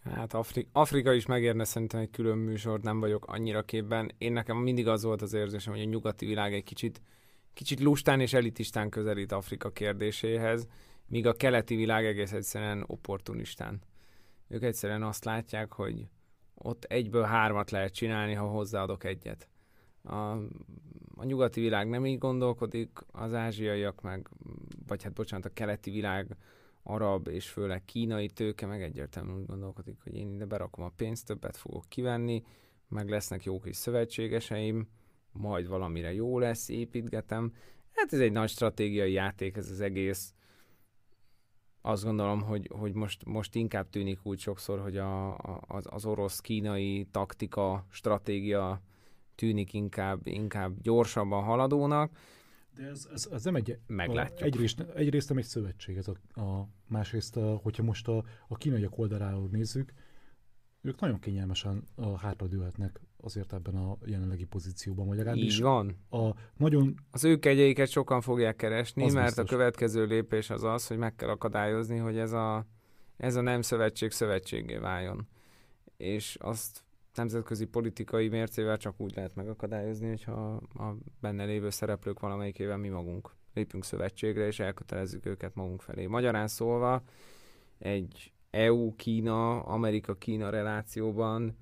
Hát 0.00 0.34
Afri- 0.34 0.68
Afrika 0.72 1.12
is 1.12 1.26
megérne 1.26 1.64
szerintem 1.64 2.00
egy 2.00 2.10
külön 2.10 2.38
műsort, 2.38 2.82
nem 2.82 3.00
vagyok 3.00 3.26
annyira 3.26 3.62
képben. 3.62 4.12
Én 4.18 4.32
nekem 4.32 4.56
mindig 4.56 4.88
az 4.88 5.02
volt 5.02 5.22
az 5.22 5.32
érzésem, 5.32 5.72
hogy 5.72 5.82
a 5.82 5.88
nyugati 5.88 6.26
világ 6.26 6.54
egy 6.54 6.64
kicsit, 6.64 7.00
kicsit 7.54 7.80
lustán 7.80 8.20
és 8.20 8.32
elitistán 8.32 8.90
közelít 8.90 9.32
Afrika 9.32 9.70
kérdéséhez, 9.72 10.66
míg 11.06 11.26
a 11.26 11.32
keleti 11.32 11.76
világ 11.76 12.06
egész 12.06 12.32
egyszerűen 12.32 12.84
opportunistán. 12.86 13.82
Ők 14.48 14.62
egyszerűen 14.62 15.02
azt 15.02 15.24
látják, 15.24 15.72
hogy 15.72 16.08
ott 16.54 16.84
egyből 16.84 17.22
hármat 17.22 17.70
lehet 17.70 17.94
csinálni, 17.94 18.34
ha 18.34 18.46
hozzáadok 18.46 19.04
egyet. 19.04 19.48
A, 20.02 20.30
a 21.14 21.24
nyugati 21.24 21.60
világ 21.60 21.88
nem 21.88 22.06
így 22.06 22.18
gondolkodik, 22.18 22.98
az 23.12 23.34
ázsiaiak 23.34 24.00
meg, 24.00 24.28
vagy 24.86 25.02
hát 25.02 25.12
bocsánat, 25.12 25.46
a 25.46 25.52
keleti 25.52 25.90
világ 25.90 26.36
arab 26.82 27.28
és 27.28 27.48
főleg 27.48 27.84
kínai 27.84 28.28
tőke 28.28 28.66
meg 28.66 28.82
egyértelműen 28.82 29.38
úgy 29.38 29.46
gondolkodik, 29.46 29.96
hogy 30.02 30.14
én 30.14 30.34
ide 30.34 30.44
berakom 30.44 30.84
a 30.84 30.92
pénzt, 30.96 31.26
többet 31.26 31.56
fogok 31.56 31.84
kivenni, 31.88 32.42
meg 32.88 33.08
lesznek 33.08 33.44
jó 33.44 33.58
kis 33.58 33.76
szövetségeseim, 33.76 34.88
majd 35.32 35.68
valamire 35.68 36.12
jó 36.12 36.38
lesz, 36.38 36.68
építgetem. 36.68 37.52
Hát 37.92 38.12
ez 38.12 38.20
egy 38.20 38.32
nagy 38.32 38.48
stratégiai 38.48 39.12
játék 39.12 39.56
ez 39.56 39.70
az 39.70 39.80
egész. 39.80 40.34
Azt 41.82 42.04
gondolom, 42.04 42.42
hogy, 42.42 42.70
hogy 42.78 42.92
most, 42.92 43.24
most 43.24 43.54
inkább 43.54 43.90
tűnik 43.90 44.18
úgy 44.22 44.38
sokszor, 44.38 44.80
hogy 44.80 44.96
a, 44.96 45.36
a, 45.36 45.60
az, 45.68 46.04
orosz-kínai 46.04 47.06
taktika, 47.10 47.86
stratégia 47.90 48.82
tűnik 49.40 49.72
inkább, 49.72 50.26
inkább 50.26 50.80
gyorsabban 50.82 51.42
haladónak, 51.42 52.12
de 52.74 52.82
ez, 52.82 53.08
ez, 53.12 53.28
ez 53.32 53.44
nem 53.44 53.54
egy... 53.54 53.78
Meglátjuk. 53.86 54.40
A, 54.40 54.44
egyrészt, 54.44 54.80
egyrészt 54.80 55.28
nem 55.28 55.38
egy 55.38 55.44
szövetség, 55.44 55.96
ez 55.96 56.08
a, 56.08 56.40
a 56.40 56.68
másrészt, 56.88 57.36
a, 57.36 57.56
hogyha 57.62 57.82
most 57.82 58.08
a, 58.08 58.24
a 58.48 58.56
kínaiak 58.56 58.98
oldaláról 58.98 59.48
nézzük, 59.50 59.92
ők 60.82 61.00
nagyon 61.00 61.18
kényelmesen 61.18 61.84
a 61.94 62.18
hátradőhetnek 62.18 63.00
azért 63.16 63.52
ebben 63.52 63.74
a 63.74 63.96
jelenlegi 64.04 64.44
pozícióban, 64.44 65.06
vagy 65.06 65.16
legalábbis 65.16 65.54
Így 65.54 65.62
van. 65.62 65.96
A 66.10 66.34
nagyon... 66.56 66.94
Az 67.10 67.24
ő 67.24 67.38
kegyeiket 67.38 67.88
sokan 67.88 68.20
fogják 68.20 68.56
keresni, 68.56 69.04
az 69.04 69.12
mert 69.12 69.26
biztos. 69.26 69.44
a 69.44 69.56
következő 69.56 70.04
lépés 70.04 70.50
az 70.50 70.62
az, 70.62 70.86
hogy 70.86 70.96
meg 70.98 71.14
kell 71.14 71.28
akadályozni, 71.28 71.96
hogy 71.96 72.18
ez 72.18 72.32
a, 72.32 72.66
ez 73.16 73.34
a 73.36 73.40
nem 73.40 73.62
szövetség 73.62 74.10
szövetségé 74.10 74.76
váljon. 74.76 75.28
És 75.96 76.36
azt 76.40 76.84
nemzetközi 77.16 77.64
politikai 77.64 78.28
mércével 78.28 78.76
csak 78.76 79.00
úgy 79.00 79.14
lehet 79.14 79.34
megakadályozni, 79.34 80.08
hogyha 80.08 80.60
a 80.74 80.96
benne 81.20 81.44
lévő 81.44 81.70
szereplők 81.70 82.20
valamelyikével 82.20 82.76
mi 82.76 82.88
magunk 82.88 83.30
lépünk 83.54 83.84
szövetségre, 83.84 84.46
és 84.46 84.60
elkötelezzük 84.60 85.26
őket 85.26 85.54
magunk 85.54 85.82
felé. 85.82 86.06
Magyarán 86.06 86.48
szólva, 86.48 87.02
egy 87.78 88.32
EU-Kína, 88.50 89.60
Amerika-Kína 89.60 90.50
relációban 90.50 91.56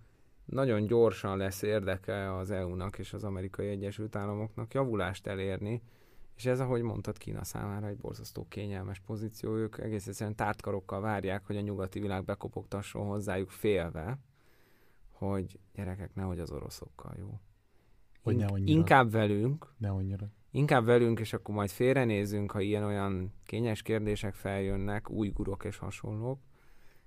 nagyon 0.44 0.86
gyorsan 0.86 1.36
lesz 1.36 1.62
érdeke 1.62 2.36
az 2.36 2.50
EU-nak 2.50 2.98
és 2.98 3.12
az 3.12 3.24
Amerikai 3.24 3.68
Egyesült 3.68 4.16
Államoknak 4.16 4.74
javulást 4.74 5.26
elérni, 5.26 5.82
és 6.36 6.46
ez, 6.46 6.60
ahogy 6.60 6.82
mondtad, 6.82 7.18
Kína 7.18 7.44
számára 7.44 7.86
egy 7.86 7.96
borzasztó 7.96 8.46
kényelmes 8.48 9.00
pozíció. 9.00 9.56
Ők 9.56 9.78
egész 9.78 10.06
egyszerűen 10.06 10.36
tártkarokkal 10.36 11.00
várják, 11.00 11.46
hogy 11.46 11.56
a 11.56 11.60
nyugati 11.60 12.00
világ 12.00 12.24
bekopogtasson 12.24 13.06
hozzájuk 13.06 13.50
félve, 13.50 14.18
hogy 15.18 15.58
gyerekek, 15.74 16.14
nehogy 16.14 16.38
az 16.38 16.50
oroszokkal, 16.50 17.14
jó? 17.18 17.40
Hogy 18.22 18.36
ne 18.36 18.46
annyira. 18.46 18.78
Inkább 18.78 19.10
velünk. 19.10 19.72
Ne 19.76 19.90
annyira. 19.90 20.30
Inkább 20.50 20.84
velünk, 20.84 21.20
és 21.20 21.32
akkor 21.32 21.54
majd 21.54 21.70
félrenézünk, 21.70 22.50
ha 22.50 22.60
ilyen-olyan 22.60 23.32
kényes 23.44 23.82
kérdések 23.82 24.34
feljönnek, 24.34 25.10
újgurok 25.10 25.64
és 25.64 25.76
hasonlók. 25.76 26.40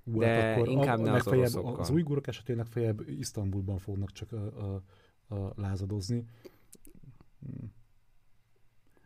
Ú, 0.04 0.20
de 0.20 0.28
hát 0.28 0.56
akkor 0.56 0.68
inkább 0.68 1.00
a, 1.00 1.02
ne 1.02 1.12
az 1.12 1.28
oroszokkal. 1.28 1.80
Az 1.80 1.90
újgurok 1.90 2.28
esetén 2.28 2.56
legfeljebb 2.56 3.10
Isztambulban 3.10 3.78
fognak 3.78 4.12
csak 4.12 4.32
a, 4.32 4.74
a, 4.76 4.82
a 5.36 5.54
lázadozni. 5.56 6.26
Hmm. 7.40 7.74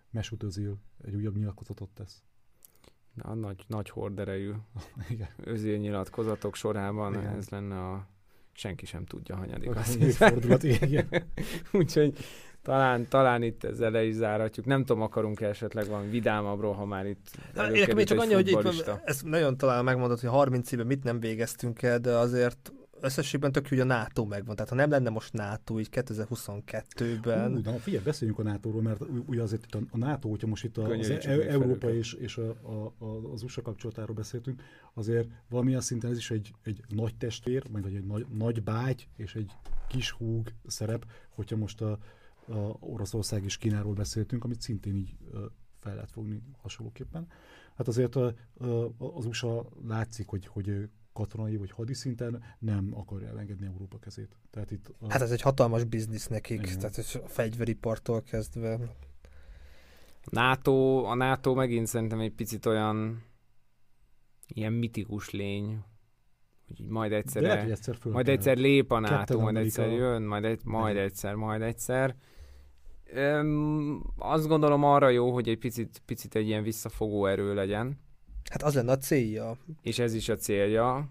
Mesut 0.09 0.43
Özil 0.43 0.77
egy 1.01 1.15
újabb 1.15 1.37
nyilatkozatot 1.37 1.89
tesz. 1.89 2.23
Na, 3.13 3.33
nagy, 3.33 3.65
nagy 3.67 3.89
horderejű 3.89 4.51
Özil 5.37 5.77
nyilatkozatok 5.77 6.55
sorában 6.55 7.13
Igen. 7.13 7.35
ez 7.35 7.49
lenne 7.49 7.89
a 7.89 8.07
senki 8.55 8.85
sem 8.85 9.05
tudja, 9.05 9.35
hanyadik 9.35 9.75
az 9.75 9.97
évfordulat, 9.99 10.63
igen. 10.63 11.07
Úgyhogy 11.71 12.13
talán, 12.61 13.07
talán 13.07 13.43
itt 13.43 13.63
ezzel 13.63 13.91
le 13.91 14.03
is 14.03 14.13
záratjuk. 14.13 14.65
Nem 14.65 14.85
tudom, 14.85 15.01
akarunk 15.01 15.41
-e 15.41 15.47
esetleg 15.47 15.87
valami 15.87 16.09
vidámabbról, 16.09 16.73
ha 16.73 16.85
már 16.85 17.05
itt 17.05 17.27
Nekem 17.53 17.95
még 17.95 18.05
csak 18.05 18.19
annyi, 18.19 18.33
hogy 18.33 18.47
itt, 18.47 18.91
ez 19.03 19.21
nagyon 19.21 19.57
talán 19.57 19.83
megmondott, 19.83 20.19
hogy 20.19 20.29
30 20.29 20.71
éve 20.71 20.83
mit 20.83 21.03
nem 21.03 21.19
végeztünk 21.19 21.81
el, 21.81 21.99
de 21.99 22.11
azért 22.11 22.73
összességben 23.01 23.51
tök 23.51 23.67
hogy 23.67 23.79
a 23.79 23.83
NATO 23.83 24.25
megvan. 24.25 24.55
Tehát 24.55 24.69
ha 24.69 24.75
nem 24.75 24.89
lenne 24.89 25.09
most 25.09 25.33
NATO 25.33 25.79
így 25.79 25.89
2022-ben... 25.91 27.53
Hú, 27.53 27.61
de 27.61 27.71
figyelj, 27.71 28.03
beszéljünk 28.03 28.39
a 28.39 28.43
NATO-ról, 28.43 28.81
mert 28.81 29.01
ugye 29.25 29.41
azért 29.41 29.65
itt 29.65 29.75
a, 29.75 29.81
a 29.91 29.97
NATO, 29.97 30.29
hogyha 30.29 30.47
most 30.47 30.63
itt 30.63 30.77
a, 30.77 30.87
az 30.87 31.09
e- 31.09 31.47
Európa 31.47 31.93
és, 31.93 32.13
és 32.13 32.37
a, 32.37 32.49
a, 32.49 33.05
a, 33.05 33.31
az 33.31 33.43
USA 33.43 33.61
kapcsolatáról 33.61 34.15
beszéltünk, 34.15 34.61
azért 34.93 35.27
valamilyen 35.49 35.81
szinten 35.81 36.11
ez 36.11 36.17
is 36.17 36.31
egy, 36.31 36.53
egy 36.63 36.83
nagy 36.89 37.15
testvér, 37.15 37.63
vagy 37.71 37.95
egy 37.95 38.05
nagy, 38.05 38.25
nagy 38.33 38.63
bágy 38.63 39.07
és 39.15 39.35
egy 39.35 39.51
kis 39.87 40.11
húg 40.11 40.53
szerep, 40.67 41.05
hogyha 41.29 41.55
most 41.55 41.81
a, 41.81 41.97
a 42.47 42.77
Oroszország 42.79 43.43
és 43.43 43.57
Kínáról 43.57 43.93
beszéltünk, 43.93 44.43
amit 44.43 44.61
szintén 44.61 44.95
így 44.95 45.15
fel 45.79 45.95
lehet 45.95 46.11
fogni 46.11 46.41
hasonlóképpen. 46.61 47.27
Hát 47.75 47.87
azért 47.87 48.15
az 48.97 49.25
USA 49.25 49.65
látszik, 49.87 50.27
hogy, 50.27 50.47
hogy 50.47 50.89
katonai 51.15 51.57
vagy 51.57 51.71
hadiszinten 51.71 52.43
nem 52.59 52.91
akarja 52.93 53.27
elengedni 53.27 53.65
Európa 53.65 53.97
kezét. 53.99 54.35
Tehát 54.51 54.71
itt 54.71 54.93
a... 54.99 55.11
Hát 55.11 55.21
ez 55.21 55.31
egy 55.31 55.41
hatalmas 55.41 55.83
biznisz 55.83 56.27
nekik, 56.27 56.61
Igen. 56.61 56.79
tehát 56.79 56.97
a 56.97 57.27
fegyveripartól 57.27 58.21
kezdve. 58.21 58.79
NATO, 60.31 61.03
a 61.03 61.15
NATO 61.15 61.53
megint 61.53 61.87
szerintem 61.87 62.19
egy 62.19 62.33
picit 62.33 62.65
olyan 62.65 63.23
ilyen 64.47 64.73
mitikus 64.73 65.29
lény, 65.29 65.83
hogy 66.67 66.87
majd 66.87 67.11
egyszer, 67.11 67.41
lehet, 67.41 67.61
hogy 67.61 67.71
egyszer, 67.71 67.97
majd 68.03 68.29
egyszer 68.29 68.57
lép 68.57 68.91
a 68.91 68.99
NATO, 68.99 69.39
majd 69.39 69.55
egyszer 69.55 69.91
jön, 69.91 70.21
majd, 70.21 70.45
egy, 70.45 70.61
majd 70.63 70.97
egyszer, 70.97 71.35
majd 71.35 71.61
egyszer. 71.61 72.15
Öm, 73.13 74.03
azt 74.17 74.47
gondolom 74.47 74.83
arra 74.83 75.09
jó, 75.09 75.33
hogy 75.33 75.49
egy 75.49 75.57
picit, 75.57 76.01
picit 76.05 76.35
egy 76.35 76.47
ilyen 76.47 76.63
visszafogó 76.63 77.25
erő 77.25 77.53
legyen. 77.53 77.99
Hát 78.49 78.63
az 78.63 78.75
lenne 78.75 78.91
a 78.91 78.97
célja. 78.97 79.57
És 79.81 79.99
ez 79.99 80.13
is 80.13 80.29
a 80.29 80.35
célja. 80.35 81.09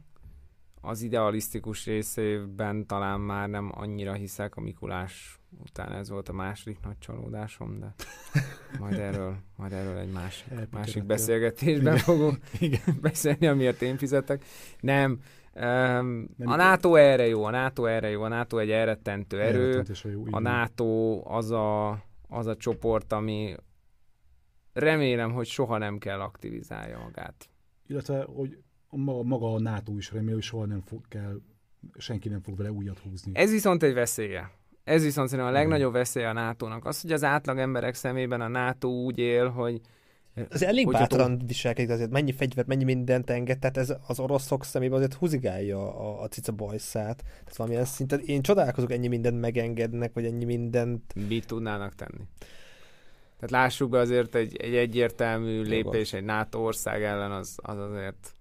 Az 0.80 1.02
idealisztikus 1.02 1.86
részében 1.86 2.86
talán 2.86 3.20
már 3.20 3.48
nem 3.48 3.70
annyira 3.74 4.12
hiszek 4.12 4.56
a 4.56 4.60
Mikulás 4.60 5.38
után 5.62 5.92
ez 5.92 6.08
volt 6.08 6.28
a 6.28 6.32
második 6.32 6.78
nagy 6.82 6.98
csalódásom, 6.98 7.78
de 7.78 7.94
majd 8.80 8.98
erről, 8.98 9.36
majd 9.56 9.72
erről 9.72 9.98
egy 9.98 10.12
másik, 10.12 10.46
másik 10.70 11.04
beszélgetésben 11.04 11.92
Igen. 11.92 12.04
fogunk 12.04 12.38
Igen. 12.58 12.98
beszélni, 13.00 13.46
amiért 13.46 13.82
én 13.82 13.96
fizetek. 13.96 14.44
Nem, 14.80 15.20
Um, 15.56 16.28
a 16.44 16.56
NATO 16.56 16.94
erre 16.94 17.26
jó, 17.26 17.44
a 17.44 17.50
NATO 17.50 17.84
erre 17.84 18.08
jó, 18.08 18.22
a 18.22 18.28
NATO 18.28 18.58
egy 18.58 18.70
elrettentő 18.70 19.40
erő, 19.40 19.82
jó, 20.12 20.22
a 20.30 20.38
NATO 20.38 21.20
az 21.24 21.50
a, 21.50 21.90
az 22.28 22.46
a 22.46 22.56
csoport, 22.56 23.12
ami 23.12 23.54
remélem, 24.74 25.32
hogy 25.32 25.46
soha 25.46 25.78
nem 25.78 25.98
kell 25.98 26.20
aktivizálja 26.20 26.98
magát. 26.98 27.48
Illetve, 27.86 28.22
hogy 28.22 28.58
maga 29.22 29.54
a 29.54 29.60
NATO 29.60 29.96
is 29.96 30.12
remél, 30.12 30.34
hogy 30.34 30.42
soha 30.42 30.64
nem 30.64 30.80
fog 30.80 31.08
kell, 31.08 31.40
senki 31.98 32.28
nem 32.28 32.40
fog 32.40 32.56
vele 32.56 32.72
újat 32.72 32.98
húzni. 32.98 33.32
Ez 33.34 33.50
viszont 33.50 33.82
egy 33.82 33.94
veszélye. 33.94 34.50
Ez 34.84 35.02
viszont 35.02 35.28
szerintem 35.28 35.54
a 35.54 35.56
legnagyobb 35.58 35.92
veszélye 35.92 36.28
a 36.28 36.32
NATO-nak. 36.32 36.84
Az, 36.84 37.00
hogy 37.00 37.12
az 37.12 37.24
átlag 37.24 37.58
emberek 37.58 37.94
szemében 37.94 38.40
a 38.40 38.48
NATO 38.48 38.88
úgy 38.88 39.18
él, 39.18 39.48
hogy 39.48 39.80
ez 40.48 40.62
elég 40.62 40.90
bátran 40.90 41.38
tó... 41.38 41.46
viselkedik 41.46 41.90
azért, 41.90 42.10
mennyi 42.10 42.32
fegyvert, 42.32 42.66
mennyi 42.66 42.84
mindent 42.84 43.30
enged, 43.30 43.58
tehát 43.58 43.76
ez 43.76 43.94
az 44.06 44.20
oroszok 44.20 44.64
szemében 44.64 44.96
azért 44.96 45.14
húzigálja 45.14 45.98
a, 45.98 46.22
a 46.22 46.28
cica 46.28 46.52
bajszát. 46.52 47.16
Tehát 47.16 47.56
valamilyen 47.56 47.84
szinten 47.84 48.20
én 48.20 48.42
csodálkozok, 48.42 48.92
ennyi 48.92 49.08
mindent 49.08 49.40
megengednek, 49.40 50.12
vagy 50.12 50.24
ennyi 50.24 50.44
mindent... 50.44 51.14
Mit 51.28 51.46
tudnának 51.46 51.94
tenni? 51.94 52.24
Tehát 53.44 53.64
lássuk 53.64 53.90
be 53.90 53.98
azért 53.98 54.34
egy, 54.34 54.56
egy 54.56 54.74
egyértelmű 54.74 55.62
lépés 55.62 56.12
egy 56.12 56.24
NATO 56.24 56.58
ország 56.58 57.02
ellen, 57.02 57.32
az, 57.32 57.58
az 57.62 57.78
azért 57.78 58.34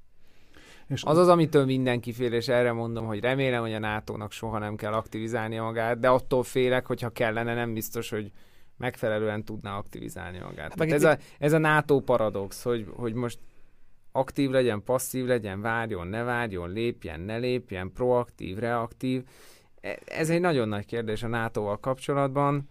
és 0.87 1.03
az 1.03 1.17
az, 1.17 1.27
amitől 1.27 1.65
mindenki 1.65 2.13
fél, 2.13 2.33
és 2.33 2.47
erre 2.47 2.71
mondom, 2.71 3.05
hogy 3.05 3.19
remélem, 3.19 3.61
hogy 3.61 3.73
a 3.73 3.79
NATO-nak 3.79 4.31
soha 4.31 4.57
nem 4.59 4.75
kell 4.75 4.93
aktivizálnia 4.93 5.63
magát, 5.63 5.99
de 5.99 6.09
attól 6.09 6.43
félek, 6.43 6.85
hogyha 6.85 7.09
kellene, 7.09 7.53
nem 7.53 7.73
biztos, 7.73 8.09
hogy 8.09 8.31
megfelelően 8.77 9.43
tudná 9.43 9.77
aktivizálni 9.77 10.39
magát. 10.39 10.79
Hát 10.79 10.91
ez, 10.91 11.03
a, 11.03 11.17
ez 11.39 11.53
a 11.53 11.57
NATO 11.57 11.99
paradox, 11.99 12.63
hogy, 12.63 12.87
hogy 12.95 13.13
most 13.13 13.39
aktív 14.11 14.49
legyen, 14.49 14.83
passzív 14.83 15.25
legyen, 15.25 15.61
várjon, 15.61 16.07
ne 16.07 16.23
várjon, 16.23 16.71
lépjen, 16.71 17.19
ne 17.19 17.37
lépjen, 17.37 17.91
proaktív, 17.93 18.57
reaktív. 18.57 19.23
E, 19.81 19.99
ez 20.05 20.29
egy 20.29 20.41
nagyon 20.41 20.67
nagy 20.67 20.85
kérdés 20.85 21.23
a 21.23 21.27
NATO-val 21.27 21.79
kapcsolatban. 21.79 22.69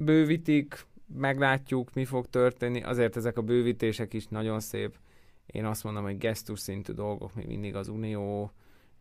Bővítik, 0.00 0.86
meglátjuk, 1.18 1.94
mi 1.94 2.04
fog 2.04 2.26
történni. 2.26 2.82
Azért 2.82 3.16
ezek 3.16 3.36
a 3.36 3.42
bővítések 3.42 4.14
is 4.14 4.26
nagyon 4.26 4.60
szép 4.60 4.98
én 5.52 5.64
azt 5.64 5.84
mondom, 5.84 6.02
hogy 6.02 6.18
gesztus 6.18 6.60
szintű 6.60 6.92
dolgok, 6.92 7.34
még 7.34 7.46
mindig 7.46 7.74
az 7.74 7.88
Unió 7.88 8.52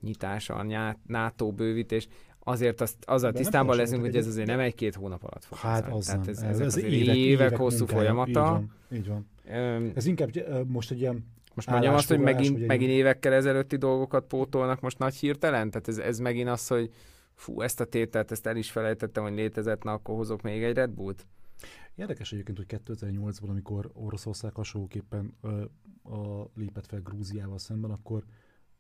nyitása, 0.01 0.55
a 0.55 0.95
NATO 1.07 1.51
bővítés, 1.51 2.07
azért 2.39 2.81
azt, 2.81 2.95
azzal 3.05 3.31
tisztában 3.31 3.75
leszünk, 3.75 4.01
hogy 4.01 4.15
ez 4.15 4.27
azért 4.27 4.47
nem 4.47 4.59
egy-két 4.59 4.95
hónap 4.95 5.23
alatt 5.23 5.45
fog 5.45 5.57
Hát 5.57 5.91
az 5.91 6.05
Tehát 6.05 6.27
ez, 6.27 6.41
ez, 6.41 6.59
ez 6.59 6.77
évek, 6.77 6.91
évek, 6.91 7.15
évek 7.15 7.55
hosszú 7.55 7.77
munkája. 7.77 7.99
folyamata. 7.99 8.63
Így 8.91 9.07
van, 9.07 9.27
így 9.47 9.57
van. 9.57 9.91
Ez 9.95 10.05
inkább 10.05 10.29
most 10.67 10.91
egy 10.91 10.99
ilyen 10.99 11.25
most 11.53 11.69
mondjam 11.69 11.93
azt, 11.93 12.07
hogy 12.07 12.19
megint, 12.19 12.67
megint 12.67 12.91
évekkel 12.91 13.33
ezelőtti 13.33 13.75
dolgokat 13.75 14.25
pótolnak 14.25 14.79
most 14.79 14.97
nagy 14.97 15.15
hirtelen? 15.15 15.69
Tehát 15.69 15.87
ez, 15.87 15.97
ez 15.97 16.19
megint 16.19 16.49
az, 16.49 16.67
hogy 16.67 16.89
fú, 17.39 17.61
ezt 17.61 17.79
a 17.79 17.85
tételt, 17.85 18.31
ezt 18.31 18.45
el 18.45 18.55
is 18.55 18.71
felejtettem, 18.71 19.23
hogy 19.23 19.33
létezett, 19.33 19.83
na 19.83 19.93
akkor 19.93 20.15
hozok 20.15 20.41
még 20.41 20.63
egy 20.63 20.73
Red 20.73 20.89
Bullt? 20.89 21.27
Érdekes 21.95 22.33
egyébként, 22.33 22.57
hogy 22.57 22.81
2008-ban, 22.85 23.49
amikor 23.49 23.91
Oroszország 23.93 24.53
hasonlóképpen 24.53 25.33
ö, 25.41 25.63
a, 26.03 26.49
lépett 26.55 26.85
fel 26.85 27.01
Grúziával 27.01 27.57
szemben, 27.57 27.91
akkor 27.91 28.23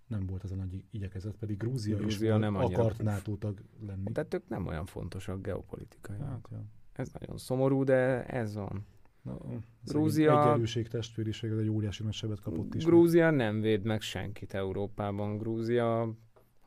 nem 0.07 0.25
volt 0.25 0.43
ez 0.43 0.51
a 0.51 0.55
nagy 0.55 0.83
igyekezet, 0.91 1.35
pedig 1.35 1.57
Grúzia, 1.57 1.97
Grúzia 1.97 2.35
is 2.35 2.41
nem 2.41 2.55
akart 2.55 3.01
NATO 3.01 3.35
tag 3.35 3.61
lenni. 3.85 4.11
Tehát 4.11 4.33
ők 4.33 4.47
nem 4.47 4.67
olyan 4.67 4.85
fontosak 4.85 5.41
geopolitikai. 5.41 6.17
Hát, 6.19 6.47
ja. 6.51 6.63
Ez 6.93 7.09
nagyon 7.19 7.37
szomorú, 7.37 7.83
de 7.83 8.25
ez 8.25 8.55
van. 8.55 8.85
Na, 9.21 9.37
Grúzia... 9.85 10.41
Egyenlőség, 10.41 10.87
testvériség, 10.87 11.51
ez 11.51 11.57
egy 11.57 11.69
óriási 11.69 12.03
nagy 12.03 12.13
sebet 12.13 12.39
kapott 12.39 12.75
is. 12.75 12.83
Grúzia 12.83 13.31
nem 13.31 13.61
véd 13.61 13.83
meg 13.83 14.01
senkit 14.01 14.53
Európában. 14.53 15.37
Grúzia, 15.37 16.15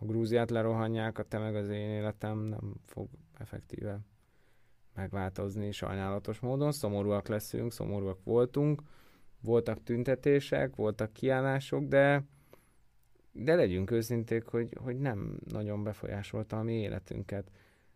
ha 0.02 0.08
Grúziát 0.08 0.50
lerohanják, 0.50 1.18
a 1.18 1.22
te 1.22 1.38
meg 1.38 1.54
az 1.54 1.68
én 1.68 1.90
életem 1.90 2.38
nem 2.38 2.74
fog 2.84 3.08
effektíve 3.38 4.00
megváltozni 4.94 5.72
sajnálatos 5.72 6.40
módon. 6.40 6.72
Szomorúak 6.72 7.28
leszünk, 7.28 7.72
szomorúak 7.72 8.18
voltunk, 8.24 8.82
voltak 9.40 9.82
tüntetések, 9.82 10.76
voltak 10.76 11.12
kiállások, 11.12 11.84
de 11.84 12.24
de 13.32 13.54
legyünk 13.54 13.90
őszinték, 13.90 14.46
hogy, 14.46 14.76
hogy 14.80 14.98
nem 14.98 15.38
nagyon 15.44 15.82
befolyásolta 15.82 16.58
a 16.58 16.62
mi 16.62 16.72
életünket. 16.72 17.50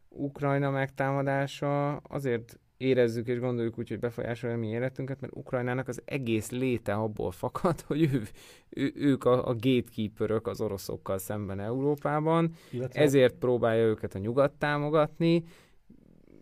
Ukrajna 0.08 0.70
megtámadása 0.70 1.96
azért 1.96 2.58
érezzük 2.76 3.26
és 3.26 3.38
gondoljuk 3.38 3.78
úgy, 3.78 3.88
hogy 3.88 3.98
befolyásolja 3.98 4.56
mi 4.56 4.68
életünket, 4.68 5.20
mert 5.20 5.36
Ukrajnának 5.36 5.88
az 5.88 6.02
egész 6.04 6.50
léte 6.50 6.94
abból 6.94 7.30
fakad, 7.30 7.80
hogy 7.88 8.02
ő, 8.02 8.22
ő, 8.68 8.92
ők 8.94 9.24
a, 9.24 9.48
a 9.48 9.54
gatekeeperök 9.54 10.46
az 10.46 10.60
oroszokkal 10.60 11.18
szemben 11.18 11.60
Európában, 11.60 12.52
Illetve... 12.70 13.00
ezért 13.00 13.34
próbálja 13.34 13.84
őket 13.84 14.14
a 14.14 14.18
nyugat 14.18 14.52
támogatni, 14.52 15.44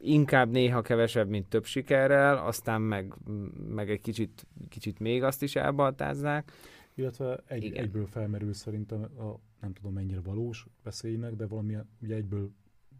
inkább 0.01 0.51
néha 0.51 0.83
kevesebb, 0.83 1.29
mint 1.29 1.49
több 1.49 1.65
sikerrel, 1.65 2.47
aztán 2.47 2.81
meg, 2.81 3.15
meg 3.69 3.91
egy 3.91 4.01
kicsit, 4.01 4.47
kicsit 4.69 4.99
még 4.99 5.23
azt 5.23 5.43
is 5.43 5.57
elbaltázzák. 5.57 6.53
Illetve 6.95 7.43
egy, 7.47 7.73
egyből 7.73 8.07
felmerül 8.07 8.53
szerintem, 8.53 9.03
a, 9.03 9.41
nem 9.61 9.73
tudom 9.73 9.93
mennyire 9.93 10.21
valós 10.21 10.67
veszélynek, 10.83 11.35
de 11.35 11.47
valamilyen, 11.47 11.89
ugye 12.03 12.15
egyből, 12.15 12.51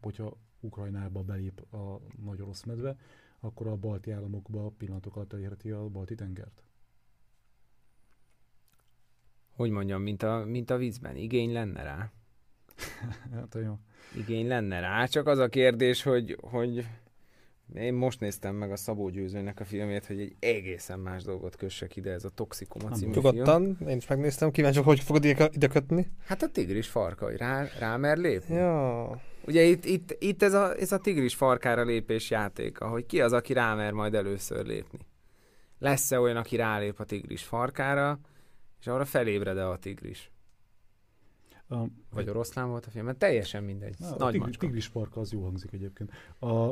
hogyha 0.01 0.39
Ukrajnába 0.61 1.23
belép 1.23 1.73
a 1.73 2.01
nagy 2.25 2.41
orosz 2.41 2.63
medve, 2.63 2.97
akkor 3.45 3.67
a 3.67 3.77
balti 3.77 4.11
államokba 4.11 4.73
pillanatok 4.79 5.17
alatt 5.17 5.33
elérheti 5.33 5.71
a 5.71 5.89
balti 5.89 6.15
tengert. 6.15 6.63
Hogy 9.57 9.71
mondjam, 9.71 10.03
mint 10.03 10.23
a, 10.23 10.45
mint 10.45 10.71
a 10.71 10.77
vízben, 10.77 11.17
igény 11.17 11.53
lenne 11.53 11.83
rá? 11.83 12.13
hát 13.35 13.57
jó 13.65 13.79
igény 14.17 14.47
lenne 14.47 14.81
rá. 14.81 15.07
Csak 15.07 15.27
az 15.27 15.39
a 15.39 15.49
kérdés, 15.49 16.03
hogy, 16.03 16.39
hogy 16.41 16.87
én 17.75 17.95
most 17.95 18.21
néztem 18.21 18.55
meg 18.55 18.73
a 18.73 18.77
Szabó 18.77 19.09
Győzőnek 19.09 19.61
a 19.61 19.65
filmét, 19.65 20.07
hogy 20.07 20.21
egy 20.21 20.37
egészen 20.39 20.99
más 20.99 21.23
dolgot 21.23 21.57
kössek 21.57 21.97
ide, 21.97 22.13
ez 22.13 22.25
a 22.25 22.29
Toxikoma 22.29 22.91
című 22.91 23.13
Nyugodtan, 23.13 23.79
én 23.89 23.97
is 23.97 24.07
megnéztem, 24.07 24.51
kíváncsi, 24.51 24.81
hogy 24.81 25.01
fogod 25.01 25.25
ide 25.25 25.67
kötni. 25.69 26.11
Hát 26.27 26.43
a 26.43 26.49
tigris 26.49 26.89
farka, 26.89 27.25
hogy 27.25 27.37
rá, 27.37 27.67
rá 27.79 27.97
mer 27.97 28.17
lépni. 28.17 28.55
Ja. 28.55 29.21
Ugye 29.47 29.63
itt, 29.63 29.85
itt, 29.85 30.17
itt 30.19 30.43
ez, 30.43 30.55
a, 30.55 30.75
ez 30.79 30.93
a 30.93 30.99
tigris 30.99 31.35
farkára 31.35 31.83
lépés 31.83 32.31
játéka, 32.31 32.89
hogy 32.89 33.07
ki 33.07 33.21
az, 33.21 33.33
aki 33.33 33.53
rámer 33.53 33.93
majd 33.93 34.15
először 34.15 34.67
lépni. 34.67 34.99
Lesz-e 35.79 36.21
olyan, 36.21 36.37
aki 36.37 36.57
rálép 36.57 37.01
a 37.01 37.05
tigris 37.05 37.43
farkára, 37.43 38.19
és 38.81 38.87
arra 38.87 39.05
felébred-e 39.05 39.69
a 39.69 39.79
tigris? 39.79 40.31
A, 41.69 41.77
Vagy 42.13 42.29
oroszlán 42.29 42.69
volt 42.69 42.87
a 42.87 42.91
film, 42.91 43.05
mert 43.05 43.19
teljesen 43.19 43.65
mindegy. 43.65 43.95
Na, 43.99 44.09
Nagy 44.09 44.21
a 44.23 44.31
tigris, 44.31 44.57
tigris 44.57 44.89
parka 44.89 45.21
az 45.21 45.33
jó 45.33 45.43
hangzik 45.43 45.73
egyébként. 45.73 46.11
A, 46.39 46.71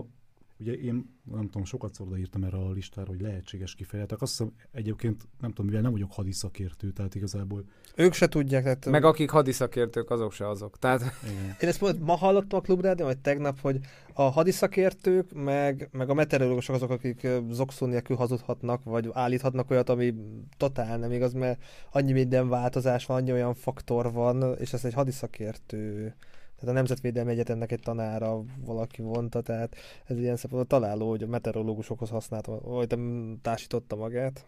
Ugye 0.63 0.73
én 0.73 1.21
nem 1.31 1.45
tudom, 1.45 1.65
sokat 1.65 1.95
szor 1.95 2.19
írtam 2.19 2.45
erre 2.45 2.57
a 2.57 2.71
listára, 2.71 3.09
hogy 3.09 3.21
lehetséges 3.21 3.75
kifejezetek. 3.75 4.23
Azt 4.23 4.31
hiszem 4.31 4.53
egyébként, 4.73 5.29
nem 5.41 5.51
tudom, 5.51 5.67
mivel 5.67 5.83
nem 5.83 5.93
vagyok 5.93 6.13
hadiszakértő, 6.13 6.91
tehát 6.91 7.15
igazából... 7.15 7.65
Ők 7.97 8.13
se 8.13 8.29
tudják. 8.29 8.63
Tehát... 8.63 8.87
Meg 8.87 9.05
akik 9.05 9.31
hadiszakértők, 9.31 10.11
azok 10.11 10.33
se 10.33 10.49
azok. 10.49 10.79
Tehát... 10.79 11.01
Igen. 11.23 11.57
Én 11.61 11.69
ezt 11.69 11.81
most 11.81 11.99
ma 12.01 12.17
hallottam 12.17 12.59
a 12.59 12.63
klubrádió, 12.63 13.07
vagy 13.07 13.19
tegnap, 13.19 13.61
hogy 13.61 13.81
a 14.13 14.23
hadiszakértők, 14.23 15.33
meg, 15.35 15.89
meg 15.93 16.11
a 16.11 16.15
meteorológusok 16.15 16.75
azok, 16.75 16.91
akik 16.91 17.27
zokszó 17.51 17.87
nélkül 17.87 18.17
hazudhatnak, 18.17 18.85
vagy 18.85 19.09
állíthatnak 19.13 19.71
olyat, 19.71 19.89
ami 19.89 20.15
totál 20.57 20.99
nem 20.99 21.13
igaz, 21.13 21.33
mert 21.33 21.63
annyi 21.91 22.13
minden 22.13 22.49
változás 22.49 23.07
van, 23.07 23.17
annyi 23.17 23.33
olyan 23.33 23.55
faktor 23.55 24.13
van, 24.13 24.57
és 24.59 24.73
ez 24.73 24.85
egy 24.85 24.95
hadiszakértő 24.95 26.15
tehát 26.63 26.77
a 26.77 26.79
Nemzetvédelmi 26.79 27.31
Egyetemnek 27.31 27.73
egy 27.73 27.81
tanára 27.81 28.45
valaki 28.65 29.03
mondta, 29.03 29.41
tehát 29.41 29.77
ez 30.05 30.19
ilyen 30.19 30.37
szempontból 30.37 30.79
találó, 30.79 31.09
hogy 31.09 31.23
a 31.23 31.27
meteorológusokhoz 31.27 32.11
használta, 32.11 32.61
vagy 32.61 32.99
társította 33.43 33.97
magát. 33.97 34.47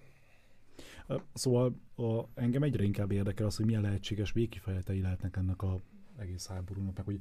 Szóval 1.33 1.75
a, 1.97 2.21
engem 2.35 2.63
egyre 2.63 2.85
inkább 2.85 3.13
érdekel 3.13 3.47
az, 3.47 3.57
hogy 3.57 3.67
milyen 3.67 3.83
lehetséges 3.83 4.33
végkifejletei 4.33 5.01
lehetnek 5.01 5.37
ennek 5.37 5.63
a 5.63 5.81
egész 6.19 6.47
háborúnak, 6.47 7.01
hogy 7.05 7.19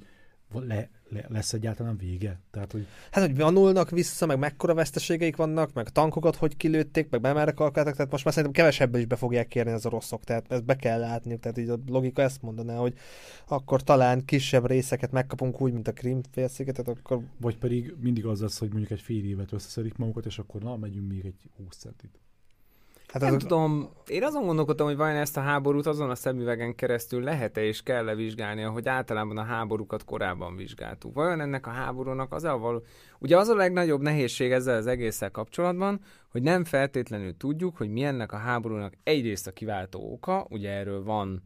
le, 0.59 0.89
le, 1.09 1.25
lesz 1.29 1.53
egyáltalán 1.53 1.97
vége? 1.97 2.39
Tehát, 2.51 2.71
hogy... 2.71 2.87
Hát, 3.11 3.25
hogy 3.25 3.37
vanulnak 3.37 3.89
vissza, 3.89 4.25
meg 4.25 4.39
mekkora 4.39 4.73
veszteségeik 4.73 5.35
vannak, 5.35 5.73
meg 5.73 5.89
tankokat 5.89 6.35
hogy 6.35 6.57
kilőtték, 6.57 7.09
meg 7.09 7.21
bemerre 7.21 7.51
kalkáltak, 7.51 7.95
tehát 7.95 8.11
most 8.11 8.23
már 8.23 8.33
szerintem 8.33 8.63
kevesebben 8.63 8.99
is 8.99 9.07
be 9.07 9.15
fogják 9.15 9.47
kérni 9.47 9.71
az 9.71 9.85
oroszok, 9.85 10.23
tehát 10.23 10.51
ezt 10.51 10.65
be 10.65 10.75
kell 10.75 10.99
látniuk, 10.99 11.39
tehát 11.39 11.57
így 11.57 11.69
a 11.69 11.79
logika 11.87 12.21
ezt 12.21 12.41
mondaná, 12.41 12.75
hogy 12.75 12.93
akkor 13.47 13.83
talán 13.83 14.25
kisebb 14.25 14.67
részeket 14.67 15.11
megkapunk 15.11 15.61
úgy, 15.61 15.73
mint 15.73 15.87
a 15.87 15.93
Krim 15.93 16.21
félszigetet, 16.31 16.87
akkor... 16.87 17.19
Vagy 17.37 17.57
pedig 17.57 17.95
mindig 17.99 18.25
az 18.25 18.41
lesz, 18.41 18.59
hogy 18.59 18.69
mondjuk 18.69 18.91
egy 18.91 19.01
fél 19.01 19.25
évet 19.25 19.51
összeszedik 19.51 19.95
magukat, 19.95 20.25
és 20.25 20.39
akkor 20.39 20.61
na, 20.61 20.77
megyünk 20.77 21.07
még 21.07 21.25
egy 21.25 21.49
20 21.57 21.77
centit. 21.77 22.19
Hát 23.13 23.21
nem 23.21 23.35
azok... 23.35 23.49
tudom, 23.49 23.89
én 24.07 24.23
azon 24.23 24.45
gondolkodtam, 24.45 24.87
hogy 24.87 24.95
vajon 24.95 25.15
ezt 25.15 25.37
a 25.37 25.41
háborút 25.41 25.85
azon 25.85 26.09
a 26.09 26.15
szemüvegen 26.15 26.75
keresztül 26.75 27.23
lehet-e 27.23 27.63
és 27.63 27.83
kell-e 27.83 28.15
vizsgálni, 28.15 28.63
ahogy 28.63 28.87
általában 28.87 29.37
a 29.37 29.43
háborúkat 29.43 30.03
korábban 30.03 30.55
vizsgáltuk. 30.55 31.13
Vajon 31.13 31.41
ennek 31.41 31.67
a 31.67 31.69
háborúnak 31.69 32.33
az 32.33 32.43
a 32.43 32.57
való... 32.57 32.83
Ugye 33.19 33.37
az 33.37 33.47
a 33.47 33.55
legnagyobb 33.55 34.01
nehézség 34.01 34.51
ezzel 34.51 34.77
az 34.77 34.87
egésszel 34.87 35.31
kapcsolatban, 35.31 35.99
hogy 36.31 36.41
nem 36.41 36.63
feltétlenül 36.63 37.37
tudjuk, 37.37 37.77
hogy 37.77 37.89
mi 37.89 38.03
ennek 38.03 38.31
a 38.31 38.37
háborúnak 38.37 38.93
egyrészt 39.03 39.47
a 39.47 39.51
kiváltó 39.51 40.11
oka, 40.11 40.45
ugye 40.49 40.69
erről 40.69 41.03
van 41.03 41.43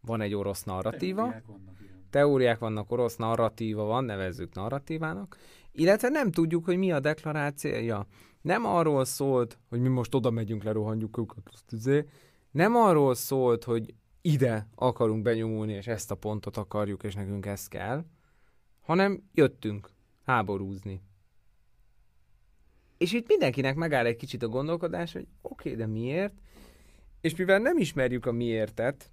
van 0.00 0.20
egy 0.20 0.34
orosz 0.34 0.62
narratíva, 0.62 1.22
Teóriák 1.22 1.46
vannak, 1.46 1.74
igen. 1.80 2.06
teóriák 2.10 2.58
vannak, 2.58 2.90
orosz 2.92 3.16
narratíva 3.16 3.84
van, 3.84 4.04
nevezzük 4.04 4.54
narratívának, 4.54 5.36
illetve 5.72 6.08
nem 6.08 6.30
tudjuk, 6.30 6.64
hogy 6.64 6.76
mi 6.76 6.92
a 6.92 7.00
deklarációja. 7.00 8.06
Nem 8.40 8.64
arról 8.64 9.04
szólt, 9.04 9.58
hogy 9.68 9.80
mi 9.80 9.88
most 9.88 10.14
oda 10.14 10.30
megyünk, 10.30 10.62
lerohanjuk 10.62 11.18
őket, 11.18 11.64
izé. 11.70 12.04
nem 12.50 12.76
arról 12.76 13.14
szólt, 13.14 13.64
hogy 13.64 13.94
ide 14.20 14.68
akarunk 14.74 15.22
benyomulni, 15.22 15.72
és 15.72 15.86
ezt 15.86 16.10
a 16.10 16.14
pontot 16.14 16.56
akarjuk, 16.56 17.02
és 17.02 17.14
nekünk 17.14 17.46
ez 17.46 17.68
kell, 17.68 18.04
hanem 18.80 19.22
jöttünk 19.32 19.90
háborúzni. 20.24 21.02
És 22.98 23.12
itt 23.12 23.28
mindenkinek 23.28 23.74
megáll 23.74 24.06
egy 24.06 24.16
kicsit 24.16 24.42
a 24.42 24.48
gondolkodás, 24.48 25.12
hogy 25.12 25.26
oké, 25.42 25.72
okay, 25.72 25.86
de 25.86 25.92
miért? 25.92 26.34
És 27.20 27.36
mivel 27.36 27.58
nem 27.58 27.78
ismerjük 27.78 28.26
a 28.26 28.32
miértet, 28.32 29.12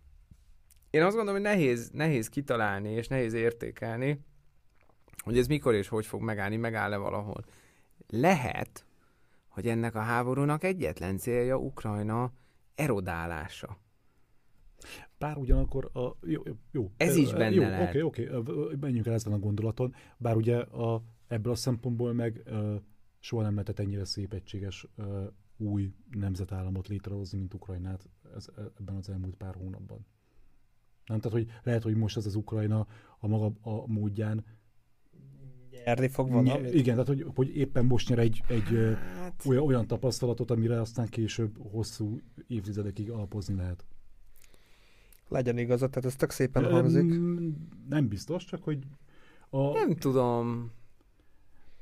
én 0.95 1.03
azt 1.03 1.15
gondolom, 1.15 1.41
hogy 1.41 1.51
nehéz, 1.51 1.89
nehéz 1.93 2.29
kitalálni, 2.29 2.91
és 2.91 3.07
nehéz 3.07 3.33
értékelni, 3.33 4.19
hogy 5.23 5.37
ez 5.37 5.47
mikor 5.47 5.73
és 5.73 5.87
hogy 5.87 6.05
fog 6.05 6.21
megállni, 6.21 6.55
megáll-e 6.55 6.97
valahol. 6.97 7.45
Lehet, 8.07 8.84
hogy 9.55 9.67
ennek 9.67 9.95
a 9.95 9.99
háborúnak 9.99 10.63
egyetlen 10.63 11.17
célja 11.17 11.57
Ukrajna 11.57 12.31
erodálása. 12.75 13.77
Bár 15.17 15.37
ugyanakkor 15.37 15.89
a, 15.93 16.15
jó, 16.21 16.41
jó, 16.71 16.91
Ez 16.97 17.15
is 17.15 17.31
benne 17.31 17.55
jó, 17.55 17.61
lehet. 17.61 18.01
Oké, 18.01 18.01
oké, 18.01 18.29
menjünk 18.79 19.05
el 19.05 19.13
ezen 19.13 19.33
a 19.33 19.39
gondolaton. 19.39 19.93
Bár 20.17 20.35
ugye 20.35 20.57
a, 20.57 21.03
ebből 21.27 21.51
a 21.51 21.55
szempontból 21.55 22.13
meg 22.13 22.43
soha 23.19 23.41
nem 23.41 23.51
lehetett 23.51 23.79
ennyire 23.79 24.05
szép, 24.05 24.33
egységes 24.33 24.87
új 25.57 25.93
nemzetállamot 26.09 26.87
létrehozni, 26.87 27.37
mint 27.37 27.53
Ukrajnát 27.53 28.09
ez, 28.35 28.47
ebben 28.79 28.95
az 28.95 29.09
elmúlt 29.09 29.35
pár 29.35 29.55
hónapban. 29.55 30.05
Nem, 31.05 31.19
tehát, 31.19 31.37
hogy 31.37 31.47
lehet, 31.63 31.83
hogy 31.83 31.95
most 31.95 32.17
ez 32.17 32.25
az 32.25 32.35
Ukrajna 32.35 32.87
a 33.19 33.27
maga 33.27 33.51
a 33.61 33.87
módján 33.87 34.45
Nyerni 35.85 36.07
fog 36.07 36.31
valamit? 36.31 36.73
Igen, 36.73 36.93
tehát 36.93 37.07
hogy, 37.07 37.25
hogy 37.35 37.57
éppen 37.57 37.85
most 37.85 38.09
nyer 38.09 38.19
egy, 38.19 38.43
egy 38.47 38.97
Hát, 39.19 39.43
olyan, 39.45 39.63
olyan 39.63 39.87
tapasztalatot, 39.87 40.51
amire 40.51 40.81
aztán 40.81 41.07
később 41.07 41.55
hosszú 41.71 42.19
évtizedekig 42.47 43.11
alapozni 43.11 43.55
lehet. 43.55 43.85
Legyen 45.27 45.57
igazad, 45.57 45.89
tehát 45.89 46.05
ez 46.05 46.15
tök 46.15 46.31
szépen 46.31 46.71
hangzik. 46.71 47.11
Ö, 47.11 47.47
Nem 47.89 48.07
biztos, 48.07 48.45
csak 48.45 48.63
hogy 48.63 48.79
a, 49.49 49.71
nem 49.71 49.95
tudom. 49.95 50.71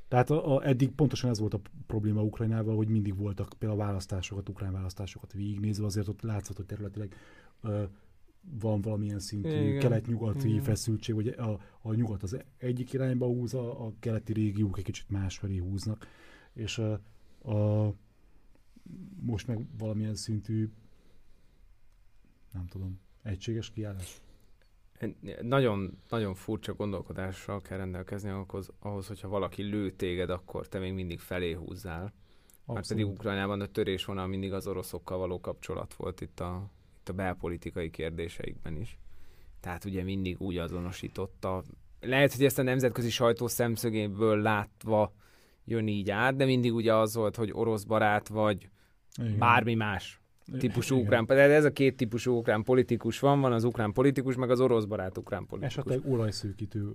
tehát 0.08 0.30
a, 0.30 0.56
a, 0.56 0.66
eddig 0.66 0.90
pontosan 0.90 1.30
ez 1.30 1.38
volt 1.38 1.54
a 1.54 1.60
probléma 1.86 2.22
Ukrajnával, 2.22 2.76
hogy 2.76 2.88
mindig 2.88 3.16
voltak 3.16 3.52
például 3.58 3.80
választásokat, 3.80 4.48
ukrán 4.48 4.72
választásokat 4.72 5.32
végignézve, 5.32 5.84
azért 5.84 6.08
ott 6.08 6.22
látszott, 6.22 6.56
hogy 6.56 6.66
területileg 6.66 7.14
ö, 7.62 7.82
van 8.50 8.80
valamilyen 8.80 9.18
szintű 9.18 9.48
Igen, 9.48 9.78
kelet-nyugati 9.78 10.48
igen. 10.48 10.62
feszültség, 10.62 11.14
hogy 11.14 11.28
a, 11.28 11.60
a 11.82 11.94
nyugat 11.94 12.22
az 12.22 12.38
egyik 12.56 12.92
irányba 12.92 13.26
húz, 13.26 13.54
a, 13.54 13.86
a 13.86 13.92
keleti 13.98 14.32
régiók 14.32 14.78
egy 14.78 14.84
kicsit 14.84 15.10
másfelé 15.10 15.56
húznak, 15.56 16.06
és 16.52 16.78
a, 16.78 17.00
a, 17.50 17.92
most 19.20 19.46
meg 19.46 19.58
valamilyen 19.78 20.14
szintű 20.14 20.70
nem 22.52 22.66
tudom, 22.66 23.00
egységes 23.22 23.70
kiállás. 23.70 24.22
Nagyon, 25.40 25.98
nagyon 26.08 26.34
furcsa 26.34 26.74
gondolkodással 26.74 27.62
kell 27.62 27.78
rendelkezni 27.78 28.30
ahhoz, 28.30 28.70
ahhoz, 28.78 29.06
hogyha 29.06 29.28
valaki 29.28 29.62
lő 29.62 29.90
téged, 29.90 30.30
akkor 30.30 30.68
te 30.68 30.78
még 30.78 30.92
mindig 30.92 31.20
felé 31.20 31.52
húzzál. 31.52 32.12
Már 32.66 32.86
pedig 32.86 33.06
Ukrajnában 33.06 33.60
a 33.60 33.66
törésvonal 33.66 34.26
mindig 34.26 34.52
az 34.52 34.66
oroszokkal 34.66 35.18
való 35.18 35.40
kapcsolat 35.40 35.94
volt 35.94 36.20
itt 36.20 36.40
a, 36.40 36.70
itt 37.04 37.10
a 37.10 37.12
belpolitikai 37.12 37.90
kérdéseikben 37.90 38.76
is. 38.76 38.98
Tehát 39.60 39.84
ugye 39.84 40.02
mindig 40.02 40.40
úgy 40.40 40.56
azonosította. 40.56 41.62
Lehet, 42.00 42.32
hogy 42.32 42.44
ezt 42.44 42.58
a 42.58 42.62
nemzetközi 42.62 43.10
sajtó 43.10 43.46
szemszögéből 43.46 44.42
látva 44.42 45.12
jön 45.64 45.88
így 45.88 46.10
át, 46.10 46.36
de 46.36 46.44
mindig 46.44 46.74
ugye 46.74 46.94
az 46.94 47.14
volt, 47.14 47.36
hogy 47.36 47.50
orosz 47.52 47.82
barát 47.84 48.28
vagy 48.28 48.68
Igen. 49.16 49.38
bármi 49.38 49.74
más 49.74 50.20
típusú 50.58 50.94
Igen. 50.94 51.06
ukrán. 51.06 51.24
De 51.24 51.54
ez 51.54 51.64
a 51.64 51.72
két 51.72 51.96
típusú 51.96 52.36
ukrán 52.38 52.62
politikus 52.62 53.18
van, 53.18 53.40
van 53.40 53.52
az 53.52 53.64
ukrán 53.64 53.92
politikus, 53.92 54.36
meg 54.36 54.50
az 54.50 54.60
orosz 54.60 54.84
barát 54.84 55.18
ukrán 55.18 55.46
politikus. 55.46 55.76
Esetleg 55.76 56.12
olajszűkítő. 56.12 56.94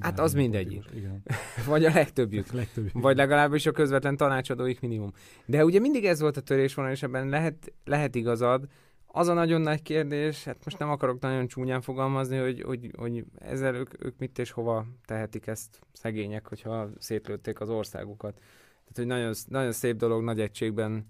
Hát 0.00 0.18
az 0.18 0.34
mindegyik. 0.34 0.84
Igen. 0.94 1.22
Vagy 1.66 1.84
a 1.84 1.90
legtöbbjük. 1.92 2.52
Legtöbb. 2.52 2.90
Vagy 2.92 3.16
legalábbis 3.16 3.66
a 3.66 3.70
közvetlen 3.70 4.16
tanácsadóik 4.16 4.80
minimum. 4.80 5.12
De 5.46 5.64
ugye 5.64 5.80
mindig 5.80 6.04
ez 6.04 6.20
volt 6.20 6.36
a 6.36 6.40
törésvonal, 6.40 6.90
és 6.90 7.02
ebben 7.02 7.28
lehet, 7.28 7.72
lehet 7.84 8.14
igazad. 8.14 8.68
Az 9.06 9.28
a 9.28 9.32
nagyon 9.32 9.60
nagy 9.60 9.82
kérdés, 9.82 10.44
hát 10.44 10.64
most 10.64 10.78
nem 10.78 10.90
akarok 10.90 11.20
nagyon 11.20 11.46
csúnyán 11.46 11.80
fogalmazni, 11.80 12.36
hogy, 12.36 12.62
hogy, 12.62 12.90
hogy 12.96 13.24
ezzel 13.38 13.74
ők, 13.74 14.04
ők 14.04 14.18
mit 14.18 14.38
és 14.38 14.50
hova 14.50 14.86
tehetik 15.04 15.46
ezt 15.46 15.80
szegények, 15.92 16.48
hogyha 16.48 16.88
szétlőtték 16.98 17.60
az 17.60 17.70
országukat. 17.70 18.34
Tehát, 18.34 18.94
hogy 18.94 19.06
nagyon, 19.06 19.34
nagyon 19.48 19.72
szép 19.72 19.96
dolog 19.96 20.22
nagy 20.22 20.40
egységben 20.40 21.06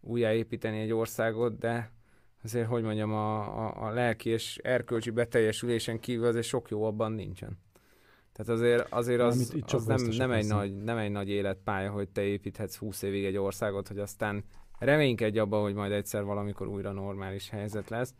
újjáépíteni 0.00 0.80
egy 0.80 0.92
országot, 0.92 1.58
de 1.58 1.92
azért, 2.42 2.68
hogy 2.68 2.82
mondjam, 2.82 3.12
a, 3.12 3.40
a, 3.66 3.86
a 3.86 3.90
lelki 3.90 4.28
és 4.28 4.58
erkölcsi 4.62 5.10
beteljesülésen 5.10 6.00
kívül 6.00 6.26
azért 6.26 6.46
sok 6.46 6.70
jó 6.70 6.84
abban 6.84 7.12
nincsen. 7.12 7.58
Tehát 8.32 8.52
azért, 8.52 8.92
azért 8.92 9.20
az, 9.20 9.36
Mármint 9.36 9.54
itt 9.54 9.70
az 9.70 9.84
nem, 9.84 10.02
nem, 10.16 10.30
egy 10.30 10.46
nagy, 10.46 10.76
nem 10.76 10.96
egy 10.96 11.10
nagy 11.10 11.28
életpálya, 11.28 11.90
hogy 11.90 12.08
te 12.08 12.22
építhetsz 12.22 12.76
20 12.76 13.02
évig 13.02 13.24
egy 13.24 13.36
országot, 13.36 13.88
hogy 13.88 13.98
aztán 13.98 14.44
reménykedj 14.84 15.38
abban, 15.38 15.62
hogy 15.62 15.74
majd 15.74 15.92
egyszer 15.92 16.24
valamikor 16.24 16.66
újra 16.66 16.92
normális 16.92 17.48
helyzet 17.48 17.88
lesz. 17.88 18.14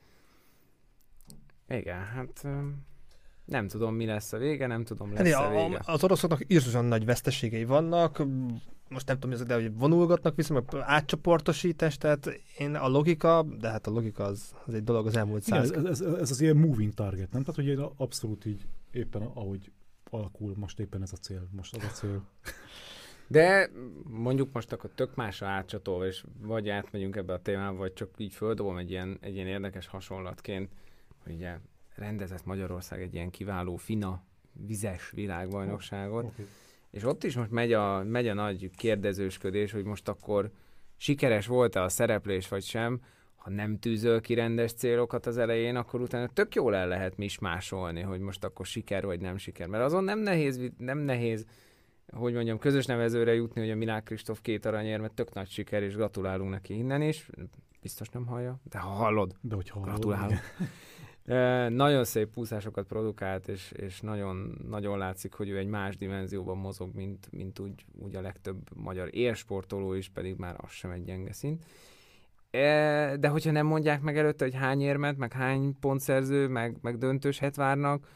Igen, 1.68 2.04
hát 2.04 2.46
nem 3.44 3.68
tudom, 3.68 3.94
mi 3.94 4.06
lesz 4.06 4.32
a 4.32 4.38
vége, 4.38 4.66
nem 4.66 4.84
tudom, 4.84 5.10
Hát, 5.10 5.22
lesz 5.26 5.34
a 5.34 5.46
a, 5.46 5.68
vége. 5.68 5.80
az 5.84 6.04
oroszoknak 6.04 6.40
írtósan 6.46 6.84
nagy 6.84 7.04
veszteségei 7.04 7.64
vannak, 7.64 8.22
most 8.88 9.06
nem 9.06 9.18
tudom, 9.18 9.46
de 9.46 9.54
hogy 9.54 9.74
vonulgatnak 9.78 10.34
vissza, 10.36 10.52
meg 10.52 10.64
átcsoportosítás, 10.80 11.96
tehát 11.96 12.40
én 12.58 12.74
a 12.74 12.88
logika, 12.88 13.46
de 13.58 13.68
hát 13.68 13.86
a 13.86 13.90
logika 13.90 14.24
az, 14.24 14.54
az 14.66 14.74
egy 14.74 14.84
dolog 14.84 15.06
az 15.06 15.16
elmúlt 15.16 15.46
Igen, 15.46 15.66
száz. 15.66 15.70
ez, 15.70 15.84
ez, 15.84 16.14
ez, 16.14 16.30
az 16.30 16.40
ilyen 16.40 16.56
moving 16.56 16.94
target, 16.94 17.32
nem? 17.32 17.40
Tehát, 17.42 17.54
hogy 17.54 17.66
én 17.66 17.78
abszolút 17.96 18.44
így 18.44 18.66
éppen 18.90 19.22
ahogy 19.22 19.72
alakul, 20.10 20.54
most 20.56 20.78
éppen 20.78 21.02
ez 21.02 21.12
a 21.12 21.16
cél, 21.16 21.48
most 21.50 21.76
az 21.76 21.84
a 21.84 21.88
cél. 21.92 22.22
De 23.30 23.70
mondjuk 24.04 24.52
most 24.52 24.72
akkor 24.72 24.90
tök 24.94 25.14
másra 25.14 25.46
átcsatolva, 25.46 26.06
és 26.06 26.24
vagy 26.40 26.68
átmegyünk 26.68 27.16
ebbe 27.16 27.32
a 27.32 27.42
témába, 27.42 27.76
vagy 27.76 27.92
csak 27.92 28.10
így 28.16 28.34
földobom 28.34 28.76
egy 28.76 28.90
ilyen, 28.90 29.18
egy 29.20 29.34
ilyen 29.34 29.46
érdekes 29.46 29.86
hasonlatként, 29.86 30.70
hogy 31.22 31.32
ugye 31.32 31.56
rendezett 31.94 32.44
Magyarország 32.44 33.02
egy 33.02 33.14
ilyen 33.14 33.30
kiváló 33.30 33.76
fina 33.76 34.22
vizes 34.66 35.10
világbajnokságot, 35.10 36.24
Okay. 36.24 36.46
és 36.90 37.04
ott 37.04 37.24
is 37.24 37.36
most 37.36 37.50
megy 37.50 37.72
a, 37.72 38.04
megy 38.04 38.28
a 38.28 38.34
nagy 38.34 38.70
kérdezősködés, 38.76 39.72
hogy 39.72 39.84
most 39.84 40.08
akkor 40.08 40.50
sikeres 40.96 41.46
volt-e 41.46 41.82
a 41.82 41.88
szereplés, 41.88 42.48
vagy 42.48 42.62
sem, 42.62 43.00
ha 43.36 43.50
nem 43.50 43.78
tűzöl 43.78 44.20
ki 44.20 44.34
rendes 44.34 44.72
célokat 44.72 45.26
az 45.26 45.38
elején, 45.38 45.76
akkor 45.76 46.00
utána 46.00 46.26
tök 46.26 46.54
jól 46.54 46.74
el 46.74 46.88
lehet 46.88 47.16
mi 47.16 47.24
is 47.24 47.38
másolni, 47.38 48.00
hogy 48.00 48.20
most 48.20 48.44
akkor 48.44 48.66
siker 48.66 49.04
vagy 49.04 49.20
nem 49.20 49.36
siker. 49.36 49.66
Mert 49.66 49.84
azon 49.84 50.04
nem 50.04 50.18
nehéz, 50.18 50.70
nem 50.78 50.98
nehéz 50.98 51.46
hogy 52.12 52.34
mondjam, 52.34 52.58
közös 52.58 52.86
nevezőre 52.86 53.34
jutni, 53.34 53.60
hogy 53.60 53.70
a 53.70 53.74
Milák 53.74 54.02
Kristóf 54.02 54.40
két 54.40 54.64
aranyér, 54.64 55.00
mert 55.00 55.14
tök 55.14 55.32
nagy 55.32 55.48
siker, 55.48 55.82
és 55.82 55.94
gratulálunk 55.94 56.50
neki 56.50 56.76
innen 56.76 57.02
is. 57.02 57.28
Biztos 57.82 58.08
nem 58.08 58.26
hallja, 58.26 58.60
de 58.70 58.78
ha 58.78 58.88
hallod, 58.88 59.36
De 59.40 59.54
hogyha 59.54 59.80
Gratulálok. 59.80 60.38
E, 61.24 61.68
nagyon 61.84 62.04
szép 62.04 62.36
úszásokat 62.36 62.86
produkált, 62.86 63.48
és, 63.48 63.72
és 63.72 64.00
nagyon, 64.00 64.58
nagyon 64.68 64.98
látszik, 64.98 65.32
hogy 65.32 65.48
ő 65.48 65.58
egy 65.58 65.66
más 65.66 65.96
dimenzióban 65.96 66.56
mozog, 66.56 66.94
mint, 66.94 67.28
mint 67.30 67.58
úgy, 67.58 67.84
úgy 67.98 68.16
a 68.16 68.20
legtöbb 68.20 68.76
magyar 68.76 69.08
élsportoló 69.14 69.92
is, 69.92 70.08
pedig 70.08 70.36
már 70.36 70.56
az 70.58 70.70
sem 70.70 70.90
egy 70.90 71.04
gyenge 71.04 71.32
szint. 71.32 71.64
E, 72.50 73.16
de 73.16 73.28
hogyha 73.28 73.50
nem 73.50 73.66
mondják 73.66 74.02
meg 74.02 74.18
előtte, 74.18 74.44
hogy 74.44 74.54
hány 74.54 74.80
érmet, 74.80 75.16
meg 75.16 75.32
hány 75.32 75.78
pontszerző, 75.80 76.48
meg, 76.48 76.76
meg 76.80 76.98
döntőset 76.98 77.56
várnak, 77.56 78.06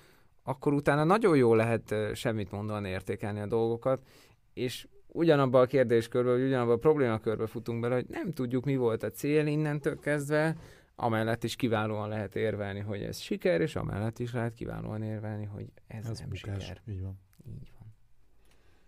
akkor 0.44 0.72
utána 0.72 1.04
nagyon 1.04 1.36
jó 1.36 1.54
lehet 1.54 1.94
semmit 2.14 2.50
mondani 2.50 2.88
értékelni 2.88 3.40
a 3.40 3.46
dolgokat, 3.46 4.02
és 4.52 4.86
ugyanabba 5.06 5.60
a 5.60 5.66
kérdéskörbe, 5.66 6.30
vagy 6.30 6.42
ugyanabba 6.42 6.72
a 6.72 6.76
problémakörbe 6.76 7.46
futunk 7.46 7.80
bele, 7.80 7.94
hogy 7.94 8.06
nem 8.08 8.32
tudjuk, 8.32 8.64
mi 8.64 8.76
volt 8.76 9.02
a 9.02 9.10
cél 9.10 9.46
innentől 9.46 9.98
kezdve, 9.98 10.56
amellett 10.96 11.44
is 11.44 11.56
kiválóan 11.56 12.08
lehet 12.08 12.36
érvelni, 12.36 12.80
hogy 12.80 13.02
ez 13.02 13.18
siker, 13.18 13.60
és 13.60 13.76
amellett 13.76 14.18
is 14.18 14.32
lehet 14.32 14.54
kiválóan 14.54 15.02
érvelni, 15.02 15.44
hogy 15.44 15.66
ez, 15.86 16.06
Ez 16.08 16.18
nem 16.18 16.28
bukás, 16.28 16.62
siker. 16.64 16.80
így 16.88 17.02
van. 17.02 17.18
Így 17.46 17.70
van. 17.72 17.73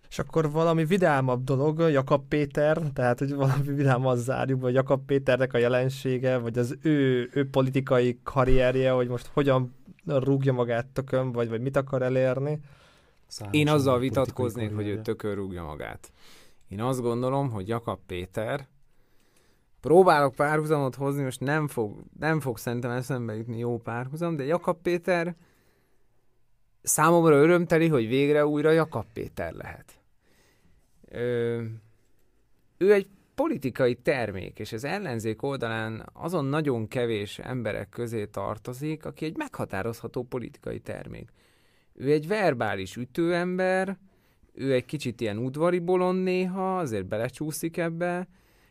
És 0.08 0.18
akkor 0.18 0.50
valami 0.50 0.84
vidámabb 0.84 1.44
dolog, 1.44 1.78
Jakab 1.78 2.28
Péter, 2.28 2.82
tehát 2.92 3.18
hogy 3.18 3.34
valami 3.34 3.72
vidámmal 3.74 4.16
zárjuk, 4.16 4.60
vagy 4.60 4.74
Jakab 4.74 5.04
Péternek 5.06 5.52
a 5.52 5.58
jelensége, 5.58 6.36
vagy 6.38 6.58
az 6.58 6.76
ő, 6.82 7.28
ő 7.32 7.50
politikai 7.50 8.18
karrierje, 8.22 8.90
hogy 8.90 9.08
most 9.08 9.30
hogyan 9.32 9.74
rúgja 10.06 10.52
magát 10.52 10.86
tökön, 10.86 11.32
vagy, 11.32 11.48
vagy 11.48 11.60
mit 11.60 11.76
akar 11.76 12.02
elérni. 12.02 12.60
Számos 13.26 13.56
Én 13.56 13.68
azzal 13.68 13.98
vitatkoznék, 13.98 14.74
hogy 14.74 14.86
ő 14.86 15.00
tökön 15.00 15.34
rúgja 15.34 15.62
magát. 15.62 16.12
Én 16.68 16.80
azt 16.80 17.00
gondolom, 17.00 17.50
hogy 17.50 17.68
Jakab 17.68 17.98
Péter 18.06 18.68
próbálok 19.80 20.34
párhuzamot 20.34 20.94
hozni, 20.94 21.22
most 21.22 21.40
nem 21.40 21.68
fog, 21.68 22.02
nem 22.18 22.40
fog 22.40 22.58
szerintem 22.58 22.90
eszembe 22.90 23.36
jutni 23.36 23.58
jó 23.58 23.78
párhuzam, 23.78 24.36
de 24.36 24.44
Jakab 24.44 24.76
Péter 24.82 25.36
számomra 26.82 27.34
örömteli, 27.34 27.88
hogy 27.88 28.08
végre 28.08 28.46
újra 28.46 28.70
Jakab 28.70 29.06
Péter 29.12 29.52
lehet. 29.52 29.95
Ő 31.10 32.92
egy 32.92 33.08
politikai 33.34 33.94
termék, 33.94 34.58
és 34.58 34.72
az 34.72 34.84
ellenzék 34.84 35.42
oldalán 35.42 36.08
azon 36.12 36.44
nagyon 36.44 36.88
kevés 36.88 37.38
emberek 37.38 37.88
közé 37.88 38.26
tartozik, 38.26 39.04
aki 39.04 39.24
egy 39.24 39.36
meghatározható 39.36 40.22
politikai 40.22 40.78
termék. 40.80 41.30
Ő 41.94 42.10
egy 42.12 42.28
verbális 42.28 42.96
ütőember, 42.96 43.98
ő 44.52 44.72
egy 44.72 44.84
kicsit 44.84 45.20
ilyen 45.20 45.38
udvari 45.38 45.78
bolond 45.78 46.22
néha, 46.22 46.78
azért 46.78 47.06
belecsúszik 47.06 47.76
ebbe, 47.76 48.28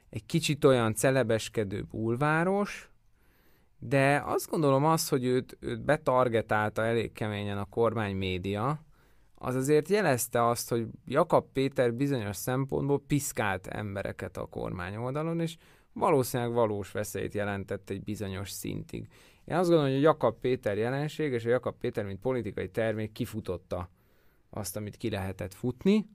egy 0.10 0.26
kicsit 0.26 0.64
olyan 0.64 0.94
celebeskedő 0.94 1.82
bulváros, 1.82 2.90
de 3.80 4.22
azt 4.26 4.50
gondolom 4.50 4.86
az, 4.86 5.10
hogy 5.10 5.26
őt, 5.26 5.58
őt 5.60 5.82
betargetálta 5.82 6.86
elég 6.86 7.12
keményen 7.12 7.58
a 7.58 7.66
kormány 7.66 8.16
média, 8.16 8.86
az 9.36 9.56
azért 9.56 9.90
jelezte 9.90 10.48
azt, 10.48 10.70
hogy 10.70 10.88
Jakab 11.06 11.46
Péter 11.54 11.94
bizonyos 11.94 12.36
szempontból 12.36 13.02
piszkált 13.08 13.68
embereket 13.68 14.38
a 14.38 14.46
kormány 14.46 14.96
oldalon, 14.96 15.40
és 15.40 15.58
valószínűleg 15.94 16.54
valós 16.54 16.92
veszélyt 16.92 17.34
jelentett 17.34 17.90
egy 17.90 18.04
bizonyos 18.04 18.50
szintig. 18.50 19.08
Én 19.46 19.56
azt 19.56 19.70
gondolom, 19.70 19.92
hogy 19.92 20.04
a 20.04 20.08
Jakab 20.08 20.40
Péter 20.40 20.78
jelenség 20.78 21.32
és 21.32 21.46
a 21.46 21.50
Jakab 21.50 21.76
Péter, 21.80 22.06
mint 22.06 22.20
politikai 22.20 22.70
termék 22.70 23.12
kifutotta 23.12 23.90
azt, 24.50 24.76
amit 24.76 24.98
ki 24.98 25.10
lehetett 25.10 25.54
futni. 25.54 26.10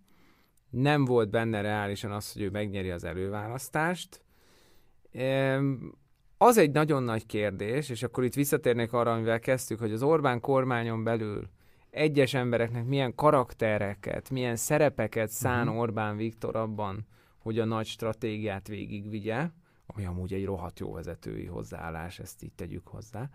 Nem 0.70 1.04
volt 1.04 1.30
benne 1.30 1.60
reálisan 1.60 2.12
az, 2.12 2.32
hogy 2.32 2.42
ő 2.42 2.50
megnyeri 2.50 2.90
az 2.90 3.04
előválasztást. 3.04 4.24
Az 6.38 6.58
egy 6.58 6.70
nagyon 6.70 7.02
nagy 7.02 7.26
kérdés, 7.26 7.88
és 7.88 8.02
akkor 8.02 8.24
itt 8.24 8.34
visszatérnék 8.34 8.92
arra, 8.92 9.12
amivel 9.12 9.40
kezdtük, 9.40 9.78
hogy 9.78 9.92
az 9.92 10.02
Orbán 10.02 10.40
kormányon 10.40 11.04
belül 11.04 11.48
egyes 11.90 12.34
embereknek 12.34 12.84
milyen 12.84 13.14
karaktereket, 13.14 14.30
milyen 14.30 14.56
szerepeket 14.56 15.30
szán 15.30 15.66
uh-huh. 15.66 15.80
Orbán 15.80 16.16
Viktor 16.16 16.56
abban, 16.56 17.06
hogy 17.38 17.58
a 17.58 17.64
nagy 17.64 17.86
stratégiát 17.86 18.68
végigvigye, 18.68 19.48
ami 19.86 20.04
amúgy 20.04 20.32
egy 20.32 20.44
rohadt 20.44 20.78
jó 20.78 20.92
vezetői 20.92 21.46
hozzáállás, 21.46 22.18
ezt 22.18 22.42
így 22.42 22.52
tegyük 22.52 22.86
hozzá. 22.86 23.28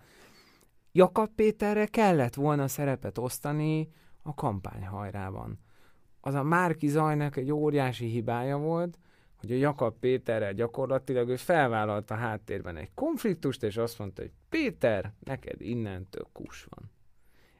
Jakab 0.92 1.30
Péterre 1.36 1.86
kellett 1.86 2.34
volna 2.34 2.68
szerepet 2.68 3.18
osztani 3.18 3.92
a 4.22 4.34
kampányhajrában. 4.34 5.60
Az 6.22 6.34
a 6.34 6.44
Márki 6.44 6.88
Zajnak 6.88 7.36
egy 7.36 7.52
óriási 7.52 8.06
hibája 8.06 8.58
volt, 8.58 9.00
hogy 9.36 9.52
a 9.52 9.56
Jakab 9.56 9.96
Péterrel 10.00 10.54
gyakorlatilag 10.54 11.30
ő 11.30 11.36
felvállalta 11.36 12.14
a 12.14 12.18
háttérben 12.18 12.78
egy 12.78 12.94
konfliktust, 12.94 13.64
és 13.64 13.78
azt 13.78 14.00
mondta, 14.00 14.22
hogy 14.22 14.32
Péter, 14.50 15.14
neked 15.20 15.62
innentől 15.62 16.28
kus 16.34 16.68
van. 16.70 16.92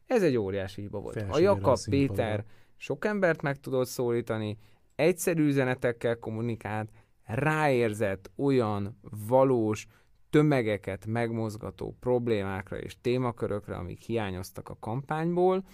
Ez 0.06 0.24
egy 0.24 0.38
óriási 0.38 0.82
hiba 0.82 1.00
volt. 1.00 1.16
Felső 1.16 1.32
a 1.32 1.40
Jakab 1.40 1.78
Péter 1.90 2.46
sok 2.78 3.06
embert 3.06 3.42
meg 3.42 3.60
tudott 3.60 3.88
szólítani, 3.88 4.58
egyszerű 4.96 5.46
üzenetekkel 5.46 6.20
kommunikált, 6.20 6.90
ráérzett 7.24 8.32
olyan 8.36 9.00
valós, 9.28 9.88
tömegeket 10.30 11.06
megmozgató 11.06 11.96
problémákra 12.00 12.78
és 12.78 13.02
témakörökre, 13.02 13.76
amik 13.76 14.02
hiányoztak 14.02 14.70
a 14.70 14.78
kampányból, 14.80 15.66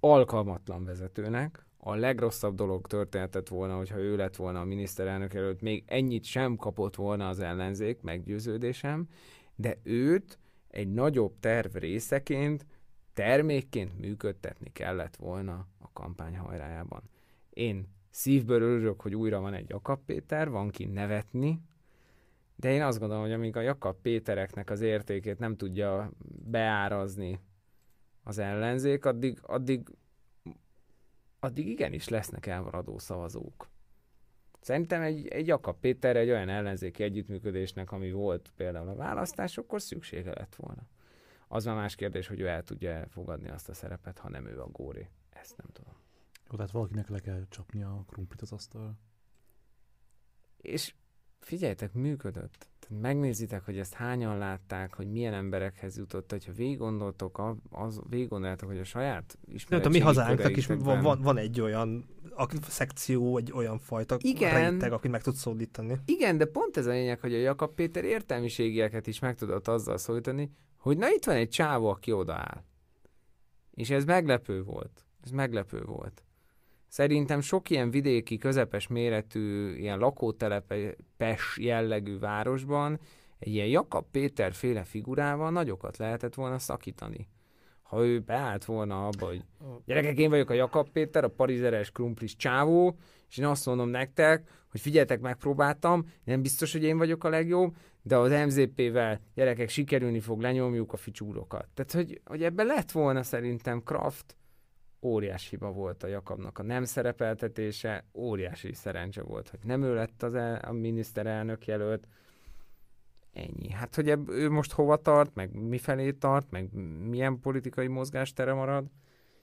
alkalmatlan 0.00 0.84
vezetőnek. 0.84 1.66
A 1.76 1.94
legrosszabb 1.94 2.54
dolog 2.54 2.86
történhetett 2.86 3.48
volna, 3.48 3.76
hogyha 3.76 3.98
ő 3.98 4.16
lett 4.16 4.36
volna 4.36 4.60
a 4.60 4.64
miniszterelnök 4.64 5.34
előtt, 5.34 5.60
még 5.60 5.84
ennyit 5.86 6.24
sem 6.24 6.56
kapott 6.56 6.96
volna 6.96 7.28
az 7.28 7.40
ellenzék, 7.40 8.00
meggyőződésem, 8.00 9.08
de 9.54 9.78
őt 9.82 10.38
egy 10.68 10.92
nagyobb 10.92 11.32
terv 11.40 11.76
részeként, 11.76 12.66
termékként 13.14 13.98
működtetni 13.98 14.72
kellett 14.72 15.16
volna 15.16 15.66
a 15.78 15.92
kampány 15.92 16.36
hajrájában. 16.36 17.02
Én 17.50 17.88
szívből 18.10 18.62
örülök, 18.62 19.00
hogy 19.00 19.14
újra 19.14 19.40
van 19.40 19.54
egy 19.54 19.68
Jakab 19.68 20.00
Péter, 20.06 20.50
van 20.50 20.70
ki 20.70 20.84
nevetni, 20.84 21.60
de 22.56 22.72
én 22.72 22.82
azt 22.82 22.98
gondolom, 22.98 23.22
hogy 23.22 23.32
amíg 23.32 23.56
a 23.56 23.60
Jakab 23.60 23.96
Pétereknek 24.02 24.70
az 24.70 24.80
értékét 24.80 25.38
nem 25.38 25.56
tudja 25.56 26.10
beárazni 26.50 27.40
az 28.22 28.38
ellenzék, 28.38 29.04
addig, 29.04 29.38
addig, 29.42 29.88
addig 31.40 31.68
igenis 31.68 32.08
lesznek 32.08 32.46
elmaradó 32.46 32.98
szavazók. 32.98 33.68
Szerintem 34.60 35.02
egy, 35.02 35.28
egy 35.28 35.46
Jakab 35.46 35.80
Péter 35.80 36.16
egy 36.16 36.30
olyan 36.30 36.48
ellenzéki 36.48 37.02
együttműködésnek, 37.02 37.92
ami 37.92 38.12
volt 38.12 38.52
például 38.56 38.88
a 38.88 38.94
választásokkor, 38.94 39.82
szüksége 39.82 40.32
lett 40.34 40.54
volna. 40.54 40.82
Az 41.48 41.64
már 41.64 41.74
más 41.74 41.94
kérdés, 41.94 42.26
hogy 42.26 42.40
ő 42.40 42.46
el 42.46 42.62
tudja 42.62 43.06
fogadni 43.08 43.48
azt 43.48 43.68
a 43.68 43.74
szerepet, 43.74 44.18
ha 44.18 44.28
nem 44.28 44.46
ő 44.46 44.60
a 44.60 44.68
góri. 44.68 45.08
Ezt 45.30 45.56
nem 45.56 45.66
tudom. 45.72 45.92
Jó, 46.50 46.56
tehát 46.56 46.70
valakinek 46.70 47.08
le 47.08 47.18
kell 47.18 47.46
csapni 47.48 47.82
a 47.82 48.04
krumplit 48.06 48.42
az 48.42 48.52
asztal. 48.52 48.98
És 50.56 50.94
figyeljetek, 51.44 51.92
működött. 51.92 52.68
Tehát 52.78 53.02
megnézitek, 53.02 53.64
hogy 53.64 53.78
ezt 53.78 53.94
hányan 53.94 54.38
látták, 54.38 54.94
hogy 54.94 55.10
milyen 55.10 55.34
emberekhez 55.34 55.96
jutott, 55.96 56.30
hogyha 56.30 56.52
végig 56.52 56.78
gondoltok, 56.78 57.58
az, 57.70 58.00
végig 58.08 58.28
gondoltok, 58.28 58.68
hogy 58.68 58.78
a 58.78 58.84
saját 58.84 59.38
ismeretségi 59.52 59.96
a 59.96 59.98
mi 59.98 60.04
hazánknak 60.04 60.56
is 60.56 60.66
van, 60.66 61.00
van, 61.02 61.22
van, 61.22 61.36
egy 61.36 61.60
olyan 61.60 62.04
a 62.36 62.46
szekció, 62.68 63.36
egy 63.36 63.52
olyan 63.52 63.78
fajta 63.78 64.16
igen, 64.18 64.70
réteg, 64.70 64.92
akit 64.92 65.10
meg 65.10 65.22
tud 65.22 65.34
szólítani. 65.34 65.98
Igen, 66.04 66.38
de 66.38 66.44
pont 66.44 66.76
ez 66.76 66.86
a 66.86 66.90
lényeg, 66.90 67.20
hogy 67.20 67.34
a 67.34 67.38
Jakab 67.38 67.74
Péter 67.74 68.04
értelmiségieket 68.04 69.06
is 69.06 69.18
meg 69.18 69.34
tudott 69.34 69.68
azzal 69.68 69.98
szólítani, 69.98 70.50
hogy 70.84 70.96
na 70.96 71.10
itt 71.10 71.24
van 71.24 71.36
egy 71.36 71.48
csávó, 71.48 71.88
aki 71.88 72.12
odaáll. 72.12 72.64
És 73.70 73.90
ez 73.90 74.04
meglepő 74.04 74.62
volt. 74.62 75.04
Ez 75.22 75.30
meglepő 75.30 75.82
volt. 75.82 76.24
Szerintem 76.88 77.40
sok 77.40 77.70
ilyen 77.70 77.90
vidéki, 77.90 78.38
közepes 78.38 78.86
méretű, 78.86 79.74
ilyen 79.76 79.98
lakótelepes 79.98 81.58
jellegű 81.60 82.18
városban 82.18 83.00
egy 83.38 83.52
ilyen 83.52 83.66
Jakab 83.66 84.04
Péter 84.10 84.52
féle 84.52 84.84
figurával 84.84 85.50
nagyokat 85.50 85.96
lehetett 85.96 86.34
volna 86.34 86.58
szakítani. 86.58 87.28
Ha 87.82 88.04
ő 88.04 88.20
beállt 88.20 88.64
volna 88.64 89.06
abba, 89.06 89.26
hogy 89.26 89.44
gyerekek, 89.84 90.18
én 90.18 90.30
vagyok 90.30 90.50
a 90.50 90.54
Jakab 90.54 90.88
Péter, 90.88 91.24
a 91.24 91.28
parizeres 91.28 91.90
krumplis 91.90 92.36
csávó, 92.36 92.98
és 93.28 93.38
én 93.38 93.46
azt 93.46 93.66
mondom 93.66 93.88
nektek, 93.88 94.48
hogy 94.70 94.80
figyeljetek, 94.80 95.20
megpróbáltam, 95.20 96.08
nem 96.24 96.42
biztos, 96.42 96.72
hogy 96.72 96.82
én 96.82 96.98
vagyok 96.98 97.24
a 97.24 97.28
legjobb, 97.28 97.76
de 98.06 98.16
az 98.16 98.30
MZP-vel 98.46 99.20
gyerekek 99.34 99.68
sikerülni 99.68 100.20
fog, 100.20 100.40
lenyomjuk 100.40 100.92
a 100.92 100.96
ficsúrokat. 100.96 101.68
Tehát, 101.74 101.92
hogy, 101.92 102.20
hogy 102.24 102.42
ebben 102.42 102.66
lett 102.66 102.90
volna 102.90 103.22
szerintem 103.22 103.82
Kraft, 103.82 104.36
óriás 105.02 105.48
hiba 105.48 105.72
volt 105.72 106.02
a 106.02 106.06
Jakabnak 106.06 106.58
a 106.58 106.62
nem 106.62 106.84
szerepeltetése, 106.84 108.04
óriási 108.14 108.72
szerencse 108.72 109.22
volt, 109.22 109.48
hogy 109.48 109.58
nem 109.62 109.82
ő 109.82 109.94
lett 109.94 110.22
az 110.22 110.34
el, 110.34 110.56
a 110.56 110.72
miniszterelnök 110.72 111.66
jelölt. 111.66 112.08
Ennyi. 113.32 113.70
Hát, 113.70 113.94
hogy 113.94 114.10
ebb, 114.10 114.28
ő 114.28 114.50
most 114.50 114.72
hova 114.72 114.96
tart, 114.96 115.34
meg 115.34 115.54
mifelé 115.54 116.12
tart, 116.12 116.50
meg 116.50 116.72
milyen 117.08 117.40
politikai 117.40 117.86
mozgástere 117.86 118.52
marad, 118.52 118.86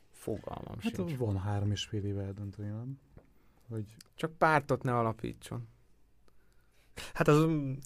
fogalmam 0.10 0.76
hát 0.80 0.96
sincs. 0.96 1.18
van 1.18 1.38
három 1.38 1.72
és 1.72 1.86
fél 1.86 2.04
éve 2.04 2.24
eldönteni, 2.24 2.68
nem? 2.68 3.00
Hogy... 3.70 3.96
Csak 4.16 4.38
pártot 4.38 4.84
ne 4.84 4.98
alapítson. 4.98 5.68
Hát 7.14 7.28
az 7.28 7.46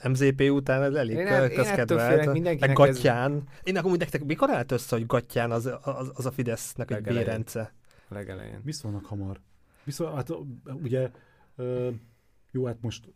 MZP 0.10 0.42
után 0.52 0.84
ez 0.84 0.94
elég 0.94 1.18
én, 1.18 1.50
közkedvelt. 1.56 2.60
Meg 2.60 2.74
Gattyán. 2.74 3.36
Ez... 3.36 3.60
Én 3.64 3.78
akkor 3.78 3.98
nektek 3.98 4.24
mikor 4.24 4.50
állt 4.50 4.72
össze, 4.72 4.96
hogy 4.96 5.06
Gattyán 5.06 5.52
az, 5.52 5.70
az, 5.82 6.12
az 6.14 6.26
a 6.26 6.32
Fidesznek 6.32 6.92
egy 6.92 7.02
bérence? 7.02 7.74
Legelején. 8.08 8.62
Viszonylag 8.64 9.06
hamar. 9.06 9.40
Viszont, 9.84 10.16
hát 10.16 10.30
ugye, 10.84 11.10
jó, 12.52 12.66
hát 12.66 12.82
most 12.82 13.14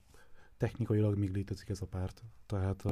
technikailag 0.57 1.17
még 1.17 1.31
létezik 1.31 1.69
ez 1.69 1.81
a 1.81 1.85
párt. 1.85 2.23
Tehát 2.45 2.83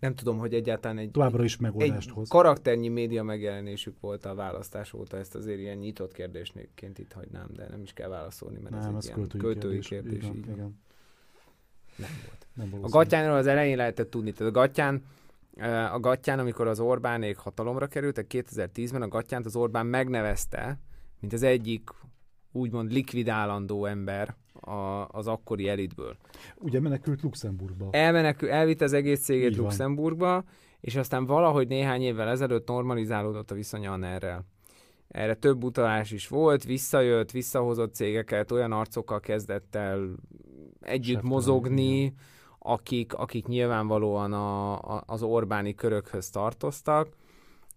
nem 0.00 0.14
tudom, 0.14 0.38
hogy 0.38 0.54
egyáltalán 0.54 0.98
egy, 0.98 1.10
továbbra 1.10 1.44
is 1.44 1.56
megoldást 1.56 2.08
egy 2.08 2.14
hoz. 2.14 2.28
karakternyi 2.28 2.88
média 2.88 3.22
megjelenésük 3.22 4.00
volt 4.00 4.24
a 4.24 4.34
választás 4.34 4.92
óta, 4.92 5.16
ezt 5.16 5.34
azért 5.34 5.58
ilyen 5.58 5.76
nyitott 5.76 6.12
kérdésként 6.12 6.98
itt 6.98 7.12
hagynám, 7.12 7.48
de 7.52 7.68
nem 7.68 7.82
is 7.82 7.92
kell 7.92 8.08
válaszolni, 8.08 8.58
mert 8.58 8.74
nem, 8.74 8.96
ez 8.96 9.04
egy 9.04 9.04
ilyen 9.04 9.28
költői, 9.28 9.40
költői 9.40 9.78
kérdés. 9.78 9.88
kérdés 9.88 10.22
igen, 10.22 10.36
így. 10.36 10.48
Igen. 10.48 10.80
Nem 11.96 12.10
volt. 12.26 12.46
Nem 12.70 12.84
a 12.84 12.88
Gattyánról 12.88 13.36
az 13.36 13.46
elején 13.46 13.76
lehetett 13.76 14.10
tudni. 14.10 14.32
Tehát 14.32 14.56
a 14.56 14.58
Gattyán, 14.58 15.02
a 15.92 16.00
Gattyán, 16.00 16.38
amikor 16.38 16.66
az 16.66 16.80
Orbánék 16.80 17.36
hatalomra 17.36 17.86
kerültek 17.86 18.26
2010-ben, 18.28 19.02
a 19.02 19.08
Gattyánt 19.08 19.46
az 19.46 19.56
Orbán 19.56 19.86
megnevezte, 19.86 20.78
mint 21.20 21.32
az 21.32 21.42
egyik 21.42 21.90
úgymond 22.52 22.92
likvidálandó 22.92 23.84
ember 23.84 24.34
a, 24.60 25.06
az 25.08 25.26
akkori 25.26 25.68
elitből. 25.68 26.16
Ugye 26.56 26.80
menekült 26.80 27.22
Luxemburgba. 27.22 27.88
Elmenekül, 27.90 28.50
elvitt 28.50 28.80
az 28.80 28.92
egész 28.92 29.20
cégét 29.20 29.56
Luxemburgba, 29.56 30.44
és 30.80 30.96
aztán 30.96 31.24
valahogy 31.26 31.68
néhány 31.68 32.02
évvel 32.02 32.28
ezelőtt 32.28 32.68
normalizálódott 32.68 33.50
a 33.50 33.54
viszonya 33.54 33.92
a 33.92 33.96
NER-rel. 33.96 34.44
Erre 35.08 35.34
több 35.34 35.64
utalás 35.64 36.10
is 36.10 36.28
volt, 36.28 36.64
visszajött, 36.64 37.30
visszahozott 37.30 37.94
cégeket, 37.94 38.50
olyan 38.50 38.72
arcokkal 38.72 39.20
kezdett 39.20 39.74
el 39.74 40.14
együtt 40.82 41.14
Seftel, 41.14 41.30
mozogni, 41.30 42.00
igen 42.00 42.14
akik, 42.62 43.14
akik 43.14 43.46
nyilvánvalóan 43.46 44.32
a, 44.32 44.72
a, 44.96 45.02
az 45.06 45.22
Orbáni 45.22 45.74
körökhöz 45.74 46.30
tartoztak, 46.30 47.16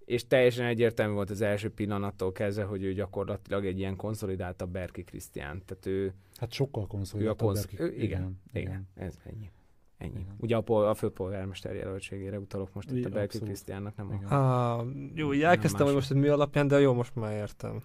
és 0.05 0.27
teljesen 0.27 0.65
egyértelmű 0.65 1.13
volt 1.13 1.29
az 1.29 1.41
első 1.41 1.69
pillanattól 1.69 2.31
kezdve, 2.31 2.63
hogy 2.63 2.83
ő 2.83 2.93
gyakorlatilag 2.93 3.65
egy 3.65 3.77
ilyen 3.77 3.95
konszolidáltabb 3.95 4.69
Berki 4.69 5.03
Krisztián. 5.03 5.61
Tehát 5.65 5.85
ő... 5.85 6.13
Hát 6.35 6.51
sokkal 6.51 6.87
konszolidáltabb 6.87 7.47
konsz... 7.47 7.65
Berki. 7.65 7.81
Ő, 7.81 7.93
igen, 7.93 8.41
igen, 8.53 8.63
igen, 8.63 8.87
ez 8.95 9.15
ennyi. 9.23 9.51
Ennyi. 9.97 10.19
Igen. 10.19 10.35
Ugye 10.37 10.55
a, 10.55 10.61
pol, 10.61 10.87
a 10.87 10.93
főpolgármester 10.93 11.75
jelöltségére 11.75 12.39
utalok 12.39 12.73
most 12.73 12.91
itt 12.91 13.05
a 13.05 13.09
Berki 13.09 13.39
Krisztiánnak, 13.39 13.95
nem 13.95 14.25
a... 14.29 14.35
Ah, 14.35 14.87
jó, 15.13 15.33
így 15.33 15.41
elkezdtem, 15.41 15.85
hogy 15.85 15.95
most 15.95 16.13
mi 16.13 16.27
alapján, 16.27 16.67
de 16.67 16.79
jó, 16.79 16.93
most 16.93 17.15
már 17.15 17.33
értem. 17.33 17.81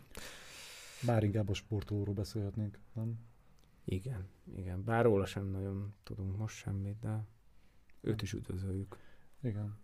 Bár 1.06 1.22
inkább 1.22 1.48
a 1.48 1.54
sportolóról 1.54 2.14
beszélhetnénk, 2.14 2.78
nem? 2.92 3.28
Igen, 3.90 4.28
igen. 4.56 4.84
Bár 4.84 5.04
róla 5.04 5.26
sem 5.26 5.46
nagyon 5.46 5.94
tudunk 6.02 6.36
most 6.36 6.56
semmit, 6.56 6.98
de 7.00 7.24
őt 8.00 8.22
is 8.22 8.32
üdvözöljük. 8.32 8.96
Igen. 9.42 9.78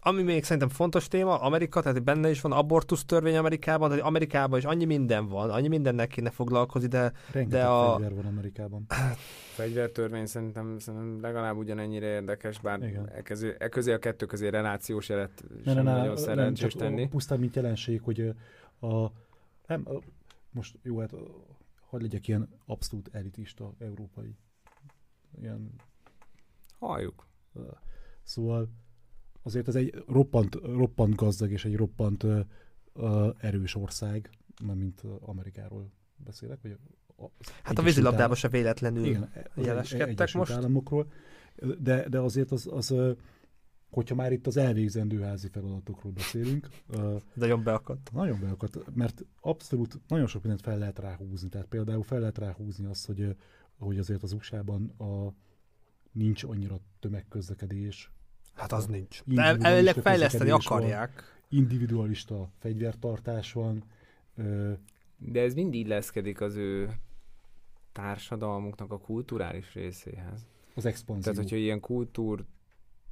Ami 0.00 0.22
még 0.22 0.44
szerintem 0.44 0.68
fontos 0.68 1.08
téma, 1.08 1.40
Amerika, 1.40 1.80
tehát 1.80 2.02
benne 2.02 2.30
is 2.30 2.40
van 2.40 2.52
abortusz 2.52 3.04
törvény 3.04 3.36
Amerikában, 3.36 3.88
tehát 3.88 4.04
Amerikában 4.04 4.58
is 4.58 4.64
annyi 4.64 4.84
minden 4.84 5.28
van, 5.28 5.50
annyi 5.50 5.68
mindennek 5.68 6.08
kéne 6.08 6.30
foglalkozni, 6.30 6.88
de, 6.88 7.12
Rengeteg 7.32 7.60
de 7.60 7.66
a... 7.66 7.92
fegyver 7.92 8.14
van 8.14 8.26
Amerikában. 8.26 8.86
Fegyvertörvény 9.58 10.26
szerintem, 10.26 10.78
szerintem 10.78 11.20
legalább 11.20 11.56
ugyanennyire 11.56 12.06
érdekes, 12.06 12.60
bár 12.60 12.82
e, 13.14 13.22
közé, 13.22 13.54
e 13.58 13.68
közé 13.68 13.92
a 13.92 13.98
kettő 13.98 14.26
közé 14.26 14.48
relációs 14.48 15.08
jelet 15.08 15.44
sem 15.64 15.74
ne, 15.74 15.82
ne, 15.82 15.92
nagyon 15.92 16.14
ne, 16.14 16.16
szerencsés 16.20 16.74
nem, 16.74 16.88
tenni. 16.88 17.08
Pusztán, 17.08 17.38
mint 17.38 17.54
jelenség, 17.54 18.00
hogy 18.02 18.34
a, 18.80 19.10
nem, 19.66 19.88
most 20.50 20.78
jó, 20.82 20.98
hát 20.98 21.14
hogy 21.88 22.02
legyek 22.02 22.28
ilyen 22.28 22.48
abszolút 22.66 23.08
elitista 23.12 23.74
európai. 23.78 24.36
Ilyen... 25.40 25.74
Halljuk. 26.78 27.26
Szóval 28.22 28.68
azért 29.42 29.68
ez 29.68 29.74
egy 29.74 30.04
roppant, 30.06 30.54
roppant 30.54 31.14
gazdag 31.14 31.50
és 31.50 31.64
egy 31.64 31.76
roppant 31.76 32.22
uh, 32.22 32.40
erős 33.38 33.74
ország, 33.74 34.30
mint 34.74 35.02
Amerikáról 35.20 35.90
beszélek, 36.16 36.58
vagy 36.62 36.78
a, 37.16 37.24
hát 37.62 37.78
a 37.78 37.82
vízilabdában 37.82 38.36
se 38.36 38.48
véletlenül 38.48 39.04
igen, 39.04 39.32
jeleskedtek 39.54 40.32
most. 40.32 40.50
Államokról, 40.50 41.12
de, 41.78 42.08
de 42.08 42.18
azért 42.18 42.50
az, 42.50 42.68
az 42.70 42.94
hogyha 43.90 44.14
már 44.14 44.32
itt 44.32 44.46
az 44.46 44.56
elvégzendő 44.56 45.20
házi 45.20 45.48
feladatokról 45.48 46.12
beszélünk. 46.12 46.68
Nagyon 47.34 47.62
beakadt. 47.62 48.10
Nagyon 48.12 48.40
beakadt, 48.40 48.94
mert 48.94 49.24
abszolút 49.40 50.00
nagyon 50.08 50.26
sok 50.26 50.42
mindent 50.42 50.64
fel 50.64 50.78
lehet 50.78 50.98
ráhúzni. 50.98 51.48
Tehát 51.48 51.66
például 51.66 52.02
fel 52.02 52.18
lehet 52.18 52.38
ráhúzni 52.38 52.86
azt, 52.86 53.06
hogy, 53.06 53.36
hogy 53.78 53.98
azért 53.98 54.22
az 54.22 54.32
USA-ban 54.32 54.94
a, 54.98 55.32
nincs 56.12 56.44
annyira 56.44 56.80
tömegközlekedés. 57.00 58.10
Hát 58.54 58.72
az 58.72 58.86
nincs. 58.86 59.22
De 59.24 59.42
elvileg 59.42 59.94
fejleszteni 59.94 60.50
akarják. 60.50 61.14
Van, 61.14 61.60
individualista 61.60 62.50
fegyvertartás 62.58 63.52
van. 63.52 63.84
De 65.16 65.40
ez 65.40 65.54
mind 65.54 65.74
illeszkedik 65.74 66.40
az 66.40 66.56
ő 66.56 66.90
társadalmuknak 67.92 68.92
a 68.92 68.98
kulturális 68.98 69.74
részéhez. 69.74 70.46
Az 70.74 70.84
expanzió. 70.84 71.22
Tehát, 71.22 71.38
hogyha 71.38 71.56
ilyen 71.56 71.80
kultúr 71.80 72.44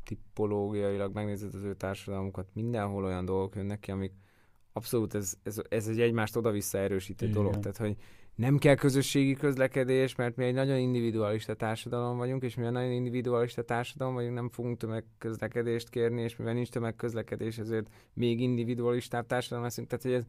tipológiailag 0.06 1.14
megnézed 1.14 1.54
az 1.54 1.62
ő 1.62 1.74
társadalmukat, 1.74 2.48
mindenhol 2.52 3.04
olyan 3.04 3.24
dolgok 3.24 3.54
jönnek 3.54 3.80
ki, 3.80 3.90
amik 3.90 4.12
abszolút 4.72 5.14
ez, 5.14 5.34
ez, 5.42 5.60
ez 5.68 5.88
egy 5.88 6.00
egymást 6.00 6.36
oda-vissza 6.36 6.78
erősítő 6.78 7.28
dolog. 7.28 7.58
Tehát, 7.58 7.76
hogy 7.76 7.96
nem 8.36 8.58
kell 8.58 8.74
közösségi 8.74 9.34
közlekedés, 9.34 10.14
mert 10.14 10.36
mi 10.36 10.44
egy 10.44 10.54
nagyon 10.54 10.78
individualista 10.78 11.54
társadalom 11.54 12.16
vagyunk, 12.16 12.42
és 12.42 12.54
mivel 12.54 12.70
nagyon 12.70 12.90
individualista 12.90 13.62
társadalom 13.62 14.14
vagyunk, 14.14 14.34
nem 14.34 14.48
fogunk 14.48 14.76
tömegközlekedést 14.78 15.88
kérni, 15.88 16.22
és 16.22 16.36
mivel 16.36 16.54
nincs 16.54 16.68
tömegközlekedés, 16.68 17.58
ezért 17.58 17.88
még 18.12 18.40
individualistább 18.40 19.26
társadalom 19.26 19.64
leszünk. 19.64 19.88
Tehát, 19.88 20.04
hogy 20.04 20.12
ez, 20.12 20.24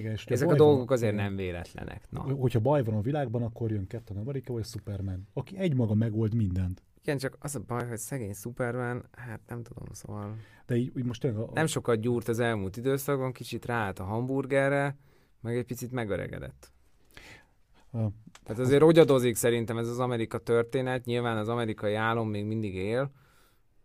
Igen, 0.00 0.12
és 0.12 0.24
ezek 0.26 0.48
a 0.50 0.54
dolgok 0.54 0.88
van, 0.88 0.96
azért 0.96 1.14
nem 1.14 1.36
véletlenek. 1.36 2.06
Na. 2.08 2.20
Hogyha 2.20 2.60
baj 2.60 2.82
van 2.82 2.94
a 2.94 3.00
világban, 3.00 3.42
akkor 3.42 3.70
jön 3.70 3.86
Captain 3.88 4.20
America 4.20 4.52
vagy 4.52 4.64
Superman, 4.64 5.28
aki 5.32 5.56
egymaga 5.58 5.94
megold 5.94 6.34
mindent. 6.34 6.82
Igen, 7.02 7.18
csak 7.18 7.36
az 7.40 7.54
a 7.54 7.60
baj, 7.66 7.88
hogy 7.88 7.98
szegény 7.98 8.32
Superman, 8.32 9.04
hát 9.12 9.40
nem 9.48 9.62
tudom, 9.62 9.84
szóval... 9.92 10.36
De 10.66 10.76
így, 10.76 10.92
így 10.96 11.04
most 11.04 11.24
a... 11.24 11.50
Nem 11.54 11.66
sokat 11.66 12.00
gyúrt 12.00 12.28
az 12.28 12.38
elmúlt 12.38 12.76
időszakban, 12.76 13.32
kicsit 13.32 13.64
ráállt 13.64 13.98
a 13.98 14.04
hamburgerre, 14.04 14.96
meg 15.40 15.56
egy 15.56 15.64
picit 15.64 15.90
megöregedett. 15.90 16.72
Uh, 17.90 18.12
Tehát 18.42 18.62
azért 18.62 18.82
hogyadozik 18.82 19.36
szerintem 19.36 19.78
ez 19.78 19.88
az 19.88 19.98
Amerika 19.98 20.38
történet, 20.38 21.04
nyilván 21.04 21.36
az 21.36 21.48
amerikai 21.48 21.94
álom 21.94 22.28
még 22.28 22.44
mindig 22.44 22.74
él, 22.74 23.10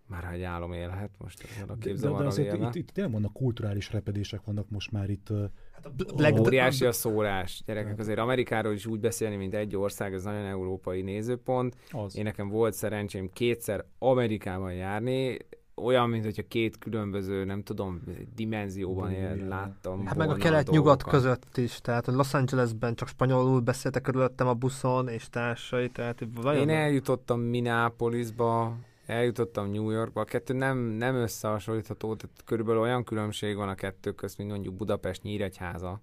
már 0.08 0.24
ha 0.24 0.32
egy 0.32 0.44
álom 0.44 0.74
élhet 0.74 1.12
most 1.18 1.44
ezzel 1.44 1.70
a 1.70 1.78
képzavarral 1.78 2.18
de, 2.18 2.24
de 2.24 2.30
azért 2.30 2.54
élve. 2.54 2.68
itt, 2.68 2.76
itt 2.76 2.90
tényleg 2.90 3.14
vannak 3.14 3.34
kulturális 3.34 3.92
repedések 3.92 4.44
vannak 4.44 4.70
most 4.70 4.92
már 4.92 5.10
itt. 5.10 5.30
Hát 5.78 5.86
a 5.86 6.14
Black 6.16 6.40
óriási 6.40 6.86
a 6.86 6.92
szórás. 6.92 7.62
Gyerekek, 7.66 8.00
azért 8.00 8.20
Amerikáról 8.20 8.74
is 8.74 8.86
úgy 8.86 9.00
beszélni, 9.00 9.36
mint 9.36 9.54
egy 9.54 9.76
ország, 9.76 10.14
ez 10.14 10.24
nagyon 10.24 10.46
európai 10.46 11.02
nézőpont. 11.02 11.76
Az. 11.92 12.18
Én 12.18 12.24
nekem 12.24 12.50
volt 12.50 12.74
szerencsém 12.74 13.30
kétszer 13.34 13.86
Amerikában 14.00 14.74
járni, 14.74 15.38
olyan, 15.76 16.10
mint 16.10 16.24
hogyha 16.24 16.44
két 16.48 16.78
különböző, 16.78 17.44
nem 17.44 17.64
tudom, 17.64 18.04
dimenzióban 18.36 19.12
él, 19.12 19.48
láttam. 19.48 20.06
Hát 20.06 20.16
meg 20.16 20.30
a 20.30 20.36
kelet-nyugat 20.36 21.04
között 21.04 21.58
is, 21.58 21.82
tehát 21.82 22.08
a 22.08 22.12
Los 22.12 22.34
Angelesben 22.34 22.96
csak 22.96 23.08
spanyolul 23.08 23.60
beszéltek 23.60 24.02
körülöttem 24.02 24.48
a 24.48 24.54
buszon, 24.54 25.08
és 25.08 25.30
társai, 25.30 25.90
tehát 25.90 26.22
Én 26.56 26.70
eljutottam 26.70 27.40
Minneapolisba, 27.40 28.76
eljutottam 29.08 29.72
New 29.72 29.90
Yorkba, 29.90 30.22
a 30.22 30.26
kettő 30.26 30.54
nem, 30.54 30.78
nem 30.78 31.16
összehasonlítható, 31.16 32.16
tehát 32.16 32.44
körülbelül 32.46 32.82
olyan 32.82 33.04
különbség 33.04 33.56
van 33.56 33.70
a 33.70 33.76
kettő 33.76 34.12
közt, 34.12 34.38
mint 34.38 34.50
mondjuk 34.50 34.74
Budapest 34.74 35.24
Nyíregyháza. 35.24 36.02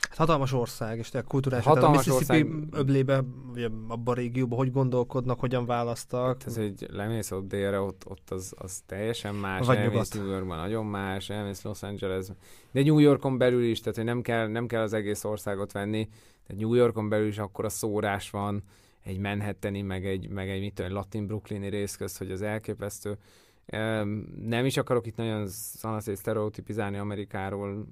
Hát 0.00 0.16
hatalmas 0.16 0.52
ország, 0.52 0.98
és 0.98 1.08
te 1.08 1.22
kulturális, 1.22 1.64
hatalmas 1.64 2.06
a 2.06 2.10
Mississippi 2.12 2.42
ország... 2.42 2.68
öblébe, 2.72 3.24
vagy 3.52 3.62
abban 3.88 4.14
a 4.14 4.18
régióban, 4.18 4.58
hogy 4.58 4.72
gondolkodnak, 4.72 5.40
hogy 5.40 5.66
választak. 5.66 6.26
Hát 6.26 6.46
ez 6.46 6.56
egy 6.56 6.86
lemész 6.90 7.30
ott 7.30 7.48
délre, 7.48 7.80
ott, 7.80 8.02
ott 8.06 8.30
az, 8.30 8.54
az 8.58 8.82
teljesen 8.86 9.34
más, 9.34 9.66
vagy 9.66 9.76
elmész 9.76 10.10
New 10.10 10.26
Yorkban 10.26 10.58
nagyon 10.58 10.86
más, 10.86 11.30
elmész 11.30 11.62
Los 11.62 11.82
Angeles, 11.82 12.26
de 12.70 12.82
New 12.82 12.98
Yorkon 12.98 13.38
belül 13.38 13.64
is, 13.64 13.80
tehát 13.80 13.96
hogy 13.96 14.04
nem 14.04 14.22
kell, 14.22 14.46
nem 14.46 14.66
kell 14.66 14.82
az 14.82 14.92
egész 14.92 15.24
országot 15.24 15.72
venni, 15.72 16.08
tehát 16.46 16.62
New 16.62 16.74
Yorkon 16.74 17.08
belül 17.08 17.26
is 17.26 17.38
akkor 17.38 17.64
a 17.64 17.68
szórás 17.68 18.30
van, 18.30 18.62
egy 19.02 19.18
Manhattani, 19.18 19.82
meg 19.82 20.06
egy, 20.06 20.28
meg 20.28 20.48
egy 20.48 20.60
mit 20.60 20.74
tudom, 20.74 20.92
latin 20.92 21.26
brooklyni 21.26 21.68
rész 21.68 21.96
közt, 21.96 22.18
hogy 22.18 22.30
az 22.30 22.42
elképesztő. 22.42 23.16
Nem 24.40 24.64
is 24.64 24.76
akarok 24.76 25.06
itt 25.06 25.16
nagyon 25.16 25.48
szanaszét 25.48 26.16
sztereotipizálni 26.16 26.96
Amerikáról, 26.96 27.86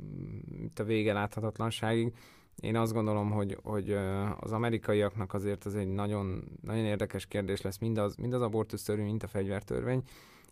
itt 0.63 0.79
a 0.79 0.85
vége 0.85 1.13
láthatatlanságig. 1.13 2.13
Én 2.61 2.77
azt 2.77 2.93
gondolom, 2.93 3.31
hogy, 3.31 3.59
hogy 3.63 3.93
az 4.41 4.53
amerikaiaknak 4.53 5.35
azért 5.35 5.67
ez 5.67 5.75
egy 5.75 5.89
nagyon, 5.89 6.45
nagyon 6.63 6.85
érdekes 6.85 7.27
kérdés 7.27 7.61
lesz, 7.61 7.79
mind 7.79 7.99
az, 7.99 8.15
mind 8.15 8.33
az 8.33 8.43
abortusz 8.43 8.83
törvény, 8.83 9.05
mind 9.05 9.23
a 9.23 9.27
fegyvertörvény 9.27 10.03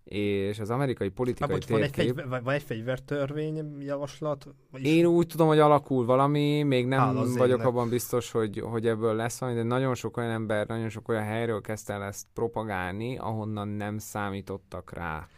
és 0.05 0.59
az 0.59 0.71
amerikai 0.71 1.09
politikai 1.09 1.55
Bocs, 1.55 1.69
van, 1.69 1.83
egy 1.83 1.95
fegyver, 1.95 2.43
van 2.43 2.55
egy 2.55 2.63
fegyvertörvény 2.63 3.77
javaslat? 3.81 4.47
Vagyis... 4.71 4.89
Én 4.89 5.07
úgy 5.07 5.27
tudom, 5.27 5.47
hogy 5.47 5.59
alakul 5.59 6.05
valami, 6.05 6.63
még 6.63 6.87
nem 6.87 6.99
Hál 6.99 7.15
vagyok 7.15 7.59
énnek. 7.59 7.67
abban 7.67 7.89
biztos, 7.89 8.31
hogy, 8.31 8.61
hogy 8.61 8.87
ebből 8.87 9.15
lesz 9.15 9.39
valami, 9.39 9.59
de 9.59 9.65
nagyon 9.65 9.95
sok 9.95 10.17
olyan 10.17 10.31
ember, 10.31 10.67
nagyon 10.67 10.89
sok 10.89 11.09
olyan 11.09 11.23
helyről 11.23 11.61
kezdte 11.61 11.93
el 11.93 12.03
ezt 12.03 12.27
propagálni, 12.35 13.19
ahonnan 13.19 13.69
nem 13.69 13.99
számítottak 13.99 14.93
rá. 14.93 15.29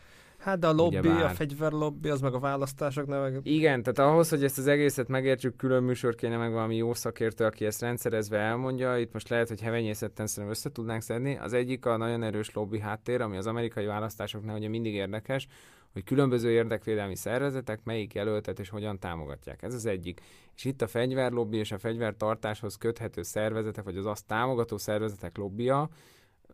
Hát 0.47 0.59
de 0.59 0.67
a 0.67 0.73
lobby, 0.73 0.97
Ugyebár. 0.97 1.25
a 1.25 1.29
fegyverlobby, 1.29 2.09
az 2.09 2.21
meg 2.21 2.35
a 2.35 2.39
választások 2.39 3.07
meg... 3.07 3.41
Igen, 3.43 3.83
tehát 3.83 4.11
ahhoz, 4.11 4.29
hogy 4.29 4.45
ezt 4.45 4.59
az 4.59 4.67
egészet 4.67 5.09
megértsük, 5.09 5.57
külön 5.57 5.83
műsor 5.83 6.15
kéne 6.15 6.37
meg 6.37 6.53
valami 6.53 6.77
jó 6.77 6.95
szakértő, 6.95 7.45
aki 7.45 7.65
ezt 7.65 7.81
rendszerezve 7.81 8.39
elmondja. 8.39 8.99
Itt 8.99 9.13
most 9.13 9.29
lehet, 9.29 9.49
hogy 9.49 9.61
hevenyészetten 9.61 10.27
szerintem 10.27 10.51
össze 10.51 10.71
tudnánk 10.71 11.03
szedni. 11.03 11.37
Az 11.37 11.53
egyik 11.53 11.87
a 11.87 11.97
nagyon 11.97 12.23
erős 12.23 12.53
lobby 12.53 12.81
háttér, 12.81 13.21
ami 13.21 13.37
az 13.37 13.47
amerikai 13.47 13.87
választásoknál 13.87 14.57
ugye 14.57 14.69
mindig 14.69 14.95
érdekes, 14.95 15.47
hogy 15.93 16.05
különböző 16.05 16.51
érdekvédelmi 16.51 17.17
szervezetek 17.17 17.81
melyik 17.85 18.15
jelöltet 18.15 18.59
és 18.59 18.69
hogyan 18.69 18.99
támogatják. 18.99 19.63
Ez 19.63 19.75
az 19.75 19.87
egyik. 19.87 20.21
És 20.57 20.65
itt 20.65 20.83
a 20.83 20.87
fegyverlobby 20.87 21.57
és 21.57 21.73
a 21.73 21.79
fegyvertartáshoz 21.79 22.77
köthető 22.77 23.23
szervezetek, 23.23 23.85
vagy 23.85 23.97
az 23.97 24.07
azt 24.07 24.27
támogató 24.27 24.79
szervezetek 24.79 25.37
lobbia, 25.37 25.89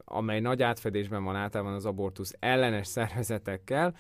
amely 0.05 0.41
nagy 0.41 0.63
átfedésben 0.63 1.25
van 1.25 1.37
általában 1.37 1.75
az 1.75 1.87
abortusz 1.87 2.35
ellenes 2.39 2.87
szervezetekkel, 2.87 3.95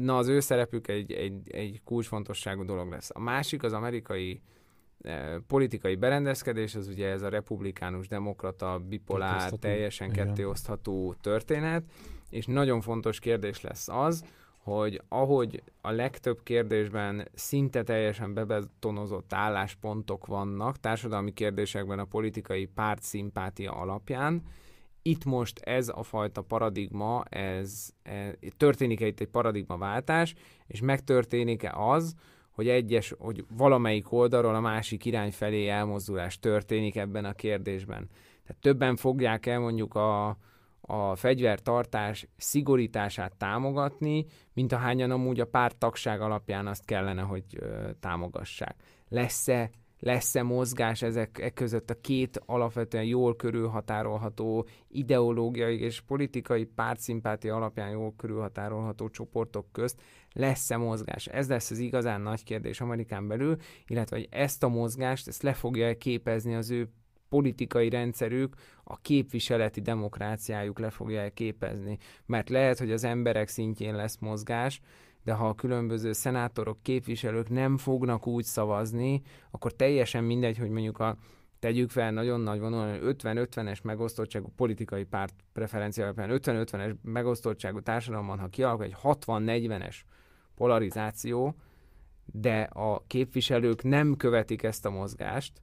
na 0.00 0.16
az 0.16 0.28
ő 0.28 0.40
szerepük 0.40 0.88
egy, 0.88 1.12
egy, 1.12 1.50
egy 1.50 1.80
kulcsfontosságú 1.84 2.64
dolog 2.64 2.90
lesz. 2.90 3.10
A 3.14 3.20
másik 3.20 3.62
az 3.62 3.72
amerikai 3.72 4.40
eh, 5.02 5.34
politikai 5.46 5.94
berendezkedés, 5.94 6.74
az 6.74 6.88
ugye 6.88 7.08
ez 7.08 7.22
a 7.22 7.28
republikánus, 7.28 8.08
demokrata, 8.08 8.78
bipolár, 8.88 9.50
teljesen 9.50 10.10
kettéosztható 10.10 11.14
történet, 11.20 11.82
és 12.30 12.46
nagyon 12.46 12.80
fontos 12.80 13.18
kérdés 13.18 13.60
lesz 13.60 13.88
az, 13.88 14.24
hogy 14.62 15.02
ahogy 15.08 15.62
a 15.80 15.90
legtöbb 15.90 16.42
kérdésben 16.42 17.28
szinte 17.34 17.82
teljesen 17.82 18.34
bebetonozott 18.34 19.32
álláspontok 19.32 20.26
vannak, 20.26 20.80
társadalmi 20.80 21.32
kérdésekben 21.32 21.98
a 21.98 22.04
politikai 22.04 22.66
párt 22.66 23.02
szimpátia 23.02 23.72
alapján, 23.72 24.42
itt 25.02 25.24
most 25.24 25.58
ez 25.58 25.88
a 25.88 26.02
fajta 26.02 26.42
paradigma, 26.42 27.24
ez, 27.28 27.88
ez 28.02 28.32
történik-e 28.56 29.06
itt 29.06 29.20
egy 29.20 29.28
paradigmaváltás, 29.28 30.34
és 30.66 30.80
megtörténik-e 30.80 31.72
az, 31.76 32.14
hogy 32.50 32.68
egyes, 32.68 33.14
hogy 33.18 33.44
valamelyik 33.56 34.12
oldalról 34.12 34.54
a 34.54 34.60
másik 34.60 35.04
irány 35.04 35.32
felé 35.32 35.68
elmozdulás 35.68 36.38
történik 36.38 36.96
ebben 36.96 37.24
a 37.24 37.32
kérdésben. 37.32 38.08
Tehát 38.42 38.60
többen 38.60 38.96
fogják 38.96 39.46
el 39.46 39.60
mondjuk 39.60 39.94
a, 39.94 40.36
a 40.80 41.16
fegyvertartás 41.16 42.28
szigorítását 42.36 43.36
támogatni, 43.36 44.26
mint 44.52 44.72
ahányan 44.72 45.10
amúgy 45.10 45.40
a 45.40 45.46
párt 45.46 45.76
tagság 45.76 46.20
alapján 46.20 46.66
azt 46.66 46.84
kellene, 46.84 47.22
hogy 47.22 47.44
ö, 47.56 47.90
támogassák. 48.00 48.76
Lesz-e 49.08 49.70
lesz-e 50.00 50.42
mozgás 50.42 51.02
ezek 51.02 51.38
e 51.38 51.50
között 51.50 51.90
a 51.90 52.00
két 52.00 52.42
alapvetően 52.46 53.04
jól 53.04 53.36
körülhatárolható 53.36 54.66
ideológiai 54.88 55.80
és 55.80 56.00
politikai 56.00 56.64
pártszimpátia 56.64 57.54
alapján 57.54 57.90
jól 57.90 58.14
körülhatárolható 58.16 59.08
csoportok 59.08 59.66
közt, 59.72 60.02
lesz-e 60.32 60.76
mozgás? 60.76 61.26
Ez 61.26 61.48
lesz 61.48 61.70
az 61.70 61.78
igazán 61.78 62.20
nagy 62.20 62.44
kérdés 62.44 62.80
Amerikán 62.80 63.28
belül, 63.28 63.56
illetve 63.86 64.16
hogy 64.16 64.28
ezt 64.30 64.62
a 64.62 64.68
mozgást, 64.68 65.28
ezt 65.28 65.42
le 65.42 65.52
fogja 65.52 65.96
képezni 65.96 66.54
az 66.54 66.70
ő 66.70 66.88
politikai 67.28 67.88
rendszerük, 67.88 68.54
a 68.84 69.00
képviseleti 69.00 69.80
demokráciájuk 69.80 70.78
le 70.78 70.90
fogja 70.90 71.30
képezni. 71.30 71.98
Mert 72.26 72.48
lehet, 72.48 72.78
hogy 72.78 72.92
az 72.92 73.04
emberek 73.04 73.48
szintjén 73.48 73.94
lesz 73.94 74.18
mozgás, 74.18 74.80
de 75.30 75.36
ha 75.36 75.48
a 75.48 75.54
különböző 75.54 76.12
szenátorok, 76.12 76.82
képviselők 76.82 77.48
nem 77.48 77.76
fognak 77.76 78.26
úgy 78.26 78.44
szavazni, 78.44 79.22
akkor 79.50 79.72
teljesen 79.72 80.24
mindegy, 80.24 80.58
hogy 80.58 80.70
mondjuk 80.70 80.98
a 80.98 81.16
tegyük 81.58 81.90
fel 81.90 82.12
nagyon 82.12 82.40
nagy 82.40 82.60
vonalon 82.60 82.98
50-50-es 83.02 83.82
megosztottságú 83.82 84.52
politikai 84.56 85.04
párt 85.04 85.34
preferencia 85.52 86.04
alapján 86.04 86.40
50-50-es 86.42 86.94
megosztottságú 87.02 87.80
társadalomban, 87.80 88.38
ha 88.38 88.46
kialakul 88.46 88.84
egy 88.84 88.96
60-40-es 89.02 89.96
polarizáció, 90.54 91.54
de 92.24 92.60
a 92.62 93.02
képviselők 93.06 93.82
nem 93.82 94.16
követik 94.16 94.62
ezt 94.62 94.86
a 94.86 94.90
mozgást, 94.90 95.62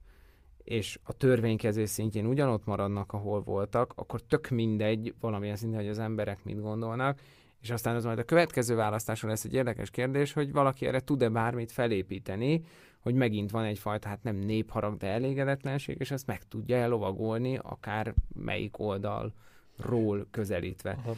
és 0.64 0.98
a 1.02 1.12
törvénykezés 1.12 1.90
szintjén 1.90 2.26
ugyanott 2.26 2.64
maradnak, 2.64 3.12
ahol 3.12 3.42
voltak, 3.42 3.92
akkor 3.96 4.20
tök 4.20 4.48
mindegy 4.48 5.14
valamilyen 5.20 5.56
szinten, 5.56 5.80
hogy 5.80 5.88
az 5.88 5.98
emberek 5.98 6.44
mit 6.44 6.60
gondolnak, 6.60 7.20
és 7.60 7.70
aztán 7.70 7.96
az 7.96 8.04
majd 8.04 8.18
a 8.18 8.24
következő 8.24 8.74
választáson 8.74 9.30
lesz 9.30 9.44
egy 9.44 9.54
érdekes 9.54 9.90
kérdés, 9.90 10.32
hogy 10.32 10.52
valaki 10.52 10.86
erre 10.86 11.00
tud-e 11.00 11.28
bármit 11.28 11.72
felépíteni, 11.72 12.62
hogy 13.00 13.14
megint 13.14 13.50
van 13.50 13.64
egyfajta, 13.64 14.08
hát 14.08 14.22
nem 14.22 14.36
népharag, 14.36 14.96
de 14.96 15.06
elégedetlenség, 15.06 15.96
és 16.00 16.10
ezt 16.10 16.26
meg 16.26 16.42
tudja 16.48 16.76
elovagolni, 16.76 17.58
akár 17.62 18.14
melyik 18.34 18.78
oldalról 18.78 20.26
közelítve. 20.30 20.98
Aha. 21.04 21.16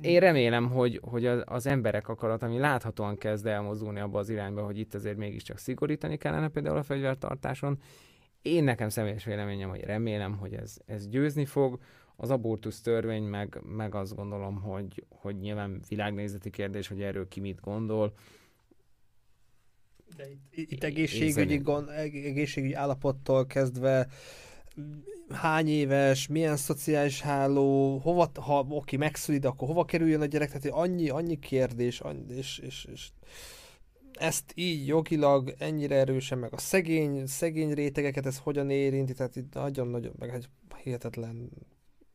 Én 0.00 0.20
remélem, 0.20 0.70
hogy, 0.70 1.00
hogy 1.02 1.26
az 1.26 1.66
emberek 1.66 2.08
akarat, 2.08 2.42
ami 2.42 2.58
láthatóan 2.58 3.16
kezd 3.16 3.46
elmozdulni 3.46 4.00
abba 4.00 4.18
az 4.18 4.28
irányba, 4.28 4.64
hogy 4.64 4.78
itt 4.78 4.94
azért 4.94 5.16
mégiscsak 5.16 5.58
szigorítani 5.58 6.16
kellene 6.16 6.48
például 6.48 6.76
a 6.76 6.82
fegyvertartáson. 6.82 7.78
Én 8.42 8.64
nekem 8.64 8.88
személyes 8.88 9.24
véleményem, 9.24 9.68
hogy 9.68 9.80
remélem, 9.80 10.36
hogy 10.36 10.54
ez, 10.54 10.76
ez 10.86 11.08
győzni 11.08 11.44
fog. 11.44 11.78
Az 12.20 12.30
abortusz 12.30 12.80
törvény 12.80 13.22
meg, 13.22 13.60
meg 13.64 13.94
azt 13.94 14.14
gondolom, 14.14 14.60
hogy, 14.60 15.04
hogy 15.08 15.38
nyilván 15.38 15.80
világnézeti 15.88 16.50
kérdés, 16.50 16.88
hogy 16.88 17.02
erről 17.02 17.28
ki 17.28 17.40
mit 17.40 17.60
gondol. 17.60 18.12
De 20.16 20.24
itt, 20.50 20.70
itt 20.70 20.84
egészségügyi, 20.84 21.56
gond, 21.56 21.88
egészségügyi 21.88 22.74
állapottól 22.74 23.46
kezdve 23.46 24.08
hány 25.28 25.68
éves, 25.68 26.26
milyen 26.26 26.56
szociális 26.56 27.20
háló, 27.20 27.98
hova, 27.98 28.30
ha 28.34 28.66
oké, 28.68 28.96
megszülid, 28.96 29.44
akkor 29.44 29.68
hova 29.68 29.84
kerüljön 29.84 30.20
a 30.20 30.26
gyerek, 30.26 30.48
tehát 30.48 30.66
annyi, 30.66 31.08
annyi 31.08 31.38
kérdés, 31.38 32.00
annyi, 32.00 32.34
és, 32.34 32.58
és, 32.58 32.86
és 32.92 33.08
ezt 34.12 34.52
így 34.54 34.86
jogilag 34.86 35.54
ennyire 35.58 35.96
erősen, 35.96 36.38
meg 36.38 36.52
a 36.52 36.58
szegény, 36.58 37.26
szegény 37.26 37.72
rétegeket 37.72 38.26
ez 38.26 38.38
hogyan 38.38 38.70
érinti, 38.70 39.12
tehát 39.12 39.36
itt 39.36 39.54
nagyon-nagyon, 39.54 40.12
meg 40.18 40.34
egy 40.34 40.48
hihetetlen 40.82 41.50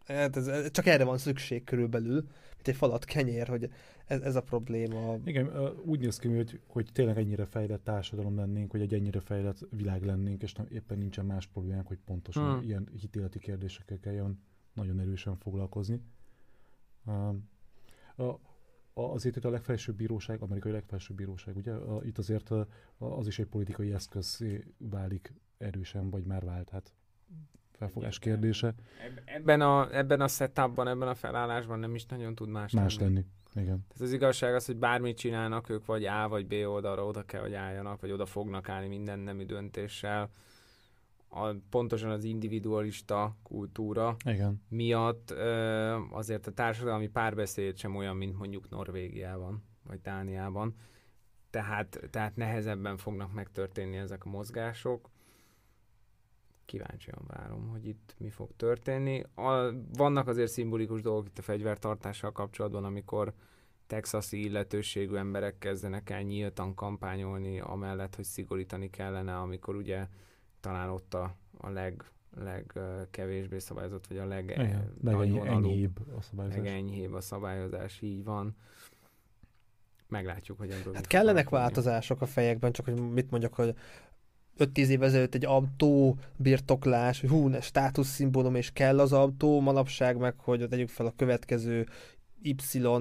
Hát 0.05 0.35
ez, 0.35 0.47
ez, 0.47 0.71
csak 0.71 0.85
erre 0.85 1.03
van 1.03 1.17
szükség 1.17 1.63
körülbelül, 1.63 2.13
mint 2.53 2.67
egy 2.67 2.75
falat 2.75 3.05
kenyér, 3.05 3.47
hogy 3.47 3.69
ez, 4.05 4.21
ez 4.21 4.35
a 4.35 4.41
probléma. 4.41 5.17
Igen, 5.23 5.51
úgy 5.85 5.99
néz 5.99 6.17
ki, 6.17 6.27
hogy, 6.27 6.59
hogy 6.67 6.89
tényleg 6.93 7.17
ennyire 7.17 7.45
fejlett 7.45 7.83
társadalom 7.83 8.35
lennénk, 8.35 8.71
hogy 8.71 8.81
egy 8.81 8.93
ennyire 8.93 9.19
fejlett 9.19 9.59
világ 9.69 10.03
lennénk, 10.03 10.41
és 10.41 10.53
nem, 10.53 10.67
éppen 10.71 10.97
nincsen 10.97 11.25
más 11.25 11.47
problémánk, 11.47 11.87
hogy 11.87 11.99
pontosan 12.05 12.53
hmm. 12.53 12.63
ilyen 12.63 12.89
hitéleti 12.99 13.39
kérdésekkel 13.39 13.99
kelljen 13.99 14.39
nagyon 14.73 14.99
erősen 14.99 15.37
foglalkozni. 15.37 16.01
A, 17.05 17.11
a, 18.23 18.39
azért 18.93 19.35
itt 19.35 19.45
a 19.45 19.49
legfelsőbb 19.49 19.95
bíróság, 19.95 20.41
amerikai 20.41 20.71
legfelsőbb 20.71 21.17
bíróság, 21.17 21.55
ugye? 21.55 21.71
A, 21.71 22.03
itt 22.03 22.17
azért 22.17 22.49
a, 22.49 22.67
az 22.97 23.27
is 23.27 23.39
egy 23.39 23.47
politikai 23.47 23.93
eszköz 23.93 24.45
válik 24.77 25.33
erősen, 25.57 26.09
vagy 26.09 26.23
már 26.23 26.45
vált. 26.45 26.69
Hát 26.69 26.93
felfogás 27.77 28.19
kérdése. 28.19 28.73
Ebben 29.25 29.61
a, 29.61 29.95
ebben 29.95 30.21
a 30.21 30.27
setupban, 30.27 30.87
ebben 30.87 31.07
a 31.07 31.15
felállásban 31.15 31.79
nem 31.79 31.95
is 31.95 32.05
nagyon 32.05 32.35
tud 32.35 32.49
más, 32.49 32.71
más 32.71 32.95
tenni. 32.95 33.13
tenni. 33.13 33.25
Igen. 33.55 33.85
Tehát 33.87 34.01
az 34.01 34.11
igazság 34.11 34.55
az, 34.55 34.65
hogy 34.65 34.75
bármit 34.75 35.17
csinálnak, 35.17 35.69
ők 35.69 35.85
vagy 35.85 36.05
A 36.05 36.27
vagy 36.27 36.47
B 36.47 36.53
oldalra 36.53 37.05
oda 37.05 37.23
kell, 37.23 37.41
hogy 37.41 37.53
álljanak, 37.53 38.01
vagy 38.01 38.11
oda 38.11 38.25
fognak 38.25 38.69
állni 38.69 38.87
minden 38.87 39.19
nemű 39.19 39.45
döntéssel. 39.45 40.29
A, 41.29 41.53
pontosan 41.69 42.09
az 42.09 42.23
individualista 42.23 43.35
kultúra 43.43 44.15
Igen. 44.25 44.61
miatt 44.69 45.31
ö, 45.31 45.97
azért 46.11 46.47
a 46.47 46.51
társadalmi 46.51 47.07
párbeszéd 47.07 47.77
sem 47.77 47.95
olyan, 47.95 48.15
mint 48.15 48.37
mondjuk 48.37 48.69
Norvégiában, 48.69 49.63
vagy 49.87 50.01
Dániában. 50.01 50.75
Tehát, 51.49 51.99
tehát 52.09 52.35
nehezebben 52.35 52.97
fognak 52.97 53.33
megtörténni 53.33 53.97
ezek 53.97 54.25
a 54.25 54.29
mozgások 54.29 55.09
kíváncsian 56.65 57.21
várom, 57.27 57.67
hogy 57.67 57.87
itt 57.87 58.15
mi 58.17 58.29
fog 58.29 58.49
történni. 58.55 59.23
A, 59.35 59.71
vannak 59.93 60.27
azért 60.27 60.51
szimbolikus 60.51 61.01
dolgok 61.01 61.27
itt 61.27 61.37
a 61.37 61.41
fegyvertartással 61.41 62.31
kapcsolatban, 62.31 62.83
amikor 62.83 63.33
texasi 63.87 64.43
illetőségű 64.43 65.15
emberek 65.15 65.57
kezdenek 65.57 66.09
el 66.09 66.21
nyíltan 66.21 66.75
kampányolni, 66.75 67.59
amellett, 67.59 68.15
hogy 68.15 68.25
szigorítani 68.25 68.89
kellene, 68.89 69.37
amikor 69.37 69.75
ugye 69.75 70.07
talán 70.59 70.89
ott 70.89 71.13
a, 71.13 71.35
a 71.57 71.69
leg 71.69 72.13
legkevésbé 72.35 73.59
szabályozott, 73.59 74.07
vagy 74.07 74.17
a 74.17 74.25
leg, 74.25 74.49
Igen, 74.49 74.93
legenyhébb 75.03 75.99
a 76.17 76.21
szabályozás. 76.21 76.57
Legenyhébb 76.57 77.13
a 77.13 77.21
szabályozás, 77.21 78.01
így 78.01 78.23
van. 78.23 78.55
Meglátjuk, 80.07 80.57
hogy 80.57 80.69
ebből 80.69 80.93
Hát 80.93 81.07
kellenek 81.07 81.49
változások 81.49 82.21
a 82.21 82.25
fejekben, 82.25 82.71
csak 82.71 82.85
hogy 82.85 83.11
mit 83.11 83.31
mondjak, 83.31 83.53
hogy 83.53 83.75
5-10 84.59 84.87
év 84.87 85.03
ezelőtt 85.03 85.35
egy 85.35 85.45
autó 85.45 86.17
birtoklás, 86.35 87.19
hogy 87.19 87.29
hú, 87.29 87.51
státuszszimbólum 87.61 88.55
és 88.55 88.71
kell 88.71 88.99
az 88.99 89.13
autó, 89.13 89.59
manapság 89.59 90.17
meg, 90.17 90.33
hogy 90.37 90.67
tegyük 90.69 90.89
fel 90.89 91.05
a 91.05 91.13
következő 91.15 91.87
Y 92.41 92.53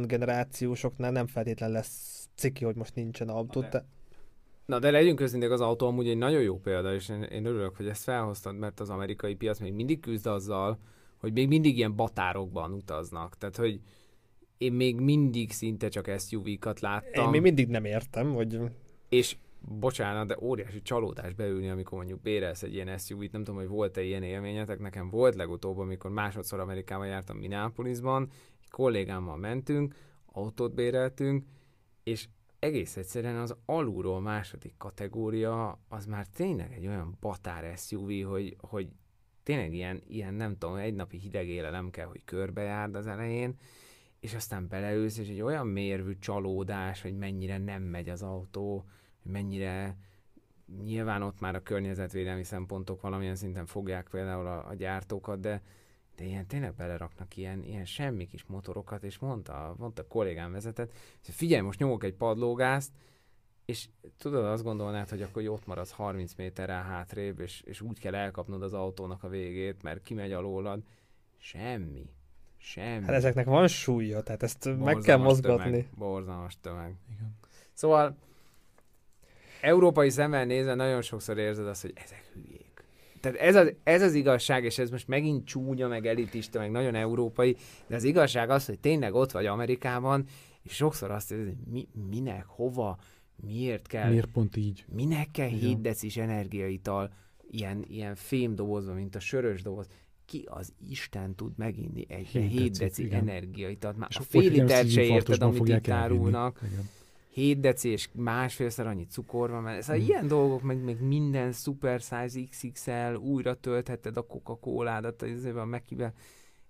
generációsoknál 0.07 1.11
nem 1.11 1.27
feltétlen 1.27 1.70
lesz 1.70 2.29
ciki, 2.35 2.65
hogy 2.65 2.77
most 2.77 2.95
nincsen 2.95 3.29
autó. 3.29 3.61
Na 3.61 3.69
de, 3.69 3.85
Na 4.66 4.79
de 4.79 4.91
legyünk 4.91 5.20
őszinték, 5.20 5.51
az 5.51 5.61
autó 5.61 5.87
amúgy 5.87 6.09
egy 6.09 6.16
nagyon 6.16 6.43
jó 6.43 6.59
példa, 6.59 6.95
és 6.95 7.09
én, 7.09 7.23
én 7.23 7.45
örülök, 7.45 7.77
hogy 7.77 7.87
ezt 7.87 8.03
felhoztad, 8.03 8.57
mert 8.57 8.81
az 8.81 8.91
amerikai 8.91 9.35
piac 9.35 9.59
még 9.59 9.73
mindig 9.73 10.01
küzd 10.01 10.27
azzal, 10.27 10.79
hogy 11.16 11.33
még 11.33 11.49
mindig 11.49 11.77
ilyen 11.77 11.97
batárokban 11.97 12.73
utaznak. 12.73 13.37
Tehát, 13.39 13.57
hogy 13.57 13.81
én 14.59 14.73
még 14.73 15.01
mindig 15.01 15.51
szinte 15.51 15.89
csak 15.89 16.11
SUV-kat 16.19 16.81
láttam. 16.81 17.24
Én 17.24 17.31
még 17.31 17.41
mindig 17.41 17.69
nem 17.69 17.85
értem, 17.85 18.35
hogy... 18.35 18.61
És 19.09 19.37
bocsánat, 19.69 20.27
de 20.27 20.37
óriási 20.41 20.83
csalódás 20.83 21.35
beülni, 21.35 21.71
amikor 21.71 21.99
mondjuk 21.99 22.21
bérelsz 22.21 22.63
egy 22.63 22.75
ilyen 22.75 22.99
SUV-t, 22.99 23.33
nem 23.33 23.45
tudom, 23.45 23.61
hogy 23.61 23.69
volt-e 23.69 24.03
ilyen 24.03 24.23
élményetek, 24.23 24.79
nekem 24.79 25.11
volt 25.11 25.35
legutóbb, 25.35 25.79
amikor 25.79 26.11
másodszor 26.11 26.61
Amerikában 26.61 27.07
jártam 27.07 27.37
Minneapolisban, 27.37 28.29
egy 28.63 28.71
kollégámmal 28.71 29.37
mentünk, 29.37 29.95
autót 30.27 30.75
béreltünk, 30.75 31.45
és 32.03 32.29
egész 32.59 32.97
egyszerűen 32.97 33.37
az 33.37 33.57
alulról 33.65 34.21
második 34.21 34.75
kategória, 34.77 35.79
az 35.89 36.07
már 36.07 36.27
tényleg 36.27 36.73
egy 36.73 36.87
olyan 36.87 37.17
batár 37.21 37.79
SUV, 37.79 38.23
hogy, 38.23 38.57
hogy 38.61 38.89
tényleg 39.43 39.75
ilyen, 39.75 40.03
ilyen, 40.09 40.35
nem 40.35 40.57
tudom, 40.59 40.77
egy 40.77 40.95
napi 40.95 41.19
hideg 41.19 41.49
éle 41.49 41.71
nem 41.71 41.91
kell, 41.91 42.07
hogy 42.07 42.25
körbejárd 42.25 42.95
az 42.95 43.07
elején, 43.07 43.57
és 44.21 44.35
aztán 44.35 44.69
beleülsz, 44.69 45.19
és 45.19 45.29
egy 45.29 45.41
olyan 45.41 45.67
mérvű 45.67 46.19
csalódás, 46.19 47.03
hogy 47.03 47.17
mennyire 47.17 47.59
nem 47.59 47.83
megy 47.83 48.09
az 48.09 48.23
autó, 48.23 48.85
mennyire 49.23 49.97
nyilván 50.82 51.23
ott 51.23 51.40
már 51.40 51.55
a 51.55 51.62
környezetvédelmi 51.62 52.44
szempontok 52.44 53.01
valamilyen 53.01 53.36
szinten 53.36 53.66
fogják 53.66 54.09
például 54.11 54.47
a, 54.47 54.69
a 54.69 54.74
gyártókat, 54.74 55.40
de, 55.40 55.62
de 56.16 56.24
ilyen 56.24 56.47
tényleg 56.47 56.74
beleraknak 56.74 57.36
ilyen, 57.36 57.62
ilyen 57.62 57.85
semmi 57.85 58.27
kis 58.27 58.44
motorokat, 58.44 59.05
és 59.05 59.19
mondta, 59.19 59.74
mondta 59.78 60.03
a 60.03 60.07
kollégám 60.07 60.53
vezetett, 60.53 60.93
hogy 61.24 61.35
figyelj, 61.35 61.62
most 61.62 61.78
nyomok 61.78 62.05
egy 62.05 62.15
padlógázt, 62.15 62.93
és 63.65 63.89
tudod, 64.19 64.44
azt 64.44 64.62
gondolnád, 64.62 65.09
hogy 65.09 65.23
akkor 65.23 65.49
ott 65.49 65.66
maradsz 65.66 65.90
30 65.90 66.35
méterrel 66.35 66.82
hátrébb, 66.82 67.40
és, 67.40 67.61
és 67.61 67.81
úgy 67.81 67.99
kell 67.99 68.15
elkapnod 68.15 68.62
az 68.62 68.73
autónak 68.73 69.23
a 69.23 69.28
végét, 69.28 69.82
mert 69.82 70.03
kimegy 70.03 70.32
alólad, 70.32 70.82
Semmi. 71.43 72.11
Semmi. 72.57 73.05
Hát 73.05 73.15
ezeknek 73.15 73.47
van 73.47 73.69
súlya, 73.69 74.20
tehát 74.20 74.43
ezt 74.43 74.59
Borzalmas 74.65 74.94
meg 74.94 75.03
kell 75.03 75.16
mozgatni. 75.16 75.70
Tömeg. 75.70 75.89
Borzalmas 75.97 76.61
tömeg. 76.61 76.97
Igen. 77.11 77.39
Szóval 77.73 78.16
európai 79.63 80.11
szemmel 80.11 80.45
nézve 80.45 80.75
nagyon 80.75 81.03
sokszor 81.03 81.39
érzed 81.39 81.67
azt, 81.67 81.83
hogy 81.83 81.93
ezek 81.95 82.25
hülyék. 82.33 82.85
Tehát 83.21 83.39
ez 83.39 83.57
az, 83.57 83.73
ez 83.83 84.03
az 84.03 84.15
igazság, 84.15 84.65
és 84.65 84.79
ez 84.79 84.91
most 84.91 85.09
megint 85.09 85.47
csúnya, 85.47 85.89
meg 85.89 86.07
elitista, 86.07 86.59
meg 86.59 86.71
nagyon 86.71 86.95
európai, 86.95 87.57
de 87.87 87.97
az 87.97 88.05
igazság 88.05 88.51
az, 88.51 88.67
hogy 88.67 88.79
tényleg 88.79 89.15
ott 89.15 89.31
vagy 89.31 89.47
Amerikában, 89.47 90.25
és 90.63 90.75
sokszor 90.75 91.11
azt 91.11 91.33
érzed, 91.33 91.47
hogy 91.47 91.73
mi, 91.73 91.89
minek, 92.11 92.45
hova, 92.47 92.99
miért 93.47 93.87
kell. 93.87 94.11
Miért 94.11 94.27
pont 94.27 94.57
így? 94.57 94.85
Minek 94.89 95.31
kell 95.31 95.49
7 95.49 95.81
decis 95.81 96.17
energiaital 96.17 97.13
ilyen, 97.51 97.85
ilyen 97.89 98.15
fém 98.15 98.55
dobozban, 98.55 98.95
mint 98.95 99.15
a 99.15 99.21
sörös 99.21 99.63
doboz 99.63 99.87
ki 100.25 100.45
az 100.51 100.73
Isten 100.89 101.35
tud 101.35 101.53
meginni 101.57 102.05
egy 102.09 102.27
7 102.27 102.79
deci 102.79 103.09
energiaitalt? 103.11 103.97
Már 103.97 104.09
és 104.11 104.17
a 104.17 104.23
fél 104.23 104.51
litert 104.51 104.91
se 104.91 105.03
érted, 105.03 105.43
amit 105.43 105.69
itt 105.69 105.89
árulnak. 105.89 106.61
7 107.33 107.61
deci 107.61 107.89
és 107.89 108.09
másfélszer 108.15 108.87
annyi 108.87 109.07
cukor 109.07 109.51
van, 109.51 109.63
mert 109.63 109.83
szóval 109.83 109.97
hmm. 109.97 110.07
ilyen 110.09 110.27
dolgok, 110.27 110.63
meg, 110.63 110.85
meg 110.85 111.03
minden 111.03 111.53
super 111.53 112.01
size 112.01 112.41
XXL, 112.51 113.15
újra 113.15 113.55
töltheted 113.55 114.17
a 114.17 114.27
Coca-Coládat, 114.27 115.25
a 115.57 115.65
Mekibe. 115.65 116.13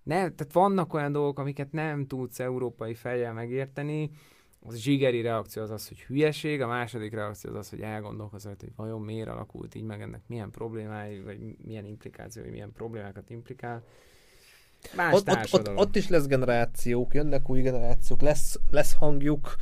Nem, 0.02 0.34
tehát 0.34 0.52
vannak 0.52 0.94
olyan 0.94 1.12
dolgok, 1.12 1.38
amiket 1.38 1.72
nem 1.72 2.06
tudsz 2.06 2.40
európai 2.40 2.94
fejjel 2.94 3.32
megérteni, 3.32 4.10
az 4.66 4.76
zsigeri 4.76 5.20
reakció 5.20 5.62
az 5.62 5.70
az, 5.70 5.88
hogy 5.88 6.00
hülyeség, 6.00 6.60
a 6.60 6.66
második 6.66 7.12
reakció 7.12 7.50
az 7.50 7.56
az, 7.56 7.70
hogy 7.70 7.80
elgondolkozol, 7.80 8.54
hogy 8.58 8.72
vajon 8.76 9.00
miért 9.00 9.28
alakult 9.28 9.74
így, 9.74 9.84
meg 9.84 10.00
ennek 10.00 10.22
milyen 10.26 10.50
problémái, 10.50 11.20
vagy 11.20 11.56
milyen 11.64 11.84
implikációi, 11.84 12.50
milyen 12.50 12.72
problémákat 12.72 13.30
implikál. 13.30 13.84
Más 14.96 15.14
ott, 15.14 15.28
ott, 15.28 15.52
ott, 15.52 15.76
ott, 15.76 15.96
is 15.96 16.08
lesz 16.08 16.26
generációk, 16.26 17.14
jönnek 17.14 17.50
új 17.50 17.60
generációk, 17.60 18.20
lesz, 18.20 18.58
lesz 18.70 18.94
hangjuk, 18.94 19.54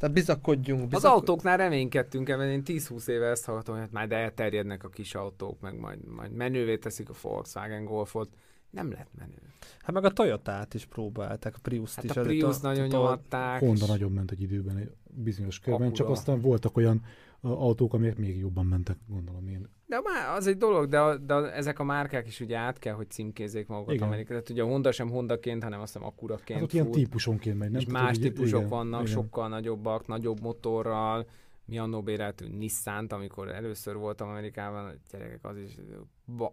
tehát 0.00 0.14
bizakodjunk. 0.14 0.88
Bizak... 0.88 1.04
Az 1.04 1.04
autóknál 1.04 1.56
reménykedtünk 1.56 2.28
ebben, 2.28 2.48
én 2.48 2.62
10-20 2.66 3.08
éve 3.08 3.26
ezt 3.26 3.44
hallgatom, 3.44 3.78
hogy 3.78 3.88
már 3.90 4.08
de 4.08 4.16
elterjednek 4.16 4.84
a 4.84 4.88
kis 4.88 5.14
autók, 5.14 5.60
meg 5.60 5.78
majd, 5.78 5.98
majd 6.04 6.32
menővé 6.32 6.76
teszik 6.76 7.08
a 7.08 7.12
Volkswagen 7.22 7.84
Golfot 7.84 8.28
nem 8.70 8.90
lett 8.90 9.08
menő. 9.18 9.38
Hát 9.80 9.94
meg 9.94 10.04
a 10.04 10.10
Toyota-t 10.10 10.74
is 10.74 10.86
próbálták, 10.86 11.54
a 11.54 11.58
Prius-t 11.62 11.94
hát 11.94 12.04
is. 12.04 12.16
a 12.16 12.22
Prius 12.22 12.56
a, 12.56 12.58
nagyon 12.62 12.86
nyomatták. 12.86 13.60
Honda 13.60 13.86
nagyon 13.86 14.12
ment 14.12 14.30
egy 14.30 14.42
időben, 14.42 14.76
egy 14.76 14.90
bizonyos 15.04 15.58
körben, 15.58 15.92
csak 15.92 16.08
aztán 16.08 16.40
voltak 16.40 16.76
olyan 16.76 17.02
autók, 17.40 17.94
amelyek 17.94 18.16
még 18.16 18.38
jobban 18.38 18.66
mentek, 18.66 18.96
gondolom 19.06 19.48
én. 19.48 19.68
De 19.86 20.00
már 20.04 20.36
az 20.36 20.46
egy 20.46 20.56
dolog, 20.56 20.88
de, 20.88 21.00
a, 21.00 21.16
de 21.16 21.34
ezek 21.34 21.78
a 21.78 21.84
márkák 21.84 22.26
is 22.26 22.40
ugye 22.40 22.56
át 22.56 22.78
kell, 22.78 22.94
hogy 22.94 23.10
címkézzék 23.10 23.66
magukat 23.66 24.00
Amerikát. 24.00 24.28
Tehát 24.28 24.50
ugye 24.50 24.62
a 24.62 24.66
Honda 24.66 24.92
sem 24.92 25.10
Hondaként, 25.10 25.62
hanem 25.62 25.80
azt 25.80 25.92
hiszem 25.92 26.08
Akuraként 26.08 26.58
hát 26.58 26.68
ott 26.68 26.72
ilyen 26.72 26.90
típusonként 26.90 27.58
megy, 27.58 27.70
nem? 27.70 27.80
És 27.80 27.86
más 27.86 28.18
típusok 28.18 28.58
igen, 28.58 28.68
vannak, 28.68 29.00
igen. 29.00 29.12
sokkal 29.12 29.48
nagyobbak, 29.48 30.06
nagyobb 30.06 30.40
motorral, 30.40 31.26
mi 31.70 31.78
annó 31.78 32.02
béreltünk 32.02 32.58
nissan 32.58 33.06
amikor 33.06 33.48
először 33.48 33.96
voltam 33.96 34.28
Amerikában, 34.28 35.00
gyerekek, 35.10 35.44
az 35.44 35.56
is 35.56 35.78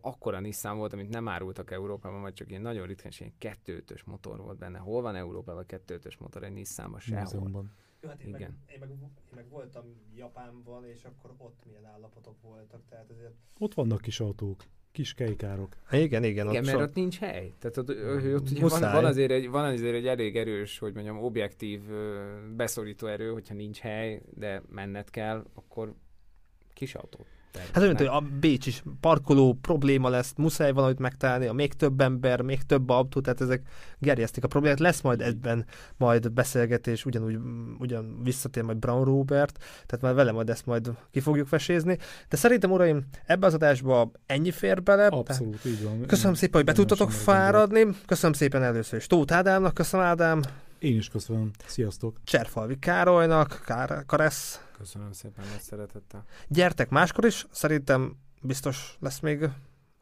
akkora 0.02 0.40
Nissan 0.40 0.78
volt, 0.78 0.94
amit 0.94 1.10
nem 1.10 1.28
árultak 1.28 1.72
Európában, 1.72 2.22
vagy 2.22 2.34
csak 2.34 2.50
ilyen 2.50 2.62
nagyon 2.62 2.88
ritkán, 2.88 3.12
ilyen 3.20 3.34
kettőtös 3.38 4.04
motor 4.04 4.38
volt 4.38 4.58
benne. 4.58 4.78
Hol 4.78 5.02
van 5.02 5.16
Európában 5.16 5.66
kettőtös 5.66 6.18
motor 6.18 6.44
egy 6.44 6.54
Nissanban? 6.54 7.00
Sehol. 7.00 7.50
Jó, 7.54 7.62
hát 8.08 8.22
én, 8.22 8.28
Igen. 8.28 8.40
Meg, 8.40 8.74
én, 8.74 8.80
meg, 8.80 8.90
én 8.90 9.10
meg 9.36 9.50
voltam 9.50 9.84
Japánban, 10.16 10.86
és 10.86 11.04
akkor 11.04 11.34
ott 11.38 11.64
milyen 11.66 11.86
állapotok 11.86 12.42
voltak, 12.42 12.82
tehát 12.90 13.10
ezért... 13.10 13.34
Ott 13.58 13.74
vannak 13.74 14.02
kis 14.02 14.20
autók 14.20 14.64
kis 14.92 15.14
kejkárok. 15.14 15.78
Igen, 15.92 16.24
igen. 16.24 16.24
Igen, 16.24 16.48
ott 16.48 16.54
mert 16.54 16.78
so... 16.78 16.82
ott 16.84 16.94
nincs 16.94 17.18
hely. 17.18 17.54
Tehát 17.60 17.78
ott, 17.78 17.90
ott 17.90 18.50
ugye 18.50 18.68
van, 18.68 18.80
van, 18.80 19.06
azért 19.06 19.32
egy, 19.32 19.50
van 19.50 19.66
azért 19.66 19.96
egy 19.96 20.08
elég 20.08 20.36
erős, 20.36 20.80
hogy 20.80 20.94
mondjam, 20.94 21.18
objektív, 21.24 21.82
beszorító 22.56 23.08
erő, 23.08 23.32
hogyha 23.32 23.54
nincs 23.54 23.80
hely, 23.80 24.22
de 24.34 24.62
menned 24.70 25.10
kell, 25.10 25.46
akkor 25.54 25.94
kis 26.74 26.96
autót 26.96 27.28
Hát 27.74 27.84
olyan, 27.84 27.96
hogy 27.96 28.06
a 28.06 28.24
Bécs 28.40 28.66
is 28.66 28.84
parkoló 29.00 29.58
probléma 29.62 30.10
lesz, 30.10 30.34
muszáj 30.38 30.72
valamit 30.72 31.00
megtalálni, 31.00 31.46
a 31.46 31.54
még 31.54 31.74
több 31.74 32.02
ember, 32.02 32.42
még 32.42 32.62
több 32.64 32.90
autó, 32.90 33.22
tehát 33.22 33.42
ezek 33.42 33.62
gerjesztik 34.00 34.44
a 34.44 34.48
problémát. 34.48 34.80
Lesz 34.80 35.02
majd 35.02 35.22
ebben 35.22 35.66
majd 35.98 36.32
beszélgetés, 36.32 37.06
ugyanúgy 37.06 37.38
ugyan 37.80 38.20
visszatér 38.24 38.64
majd 38.64 38.78
Brown 38.78 39.04
Robert, 39.04 39.58
tehát 39.86 40.02
már 40.02 40.14
vele 40.14 40.32
majd 40.32 40.50
ezt 40.50 40.66
majd 40.66 40.92
ki 41.12 41.20
fogjuk 41.20 41.50
vesézni. 41.50 41.98
De 42.30 42.38
szerintem, 42.38 42.72
uraim, 42.72 43.06
ebbe 43.26 43.46
az 43.46 43.54
adásba 43.54 44.12
ennyi 44.26 44.52
fér 44.52 44.84
bele. 44.84 45.08
Abszolút, 45.08 45.66
így 45.66 45.84
van. 45.84 46.06
Köszönöm 46.06 46.34
szépen, 46.34 46.56
hogy 46.56 46.66
be 46.66 46.74
tudtatok 46.74 47.12
fáradni. 47.12 47.88
Köszönöm 48.06 48.34
szépen 48.34 48.64
először 48.64 49.00
is 49.00 49.08
Tóth 49.08 49.34
Ádámnak, 49.34 49.74
köszönöm 49.74 50.06
Ádám. 50.06 50.42
Én 50.80 50.96
is 50.98 51.10
köszönöm. 51.10 51.52
Sziasztok. 51.66 52.18
Cserfalvi 52.24 52.80
Károlynak, 52.80 53.62
Kár- 53.66 54.06
Karesz. 54.06 54.62
Köszönöm 54.78 55.12
szépen, 55.12 55.46
nagy 55.52 55.62
szeretettel. 55.62 56.26
Gyertek 56.48 56.90
máskor 56.90 57.26
is, 57.26 57.46
szerintem 57.52 58.18
biztos 58.42 58.98
lesz 59.00 59.20
még 59.20 59.50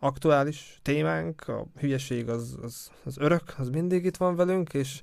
aktuális 0.05 0.79
témánk, 0.81 1.47
a 1.47 1.65
hülyeség 1.79 2.29
az, 2.29 2.57
az, 2.61 2.91
az 3.03 3.17
örök, 3.17 3.53
az 3.57 3.69
mindig 3.69 4.05
itt 4.05 4.17
van 4.17 4.35
velünk, 4.35 4.73
és 4.73 5.01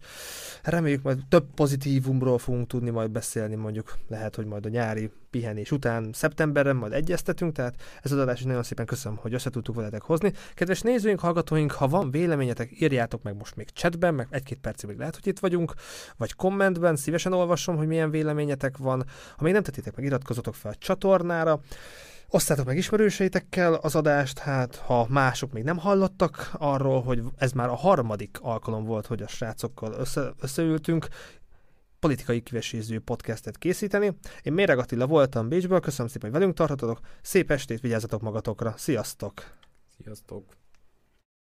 reméljük 0.62 1.02
majd 1.02 1.18
több 1.28 1.44
pozitívumról 1.54 2.38
fogunk 2.38 2.66
tudni 2.66 2.90
majd 2.90 3.10
beszélni, 3.10 3.54
mondjuk 3.54 3.94
lehet, 4.08 4.34
hogy 4.34 4.46
majd 4.46 4.66
a 4.66 4.68
nyári 4.68 5.10
pihenés 5.30 5.70
után, 5.70 6.10
szeptemberben 6.12 6.76
majd 6.76 6.92
egyeztetünk, 6.92 7.52
tehát 7.52 7.74
ez 8.02 8.12
az 8.12 8.18
adás 8.18 8.38
is 8.38 8.44
nagyon 8.44 8.62
szépen 8.62 8.86
köszönöm, 8.86 9.18
hogy 9.18 9.34
össze 9.34 9.50
tudtuk 9.50 9.74
veletek 9.74 10.02
hozni. 10.02 10.32
Kedves 10.54 10.80
nézőink, 10.80 11.20
hallgatóink, 11.20 11.72
ha 11.72 11.88
van 11.88 12.10
véleményetek, 12.10 12.80
írjátok 12.80 13.22
meg 13.22 13.36
most 13.36 13.56
még 13.56 13.68
chatben, 13.68 14.14
meg 14.14 14.26
egy-két 14.30 14.58
percig 14.58 14.88
még 14.88 14.98
lehet, 14.98 15.14
hogy 15.14 15.26
itt 15.26 15.38
vagyunk, 15.38 15.72
vagy 16.16 16.34
kommentben, 16.34 16.96
szívesen 16.96 17.32
olvasom, 17.32 17.76
hogy 17.76 17.86
milyen 17.86 18.10
véleményetek 18.10 18.76
van. 18.76 19.04
Ha 19.36 19.44
még 19.44 19.52
nem 19.52 19.62
tettétek 19.62 19.96
meg, 19.96 20.04
iratkozzatok 20.04 20.54
fel 20.54 20.72
a 20.72 20.78
csatornára. 20.78 21.60
Osszátok 22.34 22.66
meg 22.66 22.76
ismerőseitekkel 22.76 23.74
az 23.74 23.94
adást, 23.94 24.38
hát 24.38 24.76
ha 24.76 25.06
mások 25.08 25.52
még 25.52 25.62
nem 25.62 25.78
hallottak 25.78 26.50
arról, 26.52 27.02
hogy 27.02 27.22
ez 27.36 27.52
már 27.52 27.68
a 27.68 27.74
harmadik 27.74 28.38
alkalom 28.40 28.84
volt, 28.84 29.06
hogy 29.06 29.22
a 29.22 29.28
srácokkal 29.28 29.92
össze, 29.92 30.32
összeültünk, 30.40 31.08
politikai 31.98 32.40
kiveséző 32.40 33.00
podcastet 33.00 33.58
készíteni. 33.58 34.16
Én 34.42 34.52
Méreg 34.52 34.78
Attila 34.78 35.06
voltam 35.06 35.48
Bécsből, 35.48 35.80
köszönöm 35.80 36.10
szépen, 36.10 36.30
hogy 36.30 36.38
velünk 36.38 36.56
tartottatok, 36.56 37.00
szép 37.22 37.50
estét, 37.50 37.80
vigyázzatok 37.80 38.20
magatokra, 38.20 38.74
sziasztok! 38.76 39.42
Sziasztok! 39.96 40.61